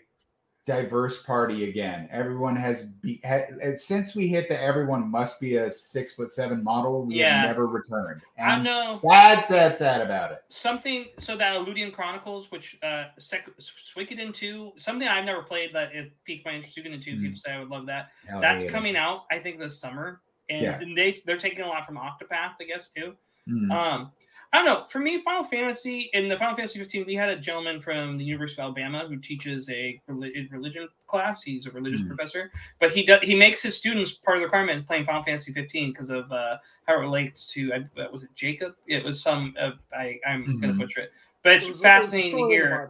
diverse 0.78 1.24
party 1.24 1.70
again. 1.70 2.10
Everyone 2.12 2.54
has 2.56 2.84
be 2.84 3.22
ha, 3.26 3.40
since 3.78 4.16
we 4.16 4.28
hit 4.28 4.50
the 4.50 4.62
everyone 4.62 5.10
must 5.10 5.40
be 5.40 5.56
a 5.56 5.72
six 5.72 6.14
foot 6.14 6.30
seven 6.30 6.62
model. 6.62 7.06
We 7.06 7.16
Yeah. 7.16 7.40
have 7.40 7.48
never 7.48 7.68
returned. 7.68 8.22
And 8.38 8.52
I 8.52 8.62
know. 8.62 9.00
sad, 9.02 9.46
sad, 9.46 9.78
sad 9.78 10.02
about 10.02 10.34
it. 10.34 10.44
something 10.50 11.06
so 11.20 11.38
that 11.38 11.56
Eiyuden 11.56 11.94
Chronicles, 11.94 12.52
which 12.52 12.78
uh 12.84 13.06
Sek- 13.18 13.50
Suikoden 13.58 14.34
2, 14.34 14.74
something 14.78 15.08
I've 15.08 15.24
never 15.26 15.42
played 15.42 15.74
that 15.74 15.96
it 15.96 16.12
piqued 16.26 16.46
my 16.46 16.52
interest. 16.52 16.78
Suikoden 16.78 17.02
2, 17.02 17.16
Mm. 17.16 17.22
people 17.22 17.40
say 17.40 17.54
I 17.54 17.60
would 17.60 17.70
love 17.70 17.86
that. 17.86 18.10
Hell 18.28 18.42
That's 18.42 18.66
yeah. 18.66 18.70
coming 18.72 18.98
out, 18.98 19.24
I 19.32 19.40
think, 19.40 19.60
this 19.60 19.80
summer. 19.80 20.22
And, 20.50 20.62
Yeah. 20.62 20.80
and 20.82 20.98
they 20.98 21.22
they're 21.26 21.38
taking 21.38 21.62
a 21.62 21.68
lot 21.68 21.86
from 21.86 21.96
Octopath, 21.96 22.56
I 22.60 22.66
guess, 22.66 22.90
too. 22.90 23.16
Mm. 23.48 23.72
Um, 23.72 24.12
I 24.54 24.58
don't 24.58 24.66
know. 24.66 24.86
For 24.90 25.00
me, 25.00 25.22
Final 25.22 25.44
Fantasy 25.44 26.10
in 26.14 26.30
the 26.30 26.38
Final 26.38 26.56
Fantasy 26.56 26.80
15, 26.80 27.06
we 27.06 27.16
had 27.16 27.30
a 27.30 27.36
gentleman 27.38 27.82
from 27.82 28.18
the 28.18 28.24
University 28.24 28.62
of 28.62 28.66
Alabama 28.66 29.06
who 29.08 29.18
teaches 29.18 29.70
a 29.70 30.02
religion 30.08 30.88
class. 31.06 31.44
He's 31.44 31.66
a 31.66 31.72
religious 31.72 32.02
Mhm. 32.02 32.08
professor, 32.08 32.52
but 32.80 32.92
he 32.92 33.04
does 33.04 33.20
he 33.22 33.36
makes 33.36 33.62
his 33.62 33.76
students 33.76 34.14
part 34.14 34.38
of 34.38 34.42
the 34.42 34.46
requirement 34.46 34.80
is 34.80 34.86
playing 34.86 35.06
Final 35.06 35.24
Fantasy 35.24 35.52
15 35.52 35.92
because 35.92 36.10
of 36.10 36.32
uh, 36.32 36.58
how 36.88 36.96
it 36.96 37.00
relates 37.02 37.46
to 37.48 37.74
uh, 37.74 38.06
was 38.12 38.24
it 38.24 38.30
Jacob? 38.36 38.76
It 38.88 39.04
was 39.04 39.22
some 39.22 39.54
uh, 39.60 39.72
I 39.94 40.18
I'm 40.26 40.60
gonna 40.62 40.74
Mhm. 40.74 40.80
butcher 40.80 41.02
it, 41.02 41.12
but 41.44 41.54
it's 41.58 41.68
it 41.68 41.76
fascinating 41.76 42.32
to 42.32 42.38
story 42.38 42.44
of 42.44 42.50
the 42.50 42.54
hear. 42.76 42.90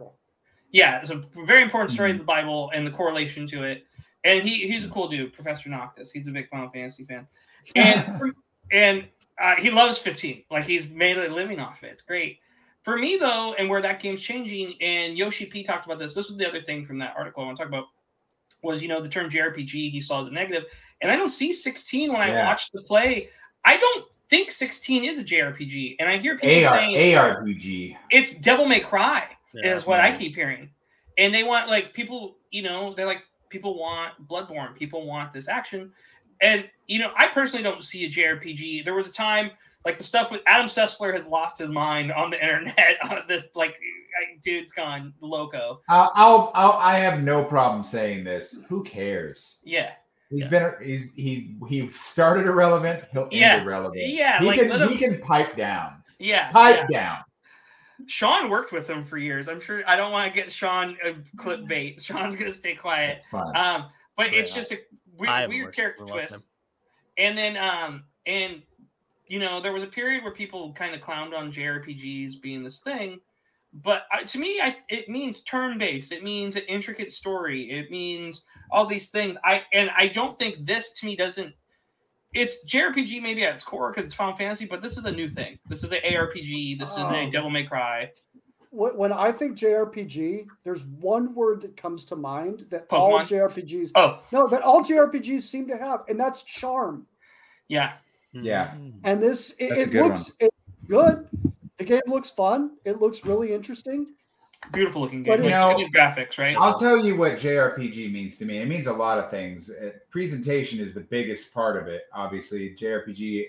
Yeah, 0.70 1.00
it's 1.00 1.10
a 1.10 1.16
very 1.44 1.62
important 1.62 1.90
story 1.90 2.10
Mm-hmm. 2.10 2.20
of 2.20 2.26
the 2.26 2.32
Bible 2.32 2.70
and 2.74 2.86
the 2.86 2.90
correlation 2.92 3.46
to 3.48 3.64
it. 3.64 3.84
And 4.24 4.42
he 4.42 4.68
he's 4.70 4.84
a 4.84 4.88
cool 4.88 5.08
dude, 5.08 5.32
Professor 5.32 5.68
Noctis. 5.70 6.12
He's 6.12 6.28
a 6.28 6.30
big 6.30 6.48
Final 6.50 6.70
Fantasy 6.70 7.04
fan, 7.04 7.26
and 7.76 8.32
and 8.70 9.08
uh, 9.40 9.54
he 9.56 9.70
loves 9.70 9.98
15. 9.98 10.44
Like 10.50 10.64
he's 10.64 10.88
made 10.88 11.18
a 11.18 11.32
living 11.32 11.60
off 11.60 11.82
it. 11.82 11.90
It's 11.92 12.02
great. 12.02 12.38
For 12.82 12.96
me 12.96 13.16
though, 13.16 13.54
and 13.58 13.68
where 13.68 13.82
that 13.82 14.00
game's 14.00 14.22
changing, 14.22 14.74
and 14.80 15.16
Yoshi 15.16 15.46
P 15.46 15.62
talked 15.62 15.86
about 15.86 15.98
this. 15.98 16.14
This 16.14 16.28
was 16.28 16.38
the 16.38 16.48
other 16.48 16.62
thing 16.62 16.86
from 16.86 16.98
that 16.98 17.14
article 17.16 17.42
I 17.42 17.46
want 17.46 17.58
to 17.58 17.62
talk 17.64 17.68
about 17.68 17.86
was 18.62 18.82
you 18.82 18.88
know 18.88 19.00
the 19.00 19.08
term 19.08 19.30
JRPG 19.30 19.90
he 19.90 20.00
saw 20.00 20.20
as 20.20 20.26
a 20.28 20.30
negative, 20.30 20.64
and 21.02 21.10
I 21.12 21.16
don't 21.16 21.30
see 21.30 21.52
16 21.52 22.12
when 22.12 22.20
I 22.20 22.30
watch 22.44 22.70
the 22.72 22.82
play. 22.82 23.28
I 23.64 23.76
don't 23.76 24.06
think 24.30 24.50
16 24.50 25.04
is 25.04 25.18
a 25.18 25.24
JRPG, 25.24 25.96
and 26.00 26.08
I 26.08 26.18
hear 26.18 26.38
people 26.38 26.66
AR, 26.66 26.74
saying 26.78 27.14
ARPG. 27.14 27.96
it's 28.10 28.34
Devil 28.34 28.66
May 28.66 28.80
Cry 28.80 29.24
Yeah. 29.52 29.76
is 29.76 29.86
what 29.86 30.00
I 30.00 30.16
keep 30.16 30.34
hearing. 30.34 30.70
And 31.18 31.34
they 31.34 31.42
want 31.42 31.68
like 31.68 31.92
people, 31.92 32.36
you 32.50 32.62
know, 32.62 32.94
they're 32.94 33.06
like 33.06 33.24
people 33.50 33.78
want 33.78 34.14
Bloodborne, 34.28 34.74
people 34.76 35.06
want 35.06 35.32
this 35.32 35.48
action. 35.48 35.92
And 36.40 36.68
you 36.86 36.98
know, 36.98 37.12
I 37.16 37.26
personally 37.28 37.62
don't 37.62 37.84
see 37.84 38.04
a 38.06 38.08
JRPG. 38.10 38.84
There 38.84 38.94
was 38.94 39.08
a 39.08 39.12
time 39.12 39.50
like 39.84 39.96
the 39.98 40.04
stuff 40.04 40.30
with 40.30 40.42
Adam 40.46 40.66
Sessler 40.66 41.12
has 41.12 41.26
lost 41.26 41.58
his 41.58 41.68
mind 41.70 42.12
on 42.12 42.30
the 42.30 42.36
internet. 42.42 42.96
on 43.02 43.22
this 43.28 43.48
like 43.54 43.72
I- 43.74 44.38
dude's 44.42 44.72
gone 44.72 45.12
loco. 45.20 45.80
I'll, 45.88 46.10
I'll, 46.14 46.50
I'll, 46.54 46.72
I 46.72 46.98
have 46.98 47.22
no 47.22 47.44
problem 47.44 47.82
saying 47.82 48.24
this. 48.24 48.56
Who 48.68 48.82
cares? 48.84 49.60
Yeah. 49.64 49.92
He's 50.30 50.40
Yeah. 50.40 50.48
been 50.48 50.72
he's 50.82 51.10
he 51.14 51.56
he 51.68 51.88
started 51.88 52.46
irrelevant. 52.46 53.04
He'll 53.12 53.22
end 53.24 53.32
Yeah. 53.32 53.62
irrelevant. 53.62 54.06
Yeah, 54.06 54.40
he 54.40 54.46
like, 54.46 54.58
can 54.60 54.70
him- 54.70 54.88
he 54.88 54.96
can 54.96 55.20
pipe 55.20 55.56
down. 55.56 56.02
Yeah. 56.18 56.50
Pipe 56.52 56.86
yeah. 56.90 57.00
down. 57.00 57.18
Sean 58.06 58.48
worked 58.48 58.72
with 58.72 58.88
him 58.88 59.04
for 59.04 59.18
years. 59.18 59.48
I'm 59.48 59.60
sure 59.60 59.82
I 59.86 59.96
don't 59.96 60.12
want 60.12 60.32
to 60.32 60.40
get 60.40 60.50
Sean 60.50 60.96
a 61.04 61.14
clip 61.36 61.66
bait. 61.66 62.00
Sean's 62.02 62.36
gonna 62.36 62.50
stay 62.52 62.74
quiet. 62.74 63.08
That's 63.18 63.26
fine. 63.28 63.56
Um, 63.56 63.86
but 64.16 64.32
it's 64.32 64.50
Yeah. 64.50 64.56
just 64.56 64.72
a 64.72 64.78
weird, 65.18 65.48
weird 65.48 65.74
character 65.74 66.04
with 66.04 66.12
him. 66.12 66.26
twist. 66.28 66.46
And 67.16 67.36
then, 67.36 67.56
um, 67.56 68.04
and 68.26 68.62
you 69.26 69.38
know, 69.38 69.60
there 69.60 69.72
was 69.72 69.82
a 69.82 69.86
period 69.88 70.22
where 70.24 70.32
people 70.32 70.72
kind 70.72 70.94
of 70.94 71.00
clowned 71.00 71.36
on 71.36 71.52
JRPGs 71.52 72.40
being 72.40 72.62
this 72.62 72.78
thing, 72.80 73.20
but 73.74 74.04
uh, 74.12 74.24
to 74.24 74.38
me, 74.38 74.60
I, 74.60 74.76
it 74.88 75.08
means 75.08 75.40
turn-based. 75.40 76.12
It 76.12 76.24
means 76.24 76.56
an 76.56 76.62
intricate 76.68 77.12
story. 77.12 77.70
It 77.70 77.90
means 77.90 78.42
all 78.70 78.86
these 78.86 79.08
things. 79.08 79.36
I 79.44 79.62
and 79.72 79.90
I 79.96 80.08
don't 80.08 80.38
think 80.38 80.64
this 80.64 80.92
to 80.92 81.06
me 81.06 81.16
doesn't. 81.16 81.52
It's 82.34 82.64
JRPG 82.66 83.22
maybe 83.22 83.44
at 83.44 83.54
its 83.54 83.64
core 83.64 83.90
because 83.90 84.04
it's 84.04 84.14
Final 84.14 84.36
Fantasy, 84.36 84.66
but 84.66 84.82
this 84.82 84.96
is 84.98 85.04
a 85.04 85.10
new 85.10 85.30
thing. 85.30 85.58
This 85.68 85.82
is 85.82 85.92
an 85.92 86.00
ARPG. 86.04 86.78
This 86.78 86.90
is 86.90 86.98
a 86.98 87.06
Oh. 87.06 87.30
Devil 87.30 87.50
May 87.50 87.64
Cry. 87.64 88.10
Wh- 88.78 88.96
When 88.96 89.12
I 89.12 89.32
think 89.32 89.58
JRPG, 89.58 90.46
there's 90.62 90.84
one 90.84 91.34
word 91.34 91.62
that 91.62 91.76
comes 91.76 92.04
to 92.06 92.16
mind 92.16 92.66
that 92.70 92.86
all 92.90 93.12
Pokemon? 93.18 93.50
JRPGs 93.50 93.90
Oh, 93.94 94.20
no, 94.32 94.46
that 94.48 94.62
all 94.62 94.82
JRPGs 94.84 95.40
seem 95.42 95.66
to 95.68 95.76
have, 95.76 96.04
and 96.08 96.18
that's 96.18 96.42
charm. 96.42 97.06
yeah. 97.68 97.94
Yeah. 98.32 98.64
Mm. 98.66 98.92
And 99.04 99.22
this 99.22 99.54
it, 99.58 99.72
it 99.72 99.90
good 99.90 100.02
looks 100.02 100.32
it's 100.38 100.54
good. 100.86 101.26
The 101.78 101.84
game 101.84 102.02
looks 102.06 102.28
fun. 102.30 102.72
It 102.84 103.00
looks 103.00 103.24
really 103.24 103.54
interesting. 103.54 104.06
Beautiful 104.72 105.00
looking 105.00 105.22
But 105.22 105.40
game. 105.40 105.50
you 105.50 105.76
with 105.84 105.92
know- 105.92 105.98
graphics, 106.00 106.36
right? 106.36 106.54
I'll 106.58 106.78
tell 106.78 106.98
you 107.02 107.16
what 107.16 107.38
JRPG 107.38 108.12
means 108.12 108.36
to 108.38 108.44
me. 108.44 108.58
It 108.58 108.66
means 108.68 108.86
a 108.86 108.92
lot 108.92 109.18
of 109.18 109.30
things. 109.30 109.70
Uh, 109.70 109.90
presentation 110.10 110.78
is 110.78 110.92
the 110.92 111.00
biggest 111.00 111.54
part 111.54 111.80
of 111.80 111.88
it. 111.88 112.02
Obviously, 112.12 112.76
JRPG 112.78 113.46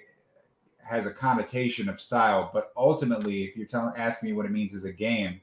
has 0.84 1.05
a 1.05 1.11
connotation 1.11 1.89
of 1.89 2.01
style, 2.01 2.49
but 2.53 2.71
ultimately, 2.75 3.43
if 3.43 3.55
you're 3.55 3.67
telling 3.67 3.93
asking 3.95 4.30
me 4.30 4.34
what 4.34 4.45
it 4.45 4.51
means 4.51 4.73
as 4.73 4.86
a 4.86 4.91
game, 4.91 5.39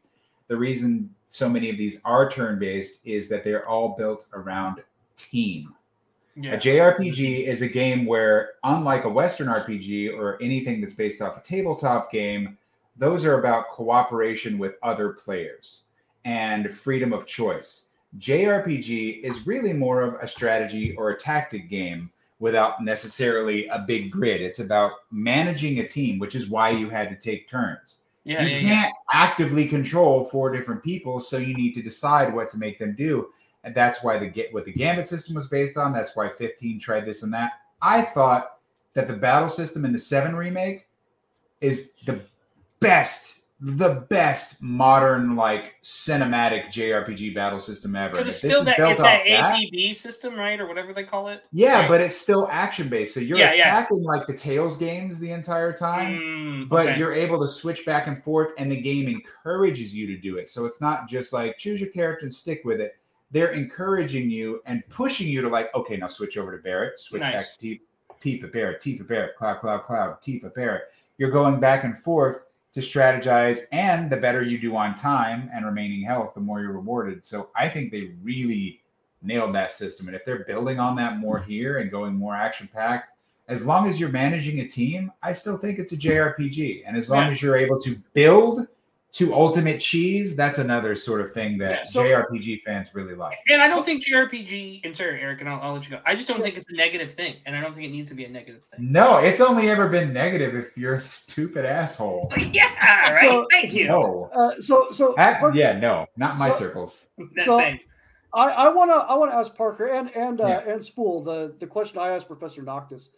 the 0.48 0.56
reason 0.56 1.10
so 1.28 1.48
many 1.48 1.70
of 1.70 1.76
these 1.76 2.00
are 2.04 2.30
turn-based 2.30 3.00
is 3.04 3.28
that 3.28 3.44
they're 3.44 3.68
all 3.68 3.96
built 3.96 4.26
around 4.32 4.82
team. 5.16 5.74
yeah. 6.36 6.54
A 6.54 6.56
JRPG 6.56 7.46
is 7.46 7.62
a 7.62 7.68
game 7.68 8.06
where, 8.06 8.52
unlike 8.64 9.04
a 9.04 9.08
Western 9.08 9.48
RPG 9.48 10.16
or 10.16 10.40
anything 10.42 10.80
that's 10.80 10.94
based 10.94 11.22
off 11.22 11.36
a 11.36 11.40
tabletop 11.40 12.12
game, 12.12 12.58
those 12.96 13.24
are 13.24 13.38
about 13.38 13.70
cooperation 13.70 14.58
with 14.58 14.74
other 14.82 15.10
players 15.10 15.84
and 16.24 16.72
freedom 16.72 17.12
of 17.12 17.26
choice. 17.26 17.88
JRPG 18.18 19.22
is 19.22 19.46
really 19.46 19.72
more 19.72 20.02
of 20.02 20.14
a 20.14 20.28
strategy 20.28 20.94
or 20.96 21.10
a 21.10 21.18
tactic 21.18 21.68
game 21.68 22.10
without 22.38 22.84
necessarily 22.84 23.66
a 23.68 23.78
big 23.78 24.10
grid. 24.10 24.40
It's 24.40 24.58
about 24.58 24.92
managing 25.10 25.78
a 25.78 25.88
team, 25.88 26.18
which 26.18 26.34
is 26.34 26.48
why 26.48 26.70
you 26.70 26.90
had 26.90 27.08
to 27.08 27.16
take 27.16 27.48
turns. 27.48 27.98
yeah, 28.24 28.42
you 28.42 28.48
yeah, 28.50 28.58
yeah. 28.58 28.82
can't 28.82 28.94
actively 29.12 29.66
control 29.66 30.24
four 30.24 30.54
different 30.54 30.82
people, 30.82 31.20
so 31.20 31.38
you 31.38 31.54
need 31.54 31.74
to 31.74 31.82
decide 31.82 32.34
what 32.34 32.48
to 32.50 32.58
make 32.58 32.78
them 32.78 32.94
do. 32.96 33.28
And 33.64 33.74
that's 33.74 34.04
why 34.04 34.18
the 34.18 34.26
get 34.26 34.52
what 34.54 34.64
the 34.64 34.72
gambit 34.72 35.08
system 35.08 35.34
was 35.34 35.48
based 35.48 35.76
on. 35.76 35.92
That's 35.92 36.14
why 36.14 36.28
15 36.28 36.78
tried 36.78 37.04
this 37.04 37.22
and 37.22 37.32
that. 37.32 37.52
I 37.82 38.02
thought 38.02 38.58
that 38.94 39.08
the 39.08 39.14
battle 39.14 39.48
system 39.48 39.84
in 39.84 39.92
the 39.92 39.98
7 39.98 40.36
remake 40.36 40.86
is 41.60 41.94
the 42.04 42.20
best, 42.80 43.35
the 43.58 44.04
best 44.10 44.62
modern 44.62 45.34
like 45.34 45.76
cinematic 45.82 46.66
JRPG 46.66 47.34
battle 47.34 47.58
system 47.58 47.96
ever. 47.96 48.10
Because 48.12 48.28
it's 48.28 48.36
still 48.38 48.62
that 48.64 48.76
built 48.76 48.90
it's 48.92 49.00
that 49.02 49.22
that- 49.26 49.54
ATB 49.56 49.94
system, 49.94 50.34
right, 50.34 50.60
or 50.60 50.66
whatever 50.66 50.92
they 50.92 51.04
call 51.04 51.28
it. 51.28 51.42
yeah, 51.52 51.80
Right. 51.80 51.88
but 51.88 52.00
it's 52.02 52.14
still 52.16 52.48
action 52.50 52.90
based. 52.90 53.14
So 53.14 53.20
you're 53.20 53.38
Yeah, 53.38 53.54
yeah. 53.54 53.78
attacking 53.78 54.02
like 54.02 54.26
the 54.26 54.34
Tales 54.34 54.76
games 54.76 55.18
the 55.18 55.30
entire 55.30 55.72
time 55.72 56.18
Mm, 56.18 56.68
but 56.68 56.86
okay. 56.86 56.98
you're 56.98 57.14
able 57.14 57.40
to 57.40 57.48
switch 57.48 57.86
back 57.86 58.08
and 58.08 58.22
forth 58.22 58.50
and 58.58 58.70
the 58.70 58.78
game 58.80 59.08
encourages 59.08 59.96
you 59.96 60.06
to 60.08 60.18
do 60.18 60.36
it 60.36 60.48
so 60.50 60.66
it's 60.66 60.80
not 60.82 61.08
just 61.08 61.32
like 61.32 61.56
choose 61.56 61.80
your 61.80 61.90
character 61.90 62.26
and 62.26 62.34
stick 62.34 62.60
with 62.64 62.80
it 62.80 62.96
they're 63.30 63.52
encouraging 63.52 64.30
you 64.30 64.60
and 64.66 64.82
pushing 64.88 65.28
you 65.28 65.40
to 65.42 65.48
like 65.48 65.74
okay 65.74 65.96
now 65.96 66.08
switch 66.08 66.36
over 66.36 66.54
to 66.56 66.62
barrett 66.62 66.98
switch 67.00 67.20
Nice. 67.22 67.32
back 67.32 67.58
to 67.60 67.78
tifa 68.20 68.52
barrett 68.52 68.82
tifa 68.82 69.06
barrett 69.06 69.36
cloud 69.36 69.60
cloud 69.60 69.82
cloud 69.82 70.20
tifa 70.22 70.52
barrett 70.54 70.84
you're 71.18 71.30
going 71.30 71.58
back 71.60 71.84
and 71.84 71.96
forth 71.98 72.45
to 72.76 72.82
strategize 72.82 73.60
and 73.72 74.10
the 74.10 74.16
better 74.18 74.42
you 74.42 74.58
do 74.58 74.76
on 74.76 74.94
time 74.94 75.50
and 75.54 75.64
remaining 75.64 76.02
health 76.02 76.34
the 76.34 76.40
more 76.40 76.60
you're 76.60 76.72
rewarded 76.72 77.24
so 77.24 77.48
i 77.56 77.66
think 77.66 77.90
they 77.90 78.12
really 78.22 78.82
nailed 79.22 79.54
that 79.54 79.72
system 79.72 80.08
and 80.08 80.14
if 80.14 80.26
they're 80.26 80.44
building 80.44 80.78
on 80.78 80.94
that 80.94 81.16
more 81.18 81.38
here 81.38 81.78
and 81.78 81.90
going 81.90 82.14
more 82.14 82.36
action 82.36 82.68
packed 82.70 83.12
as 83.48 83.64
long 83.64 83.88
as 83.88 84.00
you're 84.00 84.10
managing 84.10 84.58
a 84.58 84.66
team, 84.66 85.12
I 85.22 85.32
still 85.32 85.56
think 85.56 85.78
it's 85.78 85.92
a 85.92 85.96
JRPG. 85.96 86.82
And 86.84 86.96
as 86.96 87.08
long 87.08 87.26
Yeah. 87.26 87.30
as 87.30 87.40
you're 87.40 87.56
able 87.56 87.78
to 87.80 87.96
build 88.12 88.66
to 89.16 89.32
ultimate 89.34 89.80
cheese, 89.80 90.36
that's 90.36 90.58
another 90.58 90.94
sort 90.94 91.22
of 91.22 91.32
thing 91.32 91.56
that 91.56 91.70
Yeah, 91.70 91.82
so- 91.84 92.02
JRPG 92.02 92.62
fans 92.64 92.94
really 92.94 93.14
like. 93.14 93.38
and 93.48 93.62
I 93.62 93.66
don't 93.66 93.84
think 93.86 94.04
JRPG. 94.04 94.82
And 94.84 94.94
sorry, 94.94 95.22
Eric, 95.22 95.40
and 95.40 95.48
I'll, 95.48 95.58
I'll 95.62 95.72
let 95.72 95.84
you 95.84 95.90
go. 95.96 96.00
I 96.04 96.14
just 96.14 96.28
don't 96.28 96.42
think 96.42 96.58
it's 96.58 96.68
a 96.70 96.74
negative 96.76 97.14
thing, 97.14 97.36
and 97.46 97.56
I 97.56 97.60
don't 97.62 97.74
think 97.74 97.86
it 97.86 97.90
needs 97.92 98.10
to 98.10 98.14
be 98.14 98.26
a 98.26 98.28
negative 98.28 98.62
thing. 98.64 98.92
No, 98.92 99.16
it's 99.18 99.40
only 99.40 99.70
ever 99.70 99.88
been 99.88 100.12
negative 100.12 100.54
if 100.54 100.76
you're 100.76 100.96
a 100.96 101.00
stupid 101.00 101.64
asshole. 101.64 102.30
yeah, 102.52 103.10
right. 103.10 103.14
So- 103.20 103.46
Thank 103.50 103.72
you. 103.72 103.88
No. 103.88 104.28
Uh, 104.34 104.60
so 104.60 104.90
so 104.90 105.14
That- 105.16 105.40
Parker, 105.40 105.56
yeah, 105.56 105.78
no, 105.78 106.06
not 106.18 106.38
my 106.38 106.50
So- 106.50 106.58
circles. 106.58 107.08
So- 107.44 107.58
same. 107.58 107.80
I, 108.34 108.50
I 108.50 108.68
wanna 108.68 108.92
I 108.92 109.16
wanna 109.16 109.32
ask 109.34 109.54
Parker 109.54 109.86
and 109.86 110.14
and 110.14 110.42
uh, 110.42 110.46
Yeah. 110.46 110.72
and 110.72 110.84
Spool 110.84 111.22
the 111.22 111.54
the 111.58 111.66
question 111.66 111.98
I 111.98 112.10
asked 112.10 112.26
Professor 112.26 112.60
Noctis. 112.60 113.10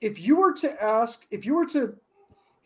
If 0.00 0.20
you 0.20 0.36
were 0.36 0.52
to 0.52 0.80
ask, 0.80 1.26
if 1.32 1.44
you 1.44 1.56
were 1.56 1.66
to 1.66 1.96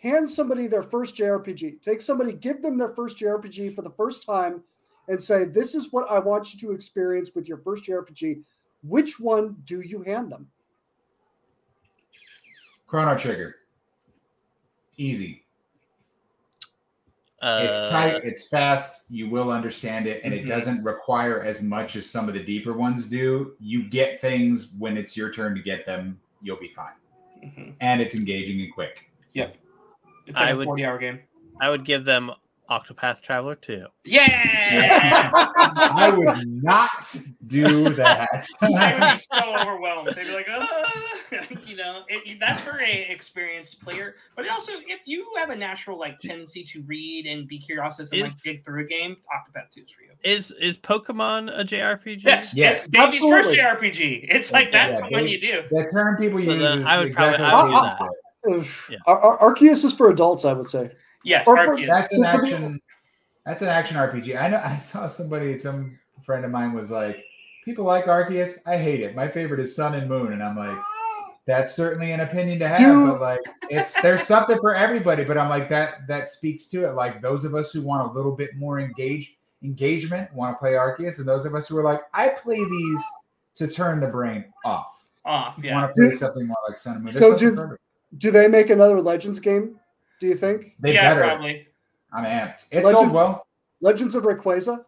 hand 0.02 0.28
somebody 0.28 0.66
their 0.66 0.82
first 0.82 1.16
JRPG, 1.16 1.80
take 1.80 2.00
somebody, 2.00 2.32
give 2.32 2.60
them 2.60 2.76
their 2.76 2.88
first 2.88 3.18
JRPG 3.18 3.74
for 3.74 3.82
the 3.82 3.90
first 3.90 4.24
time, 4.26 4.62
and 5.08 5.22
say, 5.22 5.44
"This 5.44 5.74
is 5.74 5.92
what 5.92 6.10
I 6.10 6.18
want 6.18 6.52
you 6.52 6.58
to 6.60 6.72
experience 6.72 7.34
with 7.34 7.48
your 7.48 7.58
first 7.58 7.84
JRPG." 7.84 8.42
Which 8.82 9.20
one 9.20 9.56
do 9.64 9.80
you 9.80 10.02
hand 10.02 10.32
them? 10.32 10.50
Chrono 12.88 13.16
Trigger. 13.16 13.56
Easy. 14.96 15.44
Uh, 17.40 17.66
It's 17.68 17.90
tight, 17.90 18.24
it's 18.24 18.48
fast, 18.48 19.04
you 19.08 19.28
will 19.28 19.50
understand 19.50 20.06
it, 20.06 20.20
and 20.22 20.32
Mhm. 20.32 20.38
it 20.38 20.44
doesn't 20.44 20.82
require 20.84 21.42
as 21.42 21.62
much 21.62 21.96
as 21.96 22.08
some 22.08 22.28
of 22.28 22.34
the 22.34 22.42
deeper 22.42 22.72
ones 22.72 23.08
do. 23.08 23.56
You 23.58 23.88
get 23.88 24.20
things 24.20 24.74
when 24.78 24.96
it's 24.96 25.16
your 25.16 25.32
turn 25.32 25.54
to 25.56 25.62
get 25.62 25.86
them, 25.86 26.20
you'll 26.40 26.60
be 26.60 26.68
fine. 26.68 26.94
Mhm. 27.42 27.74
And 27.80 28.00
it's 28.00 28.14
engaging 28.14 28.60
and 28.60 28.72
quick. 28.72 29.08
It's 30.26 30.36
like 30.36 30.46
I 30.48 30.50
a 30.50 30.56
would- 30.56 30.64
forty-hour 30.66 30.98
game. 30.98 31.20
I 31.60 31.68
would 31.70 31.84
give 31.84 32.04
them 32.04 32.32
Octopath 32.70 33.20
Traveler 33.20 33.54
too. 33.54 33.84
Yeah. 34.04 35.30
I 35.34 36.10
would 36.16 36.46
not 36.62 37.14
do 37.46 37.90
that. 37.90 38.46
I 38.62 38.94
would 38.98 39.18
be 39.18 39.24
so 39.32 39.56
overwhelmed. 39.56 40.08
They'd 40.16 40.26
be 40.26 40.32
like, 40.32 40.46
"Ah," 40.50 40.90
you 41.66 41.76
know, 41.76 42.02
it, 42.08 42.38
that's 42.40 42.60
for 42.62 42.80
a 42.80 43.06
experienced 43.10 43.82
player. 43.84 44.14
But 44.36 44.48
also, 44.48 44.72
if 44.88 45.00
you 45.04 45.26
have 45.36 45.50
a 45.50 45.56
natural 45.56 45.98
like 45.98 46.18
tendency 46.20 46.64
to 46.64 46.82
read 46.82 47.26
and 47.26 47.46
be 47.46 47.58
curious 47.58 47.98
and 47.98 48.22
like 48.22 48.32
dig 48.42 48.64
through 48.64 48.84
a 48.84 48.86
game, 48.86 49.16
Octopath 49.34 49.70
Two 49.74 49.82
is 49.82 49.92
for 49.92 50.02
you. 50.02 50.10
Is 50.24 50.50
is 50.52 50.76
Pokemon 50.78 51.50
a 51.58 51.64
JRPG? 51.64 52.22
Yes, 52.24 52.54
Yes. 52.54 52.80
it's 52.82 52.88
Baby's 52.88 53.20
first 53.20 53.50
JRPG. 53.50 54.26
It's 54.30 54.50
like 54.52 54.72
that's 54.72 54.92
Yeah, 54.92 55.08
the 55.10 55.16
they- 55.24 55.30
you 55.30 55.40
do. 55.40 55.62
the 55.70 55.88
term 55.92 56.16
people 56.16 56.38
So 56.38 56.44
use 56.44 56.62
is 56.80 56.86
I 56.86 56.98
would 57.04 57.12
probably- 57.12 57.34
exactly 57.34 57.44
I 57.44 57.62
would 57.64 57.72
what 57.72 57.98
do 57.98 58.04
you 58.04 58.08
that. 58.08 58.16
Said. 58.44 58.52
Oof. 58.54 58.88
Yeah. 58.90 58.98
Ar- 59.06 59.20
Ar- 59.38 59.54
Arceus 59.54 59.84
is 59.84 59.92
for 59.92 60.10
adults, 60.10 60.44
I 60.44 60.52
would 60.52 60.66
say. 60.66 60.90
Yes, 61.24 61.46
Or 61.46 61.62
for- 61.64 61.80
That's 61.86 62.12
an 62.12 62.24
action. 62.24 62.80
That's 63.46 63.62
an 63.62 63.68
action 63.68 63.96
RPG. 63.96 64.40
I 64.40 64.48
know. 64.48 64.60
I 64.64 64.78
saw 64.78 65.06
somebody. 65.06 65.58
Some 65.58 65.98
friend 66.24 66.44
of 66.44 66.50
mine 66.50 66.72
was 66.72 66.90
like, 66.90 67.24
"People 67.64 67.84
like 67.84 68.04
Arceus. 68.06 68.58
I 68.66 68.76
hate 68.76 69.00
it. 69.00 69.14
My 69.16 69.28
favorite 69.28 69.60
is 69.60 69.74
Sun 69.74 69.94
and 69.94 70.08
Moon." 70.08 70.32
And 70.32 70.42
I'm 70.42 70.56
like, 70.56 70.76
that's 71.44 71.74
certainly 71.74 72.12
an 72.12 72.20
opinion 72.20 72.60
to 72.60 72.68
have, 72.68 72.78
Do- 72.78 73.06
but 73.12 73.20
like 73.20 73.40
it's 73.68 74.00
there's 74.00 74.22
something 74.22 74.58
for 74.58 74.74
everybody. 74.76 75.24
But 75.24 75.38
I'm 75.38 75.48
like 75.48 75.68
that 75.70 76.06
that 76.06 76.28
speaks 76.28 76.68
to 76.68 76.84
it. 76.88 76.92
Like 76.94 77.20
those 77.20 77.44
of 77.44 77.54
us 77.56 77.72
who 77.72 77.82
want 77.82 78.08
a 78.08 78.12
little 78.12 78.32
bit 78.36 78.50
more 78.56 78.78
engaged 78.80 79.36
engagement 79.64 80.32
want 80.34 80.54
to 80.54 80.58
play 80.58 80.72
Arceus, 80.72 81.18
and 81.18 81.26
those 81.26 81.44
of 81.46 81.54
us 81.54 81.68
who 81.68 81.76
are 81.78 81.82
like, 81.84 82.02
I 82.14 82.28
play 82.30 82.56
these 82.56 83.02
to 83.56 83.66
turn 83.68 84.00
the 84.00 84.08
brain 84.08 84.44
off. 84.64 85.04
Off, 85.24 85.54
yeah. 85.62 85.74
Want 85.74 85.90
to 85.94 86.00
play 86.00 86.10
Do- 86.10 86.16
something 86.16 86.46
more 86.46 86.56
like 86.68 86.78
Sun 86.78 86.94
and 86.96 87.04
Moon. 87.04 87.12
There's 87.14 87.20
So 87.32 87.36
do- 87.38 87.54
for 87.54 87.62
everybody. 87.62 87.78
Do 88.18 88.30
they 88.30 88.48
make 88.48 88.70
another 88.70 89.00
Legends 89.00 89.40
game? 89.40 89.78
Do 90.20 90.26
you 90.26 90.34
think 90.34 90.76
they 90.80 90.94
yeah, 90.94 91.14
better. 91.14 91.22
probably. 91.26 91.66
I'm 92.12 92.24
amped. 92.24 92.68
It 92.70 92.84
Legend- 92.84 92.94
sold 92.98 93.12
well. 93.12 93.46
Legends 93.80 94.14
of 94.14 94.24
Rayquaza? 94.24 94.84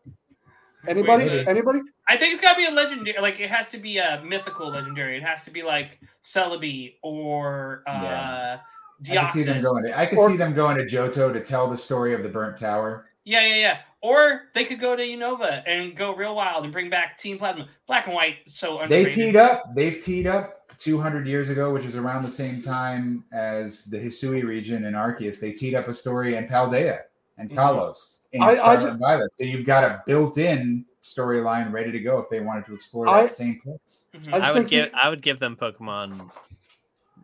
Anybody? 0.86 1.24
Maybe. 1.24 1.48
Anybody? 1.48 1.80
I 2.08 2.16
think 2.18 2.32
it's 2.34 2.42
got 2.42 2.52
to 2.52 2.58
be 2.58 2.66
a 2.66 2.70
legendary. 2.70 3.18
Like 3.20 3.40
it 3.40 3.48
has 3.50 3.70
to 3.70 3.78
be 3.78 3.98
a 3.98 4.22
mythical 4.24 4.68
legendary. 4.70 5.16
It 5.16 5.22
has 5.22 5.42
to 5.44 5.50
be 5.50 5.62
like 5.62 5.98
Celebi 6.22 6.96
or 7.02 7.82
uh, 7.86 8.58
Yeah. 9.02 9.22
I 9.22 9.24
could 9.24 9.32
see 9.32 9.42
them 9.44 9.58
Deoxys. 9.58 9.62
going. 9.62 9.84
To, 9.84 9.98
I 9.98 10.06
could 10.06 10.18
Or- 10.18 10.28
see 10.30 10.36
them 10.36 10.54
going 10.54 10.76
to 10.76 10.84
Johto 10.84 11.32
to 11.32 11.40
tell 11.40 11.68
the 11.70 11.76
story 11.76 12.12
of 12.14 12.22
the 12.22 12.28
burnt 12.28 12.58
tower. 12.58 13.06
Yeah, 13.24 13.46
yeah, 13.46 13.54
yeah. 13.56 13.78
Or 14.02 14.42
they 14.52 14.66
could 14.66 14.78
go 14.78 14.94
to 14.94 15.02
Unova 15.02 15.62
and 15.66 15.96
go 15.96 16.14
real 16.14 16.36
wild 16.36 16.64
and 16.64 16.72
bring 16.72 16.90
back 16.90 17.16
Team 17.18 17.38
Plasma. 17.38 17.66
Black 17.86 18.04
and 18.06 18.14
white, 18.14 18.36
so 18.46 18.76
They 18.76 18.82
underrated. 19.04 19.12
teed 19.14 19.36
up. 19.36 19.74
They've 19.74 19.98
teed 20.04 20.26
up 20.26 20.53
200 20.78 21.26
years 21.26 21.48
ago, 21.50 21.72
which 21.72 21.84
is 21.84 21.96
around 21.96 22.22
the 22.24 22.30
same 22.30 22.60
time 22.62 23.24
as 23.32 23.84
the 23.84 23.98
Hisui 23.98 24.44
region 24.44 24.84
and 24.84 24.96
Arceus. 24.96 25.40
They 25.40 25.52
teed 25.52 25.74
up 25.74 25.88
a 25.88 25.94
story 25.94 26.36
in 26.36 26.46
Paldea 26.48 27.00
and 27.38 27.50
Mhm. 27.50 27.54
Kalos 27.56 28.20
in 28.32 28.42
I- 28.42 28.48
I 28.50 28.54
Scarlet 28.54 28.88
and 28.90 28.98
Violet. 29.00 29.32
So 29.38 29.44
you've 29.44 29.66
got 29.66 29.84
a 29.84 30.02
built-in 30.06 30.84
storyline 31.02 31.72
ready 31.72 31.92
to 31.92 32.00
go 32.00 32.18
if 32.18 32.30
they 32.30 32.40
wanted 32.40 32.64
to 32.66 32.74
explore 32.74 33.06
that 33.06 33.14
I- 33.14 33.26
same 33.26 33.60
place. 33.60 34.06
Mhm. 34.14 34.32
I 34.34 34.50
I 34.50 34.52
would 34.52 34.68
give 34.68 34.90
I 34.94 35.08
would 35.08 35.20
give 35.22 35.38
them 35.38 35.56
Pokemon 35.56 36.30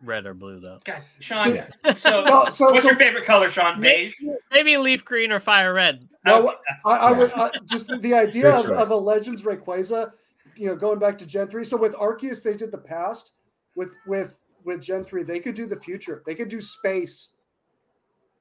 Red 0.03 0.25
or 0.25 0.33
Blue 0.33 0.59
though. 0.59 0.79
God, 0.83 1.01
Sean. 1.19 1.55
Yeah. 1.55 1.67
So, 1.97 2.23
No, 2.23 2.49
so- 2.49 2.71
what's 2.71 2.81
so- 2.81 2.89
your 2.89 2.95
favorite 2.97 3.25
color, 3.25 3.49
Sean? 3.49 3.79
Beige. 3.81 4.15
Maybe 4.51 4.77
Leaf 4.77 5.05
Green 5.05 5.31
or 5.31 5.39
Fire 5.39 5.73
Red. 5.73 6.07
No, 6.25 6.53
I, 6.85 6.95
I 6.97 7.11
would 7.11 7.31
uh, 7.33 7.49
just 7.65 7.87
the, 7.87 7.97
the 7.97 8.13
idea 8.13 8.53
of, 8.55 8.65
of 8.69 8.91
a 8.91 8.95
Legends 8.95 9.41
Rayquaza, 9.43 10.11
you 10.55 10.67
know, 10.67 10.75
going 10.75 10.99
back 10.99 11.17
to 11.19 11.25
Gen 11.25 11.47
three. 11.47 11.63
So 11.63 11.77
with 11.77 11.93
Arceus, 11.95 12.43
they 12.43 12.53
did 12.55 12.71
the 12.71 12.77
past. 12.77 13.31
With 13.75 13.89
with 14.05 14.39
with 14.63 14.81
Gen 14.81 15.03
three, 15.05 15.23
they 15.23 15.39
could 15.39 15.55
do 15.55 15.65
the 15.65 15.79
future. 15.79 16.23
They 16.25 16.35
could 16.35 16.49
do 16.49 16.61
space. 16.61 17.29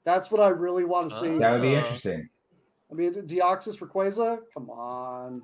That's 0.05 0.31
what 0.31 0.41
I 0.41 0.49
really 0.49 0.85
want 0.85 1.11
to 1.11 1.21
see. 1.21 1.29
Oh. 1.29 1.39
That 1.39 1.53
would 1.53 1.63
be 1.63 1.75
interesting. 1.75 2.29
I 2.91 2.95
mean, 2.95 3.15
Deoxys 3.15 3.79
Rayquaza, 3.79 4.39
come 4.53 4.69
on. 4.71 5.43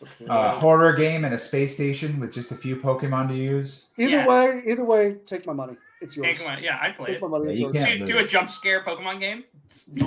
A 0.00 0.04
good. 0.18 0.30
Uh, 0.30 0.54
horror 0.54 0.92
game 0.92 1.24
and 1.24 1.34
a 1.34 1.38
space 1.38 1.74
station 1.74 2.20
with 2.20 2.32
just 2.32 2.52
a 2.52 2.54
few 2.54 2.76
Pokemon 2.76 3.28
to 3.28 3.34
use. 3.34 3.88
either 3.98 4.10
yeah. 4.10 4.26
way, 4.26 4.62
either 4.66 4.84
way, 4.84 5.16
take 5.26 5.44
my 5.46 5.52
money. 5.52 5.76
It's 6.00 6.16
yours. 6.16 6.38
Okay, 6.38 6.44
come. 6.46 6.62
Yeah, 6.62 6.78
I'd 6.80 6.96
play 6.96 7.14
Take 7.18 7.22
it. 7.22 7.30
Yeah, 7.44 7.50
you 7.52 7.72
can't 7.72 8.00
Do, 8.00 8.06
do 8.06 8.18
a 8.18 8.24
jump 8.24 8.50
scare 8.50 8.82
Pokemon 8.84 9.20
game. 9.20 9.44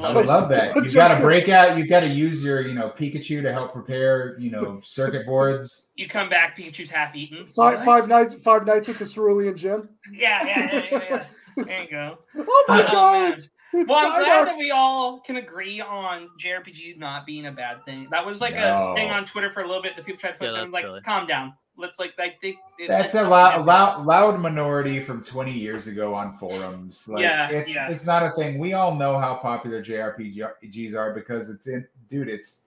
I 0.03 0.13
would 0.13 0.25
love 0.25 0.49
that. 0.49 0.75
You've 0.75 0.93
got 0.93 1.13
to 1.15 1.21
break 1.21 1.49
out. 1.49 1.77
You've 1.77 1.89
got 1.89 1.99
to 1.99 2.07
use 2.07 2.43
your, 2.43 2.61
you 2.61 2.73
know, 2.73 2.89
Pikachu 2.97 3.41
to 3.43 3.51
help 3.53 3.73
prepare, 3.73 4.35
you 4.39 4.49
know, 4.49 4.79
circuit 4.83 5.25
boards. 5.25 5.91
You 5.95 6.07
come 6.07 6.29
back, 6.29 6.57
Pikachu's 6.57 6.89
half 6.89 7.15
eaten. 7.15 7.45
Five, 7.45 7.75
Nice. 7.79 7.85
five 7.85 8.07
nights, 8.07 8.35
five 8.35 8.65
nights 8.65 8.89
at 8.89 8.97
the 8.97 9.05
Cerulean 9.05 9.55
Gym. 9.55 9.89
Yeah, 10.11 10.45
yeah, 10.45 10.73
yeah, 10.73 10.85
yeah, 10.91 11.03
yeah. 11.09 11.25
There 11.65 11.83
you 11.83 11.89
go. 11.91 12.17
Oh 12.37 12.65
my 12.69 12.81
Oh, 12.87 12.91
god, 12.91 13.21
man. 13.23 13.33
it's, 13.33 13.49
it's 13.73 13.89
Well, 13.89 14.11
I'm 14.11 14.23
glad 14.23 14.47
that 14.47 14.57
we 14.57 14.71
all 14.71 15.19
can 15.19 15.35
agree 15.35 15.81
on 15.81 16.29
JRPG 16.41 16.97
not 16.97 17.25
being 17.25 17.45
a 17.47 17.51
bad 17.51 17.83
thing. 17.85 18.07
That 18.09 18.25
was 18.25 18.39
like 18.39 18.55
No. 18.55 18.93
a 18.93 18.95
thing 18.95 19.09
on 19.11 19.25
Twitter 19.25 19.51
for 19.51 19.61
a 19.61 19.67
little 19.67 19.83
bit. 19.83 19.97
The 19.97 20.01
people 20.03 20.17
tried 20.19 20.31
to 20.31 20.37
put 20.37 20.45
Yeah, 20.45 20.61
them 20.61 20.71
like, 20.71 20.85
silly. 20.85 21.01
calm 21.01 21.27
down. 21.27 21.53
Let's 21.77 21.99
like, 21.99 22.13
I 22.19 22.35
think 22.41 22.57
it- 22.77 22.87
That's 22.87 23.15
a 23.15 23.23
loud, 23.23 23.65
loud, 23.65 24.05
loud 24.05 24.39
minority 24.39 24.99
from 25.01 25.23
20 25.23 25.51
years 25.51 25.87
ago 25.87 26.13
on 26.13 26.33
forums. 26.37 27.07
Like, 27.07 27.23
Yeah, 27.23 27.49
it's 27.49 27.73
yeah. 27.73 27.89
it's 27.89 28.05
not 28.05 28.23
a 28.23 28.31
thing. 28.35 28.59
We 28.59 28.73
all 28.73 28.95
know 28.95 29.17
how 29.17 29.35
popular 29.35 29.81
JRPGs 29.83 30.95
are 30.95 31.13
because 31.13 31.49
it's 31.49 31.67
in, 31.67 31.87
dude. 32.09 32.27
It's 32.29 32.61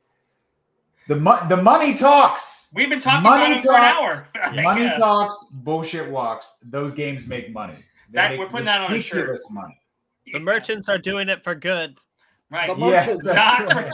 the 1.07 1.17
mo- 1.17 1.47
the 1.49 1.57
money 1.59 1.95
talks. 1.97 2.71
We've 2.75 2.89
been 2.89 2.99
talking 2.99 3.23
Money 3.23 3.53
about 3.53 3.59
it 3.59 3.63
for 3.63 3.73
an 3.75 3.95
talks. 3.95 4.23
hour. 4.35 4.53
Money 4.63 4.83
Yeah. 4.85 4.93
talks. 4.95 5.45
Bullshit 5.53 6.11
walks. 6.11 6.57
Those 6.65 6.95
games 6.95 7.29
make 7.29 7.53
money. 7.53 7.75
They 8.11 8.17
That- 8.17 8.31
make 8.33 8.41
we're 8.41 8.47
putting 8.49 8.67
that 8.67 8.81
on 8.81 8.93
a 8.93 9.01
shirt. 9.01 9.13
ridiculous 9.15 9.49
money. 9.51 9.81
The 10.33 10.41
merchants 10.41 10.89
are 10.89 10.99
doing 10.99 11.29
it 11.29 11.45
for 11.45 11.55
good. 11.55 11.99
Right. 12.51 12.77
The 12.77 12.87
Yes, 12.87 13.23
that's 13.23 13.37
Not- 13.37 13.75
right. 13.75 13.93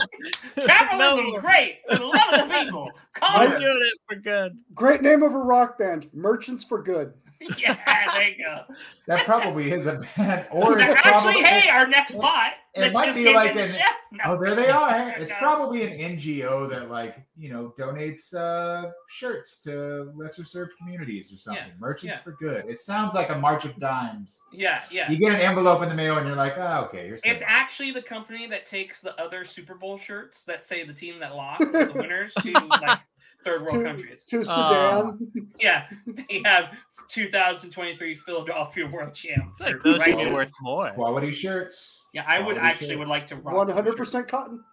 Capitalism, 0.65 1.25
is 1.27 1.41
great. 1.41 1.79
For 1.89 1.95
the 1.97 2.05
love 2.05 2.33
of 2.33 2.47
the 2.47 2.53
people. 2.53 2.85
They're 3.19 3.49
Come 3.49 3.59
doing 3.59 3.77
it 3.81 3.99
for 4.07 4.15
good. 4.17 4.57
Great 4.75 5.01
name 5.01 5.23
of 5.23 5.33
a 5.33 5.37
rock 5.37 5.77
band, 5.79 6.07
Merchants 6.13 6.63
for 6.63 6.81
Good. 6.83 7.13
Yeah, 7.57 7.77
there 8.13 8.29
you 8.29 8.37
go. 8.37 8.75
That 9.07 9.25
probably 9.25 9.71
is 9.71 9.87
a 9.87 10.01
bad. 10.15 10.47
Or 10.51 10.79
it's 10.79 10.91
Actually, 10.91 11.11
probably, 11.11 11.43
hey, 11.43 11.69
our 11.69 11.87
next 11.87 12.15
bot. 12.15 12.53
it 12.73 12.93
might 12.93 13.15
be 13.15 13.33
like 13.33 13.55
an- 13.55 13.75
No. 14.13 14.23
Oh, 14.25 14.37
there 14.37 14.55
they 14.55 14.67
are. 14.67 15.11
It's 15.11 15.31
go. 15.31 15.37
probably 15.37 15.83
an 15.83 16.17
NGO 16.17 16.69
that, 16.69 16.89
like, 16.89 17.15
you 17.37 17.49
know, 17.49 17.73
donates 17.79 18.33
uh, 18.33 18.91
shirts 19.09 19.61
to 19.61 20.11
lesser 20.15 20.43
served 20.43 20.73
communities 20.77 21.31
or 21.33 21.37
something. 21.37 21.63
Yeah, 21.65 21.79
Merchants 21.79 22.17
yeah. 22.17 22.21
for 22.21 22.33
Good. 22.33 22.65
It 22.67 22.81
sounds 22.81 23.15
like 23.15 23.29
a 23.29 23.37
March 23.37 23.63
of 23.63 23.79
Dimes. 23.79 24.41
Yeah, 24.51 24.81
yeah. 24.91 25.09
You 25.09 25.17
get 25.17 25.33
an 25.33 25.39
envelope 25.39 25.81
in 25.81 25.87
the 25.87 25.95
mail 25.95 26.17
and 26.17 26.27
you're 26.27 26.35
like, 26.35 26.57
oh, 26.57 26.87
okay, 26.89 27.05
here's. 27.07 27.21
It's 27.23 27.39
10 27.39 27.47
actually 27.49 27.91
the 27.91 28.01
company 28.01 28.47
that 28.47 28.65
takes 28.65 28.99
the 28.99 29.19
other 29.21 29.45
Super 29.45 29.75
Bowl 29.75 29.97
shirts 29.97 30.43
that 30.43 30.65
say 30.65 30.83
the 30.83 30.93
team 30.93 31.19
that 31.19 31.33
lost, 31.33 31.61
the 31.61 31.93
winners, 31.95 32.33
to 32.33 32.51
like 32.51 32.99
third 33.43 33.61
world 33.61 33.73
To, 33.73 33.83
countries. 33.83 34.23
to 34.29 34.41
Aw. 34.41 34.43
Sudan. 34.43 35.31
Yeah, 35.59 35.85
they 36.07 36.41
have 36.45 36.65
2023 37.09 38.15
Philadelphia 38.15 38.87
World 38.87 39.13
Champ. 39.13 39.51
I 39.59 39.65
feel 39.65 39.65
like 39.65 39.73
shirts 39.73 39.83
those 39.83 39.99
right 39.99 40.09
should 40.19 40.29
be 40.29 40.33
worth 40.33 40.51
more. 40.61 40.91
quality 40.91 41.31
shirts. 41.31 42.01
Yeah, 42.13 42.23
I 42.27 42.39
would 42.39 42.57
actually 42.57 42.87
shirts. 42.87 42.99
would 42.99 43.07
like 43.07 43.27
to 43.27 43.35
rock 43.35 43.53
One 43.55 43.67
those 43.67 43.75
hundred 43.75 43.91
shirts. 43.91 43.97
percent 43.99 44.27
cotton. 44.27 44.63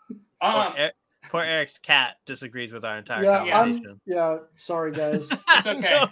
Poor, 0.41 0.51
Um, 0.51 0.73
poor 1.31 1.43
Eric's 1.43 1.79
cat 1.79 2.17
disagrees 2.27 2.73
with 2.73 2.85
our 2.85 2.99
entire 2.99 3.23
Yeah, 3.25 3.45
Yes. 3.45 3.53
conversation. 3.67 4.01
Yeah, 4.07 4.37
sorry 4.57 4.93
guys. 4.93 5.31
It's 5.57 5.67
okay. 5.67 6.05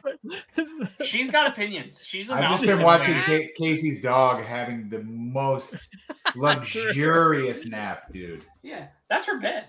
she's 1.05 1.31
got 1.31 1.47
opinions. 1.47 2.05
She's 2.05 2.29
a 2.29 2.35
I've 2.35 2.49
just 2.49 2.67
been 2.67 2.83
watching 2.83 3.15
there. 3.15 3.25
Ca- 3.47 3.53
Casey's 3.57 4.03
dog 4.03 4.43
having 4.45 4.89
the 4.89 5.03
most 5.05 5.77
luxurious 6.37 7.67
nap, 7.67 8.13
dude. 8.13 8.45
Yeah, 8.63 8.89
that's 9.09 9.27
her 9.27 9.39
bed. 9.39 9.67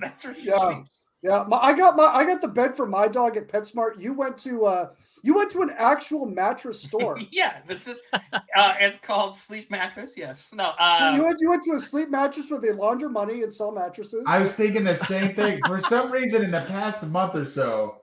that's 0.00 0.22
her. 0.24 0.34
Yeah. 0.38 0.58
sleeps. 0.58 0.90
Yeah, 1.24 1.42
my, 1.48 1.56
I 1.56 1.72
got 1.72 1.96
my 1.96 2.04
I 2.04 2.26
got 2.26 2.42
the 2.42 2.48
bed 2.48 2.76
for 2.76 2.86
my 2.86 3.08
dog 3.08 3.38
at 3.38 3.48
PetSmart. 3.48 3.98
You 3.98 4.12
went 4.12 4.36
to 4.38 4.66
uh 4.66 4.90
you 5.22 5.34
went 5.34 5.50
to 5.52 5.62
an 5.62 5.70
actual 5.78 6.26
mattress 6.26 6.82
store. 6.82 7.18
yeah, 7.32 7.60
this 7.66 7.88
is. 7.88 7.98
Uh, 8.12 8.74
it's 8.78 8.98
called 8.98 9.38
sleep 9.38 9.70
mattress. 9.70 10.18
Yes. 10.18 10.52
No. 10.52 10.72
So 10.78 10.84
Uh, 10.84 11.12
you 11.16 11.24
went 11.24 11.38
you 11.40 11.48
went 11.48 11.62
to 11.62 11.72
a 11.72 11.80
sleep 11.80 12.10
mattress 12.10 12.50
where 12.50 12.60
they 12.60 12.72
launder 12.72 13.08
money 13.08 13.42
and 13.42 13.52
sell 13.52 13.72
mattresses. 13.72 14.22
I 14.26 14.38
was 14.38 14.54
thinking 14.54 14.84
the 14.84 14.94
same 14.94 15.34
thing. 15.34 15.62
For 15.64 15.80
some 15.80 16.12
reason, 16.12 16.44
in 16.44 16.50
the 16.50 16.60
past 16.62 17.02
month 17.06 17.34
or 17.34 17.46
so, 17.46 18.02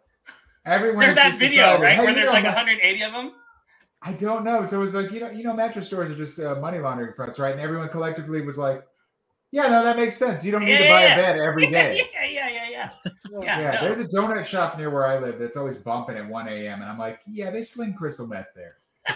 everyone 0.66 1.02
there's 1.02 1.16
that 1.16 1.36
video, 1.36 1.78
decided, 1.78 1.84
right, 1.84 1.96
"Hey, 1.98 2.00
where 2.00 2.10
you 2.10 2.16
there's 2.16 2.26
know, 2.26 2.34
like 2.34 2.44
180 2.44 3.04
of 3.04 3.14
them. 3.14 3.34
I 4.02 4.14
don't 4.14 4.44
know. 4.44 4.66
So 4.66 4.82
it 4.82 4.84
was 4.84 4.94
like, 4.96 5.12
you 5.12 5.20
know, 5.20 5.30
you 5.30 5.44
know, 5.44 5.54
mattress 5.54 5.86
stores 5.88 6.10
are 6.10 6.16
just 6.16 6.40
uh, 6.40 6.56
money 6.56 6.80
laundering 6.80 7.14
fronts, 7.14 7.38
right? 7.38 7.52
And 7.52 7.62
everyone 7.62 7.90
collectively 7.90 8.42
was 8.42 8.58
like, 8.58 8.84
"Yeah, 9.52 9.68
no, 9.68 9.84
that 9.84 9.96
makes 9.96 10.18
sense. 10.18 10.44
You 10.44 10.52
don't 10.52 10.66
need 10.66 10.78
to 10.78 10.90
buy 10.90 11.04
yeah, 11.04 11.14
a 11.14 11.16
bed 11.18 11.40
every 11.40 11.64
yeah, 11.72 11.92
day." 11.92 12.10
yeah, 12.14 12.26
yeah, 12.26 12.50
yeah, 12.50 12.70
yeah. 13.06 13.12
Yeah. 13.32 13.40
Yeah. 13.42 13.60
Yeah, 13.60 13.82
no. 13.82 13.82
there's 13.94 14.00
a 14.00 14.08
donut 14.18 14.46
shop 14.46 14.78
near 14.78 14.90
where 14.90 15.06
I 15.06 15.18
live 15.20 15.40
that's 15.40 15.56
always 15.58 15.78
bumping 15.78 16.18
at 16.18 16.28
1 16.28 16.48
a.m. 16.50 16.82
And 16.82 16.90
I'm 16.90 16.98
like, 17.00 17.20
yeah, 17.28 17.50
they 17.50 17.64
sling 17.64 17.94
crystal 17.94 18.28
meth 18.28 18.48
there. 18.56 18.78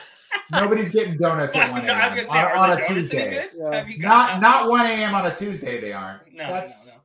Nobody's 0.51 0.91
getting 0.91 1.17
donuts 1.17 1.55
at 1.55 1.71
1 1.71 1.85
No, 1.85 1.93
I 1.93 2.07
was 2.07 2.17
a.m. 2.17 2.25
gonna 2.25 2.27
say, 2.27 2.39
on, 2.39 2.45
are 2.45 2.55
on 2.55 2.71
a 2.81 2.87
Tuesday. 2.87 3.29
good? 3.29 3.49
Yeah. 3.57 3.75
Have 3.75 3.89
you 3.89 3.99
got 3.99 4.39
Not 4.41 4.63
not 4.63 4.69
1 4.69 4.85
a.m. 4.85 5.15
on 5.15 5.25
a 5.25 5.35
Tuesday. 5.35 5.81
They 5.81 5.91
aren't. 5.91 6.33
No, 6.33 6.47
no, 6.47 6.53
That's 6.53 6.97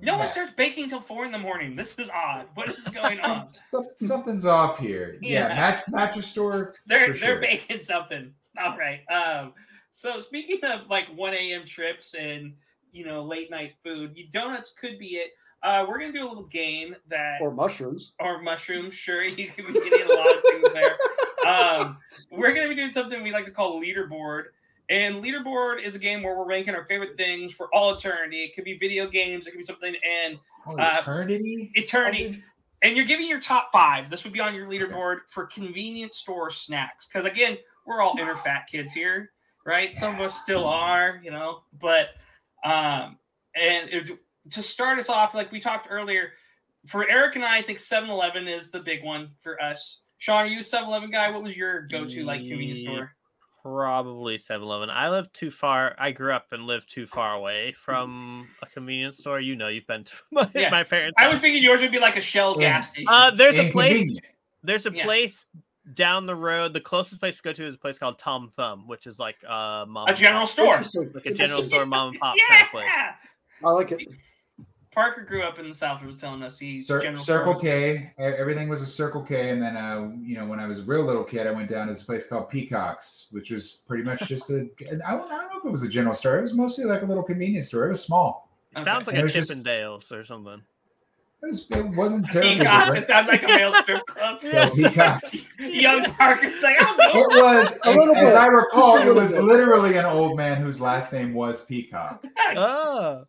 No 0.00 0.12
one 0.12 0.20
yeah. 0.22 0.26
starts 0.26 0.52
baking 0.56 0.84
until 0.84 1.00
four 1.00 1.24
in 1.24 1.32
the 1.32 1.38
morning. 1.38 1.74
This 1.74 1.98
is 1.98 2.08
odd. 2.10 2.46
What 2.54 2.68
is 2.68 2.84
going 2.88 3.20
on? 3.20 3.48
Some- 3.70 3.88
something's 3.96 4.44
off 4.46 4.78
here. 4.78 5.18
Yeah, 5.20 5.48
Yeah. 5.48 5.54
mat- 5.56 5.84
mattress 5.90 6.26
store. 6.28 6.74
they're 6.86 7.12
for 7.14 7.18
they're 7.18 7.28
sure. 7.34 7.40
baking 7.40 7.80
something. 7.82 8.32
All 8.60 8.76
right. 8.78 9.00
Um. 9.10 9.54
So 9.90 10.20
speaking 10.20 10.60
of 10.64 10.88
like 10.88 11.06
1 11.16 11.34
a.m. 11.34 11.64
trips 11.64 12.14
and 12.14 12.52
you 12.92 13.04
know 13.04 13.22
late 13.24 13.50
night 13.50 13.74
food, 13.82 14.12
you 14.16 14.28
donuts 14.30 14.72
could 14.72 14.98
be 14.98 15.16
it. 15.16 15.30
Uh, 15.62 15.84
we're 15.88 15.98
gonna 15.98 16.12
do 16.12 16.24
a 16.24 16.28
little 16.28 16.44
game 16.44 16.94
that 17.08 17.38
or 17.40 17.50
mushrooms. 17.50 18.12
or 18.20 18.40
mushrooms. 18.42 18.94
Sure, 18.94 19.24
you 19.24 19.48
can 19.48 19.66
be 19.72 19.80
getting 19.90 20.06
a 20.10 20.14
lot 20.14 20.34
of 20.36 20.42
things 20.50 20.68
there. 20.72 20.96
Um, 21.46 21.98
we're 22.30 22.52
going 22.52 22.64
to 22.64 22.68
be 22.68 22.74
doing 22.74 22.90
something 22.90 23.22
we 23.22 23.30
like 23.32 23.44
to 23.46 23.50
call 23.52 23.80
leaderboard. 23.80 24.46
And 24.90 25.22
leaderboard 25.22 25.82
is 25.82 25.94
a 25.94 25.98
game 25.98 26.22
where 26.22 26.36
we're 26.36 26.44
ranking 26.46 26.74
our 26.74 26.84
favorite 26.86 27.16
things 27.16 27.52
for 27.52 27.72
all 27.74 27.94
eternity. 27.94 28.42
It 28.44 28.54
could 28.54 28.64
be 28.64 28.76
video 28.76 29.08
games, 29.08 29.46
it 29.46 29.52
could 29.52 29.58
be 29.58 29.64
something, 29.64 29.94
and 30.06 30.38
Oh, 30.66 30.76
Uh, 30.76 30.96
eternity. 30.98 31.70
eternity. 31.74 32.42
And 32.82 32.96
you're 32.96 33.06
giving 33.06 33.26
your 33.28 33.40
top 33.40 33.70
five. 33.72 34.10
This 34.10 34.24
would 34.24 34.32
be 34.32 34.40
on 34.40 34.54
your 34.54 34.66
leaderboard 34.66 35.20
for 35.28 35.46
convenience 35.46 36.16
store 36.18 36.50
snacks. 36.50 37.06
Because 37.06 37.24
again, 37.24 37.56
we're 37.86 38.00
all 38.02 38.16
inner 38.18 38.36
fat 38.36 38.66
kids 38.70 38.92
here, 38.92 39.30
right? 39.64 39.96
Some 39.96 40.14
of 40.16 40.20
us 40.20 40.34
still 40.42 40.66
are, 40.66 41.20
you 41.22 41.30
know. 41.30 41.62
But 41.80 42.08
um, 42.64 43.18
and 43.54 43.88
it, 43.90 44.10
to 44.50 44.62
start 44.62 44.98
us 44.98 45.08
off, 45.08 45.34
like 45.34 45.50
we 45.52 45.60
talked 45.60 45.88
earlier, 45.90 46.30
for 46.86 47.08
Eric 47.08 47.36
and 47.36 47.44
I, 47.44 47.58
I 47.58 47.62
think 47.62 47.78
7-Eleven 47.78 48.48
is 48.48 48.70
the 48.70 48.80
big 48.80 49.04
one 49.04 49.30
for 49.40 49.60
us. 49.62 50.00
Sean, 50.18 50.36
are 50.38 50.46
you 50.46 50.58
a 50.58 50.62
7-Eleven 50.62 51.10
guy? 51.10 51.30
What 51.30 51.42
was 51.42 51.56
your 51.56 51.82
go-to 51.88 52.24
like 52.24 52.40
convenience 52.40 52.80
store? 52.80 53.12
Probably 53.62 54.38
7-Eleven. 54.38 54.88
I 54.90 55.10
live 55.10 55.32
too 55.32 55.50
far. 55.50 55.94
I 55.98 56.12
grew 56.12 56.32
up 56.32 56.46
and 56.52 56.64
lived 56.64 56.90
too 56.90 57.06
far 57.06 57.34
away 57.34 57.72
from 57.72 58.48
a 58.62 58.66
convenience 58.66 59.18
store. 59.18 59.40
You 59.40 59.56
know, 59.56 59.68
you've 59.68 59.86
been 59.86 60.04
to 60.04 60.12
my, 60.32 60.50
Yeah. 60.54 60.70
my 60.70 60.84
parents. 60.84 61.14
I 61.18 61.24
house. 61.24 61.32
was 61.32 61.40
thinking 61.40 61.62
yours 61.62 61.80
would 61.80 61.92
be 61.92 61.98
like 61.98 62.16
a 62.16 62.20
Shell 62.20 62.56
Yeah. 62.60 62.68
gas 62.78 62.88
station. 62.90 63.06
Uh, 63.08 63.30
there's 63.32 63.56
a 63.56 63.70
place. 63.70 64.10
There's 64.62 64.86
a 64.86 64.92
Yeah. 64.92 65.04
place 65.04 65.50
down 65.94 66.26
the 66.26 66.34
road. 66.34 66.72
The 66.72 66.80
closest 66.80 67.20
place 67.20 67.36
to 67.36 67.42
go 67.42 67.52
to 67.52 67.66
is 67.66 67.74
a 67.74 67.78
place 67.78 67.98
called 67.98 68.18
Tom 68.18 68.50
Thumb, 68.56 68.86
which 68.86 69.06
is 69.06 69.18
like 69.18 69.36
uh, 69.44 69.84
mom 69.86 70.06
a 70.06 70.10
and 70.10 70.16
general 70.16 70.46
pop- 70.46 70.84
store. 70.84 71.04
Like 71.14 71.26
a 71.26 71.34
general 71.34 71.62
store, 71.62 71.84
mom 71.86 72.10
and 72.10 72.20
pop 72.20 72.36
yeah. 72.50 72.56
kind 72.56 72.64
of 72.64 72.70
place. 72.70 72.88
I 73.64 73.70
like 73.70 73.92
it. 73.92 74.08
Parker 74.90 75.22
grew 75.22 75.42
up 75.42 75.58
in 75.58 75.68
the 75.68 75.74
South. 75.74 76.00
He 76.00 76.06
was 76.06 76.16
telling 76.16 76.42
us 76.42 76.58
he 76.58 76.80
Cir- 76.80 77.00
general 77.02 77.22
Circle 77.22 77.54
K. 77.54 78.12
K. 78.16 78.24
e- 78.28 78.32
Everything 78.38 78.68
was 78.68 78.82
a 78.82 78.86
Circle 78.86 79.22
K, 79.22 79.50
and 79.50 79.60
then 79.62 79.76
uh, 79.76 80.10
you 80.20 80.36
know, 80.36 80.46
when 80.46 80.58
I 80.60 80.66
was 80.66 80.80
a 80.80 80.82
real 80.82 81.02
little 81.04 81.24
kid, 81.24 81.46
I 81.46 81.50
went 81.52 81.68
down 81.70 81.86
to 81.88 81.92
this 81.92 82.02
place 82.04 82.26
called 82.28 82.48
Peacocks, 82.50 83.28
which 83.30 83.50
was 83.50 83.82
pretty 83.86 84.02
much 84.04 84.20
just 84.28 84.50
a. 84.50 84.68
I 84.80 84.94
don't, 84.94 85.04
I 85.06 85.12
don't 85.12 85.30
know 85.30 85.58
if 85.58 85.64
it 85.64 85.70
was 85.72 85.82
a 85.82 85.88
general 85.88 86.14
store. 86.14 86.38
It 86.38 86.42
was 86.42 86.54
mostly 86.54 86.84
like 86.84 87.02
a 87.02 87.06
little 87.06 87.22
convenience 87.22 87.68
store. 87.68 87.86
It 87.86 87.90
was 87.90 88.02
small. 88.04 88.48
It 88.72 88.78
Okay. 88.80 88.84
sounds 88.84 89.06
like 89.06 89.16
It 89.16 89.20
a 89.20 89.22
was 89.22 89.32
just- 89.32 89.50
Chippendales 89.52 90.10
or 90.12 90.24
something. 90.24 90.62
It, 91.40 91.46
was, 91.46 91.70
it 91.70 91.82
wasn't 91.90 92.28
terribly 92.30 92.56
Peacocks. 92.56 92.84
different. 92.86 93.02
It 93.04 93.06
sounds 93.06 93.28
like 93.28 93.42
a 93.44 93.46
male 93.46 93.72
strip 93.72 94.04
club. 94.06 94.40
So 94.42 94.70
Peacocks. 94.74 95.44
Young 95.60 96.04
Parker's 96.14 96.60
like, 96.62 96.82
I'll 96.82 96.96
go. 96.96 97.04
It 97.20 97.42
was, 97.42 97.78
A 97.84 97.90
little 97.92 98.16
as, 98.16 98.26
as 98.28 98.32
bit. 98.32 98.40
I 98.40 98.46
recall, 98.46 98.98
it 98.98 99.14
was 99.14 99.36
literally 99.36 99.96
an 99.96 100.04
old 100.04 100.36
man 100.36 100.60
whose 100.60 100.80
last 100.80 101.12
name 101.12 101.32
was 101.34 101.64
Peacock, 101.64 102.24
Oh, 102.56 103.24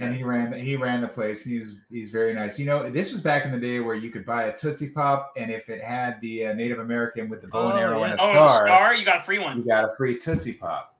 and 0.00 0.16
he 0.16 0.24
ran 0.24 0.52
he 0.52 0.74
ran 0.76 1.00
the 1.02 1.08
place. 1.08 1.44
He's 1.44 1.76
he's 1.90 2.10
very 2.10 2.34
nice. 2.34 2.58
You 2.58 2.66
know, 2.66 2.90
this 2.90 3.12
was 3.12 3.20
back 3.20 3.44
in 3.44 3.52
the 3.52 3.60
day 3.60 3.78
where 3.80 3.94
you 3.94 4.10
could 4.10 4.26
buy 4.26 4.44
a 4.44 4.56
Tootsie 4.56 4.90
Pop, 4.90 5.32
and 5.36 5.50
if 5.50 5.68
it 5.68 5.82
had 5.82 6.20
the 6.20 6.46
uh, 6.46 6.54
Native 6.54 6.80
American 6.80 7.28
with 7.28 7.42
the 7.42 7.48
bow 7.48 7.68
and 7.70 7.74
Oh, 7.74 7.76
arrow 7.76 7.98
yeah. 8.04 8.10
and 8.12 8.20
a 8.20 8.22
Oh, 8.22 8.30
star, 8.32 8.66
star, 8.66 8.94
you 8.96 9.04
got 9.04 9.18
a 9.20 9.24
free 9.24 9.38
one. 9.38 9.58
you 9.58 9.64
got 9.64 9.84
a 9.84 9.90
free 9.96 10.18
Tootsie 10.18 10.54
Pop. 10.54 10.91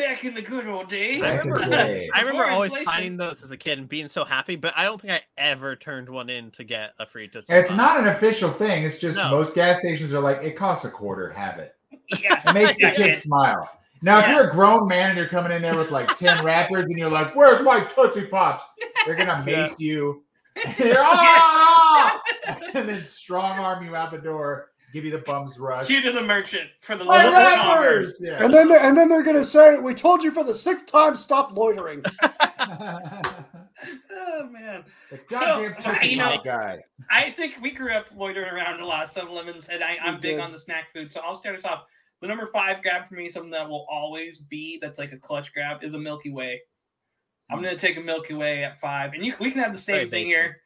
Back 0.00 0.24
in 0.24 0.34
the 0.34 0.42
good 0.42 0.66
old 0.66 0.88
days. 0.88 1.22
I 1.22 1.26
Back 1.36 1.44
in 1.44 1.50
remember, 1.52 1.76
the 1.76 1.76
day. 1.84 2.10
I 2.14 2.20
remember 2.20 2.46
always 2.46 2.70
inflation. 2.70 2.92
finding 2.92 3.16
those 3.16 3.42
as 3.42 3.50
a 3.50 3.56
kid 3.56 3.78
and 3.78 3.88
being 3.88 4.08
so 4.08 4.24
happy, 4.24 4.56
but 4.56 4.72
I 4.76 4.84
don't 4.84 5.00
think 5.00 5.12
I 5.12 5.20
ever 5.38 5.76
turned 5.76 6.08
one 6.08 6.28
in 6.30 6.50
to 6.52 6.64
get 6.64 6.94
a 6.98 7.06
free 7.06 7.28
Tootsie 7.28 7.52
It's 7.52 7.68
Pop. 7.68 7.76
not 7.76 8.00
an 8.00 8.06
official 8.08 8.50
thing. 8.50 8.84
It's 8.84 8.98
just 8.98 9.16
No. 9.18 9.30
most 9.30 9.54
gas 9.54 9.78
stations 9.80 10.12
are 10.12 10.20
like, 10.20 10.42
it 10.42 10.56
costs 10.56 10.84
a 10.84 10.90
quarter, 10.90 11.30
have 11.30 11.58
it. 11.58 11.74
Yeah. 12.18 12.40
It 12.48 12.54
makes 12.54 12.76
the 12.78 12.84
Yeah, 12.88 12.94
kids 12.96 13.22
smile. 13.22 13.68
Now, 14.02 14.20
if 14.20 14.28
you're 14.28 14.48
a 14.48 14.52
grown 14.52 14.88
man 14.88 15.10
and 15.10 15.18
you're 15.18 15.28
coming 15.28 15.52
in 15.52 15.60
there 15.60 15.76
with 15.76 15.90
like 15.90 16.16
10 16.16 16.42
wrappers 16.44 16.86
and 16.86 16.96
you're 16.98 17.10
like, 17.10 17.36
where's 17.36 17.60
my 17.62 17.80
Tootsie 17.80 18.26
Pops? 18.26 18.64
They're 19.04 19.14
going 19.14 19.28
to 19.28 19.42
Yeah. 19.50 19.62
mace 19.62 19.78
you. 19.78 20.24
And 20.64 20.78
you're, 20.78 20.94
"Ah!" 20.98 22.20
and 22.74 22.88
then 22.88 23.04
strong 23.04 23.58
arm 23.58 23.84
you 23.84 23.94
out 23.94 24.10
the 24.10 24.18
door, 24.18 24.70
give 24.92 25.04
you 25.04 25.10
the 25.10 25.18
bums 25.18 25.58
rush. 25.58 25.86
Cue 25.86 26.02
to 26.02 26.12
the 26.12 26.22
merchant 26.22 26.68
for 26.80 26.96
the 26.96 27.04
My 27.04 27.24
local 27.24 27.32
wrappers! 27.38 28.18
commerce. 28.18 28.22
Yeah. 28.22 28.44
And 28.44 28.52
then, 28.52 28.72
and 28.72 28.96
then 28.96 29.08
they're 29.08 29.22
gonna 29.22 29.44
say, 29.44 29.78
"We 29.78 29.94
told 29.94 30.22
you 30.22 30.30
for 30.30 30.44
the 30.44 30.54
sixth 30.54 30.86
time, 30.86 31.16
stop 31.16 31.56
loitering." 31.56 32.02
Oh 34.12 34.46
man, 34.48 34.84
the 35.10 35.18
goddamn 35.28 35.74
So, 35.80 35.90
Tootsie 35.90 36.08
you 36.08 36.16
know- 36.16 36.40
guy. 36.44 36.82
I 37.10 37.30
think 37.30 37.56
we 37.60 37.70
grew 37.70 37.92
up 37.94 38.06
loitering 38.14 38.52
around 38.52 38.80
a 38.80 38.86
lot 38.86 39.02
of 39.02 39.08
7-Elevens, 39.08 39.68
and 39.68 39.82
I, 39.82 39.98
I'm 40.02 40.20
big 40.20 40.38
on 40.38 40.52
the 40.52 40.58
snack 40.58 40.92
food. 40.92 41.10
So 41.12 41.20
I'll 41.20 41.34
start 41.34 41.56
us 41.56 41.64
off. 41.64 41.84
The 42.20 42.28
number 42.28 42.46
five 42.46 42.82
grab 42.82 43.08
for 43.08 43.14
me, 43.14 43.28
something 43.28 43.50
that 43.50 43.68
will 43.68 43.86
always 43.90 44.38
be 44.38 44.78
that's 44.80 44.98
like 44.98 45.12
a 45.12 45.16
clutch 45.16 45.52
grab, 45.54 45.82
is 45.82 45.94
a 45.94 45.98
Milky 45.98 46.30
Way. 46.30 46.60
I'm 47.50 47.58
hmm. 47.58 47.64
gonna 47.64 47.76
take 47.76 47.96
a 47.96 48.00
Milky 48.00 48.34
Way 48.34 48.64
at 48.64 48.78
five, 48.78 49.14
and 49.14 49.24
you 49.24 49.34
we 49.40 49.50
can 49.50 49.60
have 49.62 49.72
the 49.72 49.78
same 49.78 49.96
Very 49.96 50.10
thing 50.10 50.26
basic. 50.26 50.36
here, 50.36 50.60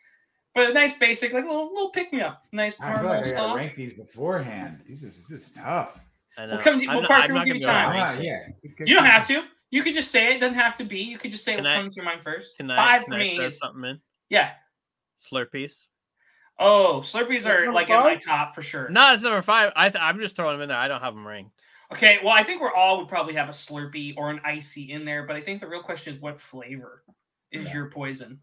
but 0.55 0.71
a 0.71 0.73
nice 0.73 0.93
basic, 0.99 1.33
like 1.33 1.45
a 1.45 1.49
little 1.49 1.73
little 1.73 1.91
pick 1.91 2.13
me 2.13 2.21
up, 2.21 2.45
nice 2.53 2.77
I 2.81 2.87
feel 2.95 2.95
caramel 3.03 3.21
like 3.23 3.27
I 3.27 3.37
gotta 3.37 3.57
rank 3.57 3.77
these 3.77 3.95
beforehand. 3.95 4.81
This 4.89 5.03
is 5.03 5.27
this 5.29 5.49
is 5.49 5.53
tough. 5.53 5.99
I 6.37 6.47
know. 6.47 6.53
Well, 6.55 6.61
come- 6.63 6.81
I'm 6.81 6.87
well, 6.87 7.01
not- 7.03 7.09
Parker, 7.09 7.29
we'll 7.29 7.37
not 7.37 7.47
give 7.47 7.57
you 7.57 7.63
be 7.63 7.67
able 7.67 7.75
to 7.75 7.81
time. 7.81 7.91
rank 7.91 8.19
Ah, 8.19 8.21
yeah. 8.21 8.85
You 8.87 8.95
don't 8.95 9.05
have 9.05 9.27
to. 9.29 9.43
You 9.71 9.83
could 9.83 9.95
just 9.95 10.11
say 10.11 10.35
it. 10.37 10.41
Doesn't 10.41 10.55
have 10.57 10.75
to 10.77 10.85
be. 10.85 10.99
You 11.01 11.19
could 11.19 11.31
just 11.31 11.45
say 11.45 11.55
Can 11.57 11.65
what 11.65 11.73
I- 11.73 11.77
comes 11.77 11.95
to 11.95 11.99
your 11.99 12.05
mind 12.05 12.23
first. 12.25 12.57
Can 12.57 12.71
I, 12.71 12.77
Five 12.77 13.03
can 13.05 13.09
for 13.13 13.15
I 13.15 13.19
me 13.19 13.37
throw 13.37 13.45
is 13.47 13.59
something 13.59 13.85
in? 13.85 14.01
yeah. 14.31 14.51
Slurpees. 15.31 15.87
Oh, 16.59 17.01
Slurpees 17.05 17.43
That's 17.43 17.63
are 17.63 17.65
number 17.65 17.73
like 17.73 17.89
in 17.91 17.97
my 17.97 18.17
top 18.17 18.55
for 18.55 18.63
sure. 18.63 18.89
No, 18.89 19.13
it's 19.13 19.23
number 19.23 19.43
five. 19.43 19.73
I 19.75 19.89
th- 19.91 20.01
I'm 20.03 20.19
just 20.21 20.37
throwing 20.37 20.55
them 20.55 20.63
in 20.63 20.69
there. 20.69 20.79
I 20.79 20.87
don't 20.87 21.01
have 21.01 21.15
them 21.15 21.27
ranked. 21.27 21.51
Okay, 21.93 22.19
well, 22.23 22.33
I 22.33 22.43
think 22.45 22.61
we're 22.61 22.73
all 22.73 22.99
would 22.99 23.09
probably 23.09 23.35
have 23.35 23.49
a 23.49 23.53
Slurpee 23.53 24.15
or 24.17 24.31
an 24.31 24.41
icy 24.45 24.91
in 24.93 25.05
there, 25.05 25.25
but 25.27 25.37
I 25.37 25.41
think 25.41 25.61
the 25.61 25.69
real 25.69 25.83
question 25.83 26.15
is 26.15 26.21
what 26.21 26.41
flavor 26.41 27.03
is 27.53 27.67
Yeah. 27.67 27.75
your 27.75 27.91
poison? 27.91 28.41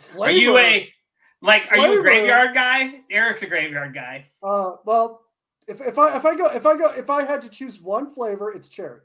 Flavor, 0.00 0.28
Are 0.28 0.30
you 0.30 0.58
a 0.58 0.92
like? 1.42 1.70
Are 1.70 1.76
you 1.78 1.98
a 2.00 2.02
graveyard 2.02 2.54
guy? 2.54 3.02
Eric's 3.10 3.42
a 3.42 3.46
graveyard 3.46 3.94
guy. 3.94 4.26
Uh, 4.42 4.72
well, 4.84 5.22
if, 5.68 5.80
if 5.80 5.98
I 5.98 6.16
if 6.16 6.24
I 6.24 6.36
go 6.36 6.46
if 6.46 6.66
I 6.66 6.76
go 6.76 6.90
if 6.92 7.10
I 7.10 7.22
had 7.24 7.42
to 7.42 7.48
choose 7.48 7.80
one 7.80 8.08
flavor, 8.10 8.52
it's 8.52 8.68
cherry. 8.68 9.00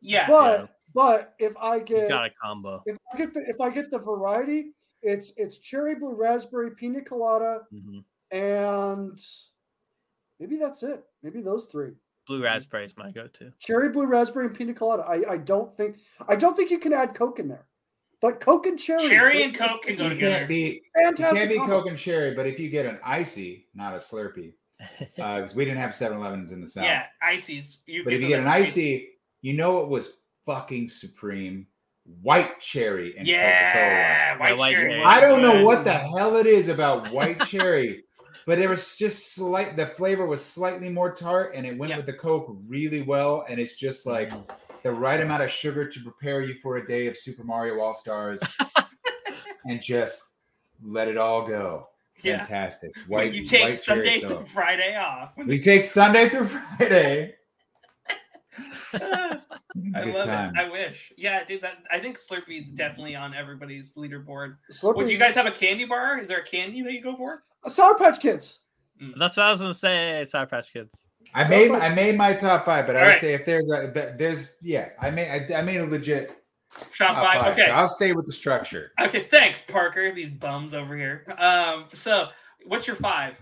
Yeah. 0.00 0.26
But 0.26 0.60
Yeah. 0.60 0.66
but 0.94 1.34
if 1.38 1.56
I 1.56 1.76
You 1.76 1.84
get 1.84 2.08
got 2.08 2.26
a 2.26 2.30
combo. 2.42 2.82
if 2.86 2.96
I 3.12 3.16
get 3.18 3.34
the 3.34 3.40
if 3.48 3.60
I 3.60 3.70
get 3.70 3.90
the 3.90 3.98
variety, 3.98 4.72
it's 5.02 5.32
it's 5.36 5.58
cherry, 5.58 5.94
blue 5.94 6.14
raspberry, 6.14 6.70
pina 6.72 7.00
colada, 7.02 7.60
Mhm. 7.72 8.04
and 8.30 9.18
maybe 10.40 10.56
that's 10.56 10.82
it. 10.82 11.04
Maybe 11.22 11.40
those 11.40 11.66
three. 11.66 11.92
Blue 12.26 12.42
raspberry 12.42 12.86
is 12.86 12.96
my 12.96 13.10
go-to. 13.10 13.52
Cherry, 13.58 13.90
blue 13.90 14.06
raspberry, 14.06 14.46
and 14.46 14.56
pina 14.56 14.72
colada. 14.72 15.02
I, 15.02 15.32
I 15.34 15.36
don't 15.36 15.76
think 15.76 15.98
I 16.26 16.36
don't 16.36 16.56
think 16.56 16.70
you 16.70 16.78
can 16.78 16.92
add 16.92 17.14
Coke 17.14 17.38
in 17.38 17.48
there. 17.48 17.66
But 18.24 18.40
Coke 18.40 18.64
and 18.64 18.78
cherry. 18.78 19.06
Cherry 19.06 19.42
and 19.42 19.54
Coke 19.54 19.82
can 19.82 19.96
go 19.96 20.08
together. 20.08 20.36
Can't 20.36 20.48
be 20.48 20.80
Fantastic. 21.02 21.36
can't 21.40 21.50
be 21.50 21.56
combo. 21.58 21.80
Coke 21.80 21.90
and 21.90 21.98
cherry, 21.98 22.34
but 22.34 22.46
if 22.46 22.58
you 22.58 22.70
get 22.70 22.86
an 22.86 22.98
icy, 23.04 23.66
not 23.74 23.92
a 23.92 23.98
Slurpee, 23.98 24.54
uh, 24.80 24.86
because 25.42 25.54
we 25.54 25.66
didn't 25.66 25.76
have 25.80 25.90
7-Elevens 25.90 26.50
in 26.50 26.62
the 26.62 26.66
south. 26.66 26.84
Yeah, 26.84 27.04
ices. 27.22 27.80
You 27.84 28.02
But 28.02 28.14
if 28.14 28.22
you 28.22 28.28
get 28.28 28.40
an 28.40 28.46
at 28.46 28.52
icy, 28.54 29.10
you 29.42 29.52
know 29.52 29.82
it 29.82 29.90
was 29.90 30.20
fucking 30.46 30.88
supreme. 30.88 31.66
White 32.22 32.60
cherry 32.62 33.14
and 33.18 33.28
Yeah, 33.28 34.32
Coca-Cola. 34.32 34.40
white, 34.50 34.58
white 34.58 34.70
cherry. 34.72 34.90
cherry. 34.92 35.04
I 35.04 35.20
don't 35.20 35.42
know 35.42 35.62
what 35.62 35.84
the 35.84 35.92
hell 35.92 36.36
it 36.36 36.46
is 36.46 36.68
about 36.68 37.10
white 37.12 37.40
cherry, 37.40 38.04
but 38.46 38.58
it 38.58 38.70
was 38.70 38.96
just 38.96 39.34
slight. 39.34 39.76
The 39.76 39.88
flavor 39.88 40.24
was 40.26 40.42
slightly 40.42 40.88
more 40.88 41.14
tart, 41.14 41.54
and 41.54 41.66
it 41.66 41.76
went 41.76 41.90
Yeah. 41.90 41.98
with 41.98 42.06
the 42.06 42.14
Coke 42.14 42.56
really 42.66 43.02
well. 43.02 43.44
And 43.50 43.60
it's 43.60 43.74
just 43.74 44.06
like 44.06 44.32
the 44.84 44.92
right 44.92 45.20
amount 45.20 45.42
of 45.42 45.50
sugar 45.50 45.88
to 45.88 46.00
prepare 46.02 46.42
you 46.42 46.54
for 46.62 46.76
a 46.76 46.86
day 46.86 47.06
of 47.08 47.18
Super 47.18 47.42
Mario 47.42 47.80
All 47.80 47.94
Stars, 47.94 48.40
and 49.66 49.82
just 49.82 50.22
let 50.82 51.08
it 51.08 51.16
all 51.16 51.46
go. 51.48 51.88
Yeah. 52.22 52.38
Fantastic. 52.38 52.92
When 53.08 53.26
White. 53.26 53.34
you 53.34 53.44
take 53.44 53.64
white 53.64 53.76
Sunday 53.76 54.20
Coke. 54.20 54.30
through 54.30 54.46
Friday 54.46 54.96
off. 54.96 55.32
We 55.46 55.58
take 55.58 55.82
Sunday 55.82 56.28
through 56.28 56.46
Friday. 56.46 57.34
I 58.94 60.04
love 60.04 60.26
time. 60.26 60.54
it. 60.54 60.58
I 60.60 60.70
wish. 60.70 61.12
Yeah, 61.16 61.42
dude. 61.44 61.60
That 61.62 61.78
I 61.90 61.98
think 61.98 62.16
Slurpee 62.18 62.60
is 62.60 62.74
definitely 62.74 63.16
on 63.16 63.34
everybody's 63.34 63.94
leaderboard. 63.94 64.56
Slurpees- 64.72 64.96
Would 64.96 65.10
you 65.10 65.18
guys 65.18 65.34
have 65.34 65.46
a 65.46 65.50
candy 65.50 65.84
bar? 65.86 66.18
Is 66.18 66.28
there 66.28 66.38
a 66.38 66.44
candy 66.44 66.80
that 66.82 66.92
you 66.92 67.02
go 67.02 67.16
for? 67.16 67.42
Sour 67.66 67.98
Patch 67.98 68.20
Kids? 68.20 68.60
Mm. 69.02 69.14
That's 69.18 69.36
what 69.36 69.46
I 69.46 69.50
was 69.50 69.60
gonna 69.60 69.74
say. 69.74 70.24
Sour 70.28 70.46
Patch 70.46 70.72
Kids. 70.72 70.92
I 71.34 71.46
made 71.48 71.70
I 71.70 71.94
made 71.94 72.16
my 72.16 72.34
top 72.34 72.64
five, 72.64 72.86
but 72.86 72.96
I 72.96 73.00
All 73.00 73.04
would 73.06 73.10
right. 73.12 73.20
say 73.20 73.34
if 73.34 73.44
there's 73.46 73.70
a 73.70 74.14
there's 74.18 74.56
yeah, 74.62 74.90
I 75.00 75.10
made 75.10 75.50
I, 75.52 75.58
I 75.58 75.62
made 75.62 75.78
a 75.78 75.86
legit 75.86 76.36
Shop 76.92 77.14
top 77.14 77.24
five. 77.24 77.40
five. 77.42 77.52
Okay. 77.54 77.66
So 77.66 77.72
I'll 77.72 77.88
stay 77.88 78.12
with 78.12 78.26
the 78.26 78.32
structure. 78.32 78.92
Okay. 79.00 79.26
Thanks, 79.30 79.60
Parker. 79.68 80.12
These 80.14 80.30
bums 80.30 80.74
over 80.74 80.96
here. 80.96 81.24
Um. 81.38 81.86
So, 81.92 82.28
what's 82.66 82.86
your 82.86 82.96
five? 82.96 83.34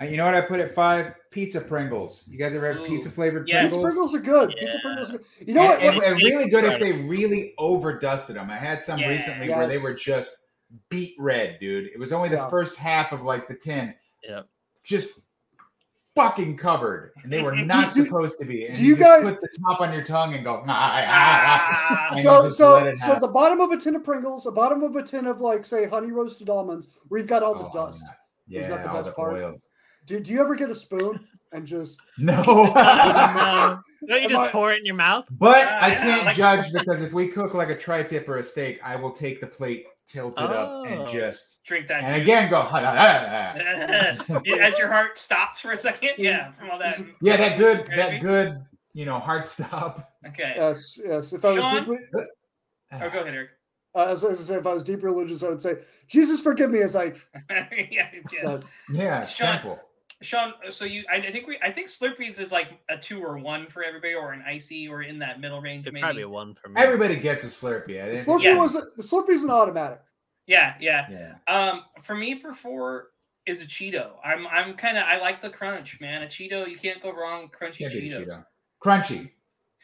And 0.00 0.10
you 0.10 0.16
know 0.16 0.24
what 0.26 0.34
I 0.34 0.40
put 0.40 0.58
at 0.60 0.74
five? 0.74 1.14
Pizza 1.30 1.60
Pringles. 1.60 2.24
You 2.28 2.36
guys 2.38 2.54
ever 2.54 2.66
had 2.72 2.78
Ooh. 2.78 2.86
pizza 2.86 3.08
flavored 3.10 3.48
Yes. 3.48 3.66
Pizza 3.66 3.80
Pringles? 3.82 4.12
Pringles 4.12 4.14
are 4.14 4.18
good. 4.48 4.56
Pizza 4.58 4.78
Pringles 4.82 5.10
are 5.12 5.18
good. 5.18 5.26
You 5.48 5.54
know 5.54 5.62
what? 5.62 5.80
and, 5.82 5.96
what- 5.96 6.04
and- 6.06 6.14
and 6.16 6.22
really 6.24 6.50
good 6.50 6.64
if 6.64 6.80
they 6.80 6.92
really 6.92 7.54
over 7.58 7.98
dusted 7.98 8.36
them. 8.36 8.50
I 8.50 8.56
had 8.56 8.82
some 8.82 8.98
Yeah. 8.98 9.08
recently 9.08 9.48
where 9.48 9.66
they 9.68 9.78
were 9.78 9.92
just 9.94 10.36
beat 10.90 11.14
red, 11.18 11.58
dude. 11.60 11.86
It 11.94 11.98
was 11.98 12.12
only 12.12 12.28
the 12.28 12.36
Yeah. 12.36 12.48
first 12.50 12.76
half 12.76 13.12
of 13.12 13.22
like 13.22 13.46
the 13.48 13.54
tin, 13.54 13.94
Yep. 14.28 14.46
just 14.82 15.10
fucking 16.14 16.56
covered, 16.56 17.12
and 17.22 17.32
they 17.32 17.42
were 17.42 17.54
not 17.74 17.92
supposed 17.92 18.38
to 18.38 18.44
be. 18.44 18.66
And 18.66 18.76
do 18.76 18.82
you, 18.82 18.90
you 18.90 18.96
just 18.96 19.22
guys- 19.22 19.22
put 19.24 19.40
the 19.40 19.48
top 19.66 19.80
on 19.80 19.92
your 19.92 20.04
tongue 20.04 20.34
and 20.34 20.44
go, 20.44 20.62
ah, 20.66 21.04
ah, 21.06 22.08
ah, 22.10 22.14
and 22.14 22.20
so 22.22 22.48
so 22.48 22.94
so 22.96 23.18
the 23.20 23.28
bottom 23.28 23.60
of 23.60 23.70
a 23.70 23.76
tin 23.76 23.96
of 23.96 24.04
Pringles, 24.04 24.44
the 24.44 24.52
bottom 24.52 24.82
of 24.82 24.94
a 24.96 25.02
tin 25.02 25.26
of 25.26 25.40
like 25.40 25.64
say 25.64 25.86
honey 25.88 26.12
roasted 26.12 26.48
almonds, 26.50 26.88
where 27.08 27.18
you've 27.18 27.28
got 27.28 27.42
all 27.42 27.54
the 27.54 27.64
Oh, 27.66 27.70
dust. 27.72 28.04
Yeah, 28.46 28.60
Is 28.60 28.68
that 28.68 28.82
the 28.84 28.90
best 28.90 29.06
the 29.06 29.12
part? 29.12 29.34
oil. 29.34 29.54
Did 30.06 30.28
you 30.28 30.38
ever 30.40 30.54
get 30.54 30.68
a 30.68 30.74
spoon 30.74 31.18
and 31.52 31.66
just 31.66 31.98
No. 32.18 32.34
no. 32.44 33.78
Don't 34.06 34.22
you 34.22 34.28
just 34.28 34.40
I- 34.42 34.48
pour 34.50 34.70
it 34.72 34.80
in 34.80 34.84
your 34.86 34.96
mouth? 34.96 35.26
But 35.30 35.66
Uh, 35.66 35.78
I 35.80 35.94
can't 35.94 36.26
like- 36.26 36.36
judge 36.36 36.72
because 36.72 37.00
if 37.00 37.12
we 37.14 37.28
cook 37.28 37.54
like 37.54 37.70
a 37.70 37.76
tri-tip 37.78 38.28
or 38.28 38.36
a 38.36 38.42
steak, 38.42 38.80
I 38.84 38.96
will 38.96 39.12
take 39.12 39.40
the 39.40 39.46
plate, 39.46 39.86
tilt 40.06 40.34
it 40.38 40.42
up, 40.42 40.86
and 40.86 41.00
Oh. 41.00 41.12
just 41.12 41.62
drink 41.64 41.88
that. 41.88 42.04
and 42.04 42.14
juice. 42.14 42.22
again 42.22 42.50
go. 42.50 42.60
"Ha, 42.60 42.80
da, 42.80 42.94
da, 42.94 44.40
da." 44.40 44.40
As 44.60 44.78
your 44.78 44.88
heart 44.88 45.18
stops 45.18 45.60
for 45.60 45.72
a 45.72 45.76
second. 45.76 46.10
Yeah, 46.18 46.52
from 46.52 46.70
all 46.70 46.78
that. 46.78 46.98
Yeah, 47.20 47.36
that 47.36 47.58
good, 47.58 47.86
Gravy? 47.86 47.96
that 47.96 48.20
good, 48.20 48.64
you 48.92 49.04
know, 49.06 49.18
heart 49.18 49.48
stop. 49.48 50.12
Okay. 50.26 50.54
yes 50.56 50.98
yes? 51.04 51.32
If 51.32 51.44
I 51.44 51.54
was 51.58 51.64
deeply 51.72 51.98
Oh, 52.14 52.98
go 52.98 53.06
ahead, 53.06 53.34
Eric. 53.34 53.50
uh, 53.94 54.06
as 54.08 54.24
I 54.24 54.28
was 54.28 54.38
gonna 54.38 54.46
say, 54.46 54.54
if 54.56 54.66
I 54.66 54.72
was 54.72 54.84
deeply 54.84 55.06
religious, 55.10 55.42
I 55.42 55.48
would 55.48 55.60
say, 55.60 55.76
Jesus 56.06 56.40
forgive 56.40 56.70
me 56.70 56.80
as 56.80 56.94
I. 56.96 57.12
yeah, 57.50 58.10
yeah. 58.32 58.46
Uh, 58.48 58.60
Yeah, 58.90 59.24
Sean. 59.24 59.54
simple. 59.54 59.80
Sean, 60.24 60.54
so 60.70 60.84
you, 60.84 61.04
I, 61.10 61.16
I 61.16 61.32
think 61.32 61.46
we, 61.46 61.58
I 61.62 61.70
think 61.70 61.88
Slurpees 61.88 62.38
is 62.40 62.50
like 62.52 62.68
a 62.88 62.96
two 62.96 63.22
or 63.22 63.38
one 63.38 63.66
for 63.66 63.82
everybody, 63.84 64.14
or 64.14 64.32
an 64.32 64.42
icy, 64.46 64.88
or 64.88 65.02
in 65.02 65.18
that 65.20 65.40
middle 65.40 65.60
range. 65.60 65.82
It'd 65.84 65.94
Maybe. 65.94 66.02
probably 66.02 66.22
a 66.22 66.28
one 66.28 66.54
for 66.54 66.68
me. 66.68 66.80
Everybody 66.80 67.16
gets 67.16 67.44
a 67.44 67.48
Slurpee. 67.48 68.02
I 68.02 68.08
The 68.10 68.16
didn't- 68.16 68.26
Slurpee 68.26 68.42
Yeah. 68.42 68.56
was 68.58 68.72
the 68.72 69.02
Slurpee's 69.02 69.42
an 69.44 69.50
automatic. 69.50 70.00
Yeah, 70.46 70.74
yeah. 70.80 71.06
Yeah. 71.10 71.34
Um, 71.54 71.84
for 72.02 72.14
me, 72.14 72.38
for 72.38 72.52
four 72.52 73.08
is 73.46 73.60
a 73.62 73.66
Cheeto. 73.66 74.12
I'm, 74.24 74.46
I'm 74.46 74.74
kind 74.74 74.96
of, 74.98 75.04
I 75.04 75.18
like 75.18 75.40
the 75.42 75.50
crunch, 75.50 76.00
man. 76.00 76.22
A 76.22 76.26
Cheeto, 76.26 76.68
you 76.68 76.76
can't 76.78 77.02
go 77.02 77.12
wrong. 77.12 77.48
Crunchy 77.48 77.78
Can't 77.78 77.92
Cheetos. 77.92 78.26
Cheeto. 78.26 78.44
Crunchy. 78.82 79.30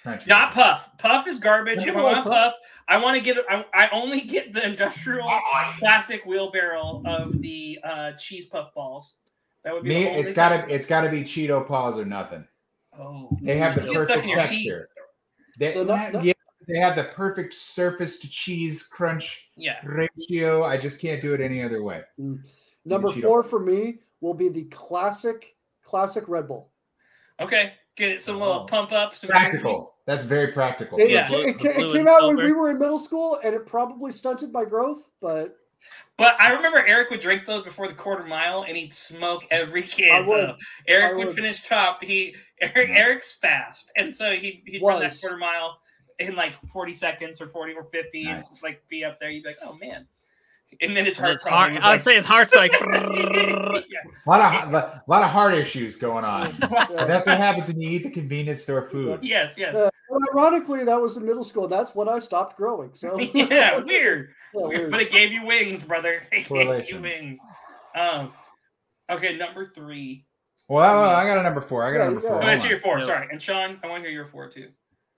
Crunchy. 0.05 0.27
Not 0.27 0.53
Puff. 0.55 0.91
Puff 0.99 1.27
is 1.27 1.39
garbage. 1.39 1.81
I 1.85 1.89
If 1.89 1.97
I 1.97 2.03
want 2.03 2.25
Puff. 2.25 2.33
Puff, 2.33 2.55
I 2.89 2.97
want 2.97 3.17
to 3.17 3.23
get. 3.23 3.37
I, 3.51 3.65
I 3.75 3.89
only 3.93 4.23
get 4.23 4.53
the 4.55 4.65
industrial 4.65 5.29
plastic 5.79 6.25
wheelbarrow 6.25 7.03
of 7.05 7.41
the 7.43 7.79
uh, 7.85 8.13
cheese 8.13 8.47
puff 8.47 8.73
balls. 8.75 9.17
That 9.65 9.75
would 9.75 9.83
be 9.83 9.91
Me, 9.91 10.03
the 10.05 10.09
only 10.09 10.21
it's 10.21 10.29
thing. 10.31 10.37
gotta 10.37 10.75
it's 10.75 10.87
gotta 10.87 11.11
be 11.11 11.23
Cheeto 11.23 11.67
paws 11.67 11.99
or 11.99 12.05
nothing. 12.05 12.47
Oh, 12.99 13.37
They 13.43 13.57
have 13.59 13.75
the 13.75 13.83
It 13.83 13.93
gets 13.93 14.05
stuck 14.05 14.09
perfect 14.09 14.23
in 14.25 14.29
your 14.31 14.39
teeth. 14.47 14.49
texture. 14.51 14.89
They, 15.59 15.73
So 15.73 15.85
not- 15.85 16.13
not- 16.13 16.25
yeah, 16.25 16.33
they 16.67 16.79
have 16.79 16.97
the 16.97 17.05
perfect 17.15 17.55
surface 17.55 18.19
to 18.21 18.31
cheese 18.31 18.87
crunch 18.87 19.51
Yeah. 19.57 19.77
ratio. 19.85 20.65
I 20.65 20.77
just 20.77 21.01
can't 21.01 21.21
do 21.23 21.35
it 21.35 21.41
any 21.41 21.63
other 21.63 21.83
way. 21.83 22.03
Mm. 22.19 22.39
Number 22.85 23.09
Cheeto. 23.09 23.23
four 23.23 23.43
for 23.43 23.61
me 23.61 24.01
will 24.21 24.35
be 24.35 24.49
the 24.49 24.65
classic 24.65 25.57
classic 25.83 26.29
Red 26.29 26.49
Bull. 26.49 26.71
Okay. 27.41 27.73
Get 27.97 28.11
it. 28.13 28.23
Some 28.23 28.37
Oh. 28.41 28.47
little 28.47 28.65
pump 28.67 28.93
up. 28.93 29.15
Some 29.15 29.29
Practical. 29.29 29.95
That's 30.07 30.25
very 30.25 30.53
practical. 30.53 30.99
It, 30.99 31.11
Yeah. 31.11 31.31
it, 31.31 31.59
ca- 31.59 31.69
it, 31.71 31.77
it 31.79 31.89
came 31.93 31.97
and 32.01 32.09
out 32.09 32.27
when 32.27 32.37
we 32.37 32.53
were 32.53 32.71
in 32.71 32.79
middle 32.79 32.99
school, 32.99 33.39
and 33.45 33.55
it 33.55 33.67
probably 33.67 34.11
stunted 34.13 34.53
my 34.53 34.65
growth. 34.65 35.09
But 35.21 35.57
But 36.17 36.37
I 36.39 36.53
remember 36.53 36.85
Eric 36.87 37.09
would 37.11 37.21
drink 37.21 37.47
those 37.47 37.65
before 37.65 37.89
the 37.89 37.95
quarter 37.95 38.25
mile, 38.25 38.65
and 38.69 38.77
he'd 38.77 38.93
smoke 38.93 39.47
every 39.51 39.83
kid. 39.97 40.13
I 40.13 40.21
would. 40.21 40.55
Eric 40.87 41.13
I 41.13 41.15
would. 41.17 41.27
would. 41.29 41.35
finish 41.37 41.67
top. 41.67 42.03
He 42.03 42.35
Eric 42.61 42.91
Yeah. 42.91 42.99
Eric's 42.99 43.33
fast, 43.33 43.91
and 43.97 44.15
so 44.15 44.33
he 44.33 44.63
he'd 44.67 44.83
run 44.83 45.01
that 45.01 45.17
quarter 45.21 45.39
mile 45.39 45.79
in 46.19 46.37
like 46.37 46.55
forty 46.69 46.93
seconds 46.93 47.41
or 47.41 47.49
forty 47.49 47.73
or 47.73 47.85
fifty, 47.85 48.29
and 48.29 48.43
just 48.43 48.63
like 48.63 48.87
be 48.89 49.05
up 49.05 49.19
there. 49.19 49.31
You'd 49.31 49.45
be 49.45 49.49
like, 49.49 49.59
oh 49.65 49.75
man. 49.75 50.07
And 50.83 50.97
then 50.97 51.05
his 51.05 51.17
heart 51.17 51.33
it's 51.33 51.43
probably 51.43 51.59
hard. 51.59 51.73
was 51.75 51.83
I 51.83 51.89
would 51.89 51.95
like, 51.97 52.03
say 52.05 52.15
his 52.15 52.25
heart's 52.27 52.55
like. 52.55 52.73
yeah. 53.91 53.99
A 54.25 54.29
lot 54.29 54.65
of 54.69 54.73
a 54.73 55.03
lot 55.09 55.23
of 55.25 55.31
heart 55.31 55.55
issues 55.55 55.97
going 55.97 56.25
on. 56.25 56.55
That's 56.61 57.27
what 57.27 57.39
happens 57.39 57.67
when 57.69 57.81
you 57.81 57.91
eat 57.91 58.05
the 58.05 58.11
convenience 58.11 58.63
store 58.63 58.83
food. 58.83 59.19
Yes, 59.25 59.55
yes. 59.57 59.90
But 60.11 60.21
ironically, 60.35 60.85
that 60.85 61.01
was 61.01 61.17
in 61.17 61.25
middle 61.25 61.45
school. 61.45 61.69
That's 61.69 61.95
when 61.95 62.09
I 62.09 62.19
stopped 62.19 62.57
growing. 62.57 62.93
So 62.95 63.19
yeah, 63.35 63.79
weird. 63.79 64.31
Yeah, 64.55 64.67
weird. 64.67 64.91
But 64.91 65.03
it 65.03 65.11
gave 65.11 65.33
you 65.33 65.45
wings, 65.47 65.83
brother. 65.83 66.23
It 66.33 66.49
gave 66.49 66.89
you 66.91 67.01
wings. 67.01 67.39
Um, 67.95 68.33
okay, 69.11 69.37
number 69.37 69.71
three. 69.75 70.27
Well, 70.69 71.09
I 71.11 71.25
got 71.25 71.39
a 71.39 71.43
number 71.43 71.61
four. 71.61 71.83
I 71.85 71.93
got 71.93 71.99
Yeah, 71.99 72.03
a 72.03 72.05
number 72.07 72.21
you 72.23 72.29
four. 72.29 72.39
got 72.41 72.45
Oh, 72.45 72.49
it. 72.49 72.51
Hold 72.51 72.61
that's 72.61 72.71
your 72.71 72.81
four. 72.81 72.99
No. 72.99 73.07
Sorry. 73.07 73.29
And 73.31 73.43
Sean, 73.43 73.79
I 73.83 73.89
want 73.89 74.03
to 74.05 74.09
hear 74.09 74.17
your 74.17 74.29
four 74.29 74.49
too. 74.49 74.69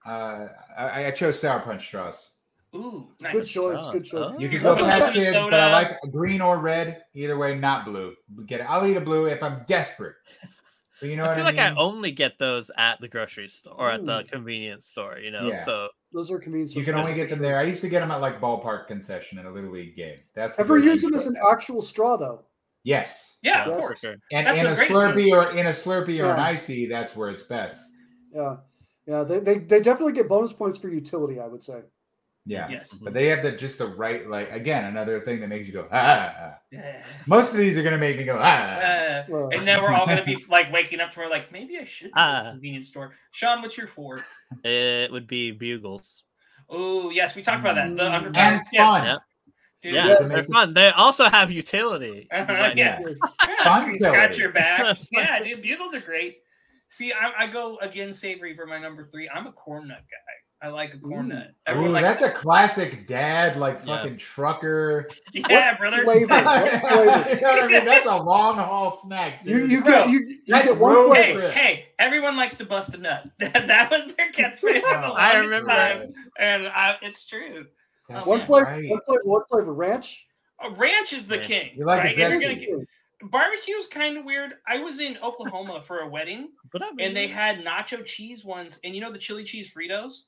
Uh, 0.07 0.49
I, 0.77 1.07
I 1.07 1.11
chose 1.11 1.39
sour 1.39 1.61
punch 1.61 1.87
straws. 1.87 2.31
Ooh, 2.75 3.09
nice. 3.21 3.33
good 3.35 3.47
choice. 3.47 3.79
Oh, 3.83 3.93
Good 3.93 4.05
choice. 4.07 4.33
oh. 4.35 4.39
You 4.39 4.49
can 4.49 4.63
go 4.63 4.75
past 4.75 5.13
good 5.13 5.25
kids, 5.25 5.37
but. 5.37 5.53
I 5.55 5.71
like 5.73 5.99
green 6.11 6.41
or 6.41 6.59
red. 6.59 7.03
Either 7.15 7.37
way, 7.37 7.55
not 7.55 7.85
blue. 7.85 8.15
Get 8.47 8.61
it. 8.61 8.67
I'll 8.69 8.87
eat 8.87 8.97
a 8.97 9.01
blue 9.01 9.27
if 9.27 9.43
I'm 9.43 9.63
desperate. 9.67 10.15
But 11.03 11.11
you 11.11 11.17
know 11.17 11.25
I 11.25 11.27
what 11.27 11.37
feel 11.37 11.47
I 11.47 11.51
like 11.51 11.59
I 11.59 11.75
only 11.75 12.13
get 12.13 12.39
those 12.39 12.71
at 12.79 13.01
the 13.01 13.09
grocery 13.09 13.49
store 13.49 13.75
or 13.77 13.91
at 13.91 14.07
the 14.07 14.21
hmm. 14.23 14.29
convenience 14.29 14.87
store. 14.87 15.19
You 15.19 15.33
know, 15.33 15.49
Yeah. 15.49 15.65
so 15.65 15.89
Those 16.13 16.31
are 16.31 16.39
convenience. 16.39 16.77
You 16.77 16.85
can 16.85 16.95
only 16.95 17.13
get 17.13 17.29
them 17.29 17.41
there. 17.41 17.59
I 17.59 17.65
used 17.65 17.81
to 17.81 17.89
get 17.89 18.01
them 18.01 18.13
at 18.13 18.21
like 18.21 18.41
ballpark 18.41 18.87
concession 18.87 19.41
in 19.41 19.47
a 19.47 19.51
little 19.51 19.73
league 19.73 19.97
game. 19.97 20.19
That's 20.33 20.61
Ever 20.61 20.79
use 20.79 21.03
them 21.03 21.15
as 21.15 21.27
an 21.27 21.37
actual 21.45 21.83
straw 21.83 22.17
though? 22.17 22.45
yes. 22.85 23.41
Yeah, 23.43 23.65
of 23.65 23.79
course. 23.79 24.05
And 24.05 24.21
That's 24.31 24.61
in 24.61 24.67
a 24.67 24.75
greatest 24.77 24.93
Slurpee 24.93 25.31
one. 25.31 25.49
or 25.49 25.51
in 25.59 25.67
a 25.67 25.71
Slurpee 25.71 26.25
or 26.25 26.33
an 26.33 26.39
icy, 26.39 26.87
that's 26.87 27.17
where 27.17 27.31
it's 27.31 27.43
best. 27.43 27.85
Yeah, 28.33 28.59
yeah. 29.09 29.25
They, 29.25 29.41
they 29.41 29.59
they 29.59 29.81
definitely 29.81 30.13
get 30.13 30.29
bonus 30.29 30.53
points 30.53 30.79
for 30.79 30.89
utility. 30.89 31.41
I 31.41 31.49
would 31.49 31.65
say. 31.65 31.81
Yeah. 32.45 32.69
Yes. 32.69 32.91
But 32.93 33.15
they 33.15 33.27
have 33.27 33.43
the 33.45 33.53
just 33.53 33.79
the 33.79 33.87
right 33.87 34.29
like 34.29 34.51
again 34.51 34.87
another 34.87 35.21
thing 35.21 35.41
that 35.41 35.49
makes 35.49 35.67
you 35.69 35.73
go 35.73 35.87
ah. 35.93 35.97
ah, 35.97 36.35
ah. 36.41 36.59
Yeah. 36.73 37.03
Most 37.27 37.53
of 37.53 37.59
these 37.59 37.79
are 37.79 37.83
gonna 37.85 37.99
make 37.99 38.19
me 38.19 38.25
go 38.25 38.37
ah. 38.41 39.25
Uh, 39.31 39.49
and 39.51 39.67
then 39.67 39.81
we're 39.83 39.93
all 39.93 40.07
gonna 40.07 40.25
be 40.25 40.37
like 40.49 40.73
waking 40.73 41.01
up 41.01 41.13
tomorrow, 41.13 41.31
like 41.31 41.53
maybe 41.53 41.79
I 41.79 41.85
should 41.85 42.11
go 42.11 42.21
to 42.21 42.21
Ah. 42.21 42.43
the 42.45 42.51
convenience 42.51 42.89
store. 42.89 43.15
Sean, 43.31 43.63
what's 43.63 43.77
your 43.77 43.87
four? 43.87 44.25
It 44.65 45.13
would 45.13 45.27
be 45.29 45.53
bugles. 45.53 46.25
Oh 46.69 47.11
yes, 47.11 47.37
we 47.37 47.43
talked 47.43 47.61
about 47.61 47.77
that. 47.77 47.97
The 47.97 48.03
Mm. 48.03 48.33
underpowered. 48.33 48.37
and 48.37 48.61
yeah, 48.73 48.87
fun. 48.87 49.05
Yeah. 49.05 49.17
dude. 49.83 49.95
Yeah, 49.95 50.07
Yes. 50.09 50.33
they're 50.33 50.45
fun. 50.45 50.75
They 50.75 50.89
also 50.91 51.29
have 51.29 51.51
utility. 51.51 52.27
Uh-huh, 52.33 52.53
yeah. 52.75 52.99
yes. 53.01 53.19
Yeah, 53.49 53.87
you 53.87 53.95
scratch 53.97 54.37
your 54.39 54.51
back. 54.53 54.97
Yeah, 55.13 55.39
dude, 55.45 55.63
bugles 55.63 55.95
are 55.95 56.01
great. 56.01 56.39
See, 56.89 57.13
I, 57.13 57.45
I 57.45 57.47
go 57.47 57.79
again 57.79 58.13
savory 58.13 58.55
for 58.57 58.67
my 58.67 58.79
number 58.79 59.09
three. 59.13 59.29
I'm 59.29 59.47
a 59.47 59.53
corn 59.53 59.89
nut 59.89 59.99
guy. 59.99 60.33
I 60.63 60.69
like 60.69 60.95
a 60.95 60.99
corn 60.99 61.27
Ooh. 61.27 61.35
nut. 61.35 61.49
Ooh, 61.49 61.53
Everyone 61.67 61.93
likes 61.93 62.09
that's 62.09 62.23
a 62.23 62.31
classic 62.31 63.09
dad, 63.09 63.57
like 63.57 63.81
Yeah. 63.85 63.97
fucking 63.99 64.19
trucker. 64.19 65.09
yeah, 65.33 65.77
brother. 65.77 66.05
flavor? 66.05 66.21
you 66.23 66.27
know 66.29 67.49
What 67.49 67.65
I 67.65 67.67
mean? 67.67 67.85
That's 67.85 68.07
a 68.07 68.17
long 68.17 68.57
haul 68.57 68.93
snack. 68.93 69.41
You 69.45 69.59
dude. 69.61 69.73
you 69.73 69.83
Bro, 69.83 69.91
get 70.05 70.11
you, 70.11 70.19
you 70.47 70.63
get 70.63 70.79
one 70.79 71.09
flavor. 71.09 71.51
Hey, 71.51 71.75
hey, 71.75 71.87
everyone 71.99 72.37
likes 72.37 72.55
to 72.59 72.65
bust 72.65 72.95
a 72.95 72.99
nut. 72.99 73.25
That, 73.39 73.67
that 73.67 73.91
was 73.91 74.15
their 74.17 74.31
catchphrase. 74.31 74.83
for 74.83 75.19
I 75.19 75.35
remember 75.37 75.69
time, 75.71 76.15
and 76.39 76.69
I, 76.69 76.97
it's 77.03 77.27
true. 77.27 77.67
That's 78.09 78.27
One 78.27 78.43
flavor, 78.47 78.67
right. 78.67 78.89
one 78.89 79.01
flavor, 79.07 79.23
one 79.25 79.43
flavor. 79.51 79.73
Ranch. 79.73 80.25
Uh, 80.65 80.71
ranch 80.77 81.13
is 81.13 81.25
the 81.25 81.37
Ranch. 81.37 81.47
king. 81.49 81.71
You 81.75 81.85
like 81.87 82.05
right? 82.05 82.13
it 82.13 82.19
If 82.19 82.19
you're 82.19 82.41
zesty. 82.41 82.43
gonna 82.43 82.55
get- 82.81 82.89
Barbecue's 83.31 83.87
kind 83.87 84.19
of 84.19 84.25
weird. 84.25 84.55
I 84.67 84.79
was 84.79 84.99
in 84.99 85.17
Oklahoma 85.23 85.81
for 85.85 86.01
a 86.01 86.09
wedding, 86.09 86.49
But 86.73 86.83
I 86.83 86.89
and 86.99 87.17
they 87.17 87.29
had 87.29 87.65
nacho 87.65 88.05
cheese 88.05 88.45
ones, 88.45 88.81
and 88.85 88.95
you 88.95 89.01
know 89.01 89.13
the 89.13 89.19
chili 89.19 89.45
cheese 89.45 89.73
Fritos. 89.73 90.23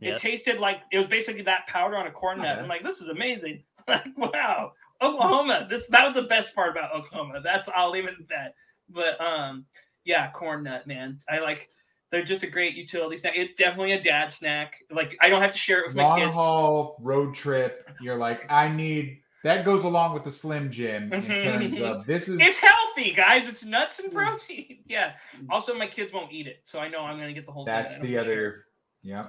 It 0.00 0.16
tasted 0.18 0.60
like 0.60 0.82
it 0.92 0.98
was 0.98 1.06
basically 1.08 1.42
that 1.42 1.66
powder 1.66 1.96
on 1.96 2.06
a 2.06 2.10
corn 2.10 2.38
nut. 2.38 2.52
Okay. 2.52 2.60
I'm 2.60 2.68
like, 2.68 2.82
this 2.82 3.00
is 3.00 3.08
amazing. 3.08 3.62
Like, 3.88 4.04
wow, 4.16 4.72
Oklahoma. 5.00 5.68
This 5.70 5.86
that 5.88 6.04
was 6.04 6.14
the 6.14 6.26
best 6.28 6.54
part 6.56 6.72
about 6.72 6.92
Oklahoma. 6.92 7.40
That's 7.40 7.68
I'll 7.68 7.90
leave 7.92 8.06
it 8.06 8.14
at 8.20 8.28
that. 8.30 8.54
But 8.88 9.20
um, 9.20 9.64
yeah, 10.04 10.28
corn 10.32 10.64
nut, 10.64 10.86
man. 10.88 11.20
I 11.28 11.38
like. 11.38 11.68
They're 12.10 12.24
just 12.24 12.42
a 12.42 12.46
great 12.48 12.74
utility 12.74 13.16
snack. 13.16 13.34
It's 13.36 13.54
definitely 13.58 13.92
a 13.92 14.02
dad 14.02 14.32
snack. 14.32 14.80
Like 14.90 15.16
I 15.20 15.28
don't 15.28 15.40
have 15.40 15.52
to 15.52 15.58
share 15.58 15.80
it 15.80 15.86
with 15.86 15.94
my 15.96 16.02
long 16.02 16.18
kids. 16.18 16.34
haul 16.34 16.96
road 17.02 17.34
trip. 17.34 17.88
You're 18.00 18.16
like, 18.16 18.50
I 18.50 18.68
need 18.68 19.20
that 19.44 19.64
goes 19.64 19.84
along 19.84 20.14
with 20.14 20.24
the 20.24 20.32
Slim 20.32 20.68
Jim 20.70 21.12
in 21.12 21.22
Mhm. 21.22 21.42
terms 21.44 21.80
of 21.80 22.06
this 22.08 22.26
is 22.28 22.40
It's 22.40 22.58
healthy, 22.58 23.12
guys. 23.12 23.48
It's 23.48 23.64
nuts 23.64 24.00
and 24.00 24.10
Mm. 24.10 24.14
protein. 24.16 24.78
Yeah. 24.88 25.12
Also, 25.50 25.74
my 25.74 25.86
kids 25.86 26.12
won't 26.12 26.32
eat 26.32 26.46
it, 26.48 26.58
so 26.64 26.80
I 26.80 26.88
know 26.88 27.02
I'm 27.02 27.18
gonna 27.18 27.32
get 27.32 27.46
the 27.46 27.52
whole. 27.52 27.64
that's. 27.64 28.00
The 28.00 28.18
other. 28.18 28.64
Yeah. 29.02 29.22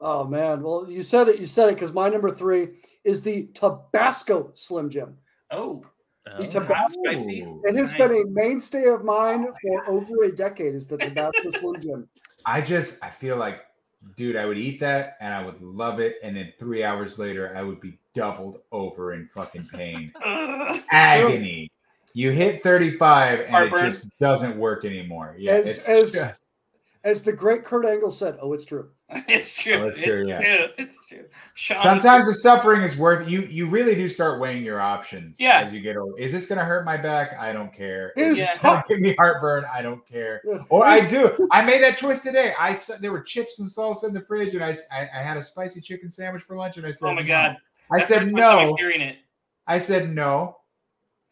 Oh 0.00 0.24
man, 0.24 0.62
well 0.62 0.86
you 0.90 1.02
said 1.02 1.28
it. 1.28 1.38
You 1.38 1.46
said 1.46 1.68
it 1.68 1.74
because 1.74 1.92
my 1.92 2.08
number 2.08 2.30
three 2.30 2.68
is 3.04 3.22
the 3.22 3.48
Tabasco 3.54 4.50
Slim 4.54 4.90
Jim. 4.90 5.16
Oh, 5.50 5.84
Oh. 6.30 6.40
The 6.40 6.46
Tabasco. 6.48 7.00
spicy. 7.04 7.42
Ooh. 7.42 7.62
It 7.64 7.74
has 7.76 7.92
Nice. 7.92 7.98
been 7.98 8.12
a 8.12 8.26
mainstay 8.28 8.84
of 8.84 9.04
mine 9.04 9.46
for 9.62 9.88
over 9.90 10.24
a 10.24 10.30
decade. 10.32 10.74
Is 10.74 10.86
the 10.86 10.98
Tabasco 10.98 11.48
Slim 11.50 11.80
Jim? 11.80 12.08
I 12.44 12.60
just 12.60 13.02
I 13.02 13.08
feel 13.08 13.36
like, 13.38 13.64
dude, 14.16 14.36
I 14.36 14.44
would 14.44 14.58
eat 14.58 14.78
that 14.80 15.16
and 15.20 15.32
I 15.34 15.42
would 15.44 15.60
love 15.62 15.98
it, 15.98 16.16
and 16.22 16.36
then 16.36 16.52
three 16.58 16.84
hours 16.84 17.18
later 17.18 17.56
I 17.56 17.62
would 17.62 17.80
be 17.80 17.98
doubled 18.14 18.60
over 18.70 19.14
in 19.14 19.28
fucking 19.28 19.68
pain, 19.72 20.12
Ugh. 20.22 20.82
agony. 20.90 21.70
You 22.12 22.30
hit 22.32 22.62
35 22.62 23.40
and 23.40 23.50
Heartburn. 23.50 23.86
it 23.86 23.90
just 23.90 24.18
doesn't 24.18 24.56
work 24.56 24.84
anymore. 24.84 25.36
Yeah, 25.38 25.52
As- 25.52 25.68
it's 25.68 25.88
as- 25.88 26.12
just 26.12 26.42
As 27.02 27.22
the 27.22 27.32
great 27.32 27.64
Kurt 27.64 27.86
Angle 27.86 28.10
said, 28.12 28.36
"Oh, 28.42 28.52
it's 28.52 28.64
true." 28.66 28.90
it's 29.26 29.52
true. 29.54 29.72
Oh, 29.74 29.86
it's 29.86 29.96
it's 29.96 30.04
true, 30.06 30.24
true. 30.24 30.66
It's 30.78 30.98
true. 31.08 31.24
Sean, 31.54 31.76
sometimes 31.78 32.26
the 32.26 32.34
suffering 32.34 32.82
is 32.82 32.96
worth 32.96 33.28
you 33.28 33.40
you 33.42 33.66
really 33.66 33.94
do 33.94 34.08
start 34.08 34.38
weighing 34.38 34.62
your 34.62 34.80
options 34.80 35.40
Yeah. 35.40 35.60
as 35.60 35.72
you 35.74 35.80
get 35.80 35.96
old 35.96 36.18
is 36.20 36.30
this 36.30 36.46
gonna 36.46 36.64
hurt 36.64 36.84
my 36.84 36.96
back 36.96 37.32
i 37.38 37.52
don't 37.52 37.72
care 37.72 38.12
Here's 38.14 38.34
is 38.34 38.38
Yeah. 38.40 38.44
this 38.52 38.58
gonna 38.58 38.84
give 38.88 39.00
me 39.00 39.14
heartburn 39.18 39.64
i 39.72 39.80
don't 39.82 40.06
care 40.06 40.42
or 40.68 40.86
i 40.86 41.04
do 41.04 41.48
i 41.50 41.64
made 41.64 41.82
that 41.82 41.96
choice 41.98 42.22
today 42.22 42.52
i 42.58 42.70
s- 42.70 42.86
there 43.00 43.10
were 43.10 43.20
chips 43.22 43.58
and 43.58 43.68
salsa 43.68 44.04
in 44.04 44.14
the 44.14 44.20
fridge 44.20 44.54
and 44.54 44.62
I 44.62 44.76
I 44.92 45.04
had 45.22 45.36
a 45.36 45.42
spicy 45.42 45.80
chicken 45.80 46.12
sandwich 46.12 46.44
for 46.44 46.54
lunch 46.56 46.76
and 46.76 46.86
i 46.86 46.92
said 46.92 47.08
Oh 47.08 47.14
my 47.14 47.22
no. 47.22 47.26
god. 47.26 47.56
i 47.90 47.98
said 47.98 48.30
no 48.32 48.76
Hearing 48.78 49.00
it. 49.00 49.16
i 49.66 49.76
said 49.78 50.14
no 50.14 50.56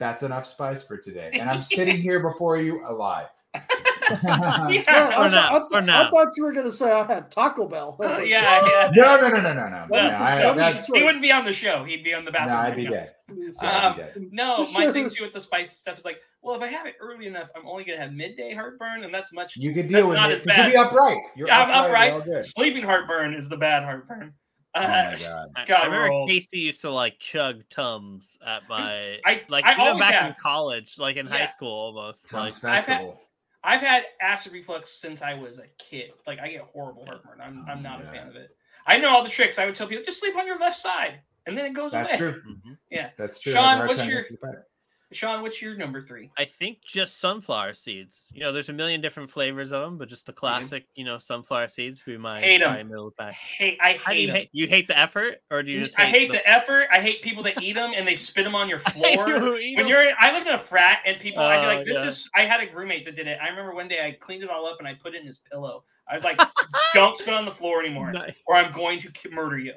that's 0.00 0.24
enough 0.24 0.46
spice 0.48 0.82
for 0.82 0.96
today 0.96 1.30
and 1.34 1.48
i'm 1.48 1.62
sitting 1.62 1.98
here 2.02 2.18
before 2.18 2.56
you 2.58 2.84
alive 2.88 3.28
yeah. 4.24 4.68
Yeah, 4.68 4.82
For 4.82 4.90
I, 4.90 5.28
now, 5.28 5.48
thought- 5.48 5.52
I, 5.52 5.58
for 5.64 5.68
thought- 5.70 5.84
now. 5.84 6.06
I 6.06 6.10
thought 6.10 6.28
you 6.36 6.44
were 6.44 6.52
going 6.52 6.66
to 6.66 6.72
say 6.72 6.90
I 6.90 7.04
had 7.06 7.30
Taco 7.30 7.66
Bell. 7.68 7.96
I 8.00 8.06
was 8.06 8.18
like, 8.18 8.28
yeah, 8.28 8.60
yeah. 8.66 8.90
no 8.94 9.16
no 9.20 9.28
no 9.28 9.40
no 9.40 9.40
no 9.40 9.52
no, 9.54 9.68
no, 9.68 9.70
That 9.70 9.90
was 9.90 10.12
the- 10.12 10.18
I- 10.18 10.36
that 10.36 10.46
was 10.46 10.54
the 10.54 10.60
that's- 10.60 10.86
He 10.86 11.02
wouldn't 11.02 11.22
be 11.22 11.32
on 11.32 11.44
the 11.44 11.52
show. 11.52 11.84
He'd 11.84 12.04
be 12.04 12.14
on 12.14 12.24
the 12.24 12.30
no 12.30 12.38
bathroom. 12.38 12.58
i'd 12.72 12.76
be 12.76 12.86
dead 12.88 13.14
I'd 13.60 13.84
Um, 13.84 13.96
be 13.96 14.02
dead. 14.02 14.28
No, 14.32 14.66
my 14.74 14.90
thing 14.92 15.10
too 15.10 15.22
with 15.24 15.32
the 15.34 15.40
spicy 15.40 15.76
stuff 15.76 15.98
is 15.98 16.04
like, 16.04 16.18
well, 16.42 16.56
if 16.56 16.62
I 16.62 16.68
have 16.68 16.86
it 16.86 16.94
early 17.00 17.26
enough, 17.26 17.50
I'm 17.56 17.66
only 17.66 17.84
gonna 17.84 18.00
have 18.00 18.12
midday 18.12 18.54
heartburn, 18.54 19.04
and 19.04 19.12
that's 19.12 19.32
much. 19.32 19.56
you 19.56 19.72
can 19.72 19.82
that's 19.82 19.92
deal 19.94 20.08
with 20.08 20.16
not 20.16 20.30
it 20.30 20.40
as 20.40 20.46
'cause 20.46 20.56
you'll 20.56 20.64
bad. 20.66 20.72
be 20.72 20.76
upright 20.96 21.18
you're 21.36 21.48
Yeah, 21.48 21.62
I'm 21.62 21.70
upright, 21.70 21.84
upright. 21.84 22.06
you're 22.08 22.14
all 22.14 22.40
good. 22.42 22.44
Sleeping 22.44 22.82
heartburn 22.84 23.34
is 23.34 23.48
the 23.48 23.56
bad 23.56 23.82
heartburn. 23.84 24.32
Oh 24.74 24.80
Uh, 24.80 24.86
my 24.86 25.16
god. 25.20 25.48
I, 25.56 25.64
God 25.64 25.80
I 25.80 25.84
remember 25.86 26.08
roll. 26.08 26.26
Casey 26.28 26.58
used 26.60 26.80
to 26.82 26.90
like 26.90 27.18
chug 27.18 27.64
tums 27.70 28.38
at 28.46 28.62
my 28.68 29.18
I- 29.26 29.42
like 29.48 29.64
I 29.66 29.72
even 29.72 29.86
always 29.88 30.00
back 30.00 30.28
in 30.28 30.34
college, 30.40 30.94
like 30.98 31.16
in 31.16 31.26
high 31.26 31.46
school 31.46 31.72
almost. 31.72 32.32
Like 32.32 32.42
Tom's 32.52 32.64
I've 32.64 32.72
had- 32.72 32.84
Festival. 32.86 33.20
I've 33.64 33.80
had 33.80 34.04
acid 34.20 34.52
reflux 34.52 34.92
since 35.00 35.20
I 35.22 35.34
was 35.34 35.58
a 35.58 35.64
kid. 35.78 36.10
Like 36.26 36.38
I 36.38 36.48
get 36.48 36.62
horrible 36.72 37.04
heartburn. 37.06 37.40
I'm 37.42 37.64
I'm 37.68 37.82
not 37.82 38.00
Yeah. 38.00 38.08
a 38.08 38.12
fan 38.12 38.28
of 38.28 38.36
it. 38.36 38.50
I 38.86 38.98
know 38.98 39.10
all 39.10 39.22
the 39.22 39.28
tricks. 39.28 39.58
I 39.58 39.66
would 39.66 39.74
tell 39.74 39.86
people 39.88 40.04
just 40.04 40.20
sleep 40.20 40.36
on 40.36 40.46
your 40.46 40.58
left 40.58 40.78
side, 40.78 41.20
and 41.46 41.58
then 41.58 41.66
it 41.66 41.72
goes 41.74 41.90
That's 41.92 42.08
away. 42.20 42.30
That's 42.30 42.40
true. 42.42 42.56
mhm. 42.92 43.10
That's 43.18 43.38
true. 43.40 43.52
Sean, 43.52 43.62
That's 43.62 43.74
a 43.74 43.76
hard 43.76 43.88
what's 43.88 44.06
your- 44.08 44.22
to 44.22 44.28
keep 44.28 44.40
better. 44.40 44.66
Sean, 45.12 45.40
what's 45.40 45.62
your 45.62 45.74
number 45.74 46.02
three? 46.02 46.30
I 46.36 46.44
think 46.44 46.82
just 46.84 47.18
sunflower 47.18 47.72
seeds. 47.74 48.14
You 48.30 48.40
know, 48.40 48.52
there's 48.52 48.68
a 48.68 48.74
million 48.74 49.00
different 49.00 49.30
flavors 49.30 49.72
of 49.72 49.80
them, 49.82 49.96
but 49.96 50.08
just 50.08 50.26
the 50.26 50.32
mm-hmm. 50.32 50.38
classic, 50.40 50.84
you 50.96 51.04
know, 51.04 51.16
sunflower 51.16 51.68
seeds 51.68 52.04
would 52.04 52.12
be 52.12 52.18
my 52.18 52.40
Hate 52.40 52.60
'em. 52.60 52.68
probably 52.68 52.84
middle 52.84 53.14
I 53.18 53.24
pack. 53.24 53.34
hate. 53.34 53.78
I 53.80 53.92
hate 53.94 54.20
you 54.20 54.26
them. 54.26 54.36
hate? 54.36 54.48
You 54.52 54.66
hate 54.68 54.86
the 54.86 54.98
effort, 54.98 55.36
or 55.50 55.62
do 55.62 55.70
you 55.72 55.80
just? 55.80 55.98
I 55.98 56.04
hate 56.04 56.28
the, 56.30 56.34
the 56.38 56.48
effort. 56.48 56.88
I 56.92 57.00
hate 57.00 57.22
people 57.22 57.42
that 57.44 57.62
eat 57.62 57.72
them 57.74 57.92
and 57.96 58.06
they 58.06 58.16
spit 58.16 58.44
them 58.44 58.54
on 58.54 58.68
your 58.68 58.78
hate 58.90 59.18
floor. 59.18 59.50
when 59.52 59.88
you're 59.88 60.02
in, 60.02 60.14
I 60.20 60.32
lived 60.32 60.46
in 60.46 60.54
a 60.54 60.58
frat 60.58 60.98
and 61.06 61.18
people 61.18 61.42
I'd 61.42 61.60
be 61.60 61.64
Oh, 61.66 61.76
like, 61.78 61.86
this 61.86 61.96
yeah. 61.96 62.06
is 62.08 62.30
I 62.34 62.42
had 62.44 62.60
a 62.60 62.74
roommate 62.76 63.06
that 63.06 63.16
did 63.16 63.26
it. 63.26 63.38
I 63.42 63.48
remember 63.48 63.74
one 63.74 63.88
day 63.88 64.04
I 64.04 64.12
cleaned 64.12 64.42
it 64.42 64.50
all 64.50 64.66
up 64.66 64.76
and 64.78 64.86
I 64.86 64.94
put 64.94 65.14
it 65.14 65.20
in 65.22 65.26
his 65.26 65.38
pillow. 65.50 65.84
I 66.10 66.14
was 66.14 66.24
like, 66.24 66.38
don't 66.94 67.16
spit 67.16 67.32
on 67.34 67.44
the 67.46 67.50
floor 67.50 67.80
anymore, 67.82 68.12
Nice. 68.12 68.34
or 68.46 68.56
I'm 68.56 68.72
going 68.72 69.00
to 69.00 69.30
murder 69.30 69.58
you. 69.58 69.74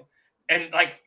And 0.50 0.70
like 0.74 1.02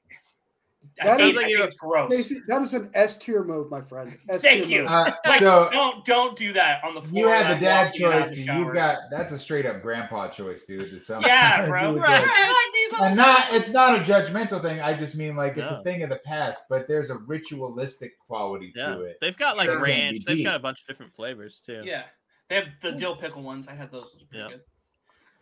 That 1.03 1.19
hate 1.19 1.29
is 1.31 1.37
it. 1.37 1.39
I 1.39 1.43
like 1.43 1.51
you- 1.51 1.65
it's 1.65 1.77
gross. 1.77 2.09
Macy, 2.11 2.41
that 2.47 2.63
is 2.63 2.73
an 2.75 2.91
S 2.95 3.17
tier 3.17 3.43
move, 3.43 3.71
my 3.71 3.81
friend. 3.81 4.17
S 4.29 4.43
Thank 4.43 4.67
tier 4.67 4.77
you. 4.79 4.83
move. 4.83 4.91
Uh, 4.93 5.13
Like, 5.27 5.41
so 5.41 5.69
don't 5.73 6.05
don't 6.05 6.39
do 6.39 6.53
that 6.53 6.85
on 6.85 6.95
the 6.95 7.01
floor. 7.03 7.23
you 7.25 7.29
had 7.29 7.57
the 7.57 7.61
dad 7.61 7.87
walking 7.87 8.05
out 8.07 8.13
of 8.13 8.25
choice. 8.29 8.37
the. 8.37 8.43
You've 8.55 8.75
got 8.75 8.99
that's 9.11 9.33
a 9.33 9.39
straight 9.39 9.67
up 9.67 9.83
grandpa 9.83 10.29
choice, 10.29 10.65
dude. 10.67 10.91
To 10.91 10.99
some 11.01 11.23
yeah, 11.23 11.67
bro. 11.69 11.97
Right, 11.97 12.21
like 12.23 13.03
and 13.03 13.17
not 13.17 13.53
it's 13.53 13.73
not 13.73 13.97
a 13.99 14.03
judgmental 14.03 14.63
thing. 14.63 14.81
I 14.81 14.95
just 14.95 15.17
mean 15.17 15.35
like 15.37 15.57
it's 15.57 15.71
No. 15.71 15.81
a 15.81 15.83
thing 15.83 16.03
of 16.05 16.11
the 16.11 16.21
past, 16.25 16.65
but 16.71 16.87
there's 16.87 17.11
a 17.11 17.17
ritualistic 17.17 18.13
quality 18.19 18.73
Yeah, 18.77 18.95
to 18.95 19.01
it. 19.03 19.17
they've 19.21 19.37
got 19.37 19.57
like 19.57 19.69
Sure 19.69 19.81
ranch. 19.81 20.19
They've 20.27 20.45
got 20.45 20.57
a 20.57 20.61
bunch 20.61 20.81
of 20.83 20.87
different 20.87 21.13
flavors 21.15 21.61
too. 21.65 21.83
Yeah, 21.85 22.03
they 22.49 22.55
have 22.57 22.67
the 22.83 22.93
dill 22.93 23.17
pickle 23.17 23.43
ones. 23.43 23.67
I 23.69 23.75
had 23.75 23.91
those. 23.91 24.15
Those 24.15 24.27
Yeah. 24.33 24.49
good. 24.51 24.61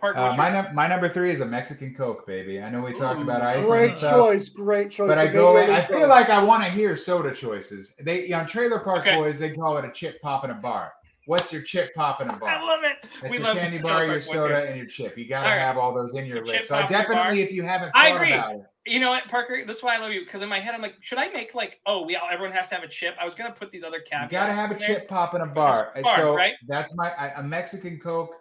Parker, 0.02 0.18
Uh, 0.18 0.34
my 0.36 0.50
num- 0.50 0.74
my 0.74 0.88
number 0.88 1.08
three 1.08 1.30
is 1.30 1.40
a 1.42 1.46
Mexican 1.46 1.94
Coke, 1.94 2.26
baby. 2.26 2.60
I 2.60 2.68
know 2.70 2.80
we 2.80 2.92
talked 2.92 3.20
Ooh, 3.20 3.22
about 3.22 3.40
ice. 3.40 3.64
Great 3.64 3.90
and 3.90 3.98
stuff, 3.98 4.16
choice, 4.16 4.48
great 4.48 4.90
choice. 4.90 5.06
But 5.06 5.16
I 5.18 5.28
go. 5.28 5.56
in- 5.58 5.70
I 5.70 5.80
feel 5.80 6.00
choice. 6.00 6.08
like 6.08 6.28
I 6.28 6.42
want 6.42 6.64
to 6.64 6.70
hear 6.70 6.96
soda 6.96 7.32
choices. 7.32 7.94
They 8.00 8.32
on 8.32 8.46
Trailer 8.48 8.80
Park 8.80 9.06
Okay. 9.06 9.14
Boys, 9.14 9.38
they 9.38 9.52
call 9.52 9.78
it 9.78 9.84
a 9.84 9.92
chip 9.92 10.20
pop 10.20 10.42
in 10.44 10.50
a 10.50 10.54
bar. 10.54 10.92
What's 11.26 11.52
your 11.52 11.62
chip 11.62 11.94
pop 11.94 12.20
in 12.20 12.28
a 12.28 12.32
I 12.32 12.36
bar? 12.36 12.48
I 12.48 12.60
love 12.66 12.80
it. 12.82 12.96
It's 13.22 13.30
we 13.30 13.36
your 13.38 13.46
love 13.46 13.56
candy 13.58 13.78
bar, 13.78 13.98
Trailer 13.98 14.12
your 14.14 14.20
soda, 14.22 14.56
here. 14.56 14.66
and 14.66 14.76
your 14.76 14.86
chip. 14.86 15.16
You 15.16 15.28
got 15.28 15.42
to 15.44 15.46
All 15.50 15.52
right. 15.56 15.60
have 15.62 15.78
all 15.78 15.94
those 15.94 16.16
in 16.16 16.26
your 16.26 16.38
Your 16.38 16.46
list. 16.46 16.66
So 16.66 16.74
I 16.74 16.80
pop 16.82 16.90
in 16.90 16.96
a 16.96 16.98
bar. 16.98 17.06
definitely, 17.14 17.42
if 17.42 17.52
you 17.52 17.62
haven't 17.62 17.92
I 17.94 18.08
thought 18.10 18.16
agree. 18.16 18.32
about 18.32 18.54
it, 18.56 18.62
You 18.86 18.98
know 18.98 19.10
what, 19.10 19.28
Parker? 19.28 19.62
This 19.64 19.76
is 19.76 19.82
why 19.84 19.94
I 19.94 19.98
love 19.98 20.10
you 20.10 20.22
because 20.24 20.42
in 20.42 20.48
my 20.48 20.58
head 20.58 20.74
I'm 20.74 20.82
like, 20.82 20.96
should 21.00 21.18
I 21.18 21.28
make 21.28 21.54
like, 21.54 21.78
oh, 21.86 22.04
we 22.04 22.16
all, 22.16 22.26
everyone 22.28 22.52
has 22.56 22.68
to 22.70 22.74
have 22.74 22.82
a 22.82 22.88
chip? 22.88 23.14
I 23.20 23.24
was 23.24 23.36
gonna 23.36 23.52
put 23.52 23.70
these 23.70 23.84
other 23.84 24.00
cans. 24.00 24.24
you 24.32 24.36
got 24.36 24.48
to 24.48 24.52
have 24.52 24.72
a 24.72 24.74
in 24.74 24.80
there. 24.80 24.88
chip 24.88 25.06
pop 25.08 25.36
in 25.36 25.42
a 25.42 25.46
bar. 25.46 25.92
It's 25.94 26.08
hard, 26.08 26.20
so 26.20 26.34
right? 26.34 26.54
that's 26.66 26.92
my 26.96 27.12
I, 27.16 27.28
a 27.38 27.42
Mexican 27.44 28.00
Coke. 28.00 28.34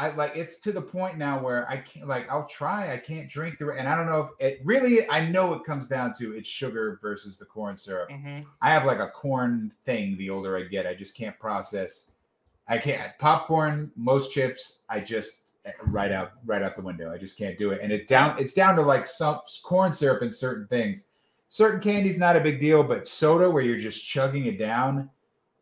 I 0.00 0.14
like 0.14 0.34
it's 0.34 0.56
to 0.60 0.72
the 0.72 0.80
point 0.80 1.18
now 1.18 1.38
where 1.42 1.68
I 1.68 1.76
can't 1.76 2.08
like 2.08 2.26
I'll 2.30 2.46
try 2.46 2.90
I 2.90 2.96
can't 2.96 3.28
drink 3.28 3.58
the 3.58 3.68
and 3.68 3.86
I 3.86 3.94
don't 3.94 4.06
know 4.06 4.30
if 4.38 4.46
it 4.46 4.60
really 4.64 5.06
I 5.10 5.28
know 5.28 5.52
it 5.52 5.64
comes 5.64 5.86
down 5.86 6.14
to 6.14 6.34
it's 6.34 6.48
sugar 6.48 6.98
versus 7.02 7.38
the 7.38 7.44
corn 7.44 7.76
syrup. 7.76 8.08
Mhm. 8.08 8.46
I 8.62 8.70
have 8.70 8.86
like 8.86 8.98
a 8.98 9.08
corn 9.08 9.70
thing 9.84 10.16
the 10.16 10.30
older 10.30 10.56
I 10.56 10.62
get. 10.62 10.86
I 10.86 10.94
just 10.94 11.14
can't 11.14 11.38
process. 11.38 12.12
I 12.66 12.78
can't 12.78 13.12
popcorn, 13.18 13.92
most 13.94 14.32
chips, 14.32 14.84
I 14.88 15.00
just 15.00 15.42
eh, 15.66 15.72
right 15.88 16.12
out 16.12 16.32
right 16.46 16.62
out 16.62 16.76
the 16.76 16.82
window. 16.82 17.12
I 17.12 17.18
just 17.18 17.36
can't 17.36 17.58
do 17.58 17.72
it. 17.72 17.80
And 17.82 17.92
it 17.92 18.08
down 18.08 18.38
it's 18.38 18.54
down 18.54 18.76
to 18.76 18.82
like 18.82 19.06
some 19.06 19.40
corn 19.62 19.92
syrup 19.92 20.22
and 20.22 20.34
certain 20.34 20.66
things. 20.68 21.08
Certain 21.50 21.78
candy's 21.78 22.18
not 22.18 22.36
a 22.36 22.40
big 22.40 22.58
deal, 22.58 22.82
but 22.82 23.06
soda 23.06 23.50
where 23.50 23.62
you're 23.62 23.76
just 23.76 24.08
chugging 24.08 24.46
it 24.46 24.58
down, 24.58 25.10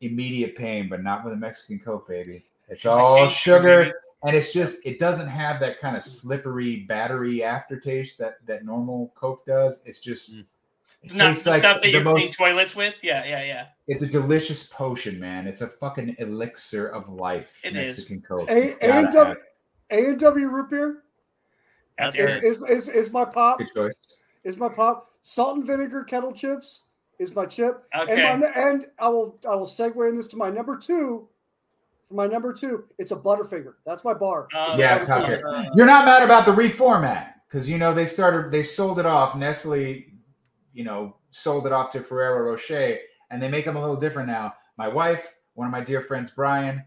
immediate 0.01 0.55
pain, 0.55 0.89
but 0.89 1.03
not 1.03 1.25
with 1.25 1.33
a 1.33 1.37
Mexican 1.37 1.81
Coke, 1.81 2.07
baby. 2.07 2.45
It's 2.69 2.87
all 2.87 3.29
sugar. 3.29 3.93
And 4.25 4.35
it's 4.37 4.53
just 4.53 4.85
it 4.87 4.99
doesn't 4.99 5.29
have 5.29 5.61
that 5.61 5.81
kind 5.81 5.97
of 5.97 6.03
slippery 6.03 6.81
battery 6.89 7.43
aftertaste 7.43 8.19
that 8.19 8.45
that 8.47 8.65
normal 8.65 9.13
Coke 9.15 9.45
does. 9.47 9.83
It's 9.87 10.01
just 10.01 10.35
Mm. 10.37 10.45
it 11.13 11.15
Not 11.17 11.29
tastes 11.29 11.45
the 11.45 11.51
like 11.51 11.61
stuff 11.61 11.77
that 11.77 11.83
the 11.83 11.91
you 11.91 12.03
clean 12.03 12.15
most 12.17 12.35
toilets 12.37 12.75
with. 12.75 12.95
Yeah, 13.03 13.25
yeah, 13.25 13.45
yeah. 13.45 13.67
it's 13.87 14.03
a 14.03 14.07
delicious 14.07 14.67
potion, 14.67 15.21
man. 15.21 15.47
It's 15.47 15.61
a 15.61 15.69
fucking 15.69 16.17
elixir 16.19 16.89
of 16.89 17.09
life. 17.09 17.61
It 17.63 17.77
is. 17.77 17.99
Mexican 17.99 18.21
Coke. 18.21 18.51
A- 18.51 18.71
You 18.71 18.77
gotta 18.81 19.07
A&W 19.09 19.25
have 19.29 19.37
and 19.91 20.19
W 20.21 20.49
root 20.49 20.71
beer 20.71 21.03
That's 21.99 22.17
That's 22.17 22.43
is, 22.45 22.57
is, 22.59 22.63
is, 22.69 22.89
is 22.89 23.11
my 23.13 23.25
pop. 23.25 23.59
Good 23.59 23.69
choice. 23.75 23.95
Is 24.45 24.57
my 24.57 24.69
pop. 24.69 25.07
Salt 25.23 25.57
and 25.57 25.67
vinegar 25.67 26.03
kettle 26.05 26.33
chips 26.33 26.83
is 27.19 27.35
my 27.35 27.47
chip. 27.47 27.85
Okay. 27.97 28.21
And 28.25 28.41
my, 28.41 28.47
and 28.49 28.87
I 28.99 29.09
will 29.09 29.39
I 29.49 29.55
will 29.55 29.67
segue 29.67 30.09
in 30.09 30.17
this 30.17 30.27
to 30.29 30.37
my 30.37 30.51
number 30.51 30.77
two. 30.77 31.29
For 32.09 32.15
my 32.15 32.27
number 32.27 32.53
two, 32.53 32.85
it's 32.99 33.11
a 33.13 33.17
Butterfinger. 33.17 33.75
That's 33.85 34.03
my 34.05 34.15
bar. 34.15 34.49
Uh, 34.57 34.75
Yeah, 34.79 34.99
Butterfinger. 34.99 35.07
top 35.07 35.27
tier. 35.27 35.43
Uh, 35.47 35.65
You're 35.75 35.87
not 35.87 36.05
mad 36.07 36.23
about 36.23 36.47
the 36.47 36.53
reformat 36.53 37.33
because 37.49 37.69
you 37.69 37.77
know 37.79 37.93
they 37.93 38.07
started 38.07 38.51
they 38.51 38.63
sold 38.63 38.99
it 38.99 39.07
off. 39.07 39.37
Nestle, 39.37 40.05
you 40.73 40.85
know, 40.85 41.17
sold 41.31 41.67
it 41.67 41.73
off 41.73 41.93
to 41.93 42.01
Ferrero 42.03 42.51
Rocher, 42.51 42.99
and 43.31 43.43
they 43.43 43.49
make 43.49 43.65
them 43.67 43.77
a 43.77 43.81
little 43.81 43.97
different 43.97 44.29
now. 44.29 44.55
My 44.79 44.89
wife, 44.89 45.35
one 45.55 45.67
of 45.67 45.73
my 45.73 45.81
dear 45.83 46.01
friends, 46.01 46.31
Brian, 46.35 46.83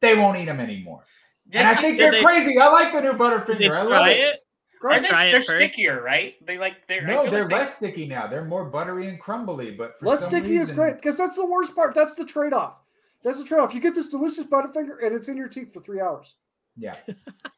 they 0.00 0.14
won't 0.14 0.36
eat 0.36 0.44
them 0.46 0.60
anymore. 0.60 1.04
And 1.52 1.66
I 1.66 1.74
think 1.74 1.96
they're 1.98 2.12
they- 2.12 2.22
crazy. 2.22 2.58
I 2.58 2.68
like 2.68 2.92
the 2.92 3.00
new 3.00 3.12
Did 3.12 3.18
Butterfinger. 3.20 3.58
they 3.58 3.68
I 3.70 3.82
love 3.82 4.06
it. 4.08 4.18
it? 4.20 4.36
Are 4.82 4.98
they, 5.00 5.08
Try 5.08 5.24
it 5.26 5.32
they're 5.32 5.42
stickier, 5.42 6.02
right? 6.02 6.34
They 6.46 6.56
like 6.58 6.86
they're. 6.86 7.02
No, 7.06 7.30
they're 7.30 7.42
like 7.42 7.48
they- 7.50 7.54
less 7.56 7.76
sticky 7.76 8.06
now. 8.08 8.26
They're 8.26 8.44
more 8.44 8.64
buttery 8.66 9.08
and 9.08 9.18
crumbly. 9.20 9.70
But 9.70 9.98
for 9.98 10.06
Less 10.06 10.20
some 10.20 10.28
sticky 10.30 10.56
is 10.56 10.70
great 10.70 10.96
because 10.96 11.16
that's 11.18 11.36
the 11.36 11.46
worst 11.46 11.74
part. 11.74 11.94
That's 11.94 12.14
the 12.14 12.24
trade 12.24 12.52
off. 12.52 12.74
That's 13.22 13.38
the 13.38 13.44
trade 13.44 13.60
off. 13.60 13.74
You 13.74 13.80
get 13.80 13.94
this 13.94 14.08
delicious 14.08 14.44
Butterfinger 14.44 15.04
and 15.04 15.14
it's 15.14 15.28
in 15.28 15.36
your 15.36 15.48
teeth 15.48 15.72
for 15.72 15.80
three 15.80 16.00
hours. 16.00 16.34
Yeah, 16.76 16.96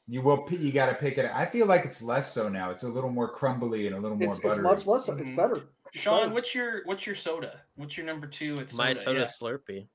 you 0.08 0.22
will. 0.22 0.42
p- 0.42 0.56
You 0.56 0.72
got 0.72 0.86
to 0.86 0.94
pick 0.94 1.18
it. 1.18 1.30
I 1.32 1.46
feel 1.46 1.66
like 1.66 1.84
it's 1.84 2.02
less 2.02 2.32
so 2.32 2.48
now. 2.48 2.70
It's 2.70 2.82
a 2.82 2.88
little 2.88 3.10
more 3.10 3.28
crumbly 3.28 3.86
and 3.86 3.94
a 3.94 4.00
little 4.00 4.16
more 4.16 4.30
It's, 4.30 4.40
it's 4.42 4.58
much 4.58 4.86
less. 4.86 5.04
So. 5.06 5.14
It's 5.16 5.30
Mhm. 5.30 5.36
better. 5.36 5.62
It's 5.92 6.02
Sean, 6.02 6.22
better. 6.22 6.34
what's 6.34 6.54
your 6.54 6.80
what's 6.86 7.06
your 7.06 7.14
soda? 7.14 7.60
What's 7.76 7.96
your 7.96 8.06
number 8.06 8.26
two? 8.26 8.58
It's 8.58 8.74
My 8.74 8.94
soda. 8.94 9.04
soda 9.04 9.18
yeah. 9.20 9.26
Slurpee. 9.26 9.86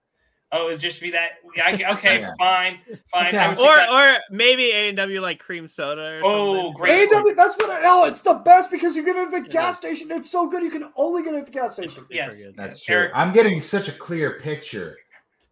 Oh, 0.54 0.70
it's 0.70 0.82
just 0.82 1.02
be 1.02 1.12
that. 1.12 1.32
yeah, 1.58 1.66
I- 1.90 1.94
Okay, 1.96 2.20
Yeah. 2.22 2.32
fine, 2.40 2.80
fine. 3.12 3.28
Okay. 3.28 3.38
I 3.38 3.50
would 3.50 3.60
Or 3.60 3.76
that- 3.76 3.90
or 3.90 4.22
maybe 4.32 4.72
A 4.72 4.88
and 4.90 4.96
W 4.96 5.20
like 5.20 5.40
cream 5.40 5.68
soda. 5.68 6.20
Or 6.20 6.22
Oh, 6.24 6.56
something. 6.56 6.74
great. 6.76 7.12
AW, 7.12 7.34
that's 7.36 7.58
what 7.58 7.70
I, 7.70 7.82
oh, 7.84 8.06
it's 8.06 8.22
the 8.22 8.36
best 8.36 8.72
because 8.72 8.96
you 8.96 9.04
get 9.04 9.18
it 9.18 9.24
at 9.26 9.32
the 9.32 9.42
Yeah. 9.42 9.48
gas 9.62 9.78
station. 9.78 10.10
It's 10.12 10.30
so 10.32 10.48
good. 10.48 10.64
You 10.64 10.72
can 10.72 10.90
only 10.96 11.24
get 11.24 11.34
it 11.34 11.40
at 11.40 11.46
the 11.48 11.52
gas 11.52 11.74
station. 11.74 12.06
Yes. 12.10 12.38
good. 12.42 12.56
That's 12.56 12.80
true. 12.82 12.96
Eric- 12.96 13.12
I'm 13.16 13.34
getting 13.34 13.60
such 13.60 13.90
a 13.90 13.92
clear 13.92 14.40
picture. 14.40 14.96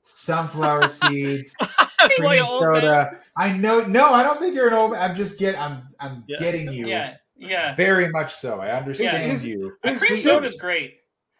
Sunflower 0.05 0.87
seeds, 0.89 1.55
Well, 1.61 2.09
cream 2.17 2.31
you 2.33 2.39
old 2.45 2.63
man. 2.63 2.81
soda. 2.81 3.19
I 3.37 3.51
know. 3.53 3.81
No, 3.85 4.13
I 4.13 4.21
don't 4.23 4.39
think 4.39 4.53
you're 4.55 4.67
an 4.67 4.73
old. 4.73 4.93
I'm 4.93 5.15
just 5.15 5.39
get. 5.39 5.59
I'm. 5.59 5.83
I'm 5.99 6.23
Yeah. 6.27 6.37
getting 6.39 6.71
you. 6.71 6.87
Yeah, 6.87 7.15
yeah. 7.35 7.73
Very 7.75 8.09
much 8.09 8.35
so. 8.35 8.59
I 8.59 8.71
understand 8.71 9.31
His- 9.31 9.43
you. 9.43 9.73
A 9.83 9.89
His 9.91 9.99
cream 9.99 10.13
chip- 10.15 10.23
soda's 10.23 10.55
great. 10.55 10.99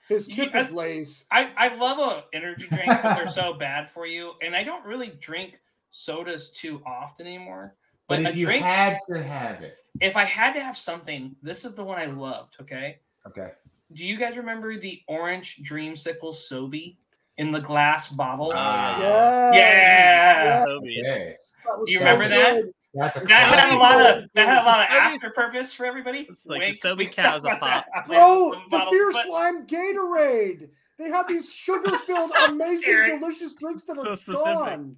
His 0.10 0.28
You- 0.28 0.36
chip 0.36 0.56
is 0.56 0.72
Lay's. 0.72 1.26
I, 1.32 1.52
I 1.58 1.76
love 1.76 2.00
a 2.00 2.24
energy 2.36 2.68
drink, 2.68 2.88
but 2.88 3.16
they're 3.16 3.28
so 3.28 3.54
bad 3.60 3.90
for 3.92 4.06
you. 4.08 4.34
And 4.42 4.56
I 4.56 4.64
don't 4.64 4.86
really 4.86 5.10
drink 5.22 5.60
sodas 5.92 6.50
too 6.50 6.82
often 6.86 7.28
anymore. 7.28 7.76
But 8.08 8.22
But, 8.24 8.30
if 8.32 8.36
a 8.36 8.40
you 8.40 8.46
drink, 8.46 8.64
had 8.66 9.00
to 9.08 9.22
have 9.24 9.62
it, 9.64 9.78
if 10.02 10.16
I 10.18 10.26
had 10.26 10.54
to 10.54 10.60
have 10.60 10.78
something, 10.78 11.36
this 11.42 11.66
is 11.66 11.74
the 11.74 11.84
one 11.84 11.98
I 12.00 12.06
loved. 12.06 12.56
Okay. 12.62 13.00
okay. 13.28 13.52
Do 13.94 14.04
you 14.06 14.18
guys 14.18 14.36
remember 14.38 14.78
the 14.80 15.02
orange 15.08 15.62
dreamsicle 15.64 16.36
Sobe 16.36 16.98
in 17.38 17.52
the 17.52 17.60
glass 17.62 18.10
bottle? 18.10 18.52
Ah. 18.56 19.52
Yes. 19.52 19.54
Yeah. 19.56 20.66
Sobe. 20.66 21.00
Okay. 21.00 21.36
That 21.66 21.80
was 21.80 21.90
You 21.90 22.00
so 22.00 22.06
remember 22.06 22.30
that? 22.30 22.56
good. 22.62 22.72
That's 22.94 23.18
a 23.18 23.20
that 23.26 23.60
had 23.60 23.74
a 23.76 23.78
lot 23.78 24.00
of 24.00 24.24
that 24.36 24.48
had 24.48 24.58
a 24.60 24.66
lot 24.66 24.80
of 24.80 24.86
after 24.90 25.30
purpose 25.32 25.74
for 25.74 25.86
everybody. 25.86 26.20
It's 26.30 26.46
like 26.46 26.62
the 26.82 26.96
Wink. 26.96 27.12
Sobe 27.12 27.14
cows 27.14 27.44
a 27.44 27.50
about 27.50 27.84
that 27.94 28.08
Bro, 28.08 28.52
the 28.52 28.78
bottles, 28.78 28.94
Fierce 28.96 29.14
but- 29.14 29.26
Slime 29.28 29.68
Gatorade. 29.68 30.70
They 30.98 31.10
have 31.10 31.28
these 31.28 31.52
sugar-filled, 31.52 32.32
amazing, 32.48 32.90
Eric. 32.90 33.20
delicious 33.20 33.54
drinks 33.54 33.84
that 33.84 33.98
So 33.98 34.12
are 34.12 34.16
specific. 34.16 34.46
gone. 34.46 34.96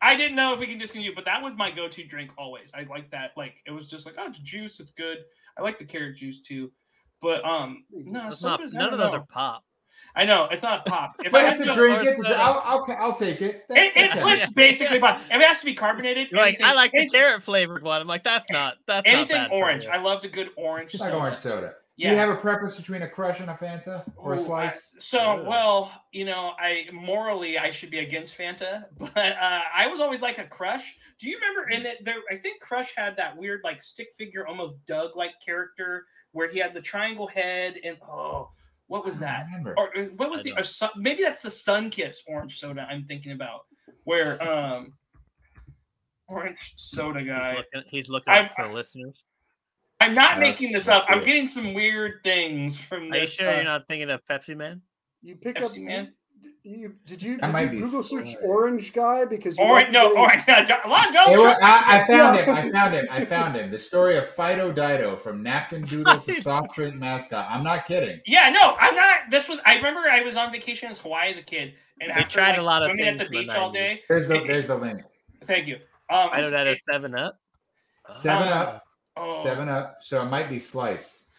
I 0.00 0.14
didn't 0.14 0.36
know 0.36 0.52
if 0.54 0.60
we 0.60 0.66
can 0.66 0.78
just 0.78 0.92
discontinue, 0.92 1.16
but 1.16 1.24
that 1.24 1.42
was 1.42 1.54
my 1.56 1.68
go-to 1.72 2.04
drink 2.04 2.30
always. 2.38 2.70
I 2.74 2.84
like 2.88 3.10
that. 3.10 3.32
Like 3.36 3.54
it 3.66 3.72
was 3.72 3.88
just 3.88 4.06
like, 4.06 4.14
oh, 4.18 4.28
it's 4.28 4.38
juice, 4.38 4.78
it's 4.78 4.92
good. 4.92 5.18
I 5.58 5.62
like 5.62 5.80
the 5.80 5.84
carrot 5.84 6.16
juice 6.16 6.42
too. 6.42 6.70
But 7.20 7.44
um, 7.44 7.84
no, 7.90 8.30
not, 8.40 8.40
none 8.42 8.70
don't 8.72 8.92
of 8.92 8.98
those 9.00 9.12
know. 9.14 9.18
are 9.18 9.26
pop. 9.32 9.64
I 10.14 10.24
know 10.24 10.46
it's 10.50 10.62
not 10.62 10.84
pop. 10.86 11.14
If 11.20 11.28
I 11.28 11.30
But 11.30 11.42
had 11.44 11.52
it's 11.54 11.62
a 11.62 11.64
to, 11.66 11.74
drink. 11.74 11.98
or 11.98 12.02
It's 12.02 12.10
a 12.20 12.22
soda. 12.22 12.28
drink. 12.28 12.40
I'll, 12.42 12.62
I'll, 12.64 12.96
I'll 12.98 13.14
take 13.14 13.40
it. 13.40 13.64
it, 13.70 13.92
it, 13.96 14.16
Okay. 14.18 14.34
it's 14.34 14.52
basically 14.52 14.98
pop. 14.98 15.20
If 15.30 15.36
it 15.40 15.42
has 15.46 15.58
to 15.60 15.64
be 15.64 15.74
carbonated, 15.74 16.30
You're 16.30 16.40
like, 16.40 16.60
I 16.60 16.64
anything- 16.70 16.76
like 16.76 16.92
the 16.92 17.08
carrot 17.08 17.42
flavored 17.42 17.82
one. 17.82 18.00
I'm 18.00 18.06
like, 18.06 18.24
that's 18.24 18.44
not 18.50 18.74
that's 18.86 19.06
not 19.06 19.14
anything 19.14 19.36
bad 19.36 19.50
orange. 19.52 19.86
I 19.86 19.98
love 19.98 20.22
the 20.22 20.28
good 20.28 20.50
orange. 20.56 20.92
It's 20.94 21.00
like 21.00 21.14
orange 21.14 21.36
soda. 21.38 21.74
Yeah. 21.96 22.08
Do 22.08 22.14
you 22.14 22.20
have 22.20 22.30
a 22.30 22.36
preference 22.36 22.76
between 22.76 23.02
a 23.02 23.08
crush 23.08 23.40
and 23.40 23.50
a 23.50 23.54
Fanta 23.54 24.02
or 24.16 24.32
a 24.32 24.36
Ooh, 24.36 24.40
I- 24.40 24.44
slice? 24.44 24.96
so 24.98 25.18
Yeah. 25.18 25.48
well, 25.48 25.92
you 26.10 26.24
know, 26.24 26.52
I 26.58 26.86
morally 26.92 27.58
I 27.58 27.70
should 27.70 27.90
be 27.90 27.98
against 28.00 28.36
Fanta, 28.36 28.84
but 28.98 29.16
uh, 29.16 29.60
I 29.74 29.86
was 29.88 30.00
always 30.00 30.20
like 30.22 30.38
a 30.38 30.44
Crush. 30.44 30.96
Do 31.18 31.28
you 31.28 31.38
remember 31.38 31.68
in 31.70 31.86
it? 31.86 32.04
There, 32.04 32.16
I 32.30 32.36
think 32.36 32.60
Crush 32.60 32.92
had 32.96 33.16
that 33.18 33.36
weird 33.36 33.60
like 33.62 33.82
stick 33.82 34.08
figure, 34.18 34.46
almost 34.46 34.74
Doug 34.86 35.16
like 35.16 35.32
character 35.44 36.06
where 36.32 36.48
he 36.50 36.58
had 36.58 36.72
the 36.74 36.80
triangle 36.80 37.26
head 37.26 37.76
and 37.84 37.98
oh, 38.10 38.50
what 38.92 39.06
was 39.06 39.18
that? 39.20 39.46
remember. 39.46 39.74
Or 39.78 39.88
uh, 39.96 40.02
what 40.18 40.30
was 40.30 40.40
I 40.40 40.42
the 40.42 40.52
or 40.58 40.64
sun, 40.64 40.90
maybe 40.96 41.22
that's 41.22 41.40
the 41.40 41.48
Sunkist 41.48 42.18
orange 42.28 42.58
soda 42.58 42.86
I'm 42.90 43.04
thinking 43.04 43.32
about, 43.32 43.60
where 44.04 44.36
um 44.46 44.92
orange 46.28 46.74
soda 46.76 47.20
He's 47.20 47.28
guy. 47.28 47.56
looking, 47.56 47.88
he's 47.90 48.08
looking 48.10 48.32
I'm- 48.34 48.44
up 48.46 48.52
for 48.54 48.68
listeners. 48.72 49.24
I'm 50.00 50.14
not 50.14 50.40
making 50.40 50.72
this 50.72 50.88
up. 50.88 51.04
I'm 51.08 51.24
getting 51.24 51.46
some 51.48 51.74
weird 51.74 52.24
things 52.24 52.76
from 52.76 53.12
Are 53.12 53.18
you 53.18 53.26
sure 53.26 53.48
uh, 53.48 53.54
you're 53.54 53.64
not 53.64 53.86
thinking 53.88 54.10
of 54.10 54.20
Pepsi 54.28 54.56
Man? 54.56 54.82
You 55.22 55.36
pick 55.36 55.56
FC 55.56 55.76
up. 55.76 55.82
Man? 55.84 56.12
You, 56.64 56.94
did 57.06 57.20
you 57.20 57.38
did 57.38 57.72
you 57.72 57.80
Google 57.80 58.04
search 58.04 58.34
sorry. 58.34 58.44
orange 58.44 58.92
guy 58.92 59.24
because 59.24 59.58
you 59.58 59.64
Orange, 59.64 59.86
might 59.88 59.92
no, 59.92 60.16
orange. 60.16 60.46
getting- 60.46 60.66
Don't, 60.66 61.12
don't 61.12 61.32
It 61.32 61.38
wa- 61.38 61.58
I, 61.60 61.98
I 62.02 62.06
found 62.06 62.36
Yeah. 62.36 62.44
him. 62.44 62.54
I 62.54 62.70
found 62.70 62.94
him. 62.94 63.06
I 63.10 63.24
found 63.24 63.56
him. 63.56 63.70
The 63.72 63.78
story 63.80 64.16
of 64.16 64.28
Fido 64.28 64.70
Dido 64.70 65.16
from 65.16 65.42
napkin 65.42 65.82
doodle 65.86 66.20
to 66.20 66.34
soft 66.40 66.72
drink 66.74 66.94
mascot. 66.94 67.48
I'm 67.50 67.64
not 67.64 67.86
kidding. 67.88 68.20
Yeah, 68.26 68.48
no, 68.50 68.76
I'm 68.78 68.94
not. 68.94 69.22
This 69.28 69.48
was. 69.48 69.58
I 69.66 69.74
remember 69.74 70.02
I 70.08 70.20
was 70.22 70.36
on 70.36 70.52
vacation 70.52 70.88
in 70.88 70.94
Hawaii 70.94 71.30
as 71.30 71.36
a 71.36 71.42
kid, 71.42 71.74
and 72.00 72.12
We 72.14 72.22
after 72.22 72.30
tried 72.34 72.50
like, 72.50 72.58
a 72.60 72.62
lot 72.62 72.82
of 72.82 72.90
swimming 72.90 73.06
at 73.06 73.18
the 73.18 73.24
things 73.24 73.30
in 73.30 73.34
the 73.34 73.52
beach 73.52 73.56
all 73.56 73.72
day. 73.72 74.02
There's 74.08 74.28
the 74.28 74.44
there's 74.46 74.68
the 74.68 74.76
link. 74.76 75.02
Thank 75.46 75.66
you. 75.66 75.76
Um, 76.10 76.28
I 76.32 76.42
know 76.42 76.50
that 76.50 76.68
is 76.68 76.78
Seven 76.88 77.16
Up. 77.16 77.40
Seven 78.12 78.46
Uh, 78.48 78.52
up. 78.52 78.84
oh, 79.16 79.42
Seven 79.42 79.68
up. 79.68 79.96
So 80.00 80.22
it 80.22 80.26
might 80.26 80.48
be 80.48 80.60
slice. 80.60 81.30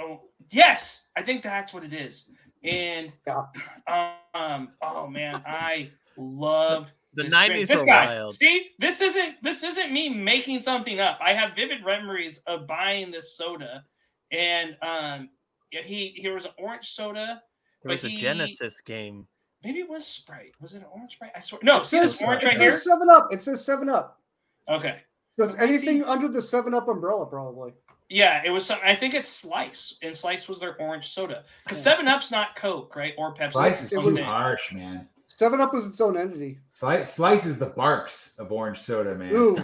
Oh, 0.00 0.22
yes, 0.50 1.02
I 1.16 1.22
think 1.22 1.42
that's 1.42 1.74
what 1.74 1.84
it 1.84 1.92
is. 1.92 2.24
And 2.64 3.12
Yeah. 3.26 4.16
um, 4.34 4.70
oh 4.82 5.06
man, 5.06 5.42
I 5.46 5.90
loved 6.16 6.92
The 7.14 7.24
this 7.24 7.32
'90s 7.32 7.46
drink. 7.46 7.68
This 7.68 7.80
were 7.80 7.86
guy. 7.86 8.06
wild. 8.06 8.34
See, 8.36 8.70
this 8.78 9.00
isn't 9.00 9.42
this 9.42 9.62
isn't 9.62 9.92
me 9.92 10.08
making 10.08 10.60
something 10.60 10.98
up. 11.00 11.18
I 11.20 11.32
have 11.34 11.54
vivid 11.54 11.84
memories 11.84 12.38
of 12.46 12.66
buying 12.66 13.10
this 13.10 13.36
soda, 13.36 13.84
and 14.32 14.76
um, 14.82 15.28
yeah, 15.72 15.82
he 15.82 16.08
here 16.16 16.34
was 16.34 16.44
an 16.46 16.52
orange 16.58 16.88
soda. 16.88 17.42
There 17.82 17.92
was 17.92 18.00
but 18.02 18.08
a 18.08 18.12
he- 18.12 18.16
Genesis 18.18 18.80
game. 18.80 19.26
Maybe 19.62 19.78
it 19.80 19.88
was 19.88 20.06
Sprite. 20.06 20.52
Was 20.60 20.74
it 20.74 20.78
an 20.78 20.86
orange 20.94 21.12
Sprite? 21.12 21.32
I 21.34 21.40
swear. 21.40 21.58
No, 21.62 21.78
It 21.78 21.84
see 21.86 21.98
this 21.98 22.18
says, 22.18 22.26
orange 22.28 22.42
it 22.42 22.46
right 22.46 22.54
says 22.56 22.60
here. 22.72 22.76
Seven 22.78 23.08
Up. 23.10 23.28
It 23.32 23.40
says 23.42 23.64
Seven 23.64 23.88
Up. 23.88 24.20
Okay. 24.68 25.00
So 25.38 25.44
it's 25.46 25.54
anything 25.56 26.04
under 26.04 26.28
the 26.28 26.42
Seven 26.42 26.74
Up 26.74 26.86
umbrella, 26.88 27.24
probably. 27.26 27.72
Yeah, 28.08 28.42
it 28.44 28.50
was. 28.50 28.66
Some, 28.66 28.78
I 28.84 28.94
think 28.94 29.14
it's 29.14 29.30
Slice, 29.30 29.96
and 30.02 30.14
Slice 30.14 30.48
was 30.48 30.58
their 30.60 30.76
orange 30.80 31.08
soda. 31.08 31.44
Because 31.64 31.78
Yeah. 31.78 31.92
Seven 31.92 32.08
Up's 32.08 32.30
not 32.30 32.54
Coke, 32.54 32.94
right? 32.96 33.14
Or 33.16 33.34
Pepsi. 33.34 33.52
Slice 33.52 33.92
is 33.92 34.02
too 34.02 34.22
harsh, 34.22 34.72
man. 34.72 35.08
Seven 35.26 35.60
Up 35.60 35.74
is 35.74 35.86
its 35.86 36.00
own 36.00 36.16
entity. 36.16 36.58
Slice, 36.70 37.14
slice 37.14 37.44
is 37.46 37.58
the 37.58 37.66
barks 37.66 38.36
of 38.38 38.52
orange 38.52 38.78
soda, 38.78 39.14
man. 39.14 39.34
Ooh. 39.34 39.58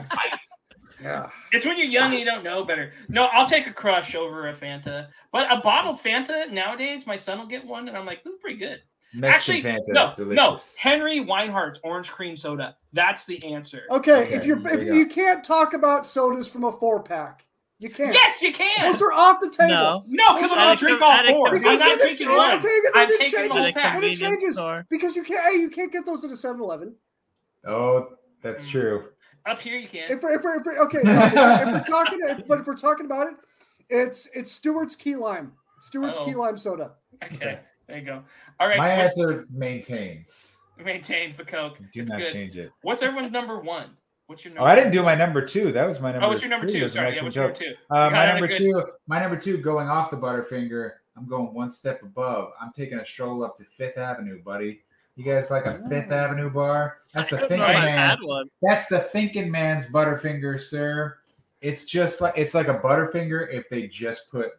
Yeah. 1.03 1.31
It's 1.53 1.65
when 1.65 1.79
you're 1.79 1.87
young 1.87 2.11
and 2.11 2.19
you 2.19 2.25
don't 2.25 2.45
know 2.45 2.65
better. 2.65 2.93
No, 3.09 3.27
I'll 3.33 3.47
take 3.47 3.67
a 3.67 3.73
crush 3.73 4.15
over 4.15 4.49
a 4.49 4.55
Fanta, 4.55 5.09
but 5.33 5.51
a 5.51 5.61
bottled 5.61 6.01
Fanta 6.01 6.51
nowadays, 6.51 7.07
my 7.07 7.17
son 7.17 7.39
will 7.39 7.47
get 7.47 7.65
one, 7.65 7.89
and 7.89 7.97
I'm 7.97 8.05
like, 8.05 8.23
this 8.23 8.35
is 8.35 8.39
pretty 8.41 8.59
good. 8.59 8.83
Mexican 9.13 9.67
Actually, 9.67 9.95
Fanta, 9.95 10.19
no, 10.29 10.35
no. 10.35 10.59
Henry 10.79 11.21
Weinhard's 11.21 11.81
orange 11.83 12.11
cream 12.11 12.37
soda. 12.37 12.77
That's 12.93 13.25
the 13.25 13.43
answer. 13.45 13.83
Okay, 13.91 14.25
Okay, 14.25 14.33
if 14.33 14.45
you're 14.45 14.67
if 14.69 14.85
you 14.85 14.95
you 14.95 15.07
can't 15.07 15.43
talk 15.43 15.73
about 15.73 16.07
sodas 16.07 16.49
from 16.49 16.65
a 16.65 16.73
four 16.73 17.03
pack, 17.03 17.45
you 17.81 17.91
can't. 17.91 18.15
Yes, 18.15 18.41
you 18.43 18.53
can. 18.53 18.93
Those 18.93 19.03
are 19.03 19.13
off 19.13 19.41
the 19.41 19.51
table. 19.51 19.69
No. 19.75 20.05
No, 20.07 20.35
because 20.35 20.53
I'm 20.53 20.59
At 20.59 20.65
gonna 20.65 20.77
drink 20.77 21.03
all 21.03 21.11
at 21.13 21.25
a 21.29 21.33
four. 21.33 21.49
I'm 21.49 21.63
not 21.63 21.99
drinking 21.99 22.27
it's- 22.29 22.39
one. 22.39 22.59
okay, 22.59 22.81
then 22.85 22.93
I'm 22.95 23.09
it 23.11 23.19
taking 23.19 23.31
the 23.33 23.37
changes. 23.37 23.57
whole 23.57 23.65
At 23.65 23.71
a 23.71 23.73
pack. 23.75 23.95
Then 24.01 24.05
it 24.13 24.17
changes. 24.17 24.55
store. 24.55 24.87
Because 24.89 25.17
you 25.17 25.23
can't 25.25 25.53
hey, 25.53 25.59
you 25.61 25.71
can't 25.71 25.91
get 25.93 26.07
those 26.07 26.23
at 26.25 26.31
a 26.31 26.35
7-Eleven. 26.37 26.95
Oh, 27.67 28.09
that's 28.43 28.65
Mm. 28.67 28.71
true. 28.71 29.05
Up 29.47 29.59
here, 29.59 29.79
you 29.79 29.89
can. 29.89 30.11
If 30.11 30.23
we're, 30.23 30.35
if 30.35 30.45
we're, 30.45 30.61
if 30.61 30.67
we're 30.67 30.79
okay, 30.85 30.99
if, 31.03 31.05
we're, 31.07 31.63
if 31.63 31.67
we're 31.73 31.85
talking, 31.85 32.19
if, 32.23 32.47
but 32.47 32.61
if 32.61 32.67
we're 32.67 32.77
talking 32.77 33.07
about 33.07 33.29
it, 33.29 33.35
it's 33.89 34.29
it's 34.35 34.53
Stewart's 34.53 34.95
key 34.95 35.17
lime. 35.17 35.53
Stewart's 35.79 36.19
key 36.19 36.35
Uh-oh. 36.35 36.41
lime 36.41 36.57
soda. 36.59 36.93
Okay, 37.25 37.61
there 37.89 37.99
you 37.99 38.05
go. 38.05 38.23
All 38.61 38.69
right, 38.69 38.77
My 38.79 38.91
answer 38.91 39.47
maintains. 39.51 40.59
maintains 40.83 41.37
the 41.37 41.45
Coke. 41.45 41.79
Do 41.93 42.03
It's 42.03 42.11
not 42.11 42.19
good. 42.19 42.33
change 42.33 42.57
it. 42.57 42.71
What's 42.83 43.03
everyone's 43.03 43.33
number 43.33 43.59
one? 43.59 43.97
What's 44.31 44.45
your 44.45 44.53
Oh, 44.53 44.55
number? 44.59 44.71
I 44.71 44.77
didn't 44.77 44.93
do 44.93 45.03
my 45.03 45.17
number 45.17 45.45
two. 45.45 45.73
That 45.73 45.89
was 45.89 45.99
my 45.99 46.13
number. 46.13 46.25
Oh, 46.27 46.29
what's 46.29 46.41
your 46.41 46.51
number 46.51 46.69
three, 46.69 46.79
two? 46.79 46.85
was 46.85 46.93
Sorry, 46.93 47.17
yeah, 47.17 47.23
what's 47.25 47.35
your 47.35 47.47
number 47.47 47.59
two? 47.59 47.75
Uh, 47.91 48.11
my 48.11 48.27
number 48.27 48.47
good- 48.47 48.59
two, 48.59 48.85
my 49.09 49.19
number 49.19 49.37
two, 49.37 49.59
going 49.59 49.89
off 49.89 50.13
the 50.13 50.17
Butterfinger. 50.17 50.93
I'm 51.17 51.27
going 51.27 51.53
one 51.53 51.69
step 51.69 52.01
above. 52.05 52.53
I'm 52.61 52.71
taking 52.73 52.99
a 53.01 53.05
stroll 53.05 53.43
up 53.43 53.57
to 53.57 53.65
Fifth 53.65 53.99
Avenue, 53.99 54.41
buddy. 54.41 54.83
You 55.17 55.25
guys 55.25 55.51
like 55.51 55.67
a 55.67 55.85
Fifth 55.89 56.13
Oh. 56.13 56.15
Avenue 56.15 56.49
bar? 56.49 56.99
That's 57.13 57.29
the 57.31 57.39
I 57.39 57.41
don't 57.41 57.51
know 57.59 57.67
thinking 57.67 57.85
man. 58.37 58.49
That's 58.63 58.87
the 58.87 59.01
thinking 59.01 59.51
man's 59.51 59.87
Butterfinger, 59.87 60.61
sir. 60.61 61.19
It's 61.61 61.85
just 61.85 62.21
like 62.21 62.35
it's 62.37 62.55
like 62.55 62.69
a 62.69 62.79
Butterfinger 62.79 63.53
if 63.53 63.69
they 63.69 63.89
just 63.89 64.31
put 64.31 64.53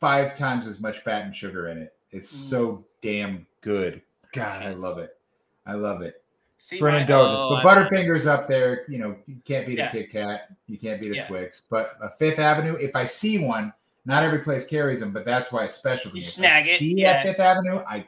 five 0.00 0.34
times 0.34 0.66
as 0.66 0.80
much 0.80 1.00
fat 1.00 1.26
and 1.26 1.36
sugar 1.36 1.68
in 1.68 1.76
it. 1.76 1.94
It's 2.10 2.34
Mm. 2.34 2.48
so 2.48 2.84
damn 3.02 3.46
good. 3.60 4.00
God, 4.32 4.62
I 4.62 4.70
love 4.72 4.96
it. 4.96 5.18
I 5.66 5.74
love 5.74 6.00
it 6.00 6.21
See, 6.62 6.78
for 6.78 6.86
an 6.86 6.94
indulgence. 6.94 7.40
Oh, 7.42 7.58
but 7.60 7.64
Butterfinger's 7.90 8.28
up 8.28 8.46
there. 8.46 8.84
You 8.88 8.98
know, 8.98 9.16
you 9.26 9.34
can't 9.44 9.66
beat 9.66 9.78
Yeah. 9.78 9.88
a 9.88 9.90
Kit 9.90 10.12
Kat. 10.12 10.48
You 10.68 10.78
can't 10.78 11.00
beat 11.00 11.10
a 11.10 11.16
Yeah. 11.16 11.26
Twix. 11.26 11.66
But 11.68 11.96
a 12.00 12.08
Fifth 12.10 12.38
Avenue, 12.38 12.76
if 12.76 12.94
I 12.94 13.04
see 13.04 13.44
one, 13.44 13.72
not 14.06 14.22
every 14.22 14.38
place 14.38 14.64
carries 14.64 15.00
them, 15.00 15.10
but 15.10 15.24
that's 15.24 15.50
why 15.50 15.64
it's 15.64 15.74
special 15.74 16.12
You. 16.12 16.18
If 16.18 16.28
snag 16.28 16.68
I 16.68 16.70
it, 16.70 16.78
See 16.78 17.00
yeah. 17.00 17.14
at 17.14 17.24
Fifth 17.26 17.40
Avenue, 17.40 17.78
I 17.78 18.06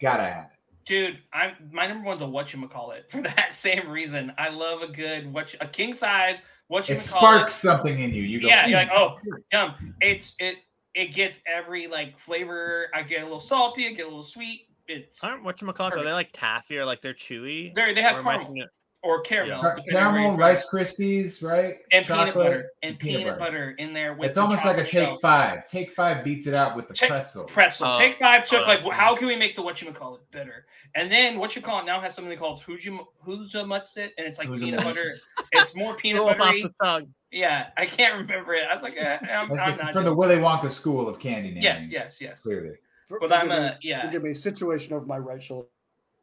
gotta 0.00 0.22
have 0.22 0.44
it. 0.44 0.50
Dude, 0.84 1.18
I'm 1.32 1.56
my 1.72 1.88
number 1.88 2.06
one's 2.06 2.22
a 2.22 2.26
Whatchamacallit 2.26 3.06
for 3.10 3.22
that 3.22 3.52
same 3.52 3.88
reason. 3.88 4.32
I 4.38 4.50
love 4.50 4.82
a 4.84 4.86
good 4.88 5.32
what 5.32 5.52
a 5.60 5.66
king 5.66 5.94
size 5.94 6.40
what 6.68 6.88
you 6.88 6.94
It 6.94 7.00
sparks 7.00 7.54
something 7.54 7.98
in 7.98 8.14
you. 8.14 8.22
You 8.22 8.40
go, 8.40 8.46
Yeah, 8.46 8.68
you're 8.68 8.78
like, 8.78 8.90
oh, 8.94 9.18
yum. 9.52 9.96
It's 10.00 10.36
it 10.38 10.58
it 10.94 11.12
gets 11.12 11.40
every 11.44 11.88
like 11.88 12.16
flavor. 12.16 12.86
I 12.94 13.02
get 13.02 13.22
a 13.22 13.24
little 13.24 13.40
salty. 13.40 13.88
I 13.88 13.94
get 13.94 14.02
a 14.02 14.08
little 14.08 14.22
sweet. 14.22 14.67
It's 14.88 15.22
Aren't 15.22 15.44
what 15.44 15.60
you 15.60 15.70
call 15.72 15.86
Are 15.94 16.02
they 16.04 16.12
like 16.12 16.30
taffy 16.32 16.78
or 16.78 16.84
like 16.84 17.02
they're 17.02 17.14
chewy? 17.14 17.74
they 17.74 17.92
they 17.94 18.02
have 18.02 18.16
Or 18.16 18.22
caramel 18.22 18.46
thinking- 18.46 18.66
or 19.04 19.20
caramel, 19.20 19.60
Car- 19.60 19.76
depending 19.76 19.96
on 20.02 20.12
where 20.12 20.22
caramel, 20.22 20.36
Rice 20.38 20.68
Krispies, 20.68 21.40
right? 21.40 21.76
from. 21.76 21.86
and 21.92 22.04
peanut 22.06 22.34
butter 22.34 22.70
and 22.82 22.98
peanut 22.98 23.18
peanut, 23.20 23.38
butter. 23.38 23.50
butter. 23.52 23.70
in 23.78 23.92
there. 23.92 24.14
With 24.14 24.26
It's 24.26 24.34
the 24.34 24.40
almost 24.40 24.64
like 24.64 24.76
a 24.78 24.80
take 24.82 24.90
shell. 24.90 25.18
five. 25.20 25.66
Take 25.68 25.92
five 25.92 26.24
beats 26.24 26.48
it 26.48 26.54
out 26.54 26.74
with 26.74 26.88
the 26.88 26.94
Take- 26.94 27.08
pretzel. 27.10 27.44
pretzel. 27.44 27.86
Oh, 27.94 27.98
Take 27.98 28.18
five 28.18 28.44
took 28.44 28.64
oh, 28.64 28.66
like 28.68 28.82
that's 28.82 28.96
how 28.96 29.14
can 29.14 29.28
we 29.28 29.36
make 29.36 29.54
the 29.54 29.62
Whatchamacallit 29.62 30.18
better? 30.32 30.66
And 30.96 31.12
then 31.12 31.36
Whatchamacallit 31.38 31.86
now 31.86 32.00
has 32.00 32.12
something 32.12 32.36
called 32.36 32.60
Huja 32.66 32.98
Huja 33.24 33.64
Mutsit, 33.64 34.10
and 34.18 34.26
it's 34.26 34.38
like 34.40 34.48
Huja 34.48 34.58
peanut 34.64 34.82
butter. 34.82 35.14
It's 35.52 35.76
more 35.76 35.94
peanut 35.96 36.22
Rolls 36.22 36.40
off 36.40 36.52
the 36.54 36.72
tongue. 36.82 37.06
Yeah, 37.30 37.68
I 37.76 37.86
can't 37.86 38.14
remember 38.20 38.54
it. 38.54 38.64
I 38.68 38.74
was 38.74 38.82
like, 38.82 38.96
eh, 38.98 39.18
I'm, 39.30 39.52
I'm 39.52 39.76
the- 39.76 39.76
not. 39.84 39.92
from 39.92 40.06
the 40.06 40.14
Willy 40.14 40.36
Wonka 40.38 40.70
school 40.70 41.06
of 41.08 41.20
candy 41.20 41.50
naming. 41.50 41.62
yes, 41.62 41.88
yes, 41.92 42.20
yes. 42.20 42.42
Clearly. 42.42 42.74
For- 43.08 43.18
But 43.20 43.32
I'm 43.32 43.48
me- 43.48 43.54
a 43.54 43.78
yeah. 43.82 44.04
Forgive 44.06 44.22
me. 44.22 44.30
A 44.30 44.34
situation 44.34 44.92
over 44.92 45.06
my 45.06 45.18
right 45.18 45.42
shoulder. 45.42 45.68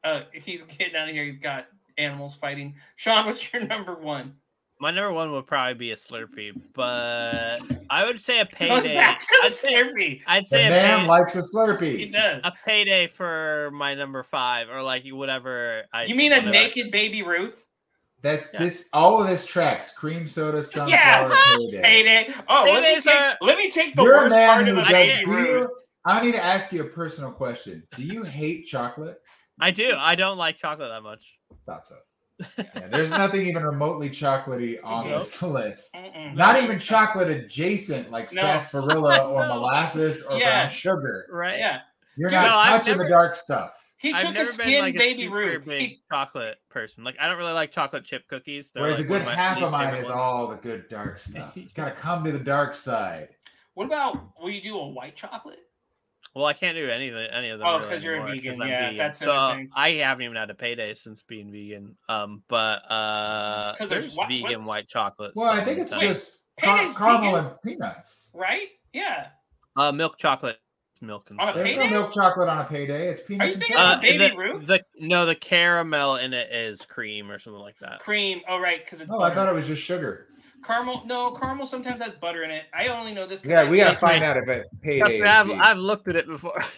Uh, 0.03 0.21
he's 0.33 0.61
getting 0.63 0.95
out 0.95 1.09
of 1.09 1.15
here. 1.15 1.23
He's 1.25 1.39
got 1.39 1.65
animals 1.97 2.35
fighting. 2.35 2.75
Sean, 2.95 3.25
what's 3.25 3.51
your 3.51 3.63
number 3.65 3.95
one? 3.95 4.35
My 4.79 4.91
number 4.91 5.13
one 5.13 5.31
would 5.31 5.47
probably 5.47 5.73
be 5.75 5.91
a 5.91 5.95
Slurpee, 5.95 6.51
but 6.73 7.55
I 7.89 8.03
would 8.05 8.21
say 8.21 8.41
a 8.41 8.45
payday. 8.57 8.93
back 8.93 9.21
to 9.21 9.35
I'd 9.45 9.51
say, 9.53 9.73
Slurpee. 9.73 10.21
I'd 10.27 10.43
The 10.43 10.47
say 10.49 10.67
a, 10.67 10.69
man 10.69 10.99
pay, 10.99 11.07
likes 11.07 11.35
a 11.37 11.41
Slurpee. 11.41 11.97
He 11.97 12.05
does. 12.07 12.41
a 12.43 12.51
payday 12.65 13.07
for 13.07 13.71
my 13.73 13.93
number 13.95 14.21
five, 14.21 14.67
or 14.69 14.83
like 14.83 15.05
whatever. 15.07 15.83
I 15.93 16.03
You 16.03 16.15
mean 16.15 16.33
a 16.33 16.41
naked 16.41 16.91
baby 16.91 17.23
Ruth? 17.23 17.55
That's 18.21 18.49
Yeah. 18.53 18.59
this. 18.63 18.89
All 18.91 19.21
of 19.21 19.29
this 19.29 19.45
tracks: 19.45 19.93
cream 19.93 20.27
soda, 20.27 20.61
sunflower, 20.61 20.89
Yeah. 21.29 21.35
payday. 21.57 21.81
Payday. 22.27 22.33
Oh, 22.49 22.63
let 22.69 22.83
me 22.83 22.99
take. 23.01 23.15
are- 23.15 23.37
Let 23.41 23.57
me 23.57 23.69
take 23.71 23.95
the 23.95 24.03
You're 24.03 24.23
worst 24.23 24.35
part 24.35 24.67
of 24.67 24.75
the 24.75 24.81
does. 24.81 24.89
I 24.89 24.91
baby 24.91 25.25
Ruth. 25.31 25.69
You, 26.05 26.11
I 26.11 26.23
need 26.23 26.31
to 26.33 26.43
ask 26.43 26.71
you 26.71 26.81
a 26.81 26.87
personal 26.87 27.31
question. 27.31 27.83
Do 27.95 28.03
you 28.03 28.23
hate 28.23 28.65
chocolate? 28.65 29.17
I 29.59 29.71
do. 29.71 29.93
I 29.97 30.15
don't 30.15 30.37
like 30.37 30.57
chocolate 30.57 30.89
that 30.89 31.01
much. 31.01 31.23
Thought 31.65 31.87
so. 31.87 31.95
Yeah, 32.57 32.87
there's 32.89 33.11
nothing 33.11 33.45
even 33.47 33.63
remotely 33.63 34.09
chocolatey 34.09 34.77
on 34.83 35.07
Nope. 35.07 35.19
this 35.19 35.41
list. 35.41 35.93
Mm-mm. 35.95 36.35
Not 36.35 36.61
even 36.61 36.79
chocolate 36.79 37.29
adjacent 37.29 38.11
like 38.11 38.33
No. 38.33 38.41
sarsaparilla 38.41 39.19
or 39.31 39.47
molasses 39.47 40.21
or 40.23 40.37
Yeah. 40.37 40.63
brown 40.63 40.69
sugar. 40.69 41.27
Right? 41.31 41.57
Yeah, 41.59 41.79
You're 42.17 42.29
Dude, 42.29 42.35
not 42.35 42.47
no, 42.49 42.55
I've 42.57 42.81
touching 42.83 42.97
the 42.97 43.07
dark 43.07 43.35
stuff. 43.37 43.81
he 43.97 44.11
I've 44.11 44.25
took 44.27 44.37
a 44.37 44.45
skin 44.45 44.67
been 44.67 44.81
like 44.81 44.97
baby 44.97 45.21
a 45.21 45.25
super 45.27 45.35
Ruth. 45.37 45.65
big 45.65 45.99
chocolate 46.11 46.57
person. 46.69 47.05
Like 47.05 47.15
I 47.21 47.27
don't 47.29 47.37
really 47.37 47.53
like 47.53 47.71
chocolate 47.71 48.03
chip 48.03 48.27
cookies. 48.27 48.71
They're 48.71 48.83
Whereas 48.83 48.97
like 48.97 49.05
a 49.05 49.07
good 49.07 49.23
my 49.25 49.33
half 49.33 49.55
of 49.55 49.61
least 49.63 49.71
mine 49.71 49.95
is 49.95 50.05
ones. 50.07 50.17
all 50.17 50.47
the 50.49 50.55
good 50.57 50.89
dark 50.89 51.17
stuff. 51.19 51.55
You 51.55 51.67
gotta 51.75 51.91
come 51.91 52.25
to 52.25 52.33
the 52.33 52.39
dark 52.39 52.73
side. 52.73 53.29
what 53.75 53.85
about? 53.85 54.31
Will 54.41 54.49
you 54.49 54.61
do 54.61 54.77
a 54.77 54.89
white 54.89 55.15
chocolate? 55.15 55.59
Well, 56.35 56.45
I 56.45 56.53
can't 56.53 56.75
do 56.75 56.89
any 56.89 57.07
of 57.07 57.13
the, 57.15 57.33
any 57.33 57.49
of 57.49 57.59
them. 57.59 57.67
Oh, 57.67 57.77
really 57.79 57.89
'cause 57.89 58.03
you're 58.03 58.15
a 58.17 58.25
vegan. 58.29 58.61
I'm 58.61 58.67
yeah, 58.67 58.81
vegan. 58.81 58.97
that's 58.97 59.19
the 59.19 59.25
so. 59.25 59.65
I 59.73 59.91
haven't 59.91 60.23
even 60.25 60.35
had 60.35 60.49
a 60.49 60.53
payday 60.53 60.93
since 60.93 61.21
being 61.21 61.49
vegan. 61.49 61.95
Um, 62.09 62.43
but 62.49 62.81
uh, 62.91 63.73
'Cause 63.77 63.87
there's 63.87 64.03
there's 64.03 64.15
what- 64.15 64.27
vegan 64.27 64.43
what's- 64.55 64.67
white 64.67 64.87
chocolate. 64.89 65.31
Well, 65.35 65.49
I 65.49 65.63
think 65.63 65.79
it's 65.79 65.91
sometimes. 65.91 66.13
just 66.17 66.43
car- 66.59 66.77
Payday's 66.77 66.97
caramel 66.97 67.31
vegan? 67.35 67.45
and 67.51 67.61
peanuts. 67.63 68.31
Right? 68.35 68.67
Yeah. 68.91 69.27
uh 69.77 69.91
milk 69.93 70.17
chocolate, 70.17 70.57
milk 71.01 71.29
and 71.29 71.39
On 71.39 71.49
a. 71.49 71.53
There's 71.53 71.67
Payday? 71.69 71.83
no 71.85 72.01
milk 72.01 72.13
chocolate 72.13 72.49
on 72.49 72.57
a 72.59 72.65
payday. 72.65 73.07
It's 73.09 73.21
peanuts. 73.23 73.55
Are 73.55 73.59
peanuts 73.59 73.59
you 73.59 73.61
and 73.61 73.61
thinking 73.61 73.75
caramel. 73.77 73.93
of 73.93 73.97
Uh, 73.97 74.01
Baby 74.01 74.29
the, 74.29 74.37
Ruth? 74.37 74.67
the 74.67 74.85
no, 75.07 75.25
the 75.25 75.35
caramel 75.35 76.15
in 76.17 76.33
it 76.33 76.51
is 76.53 76.81
cream 76.81 77.31
or 77.31 77.39
something 77.39 77.61
like 77.61 77.79
that. 77.79 77.99
Cream. 77.99 78.41
Oh, 78.49 78.59
right. 78.59 78.83
Because 78.83 78.99
it's 79.01 79.09
Oh, 79.11 79.21
I 79.21 79.33
thought 79.33 79.47
it 79.47 79.55
was 79.55 79.67
just 79.67 79.81
sugar. 79.81 80.27
Caramel, 80.65 81.03
no, 81.05 81.31
caramel 81.31 81.67
sometimes 81.67 82.01
has 82.01 82.13
butter 82.13 82.43
in 82.43 82.49
it. 82.51 82.63
I 82.73 82.87
only 82.87 83.13
know 83.13 83.27
this. 83.27 83.45
Yeah, 83.45 83.61
I- 83.61 83.69
we 83.69 83.77
gotta 83.77 83.91
Trust 83.91 84.03
me. 84.03 84.09
find 84.09 84.23
out 84.23 84.37
if 84.37 84.47
it 84.49 84.67
payday. 84.81 84.99
Trust 84.99 85.15
me, 85.15 85.23
I've. 85.23 85.51
I've 85.51 85.77
looked 85.77 86.07
at 86.07 86.15
it 86.15 86.27
before. 86.27 86.63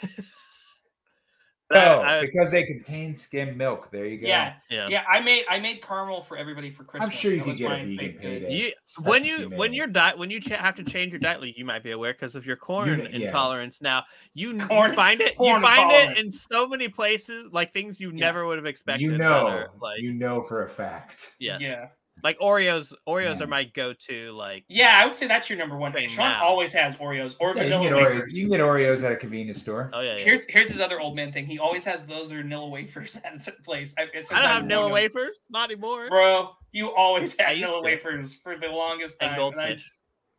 No, 1.70 1.80
I- 1.80 2.20
I- 2.20 2.22
because 2.22 2.50
they 2.50 2.64
contain 2.64 3.14
skim 3.18 3.58
milk. 3.58 3.92
There 3.92 4.06
you 4.06 4.20
go. 4.22 4.28
Yeah, 4.28 4.54
yeah. 4.70 4.88
yeah. 4.90 5.04
I 5.10 5.20
made 5.20 5.44
I 5.50 5.60
made 5.60 5.82
caramel 5.82 6.22
for 6.22 6.38
everybody 6.38 6.72
for 6.72 6.86
Christmas. 6.86 7.08
I'm 7.08 7.12
sure 7.12 7.32
you 7.34 7.40
That 7.40 7.46
could 7.46 7.58
get 7.58 7.72
a 7.74 7.76
vegan 7.86 8.14
payday. 8.22 8.54
You, 8.54 8.72
when 9.04 9.22
Specialty 9.24 9.44
you 9.44 9.58
when 9.58 9.72
made. 9.72 9.78
your 9.78 9.88
diet 9.88 10.18
when 10.18 10.32
you 10.32 10.40
ch- 10.40 10.48
have 10.48 10.76
to 10.76 10.84
change 10.86 11.12
your 11.12 11.20
diet, 11.20 11.42
like 11.42 11.58
you 11.58 11.66
might 11.66 11.84
be 11.84 11.92
aware 11.92 12.14
because 12.14 12.38
of 12.38 12.46
your 12.46 12.56
corn 12.56 12.88
Uni- 12.88 13.10
yeah. 13.20 13.28
intolerance. 13.28 13.82
Now 13.82 14.04
you, 14.34 14.52
you 14.54 14.60
find 14.60 15.20
it 15.20 15.36
you 15.38 15.60
find 15.60 15.92
intolerant. 15.92 16.18
it 16.18 16.26
in 16.26 16.32
so 16.32 16.70
many 16.70 16.88
places, 16.88 17.50
like 17.52 17.74
things 17.74 18.00
you 18.00 18.12
Yeah. 18.12 18.28
never 18.28 18.46
would 18.46 18.58
have 18.58 18.66
expected. 18.66 19.02
you 19.02 19.18
know, 19.18 19.48
are, 19.48 19.72
like 19.82 20.00
you 20.00 20.14
know 20.14 20.42
for 20.42 20.64
a 20.64 20.70
fact. 20.70 21.36
yes. 21.38 21.60
Yeah, 21.60 21.88
like 22.24 22.38
Oreos. 22.40 22.94
Oreos 23.08 23.38
Yeah. 23.38 23.44
are 23.44 23.48
my 23.48 23.64
go-to. 23.64 24.32
Like 24.32 24.64
yeah. 24.68 25.00
I 25.02 25.06
would 25.06 25.16
say 25.16 25.28
that's 25.28 25.50
your 25.50 25.58
number 25.58 25.78
one. 25.78 25.92
Thing 25.94 26.10
Sean 26.10 26.30
now. 26.30 26.44
always 26.44 26.74
has 26.74 26.96
Oreos 26.98 27.36
or 27.40 27.56
Yeah, 27.56 27.64
you 27.64 27.70
can 27.72 27.82
get 27.84 27.92
Oreos. 27.94 28.32
You 28.32 28.42
can 28.44 28.50
get 28.52 28.60
Oreos 28.62 29.04
at 29.04 29.12
a 29.12 29.16
convenience 29.16 29.62
store. 29.62 29.90
oh 29.94 30.00
yeah, 30.02 30.18
yeah. 30.18 30.24
Here's 30.24 30.46
here's 30.50 30.70
his 30.70 30.80
other 30.80 31.00
old 31.00 31.16
man 31.16 31.32
thing. 31.32 31.46
He 31.46 31.60
always 31.60 31.86
has 31.86 32.02
those 32.08 32.32
or 32.32 32.38
vanilla 32.42 32.68
wafers 32.70 33.16
at 33.24 33.34
his 33.34 33.50
place. 33.64 33.94
I, 33.98 34.08
it's 34.14 34.32
I 34.32 34.36
don't 34.36 34.44
have 34.44 34.50
sometimes 34.60 34.64
vanilla 34.64 34.90
wafers, 34.90 35.40
not 35.50 35.70
anymore. 35.72 36.10
Bro, 36.10 36.52
you 36.72 36.94
always 36.96 37.36
had 37.40 37.52
used 37.58 37.66
vanilla 37.68 37.84
wafers 37.84 38.36
for 38.36 38.58
the 38.58 38.68
longest 38.68 39.20
time. 39.20 39.30
and 39.30 39.38
goldfish. 39.38 39.92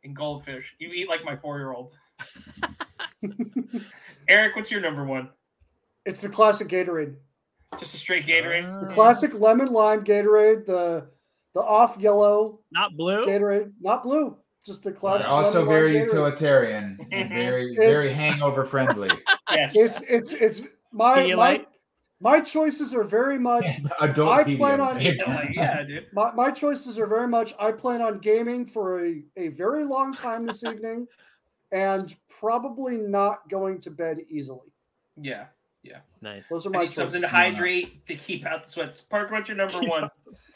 and 0.05 0.16
goldfish. 0.16 0.74
You 0.78 0.90
eat 0.92 1.09
like 1.09 1.24
my 1.24 1.36
four 1.36 1.59
year 1.59 1.72
old. 1.72 1.92
Eric, 4.28 4.56
what's 4.56 4.70
your 4.70 4.80
number 4.80 5.05
one? 5.05 5.30
It's 6.05 6.20
the 6.20 6.28
classic 6.28 6.68
Gatorade. 6.68 7.16
Just 7.78 7.94
a 7.94 7.98
straight 7.98 8.26
Gatorade. 8.26 8.86
The 8.88 8.92
classic 8.94 9.34
lemon 9.38 9.68
lime 9.72 10.05
Gatorade, 10.05 10.64
the 10.66 11.09
the 11.59 11.64
off 11.64 11.98
yellow 11.98 12.60
not 12.70 12.97
blue. 12.97 13.26
Gatorade, 13.26 13.72
not 13.80 14.05
blue. 14.05 14.36
Just 14.64 14.85
the 14.85 14.93
classic. 14.93 15.28
also 15.28 15.60
lemon 15.60 15.66
lime 15.66 15.74
very 15.74 15.93
Gatorade. 15.94 16.02
utilitarian 16.06 16.98
and 17.10 17.28
very 17.30 17.74
very 17.76 18.10
hangover 18.10 18.64
friendly. 18.64 19.10
yes. 19.51 19.74
It's 19.74 20.02
it's 20.02 20.32
it's 20.35 20.60
my 20.93 21.14
my, 21.16 21.22
Pedialyte? 21.22 21.66
my 22.20 22.40
choices 22.40 22.94
are 22.94 23.02
very 23.05 23.39
much 23.39 23.64
Adult 24.01 24.28
I 24.39 24.44
Pedialyte. 24.44 24.56
plan 24.59 24.80
on- 24.80 25.01
yeah, 25.52 25.82
dude. 25.82 26.06
my, 26.12 26.30
my 26.32 26.51
choices 26.51 26.98
are 26.98 27.06
very 27.06 27.26
much 27.26 27.55
I 27.59 27.72
plan 27.72 28.02
on 28.02 28.18
gaming 28.18 28.64
for 28.66 29.05
a, 29.05 29.22
a 29.36 29.48
very 29.48 29.85
long 29.85 30.14
time 30.14 30.47
this 30.47 30.62
evening 30.62 31.06
and 31.72 32.14
probably 32.28 32.97
not 32.97 33.48
going 33.48 33.80
to 33.80 33.90
bed 33.90 34.18
easily. 34.30 34.68
Yeah. 35.20 35.47
Nice. 36.20 36.49
Those 36.49 36.66
are 36.66 36.70
I 36.70 36.73
my 36.73 36.82
need 36.85 36.93
something 36.93 37.20
choices. 37.20 37.31
to 37.31 37.36
hydrate 37.36 38.07
to 38.07 38.15
keep 38.15 38.45
out 38.45 38.65
the 38.65 38.70
sweat. 38.70 39.01
Park, 39.09 39.31
what's 39.31 39.49
your 39.49 39.57
number 39.57 39.81
one? 39.81 40.11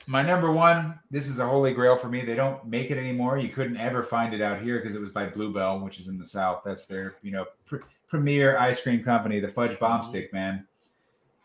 My 0.07 0.23
number 0.23 0.51
one, 0.51 0.99
this 1.11 1.29
is 1.29 1.39
a 1.39 1.47
holy 1.47 1.73
grail 1.73 1.97
for 1.97 2.09
me. 2.09 2.25
They 2.25 2.35
don't 2.35 2.67
make 2.67 2.91
it 2.91 2.99
anymore. 2.99 3.39
You 3.39 3.49
couldn't 3.49 3.77
ever 3.77 4.03
find 4.03 4.35
it 4.35 4.41
out 4.41 4.61
here 4.61 4.81
because 4.81 4.97
it 4.97 5.01
was 5.01 5.11
by 5.11 5.27
Blue 5.27 5.53
Bell, 5.53 5.79
which 5.79 6.01
is 6.01 6.09
in 6.09 6.19
the 6.19 6.27
south. 6.27 6.63
That's 6.65 6.87
their, 6.87 7.17
you 7.23 7.31
know, 7.31 7.47
pr- 7.67 7.77
premier 8.09 8.59
ice 8.59 8.83
cream 8.83 9.05
company, 9.05 9.39
the 9.39 9.49
Fudge 9.49 9.79
Bomb 9.79 10.01
mm-hmm. 10.01 10.11
Stick, 10.11 10.33
man. 10.33 10.67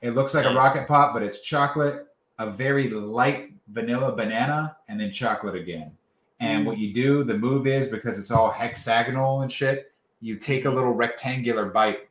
It 0.01 0.11
looks 0.11 0.33
like 0.33 0.45
a 0.45 0.53
rocket 0.53 0.87
pop, 0.87 1.13
but 1.13 1.23
it's 1.23 1.41
chocolate, 1.41 2.07
a 2.39 2.49
very 2.49 2.89
light 2.89 3.53
vanilla 3.69 4.15
banana, 4.15 4.77
and 4.87 4.99
then 4.99 5.11
chocolate 5.11 5.55
again. 5.55 5.91
And 6.39 6.59
mm-hmm. 6.59 6.67
what 6.67 6.77
you 6.77 6.93
do, 6.93 7.23
the 7.23 7.37
move 7.37 7.67
is 7.67 7.89
because 7.89 8.17
it's 8.19 8.31
all 8.31 8.51
hexagonal 8.51 9.41
and 9.41 9.51
shit, 9.51 9.91
you 10.19 10.35
take 10.35 10.65
a 10.65 10.69
little 10.69 10.93
rectangular 10.93 11.65
bite 11.65 12.06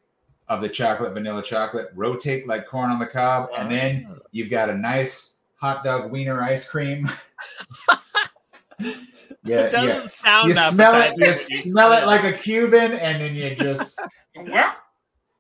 of 0.49 0.61
the 0.61 0.69
chocolate, 0.69 1.13
vanilla 1.13 1.43
chocolate, 1.43 1.91
rotate 1.95 2.47
like 2.47 2.67
corn 2.67 2.91
on 2.91 2.99
the 2.99 3.07
cob, 3.07 3.51
and 3.57 3.71
then 3.71 4.07
ah. 4.11 4.17
You've 4.37 4.51
got 4.51 4.69
a 4.69 4.75
nice 4.75 5.37
hot 5.55 5.83
dog 5.83 6.11
wiener 6.11 6.43
ice 6.43 6.69
cream. 6.69 7.11
yeah, 8.79 8.91
it 8.91 8.93
yeah. 9.45 9.71
doesn't 9.71 10.11
sound 10.11 10.49
You 10.51 10.55
smell 10.55 11.01
it. 11.01 11.15
You 11.17 11.33
smell 11.71 11.93
it 11.95 12.05
like 12.07 12.25
a 12.25 12.33
Cuban, 12.33 12.93
and 12.93 13.23
then 13.23 13.35
you 13.35 13.55
just 13.57 13.99
Well, 14.37 14.77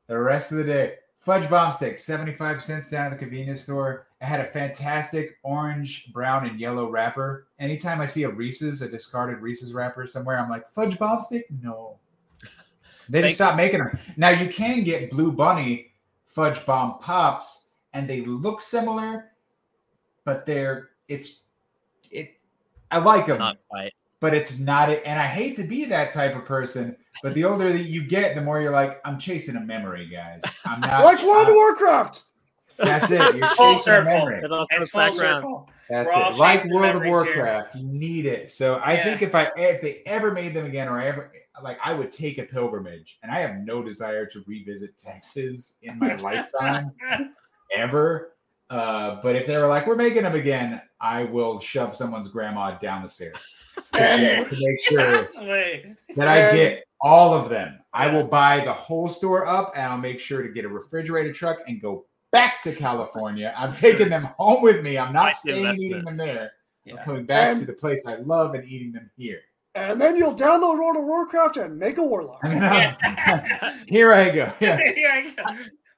the 0.06 0.18
rest 0.18 0.50
of 0.50 0.58
the 0.58 0.64
day. 0.64 0.94
Fudge 1.18 1.50
bomb 1.50 1.72
stick, 1.72 1.98
seventy-five 1.98 2.62
cents 2.62 2.88
down 2.88 3.06
at 3.06 3.12
the 3.12 3.18
convenience 3.18 3.62
store. 3.62 4.06
It 4.22 4.24
had 4.24 4.40
a 4.40 4.44
fantastic 4.44 5.36
orange, 5.42 6.10
brown, 6.12 6.46
and 6.46 6.58
yellow 6.58 6.88
wrapper. 6.88 7.48
Anytime 7.58 8.00
I 8.00 8.06
see 8.06 8.22
a 8.22 8.30
Reese's, 8.30 8.80
a 8.80 8.88
discarded 8.88 9.40
Reese's 9.40 9.74
wrapper 9.74 10.06
somewhere, 10.06 10.38
I'm 10.38 10.48
like, 10.48 10.70
fudge 10.70 10.98
bomb 10.98 11.20
stick? 11.20 11.46
No. 11.60 11.98
They 13.08 13.20
Thank- 13.20 13.30
just 13.30 13.38
stopped 13.38 13.56
making 13.56 13.78
them. 13.80 13.98
Now 14.16 14.30
you 14.30 14.48
can 14.48 14.82
get 14.84 15.10
Blue 15.10 15.32
Bunny 15.32 15.92
fudge 16.26 16.64
bomb 16.66 16.98
pops, 16.98 17.68
and 17.94 18.08
they 18.08 18.20
look 18.22 18.60
similar, 18.60 19.32
but 20.24 20.46
they're 20.46 20.90
it's 21.08 21.42
it. 22.10 22.34
I 22.90 22.98
like 22.98 23.26
them, 23.26 23.38
Not 23.38 23.58
quite. 23.68 23.92
but 24.20 24.34
it's 24.34 24.58
not 24.58 24.90
it. 24.90 25.02
And 25.06 25.18
I 25.18 25.26
hate 25.26 25.56
to 25.56 25.64
be 25.64 25.84
that 25.86 26.12
type 26.12 26.36
of 26.36 26.44
person, 26.44 26.96
but 27.22 27.34
the 27.34 27.44
older 27.44 27.72
that 27.72 27.84
you 27.84 28.02
get, 28.04 28.34
the 28.34 28.42
more 28.42 28.60
you're 28.60 28.70
like, 28.72 29.00
I'm 29.04 29.18
chasing 29.18 29.56
a 29.56 29.60
memory, 29.60 30.08
guys. 30.08 30.42
I'm 30.64 30.80
not 30.82 31.04
Like 31.04 31.22
World 31.22 31.46
uh, 31.48 31.50
of 31.50 31.54
Warcraft. 31.56 32.24
That's 32.78 33.10
it. 33.10 33.36
You're 33.36 33.48
Full 33.48 33.74
chasing 33.76 33.92
a 33.94 34.02
memory. 34.04 34.40
It 34.44 34.52
all 34.52 34.66
it's 34.70 34.76
comes 34.76 34.90
full 34.90 35.00
back 35.00 35.18
around. 35.18 35.42
circle. 35.42 35.70
That's 35.88 36.14
We're 36.14 36.22
it. 36.32 36.36
Like 36.38 36.64
World 36.64 36.84
of 36.96 37.02
memories 37.02 37.24
here. 37.24 37.36
Warcraft, 37.36 37.74
you 37.76 37.86
need 37.86 38.26
it. 38.26 38.50
So 38.50 38.74
I 38.76 38.94
Yeah. 38.94 39.04
think 39.04 39.22
if 39.22 39.34
I 39.34 39.50
if 39.56 39.80
they 39.80 40.02
ever 40.04 40.32
made 40.32 40.52
them 40.52 40.66
again, 40.66 40.88
or 40.88 41.00
I 41.00 41.06
ever 41.06 41.32
like, 41.62 41.78
I 41.84 41.92
would 41.92 42.12
take 42.12 42.38
a 42.38 42.42
pilgrimage, 42.44 43.18
and 43.22 43.32
I 43.32 43.38
have 43.40 43.56
no 43.56 43.82
desire 43.82 44.26
to 44.26 44.44
revisit 44.46 44.96
Texas 44.98 45.76
in 45.82 45.98
my 45.98 46.14
lifetime 46.28 46.92
ever. 47.74 48.32
Uh, 48.68 49.20
but 49.22 49.36
if 49.36 49.46
they 49.46 49.56
were 49.56 49.66
like, 49.68 49.86
we're 49.86 49.94
making 49.96 50.22
them 50.24 50.34
again, 50.34 50.80
I 51.00 51.24
will 51.24 51.60
shove 51.60 51.94
someone's 51.94 52.28
grandma 52.28 52.76
down 52.78 53.02
the 53.02 53.08
stairs 53.08 53.36
to 53.92 54.48
make 54.50 54.80
sure 54.82 55.28
that 56.16 56.28
I 56.28 56.52
get 56.56 56.84
all 57.00 57.32
of 57.34 57.48
them. 57.48 57.78
I 57.92 58.08
will 58.08 58.24
buy 58.24 58.64
the 58.64 58.72
whole 58.72 59.08
store 59.08 59.46
up 59.46 59.72
and 59.76 59.84
I'll 59.84 59.98
make 59.98 60.18
sure 60.18 60.42
to 60.42 60.48
get 60.48 60.64
a 60.64 60.68
refrigerated 60.68 61.34
truck 61.36 61.58
and 61.68 61.80
go 61.80 62.06
back 62.32 62.60
to 62.62 62.74
California. 62.74 63.54
I'm 63.56 63.72
taking 63.72 64.08
them 64.08 64.24
home 64.36 64.62
with 64.62 64.82
me. 64.82 64.98
I'm 64.98 65.12
not 65.12 65.26
Nice 65.26 65.40
staying 65.40 65.64
eating 65.74 65.98
investment. 65.98 66.04
them 66.04 66.16
there. 66.16 66.50
I'm 66.90 66.98
coming 67.04 67.24
back 67.24 67.50
And- 67.52 67.60
to 67.60 67.66
the 67.66 67.72
place 67.72 68.04
I 68.06 68.16
love 68.16 68.54
and 68.54 68.68
eating 68.68 68.90
them 68.92 69.10
here. 69.16 69.40
And 69.76 70.00
then 70.00 70.16
you'll 70.16 70.34
download 70.34 70.78
World 70.78 70.96
of 70.96 71.04
Warcraft 71.04 71.56
and 71.58 71.78
make 71.78 71.98
a 71.98 72.02
warlock. 72.02 72.44
Here 73.88 74.12
I 74.12 74.30
go. 74.30 74.52
Yeah. 74.60 74.78
Here 74.94 75.10
I 75.10 75.30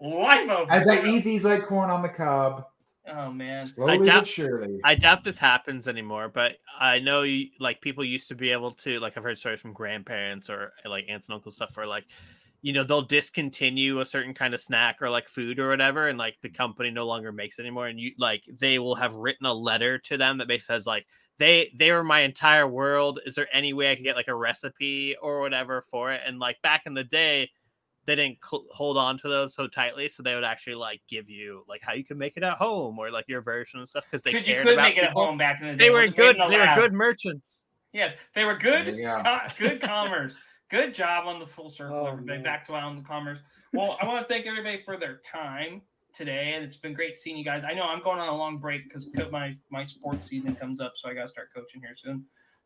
go. 0.01 0.07
Life 0.09 0.49
over. 0.51 0.71
As 0.73 0.89
I 0.89 1.05
eat 1.05 1.25
these 1.25 1.45
like 1.45 1.67
corn 1.67 1.91
on 1.91 2.03
the 2.03 2.09
cob, 2.09 2.65
Oh 3.11 3.33
man. 3.33 3.67
slowly 3.67 4.07
doubt- 4.07 4.21
but 4.23 4.29
surely. 4.29 4.79
I 4.85 4.95
doubt 4.95 5.25
this 5.25 5.39
happens 5.39 5.89
anymore, 5.89 6.29
but 6.29 6.57
I 6.79 6.99
know 6.99 7.23
you, 7.23 7.49
like 7.59 7.81
people 7.81 8.05
used 8.05 8.29
to 8.29 8.35
be 8.35 8.51
able 8.53 8.73
to 8.73 9.01
like 9.01 9.17
I've 9.17 9.23
heard 9.25 9.39
stories 9.39 9.61
from 9.61 9.73
grandparents 9.73 10.51
or 10.51 10.73
like 10.85 11.07
aunts 11.09 11.29
and 11.29 11.35
uncles 11.35 11.55
stuff 11.57 11.77
where 11.77 11.87
like 11.87 12.05
you 12.61 12.73
know 12.73 12.85
they'll 12.85 13.03
discontinue 13.03 14.01
a 14.01 14.05
certain 14.05 14.35
kind 14.35 14.53
of 14.53 14.61
snack 14.61 15.01
or 15.01 15.09
like 15.11 15.29
food 15.29 15.59
or 15.59 15.69
whatever 15.69 16.09
and 16.09 16.19
like 16.19 16.37
the 16.43 16.49
company 16.51 16.91
no 16.91 17.07
longer 17.07 17.31
makes 17.33 17.59
it 17.59 17.63
anymore 17.63 17.87
and 17.87 18.01
you 18.01 18.11
like 18.19 18.43
they 18.61 18.79
will 18.81 18.97
have 18.97 19.15
written 19.15 19.47
a 19.47 19.53
letter 19.55 19.97
to 19.97 20.17
them 20.17 20.39
that 20.39 20.49
basically 20.49 20.75
says 20.75 20.85
like 20.87 21.07
they 21.39 21.73
they 21.77 21.91
were 21.93 22.03
my 22.05 22.21
entire 22.21 22.67
world 22.67 23.21
is 23.27 23.35
there 23.35 23.49
any 23.53 23.73
way 23.73 23.91
i 23.91 23.95
can 23.95 24.05
get 24.05 24.17
like 24.17 24.29
a 24.29 24.35
recipe 24.35 25.17
or 25.23 25.41
whatever 25.41 25.83
for 25.91 26.13
it 26.13 26.21
and 26.27 26.39
like 26.39 26.61
back 26.63 26.83
in 26.87 26.95
the 26.95 27.05
day 27.05 27.49
they 28.07 28.15
didn't 28.17 28.39
cl- 28.49 28.65
hold 28.73 28.97
on 28.97 29.19
to 29.19 29.29
those 29.29 29.55
so 29.55 29.67
tightly 29.69 30.09
so 30.09 30.23
they 30.23 30.35
would 30.35 30.45
actually 30.45 30.75
like 30.75 31.01
give 31.09 31.29
you 31.29 31.63
like 31.69 31.83
how 31.83 31.93
you 31.93 32.03
can 32.05 32.17
make 32.17 32.37
it 32.37 32.43
at 32.43 32.55
home 32.57 32.99
or 32.99 33.11
like 33.11 33.27
your 33.29 33.43
version 33.43 33.81
and 33.81 33.89
stuff 33.89 34.05
because 34.11 34.23
they 34.23 34.33
Because 34.33 34.49
you 34.49 34.55
cared 34.55 34.67
could 34.67 34.73
about 34.75 34.83
make 34.89 34.97
it 34.97 35.05
at 35.05 35.11
home 35.13 35.37
back 35.37 35.61
in 35.61 35.67
the 35.67 35.73
day. 35.75 35.85
They 35.85 35.91
were 35.91 36.09
good. 36.09 36.37
made 36.39 36.43
in 36.45 36.49
a 36.49 36.49
They 36.49 36.59
were 36.59 36.75
good 36.75 36.93
merchants. 36.95 37.67
Yes, 37.93 38.15
they 38.35 38.47
were 38.47 38.57
good. 38.57 38.87
There 38.87 38.95
you 38.95 39.49
good 39.59 39.81
commerce. 39.83 40.35
Good 40.71 40.95
job 40.95 41.27
on 41.27 41.39
the 41.39 41.47
full 41.47 41.69
circle, 41.71 41.97
Oh, 41.97 42.07
everybody. 42.07 42.39
man. 42.39 42.43
Back 42.45 42.67
to 42.69 42.73
on 42.75 42.97
the 42.97 43.03
commerce. 43.03 43.39
Well, 43.75 43.99
I 44.01 44.07
want 44.07 44.27
to 44.27 44.33
thank 44.33 44.47
everybody 44.47 44.83
for 44.85 44.97
their 44.97 45.21
time 45.31 45.83
today, 46.19 46.53
and 46.55 46.65
it's 46.65 46.77
been 46.77 46.93
great 46.93 47.17
seeing 47.19 47.39
you 47.39 47.45
guys. 47.45 47.63
I 47.65 47.73
know 47.73 47.85
I'm 47.85 48.03
going 48.03 48.19
on 48.19 48.29
a 48.29 48.37
long 48.37 48.59
break 48.59 48.85
because 48.85 49.09
my 49.31 49.57
my 49.71 49.85
sports 49.85 50.29
season 50.29 50.55
comes 50.57 50.81
up, 50.81 50.93
so 50.97 51.09
I 51.09 51.15
got 51.15 51.23
to 51.23 51.29
start 51.29 51.49
coaching 51.55 51.81
here 51.81 51.95
soon. 51.95 52.25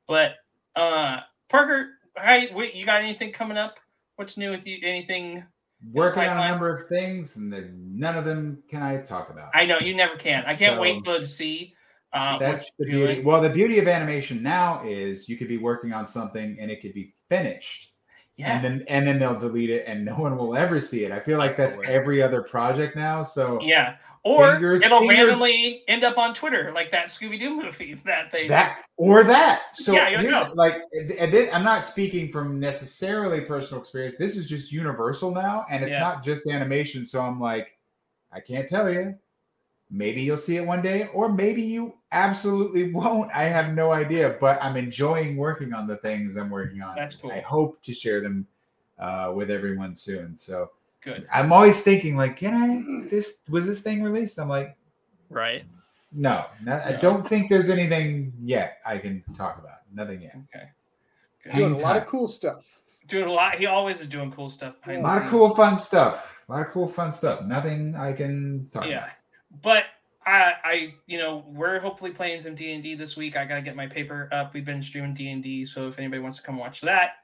But 0.09 0.37
uh 0.74 1.20
Parker, 1.51 1.91
hi, 2.16 2.49
wait, 2.55 2.74
you 2.74 2.87
got 2.87 3.03
anything 3.03 3.31
coming 3.31 3.59
up? 3.59 3.79
What's 4.16 4.37
new 4.39 4.51
with 4.51 4.66
you? 4.66 4.79
Anything? 4.83 5.45
Working 5.93 6.23
on 6.23 6.39
a 6.39 6.49
number 6.49 6.74
of 6.74 6.89
things, 6.89 7.37
and 7.37 7.51
none 7.99 8.16
of 8.16 8.24
them 8.24 8.62
can 8.70 8.83
I 8.83 8.99
talk 9.03 9.31
about. 9.31 9.51
I 9.53 9.66
know 9.66 9.79
you 9.79 9.95
never 9.95 10.16
can. 10.16 10.45
I 10.47 10.55
can't 10.55 10.77
So- 10.77 10.81
wait 10.81 11.05
to 11.05 11.27
see. 11.27 11.74
Uh, 12.15 12.39
That's 12.39 12.73
the 12.79 12.85
beauty. 12.85 13.15
doing. 13.15 13.24
Well, 13.24 13.41
the 13.41 13.49
beauty 13.49 13.79
of 13.79 13.89
animation 13.89 14.43
now 14.43 14.83
is 14.87 15.29
you 15.31 15.37
could 15.39 15.49
be 15.49 15.57
working 15.57 15.93
on 15.95 16.05
something 16.07 16.59
and 16.61 16.70
it 16.70 16.83
could 16.83 16.93
be 16.93 17.15
finished, 17.31 17.95
Yeah. 18.36 18.54
and 18.56 18.64
then 18.64 18.84
and 18.88 19.06
then 19.06 19.18
they'll 19.18 19.38
delete 19.38 19.70
it, 19.70 19.84
and 19.86 20.04
no 20.06 20.14
one 20.16 20.36
will 20.36 20.56
ever 20.56 20.80
see 20.80 21.04
it. 21.04 21.12
I 21.12 21.20
feel 21.20 21.38
like 21.38 21.56
that's 21.56 21.78
every 21.86 22.22
other 22.22 22.42
project 22.42 22.96
now. 22.96 23.22
So 23.22 23.60
Yeah. 23.62 23.96
Or 24.24 24.52
Fingers- 24.52 24.82
it'll 24.84 25.00
fingers- 25.00 25.18
randomly 25.18 25.82
end 25.88 26.04
up 26.04 26.16
on 26.16 26.32
Twitter, 26.32 26.70
like 26.72 26.92
that 26.92 27.09
Scooby 27.09 27.40
Doo 27.40 27.60
movie 27.60 27.94
that 28.04 28.30
they 28.30 28.46
that 28.46 28.82
or 28.96 29.24
that. 29.24 29.62
So 29.74 29.92
Yeah, 29.94 30.10
here's 30.20 30.30
know. 30.32 30.52
like, 30.54 30.80
and 31.18 31.34
I'm 31.52 31.64
not 31.64 31.82
speaking 31.82 32.30
from 32.30 32.60
necessarily 32.60 33.40
personal 33.40 33.80
experience. 33.80 34.16
This 34.16 34.36
is 34.36 34.46
just 34.46 34.70
universal 34.70 35.32
now, 35.34 35.66
and 35.70 35.82
it's 35.82 35.90
Yeah. 35.92 35.98
not 35.98 36.22
just 36.22 36.46
animation. 36.46 37.04
So 37.04 37.20
I'm 37.20 37.40
like, 37.40 37.66
I 38.32 38.38
can't 38.38 38.68
tell 38.68 38.88
you. 38.88 39.14
Maybe 39.93 40.23
you'll 40.23 40.36
see 40.39 40.56
it 40.56 40.66
one 40.66 40.82
day, 40.82 41.09
or 41.12 41.31
maybe 41.31 41.62
you 41.62 41.94
absolutely 42.10 42.93
won't. 42.93 43.31
I 43.32 43.44
have 43.44 43.74
no 43.74 43.93
idea, 43.93 44.36
but 44.40 44.59
I'm 44.62 44.77
enjoying 44.77 45.36
working 45.36 45.73
on 45.74 45.86
the 45.86 45.98
things 45.98 46.36
I'm 46.36 46.51
working 46.51 46.82
on. 46.82 46.97
That's 46.97 47.14
cool. 47.14 47.31
I 47.31 47.40
hope 47.40 47.81
to 47.82 47.93
share 47.93 48.20
them 48.20 48.47
uh, 48.98 49.32
with 49.35 49.51
everyone 49.51 49.94
soon. 49.94 50.36
So 50.36 50.70
Good. 51.02 51.27
I'm 51.32 51.52
always 51.52 51.82
thinking, 51.82 52.16
like, 52.16 52.36
can 52.36 52.55
I? 52.55 53.09
This 53.10 53.43
was 53.48 53.66
this 53.66 53.82
thing 53.82 54.02
released? 54.02 54.39
I'm 54.39 54.48
like, 54.48 54.77
Right. 55.28 55.64
no, 56.12 56.47
no 56.64 56.81
I 56.85 56.93
don't 56.93 57.27
think 57.27 57.48
there's 57.51 57.70
anything 57.70 58.32
yet 58.40 58.78
I 58.86 58.98
can 58.98 59.23
talk 59.36 59.59
about. 59.59 59.78
Nothing 59.93 60.23
yet. 60.23 60.36
Okay. 60.55 60.66
Good. 61.43 61.52
Hang 61.52 61.60
Doing 61.60 61.74
a 61.74 61.78
lot 61.78 61.97
of 61.97 62.06
cool 62.06 62.28
stuff. 62.28 62.64
Doing 63.09 63.27
a 63.27 63.32
lot. 63.32 63.59
He 63.59 63.66
always 63.66 64.01
is 64.01 64.06
doing 64.06 64.31
cool 64.32 64.48
stuff. 64.48 64.74
A 64.86 64.98
lot 64.98 65.23
of 65.23 65.28
cool, 65.28 65.52
fun 65.55 65.77
stuff. 65.77 66.35
A 66.48 66.52
lot 66.52 66.66
of 66.66 66.73
cool, 66.73 66.86
fun 66.86 67.12
stuff. 67.12 67.44
Nothing 67.44 67.97
I 67.97 68.12
can 68.12 68.69
talk 68.73 68.85
Yeah. 68.85 68.98
about. 68.98 69.10
But 69.62 69.85
I, 70.27 70.55
I, 70.65 70.95
you 71.07 71.19
know, 71.19 71.45
we're 71.49 71.81
hopefully 71.81 72.12
playing 72.12 72.43
some 72.43 72.55
D 72.55 72.73
and 72.73 72.83
D 72.83 72.95
this 72.95 73.16
week. 73.16 73.37
I 73.37 73.45
gotta 73.45 73.62
get 73.62 73.77
my 73.77 73.87
paper 73.87 74.29
up. 74.33 74.55
We've 74.55 74.65
been 74.65 74.83
streaming 74.83 75.15
D 75.15 75.31
and 75.31 75.43
D, 75.43 75.65
so 75.66 75.89
if 75.89 75.99
anybody 75.99 76.20
wants 76.23 76.37
to 76.39 76.43
come 76.43 76.59
watch 76.59 76.81
that 76.83 77.15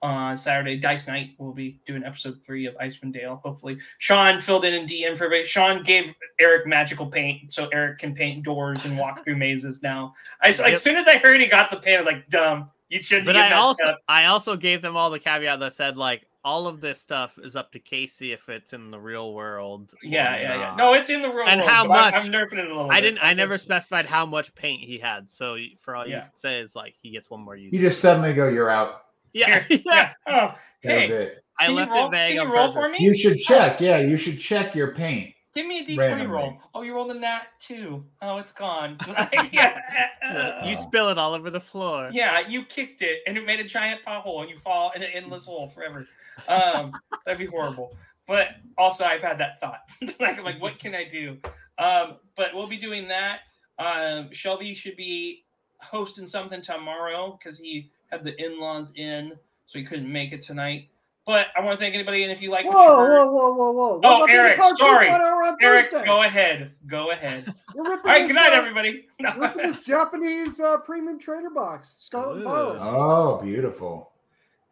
on 0.00 0.38
Saturday, 0.38 0.76
Dice 0.78 1.08
Night, 1.08 1.30
we'll 1.38 1.52
be 1.52 1.80
doing 1.86 2.04
episode 2.04 2.38
three 2.46 2.66
of 2.66 2.74
Icewind 2.76 3.12
Dale. 3.12 3.40
Hopefully, 3.44 3.78
Sean 3.98 4.40
filled 4.40 4.64
in 4.64 4.74
in 4.74 4.86
DM 4.86 5.16
for 5.16 5.24
everybody. 5.24 5.44
Sean 5.46 5.82
gave 5.82 6.14
Eric 6.40 6.66
magical 6.66 7.06
paint, 7.06 7.52
so 7.52 7.68
Eric 7.72 7.98
can 7.98 8.14
paint 8.14 8.44
doors 8.44 8.78
and 8.84 8.96
walk 8.96 9.24
through 9.24 9.36
mazes 9.36 9.82
now. 9.82 10.14
I 10.40 10.48
like 10.48 10.58
Yep. 10.58 10.72
as 10.72 10.82
soon 10.82 10.96
as 10.96 11.06
I 11.06 11.18
heard 11.18 11.40
he 11.40 11.46
got 11.48 11.70
the 11.70 11.76
paint, 11.76 11.98
I 11.98 12.02
was 12.02 12.12
like, 12.12 12.28
dumb. 12.30 12.70
You 12.88 13.00
shouldn't. 13.00 13.26
But 13.26 13.36
I 13.36 13.52
also 13.52 13.84
up. 13.84 13.98
I 14.08 14.26
also 14.26 14.56
gave 14.56 14.80
them 14.80 14.96
all 14.96 15.10
the 15.10 15.18
caveat 15.18 15.60
that 15.60 15.74
said 15.74 15.98
like 15.98 16.27
all 16.44 16.66
of 16.66 16.80
this 16.80 17.00
stuff 17.00 17.32
is 17.42 17.56
up 17.56 17.72
to 17.72 17.78
Casey 17.78 18.32
if 18.32 18.48
it's 18.48 18.72
in 18.72 18.90
the 18.90 18.98
real 18.98 19.34
world. 19.34 19.92
or 19.94 19.98
Yeah, 20.02 20.36
yeah, 20.40 20.56
yeah. 20.56 20.74
No, 20.76 20.94
it's 20.94 21.10
in 21.10 21.20
the 21.22 21.28
real 21.28 21.46
And 21.46 21.60
world. 21.60 21.70
how 21.70 21.86
but 21.86 21.92
I'm- 21.92 22.12
much? 22.14 22.24
I'm, 22.26 22.32
nerfing 22.32 22.58
it 22.58 22.66
a 22.66 22.68
little. 22.68 22.90
I 22.90 23.00
bit. 23.00 23.10
didn't. 23.10 23.18
I 23.18 23.30
I'm 23.30 23.36
never 23.36 23.58
specified 23.58 24.06
how 24.06 24.24
much 24.24 24.54
paint 24.54 24.82
he 24.82 24.98
had. 24.98 25.32
So 25.32 25.56
for 25.80 25.94
all 25.96 26.06
you 26.06 26.14
can 26.14 26.30
say 26.36 26.60
is 26.60 26.74
like 26.76 26.94
he 27.00 27.10
gets 27.10 27.28
one 27.30 27.40
more 27.40 27.56
use. 27.56 27.72
You 27.72 27.80
just 27.80 28.00
suddenly 28.00 28.32
go, 28.32 28.48
you're 28.48 28.70
out. 28.70 29.02
yeah, 29.32 29.64
yeah. 29.68 29.78
yeah. 29.84 30.12
Oh, 30.26 30.54
That 30.84 31.00
was 31.02 31.10
it. 31.10 31.44
I 31.60 31.68
left 31.68 31.90
roll, 31.90 32.06
it 32.06 32.10
vague 32.12 32.36
Can 32.38 32.46
you 32.46 32.54
roll 32.54 32.68
purpose. 32.68 32.82
for 32.82 32.88
me? 32.88 32.98
You 33.00 33.14
should 33.14 33.32
oh. 33.32 33.44
check. 33.44 33.80
Yeah, 33.80 33.98
you 33.98 34.16
should 34.16 34.38
check 34.38 34.74
your 34.76 34.94
paint. 34.94 35.34
Give 35.56 35.66
me 35.66 35.80
a 35.80 35.82
d20 35.84 35.98
Randomly. 35.98 36.26
roll. 36.36 36.58
Oh, 36.72 36.82
you 36.82 36.94
rolled 36.94 37.10
a 37.10 37.14
nat 37.14 37.48
two. 37.58 38.04
Oh, 38.22 38.38
it's 38.38 38.52
gone. 38.52 38.96
yeah. 39.52 40.64
You 40.64 40.76
spill 40.76 41.08
it 41.08 41.18
all 41.18 41.34
over 41.34 41.50
the 41.50 41.58
floor. 41.60 42.10
yeah, 42.12 42.46
you 42.46 42.62
kicked 42.64 43.02
it 43.02 43.20
and 43.26 43.36
it 43.36 43.44
made 43.44 43.58
a 43.58 43.64
giant 43.64 44.02
pothole 44.06 44.42
and 44.42 44.50
you 44.50 44.58
fall 44.60 44.92
in 44.94 45.02
an 45.02 45.10
endless 45.12 45.46
hole 45.46 45.68
forever. 45.68 46.06
Um, 46.46 46.92
that'd 47.24 47.38
be 47.38 47.46
horrible. 47.46 47.96
But 48.26 48.48
also, 48.76 49.04
I've 49.04 49.22
had 49.22 49.38
that 49.38 49.60
thought. 49.60 49.80
like, 50.20 50.42
like, 50.42 50.60
what 50.60 50.78
can 50.78 50.94
I 50.94 51.04
do? 51.04 51.38
Um, 51.78 52.16
but 52.36 52.54
we'll 52.54 52.66
be 52.66 52.76
doing 52.76 53.08
that. 53.08 53.40
Um, 53.78 54.28
Shelby 54.32 54.74
should 54.74 54.96
be 54.96 55.44
hosting 55.80 56.26
something 56.26 56.60
tomorrow 56.60 57.38
because 57.38 57.58
he 57.58 57.90
had 58.10 58.24
the 58.24 58.40
in-laws 58.44 58.92
in, 58.96 59.32
so 59.66 59.78
he 59.78 59.84
couldn't 59.84 60.10
make 60.12 60.32
it 60.32 60.42
tonight. 60.42 60.88
But 61.26 61.48
I 61.56 61.60
want 61.60 61.78
to 61.78 61.82
thank 61.84 61.94
anybody, 61.94 62.22
and 62.22 62.32
if 62.32 62.40
you 62.40 62.50
like, 62.50 62.64
what 62.66 62.72
you 62.72 62.78
Whoa, 62.78 62.96
heard- 63.00 63.26
whoa, 63.26 63.32
whoa, 63.32 63.52
whoa, 63.52 63.70
whoa! 63.72 63.94
What 63.98 64.22
Oh, 64.22 64.24
Eric, 64.30 64.58
Hardcore 64.58 64.76
sorry. 64.78 65.08
Fun 65.10 65.20
Hour 65.20 65.42
on 65.44 65.56
Eric, 65.60 65.90
Thursday? 65.90 66.06
go 66.06 66.22
ahead. 66.22 66.72
Go 66.86 67.10
ahead. 67.10 67.54
We're 67.74 67.84
All 67.84 67.90
ripping 67.92 68.10
right, 68.10 68.18
this, 68.20 68.28
good 68.28 68.34
night, 68.34 68.52
uh, 68.52 68.56
everybody. 68.56 69.06
ripping 69.38 69.58
this 69.70 69.80
Japanese 69.80 70.58
uh, 70.58 70.78
premium 70.78 71.18
trainer 71.18 71.50
box, 71.50 71.94
Scarlet. 71.98 72.44
Violet. 72.44 72.78
Oh, 72.80 73.40
beautiful. 73.42 74.12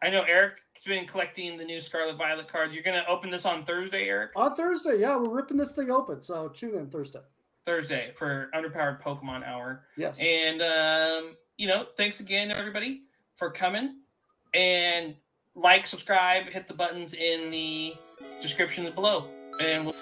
I 0.01 0.09
know 0.09 0.23
Eric's 0.23 0.61
been 0.87 1.05
collecting 1.05 1.57
the 1.57 1.65
new 1.65 1.81
Scarlet 1.81 2.17
Violet 2.17 2.47
cards. 2.47 2.73
You're 2.73 2.83
gonna 2.83 3.05
open 3.07 3.29
this 3.29 3.45
on 3.45 3.65
Thursday, 3.65 4.07
Eric. 4.07 4.31
On 4.35 4.55
Thursday, 4.55 4.99
yeah, 4.99 5.17
we're 5.17 5.35
ripping 5.35 5.57
this 5.57 5.73
thing 5.73 5.91
open. 5.91 6.21
So 6.21 6.49
tune 6.49 6.75
in 6.75 6.89
Thursday. 6.89 7.19
Thursday 7.65 8.13
for 8.15 8.49
Underpowered 8.55 9.01
Pokemon 9.01 9.45
Hour. 9.45 9.83
Yes. 9.97 10.19
And 10.21 10.61
um, 10.61 11.35
you 11.57 11.67
know, 11.67 11.87
thanks 11.97 12.19
again, 12.21 12.49
everybody, 12.49 13.03
for 13.35 13.51
coming. 13.51 13.97
And 14.53 15.15
like, 15.55 15.85
subscribe, 15.85 16.47
hit 16.49 16.67
the 16.67 16.73
buttons 16.73 17.13
in 17.13 17.51
the 17.51 17.95
description 18.41 18.89
below. 18.95 19.29
And 19.61 19.85
we'll 19.85 19.95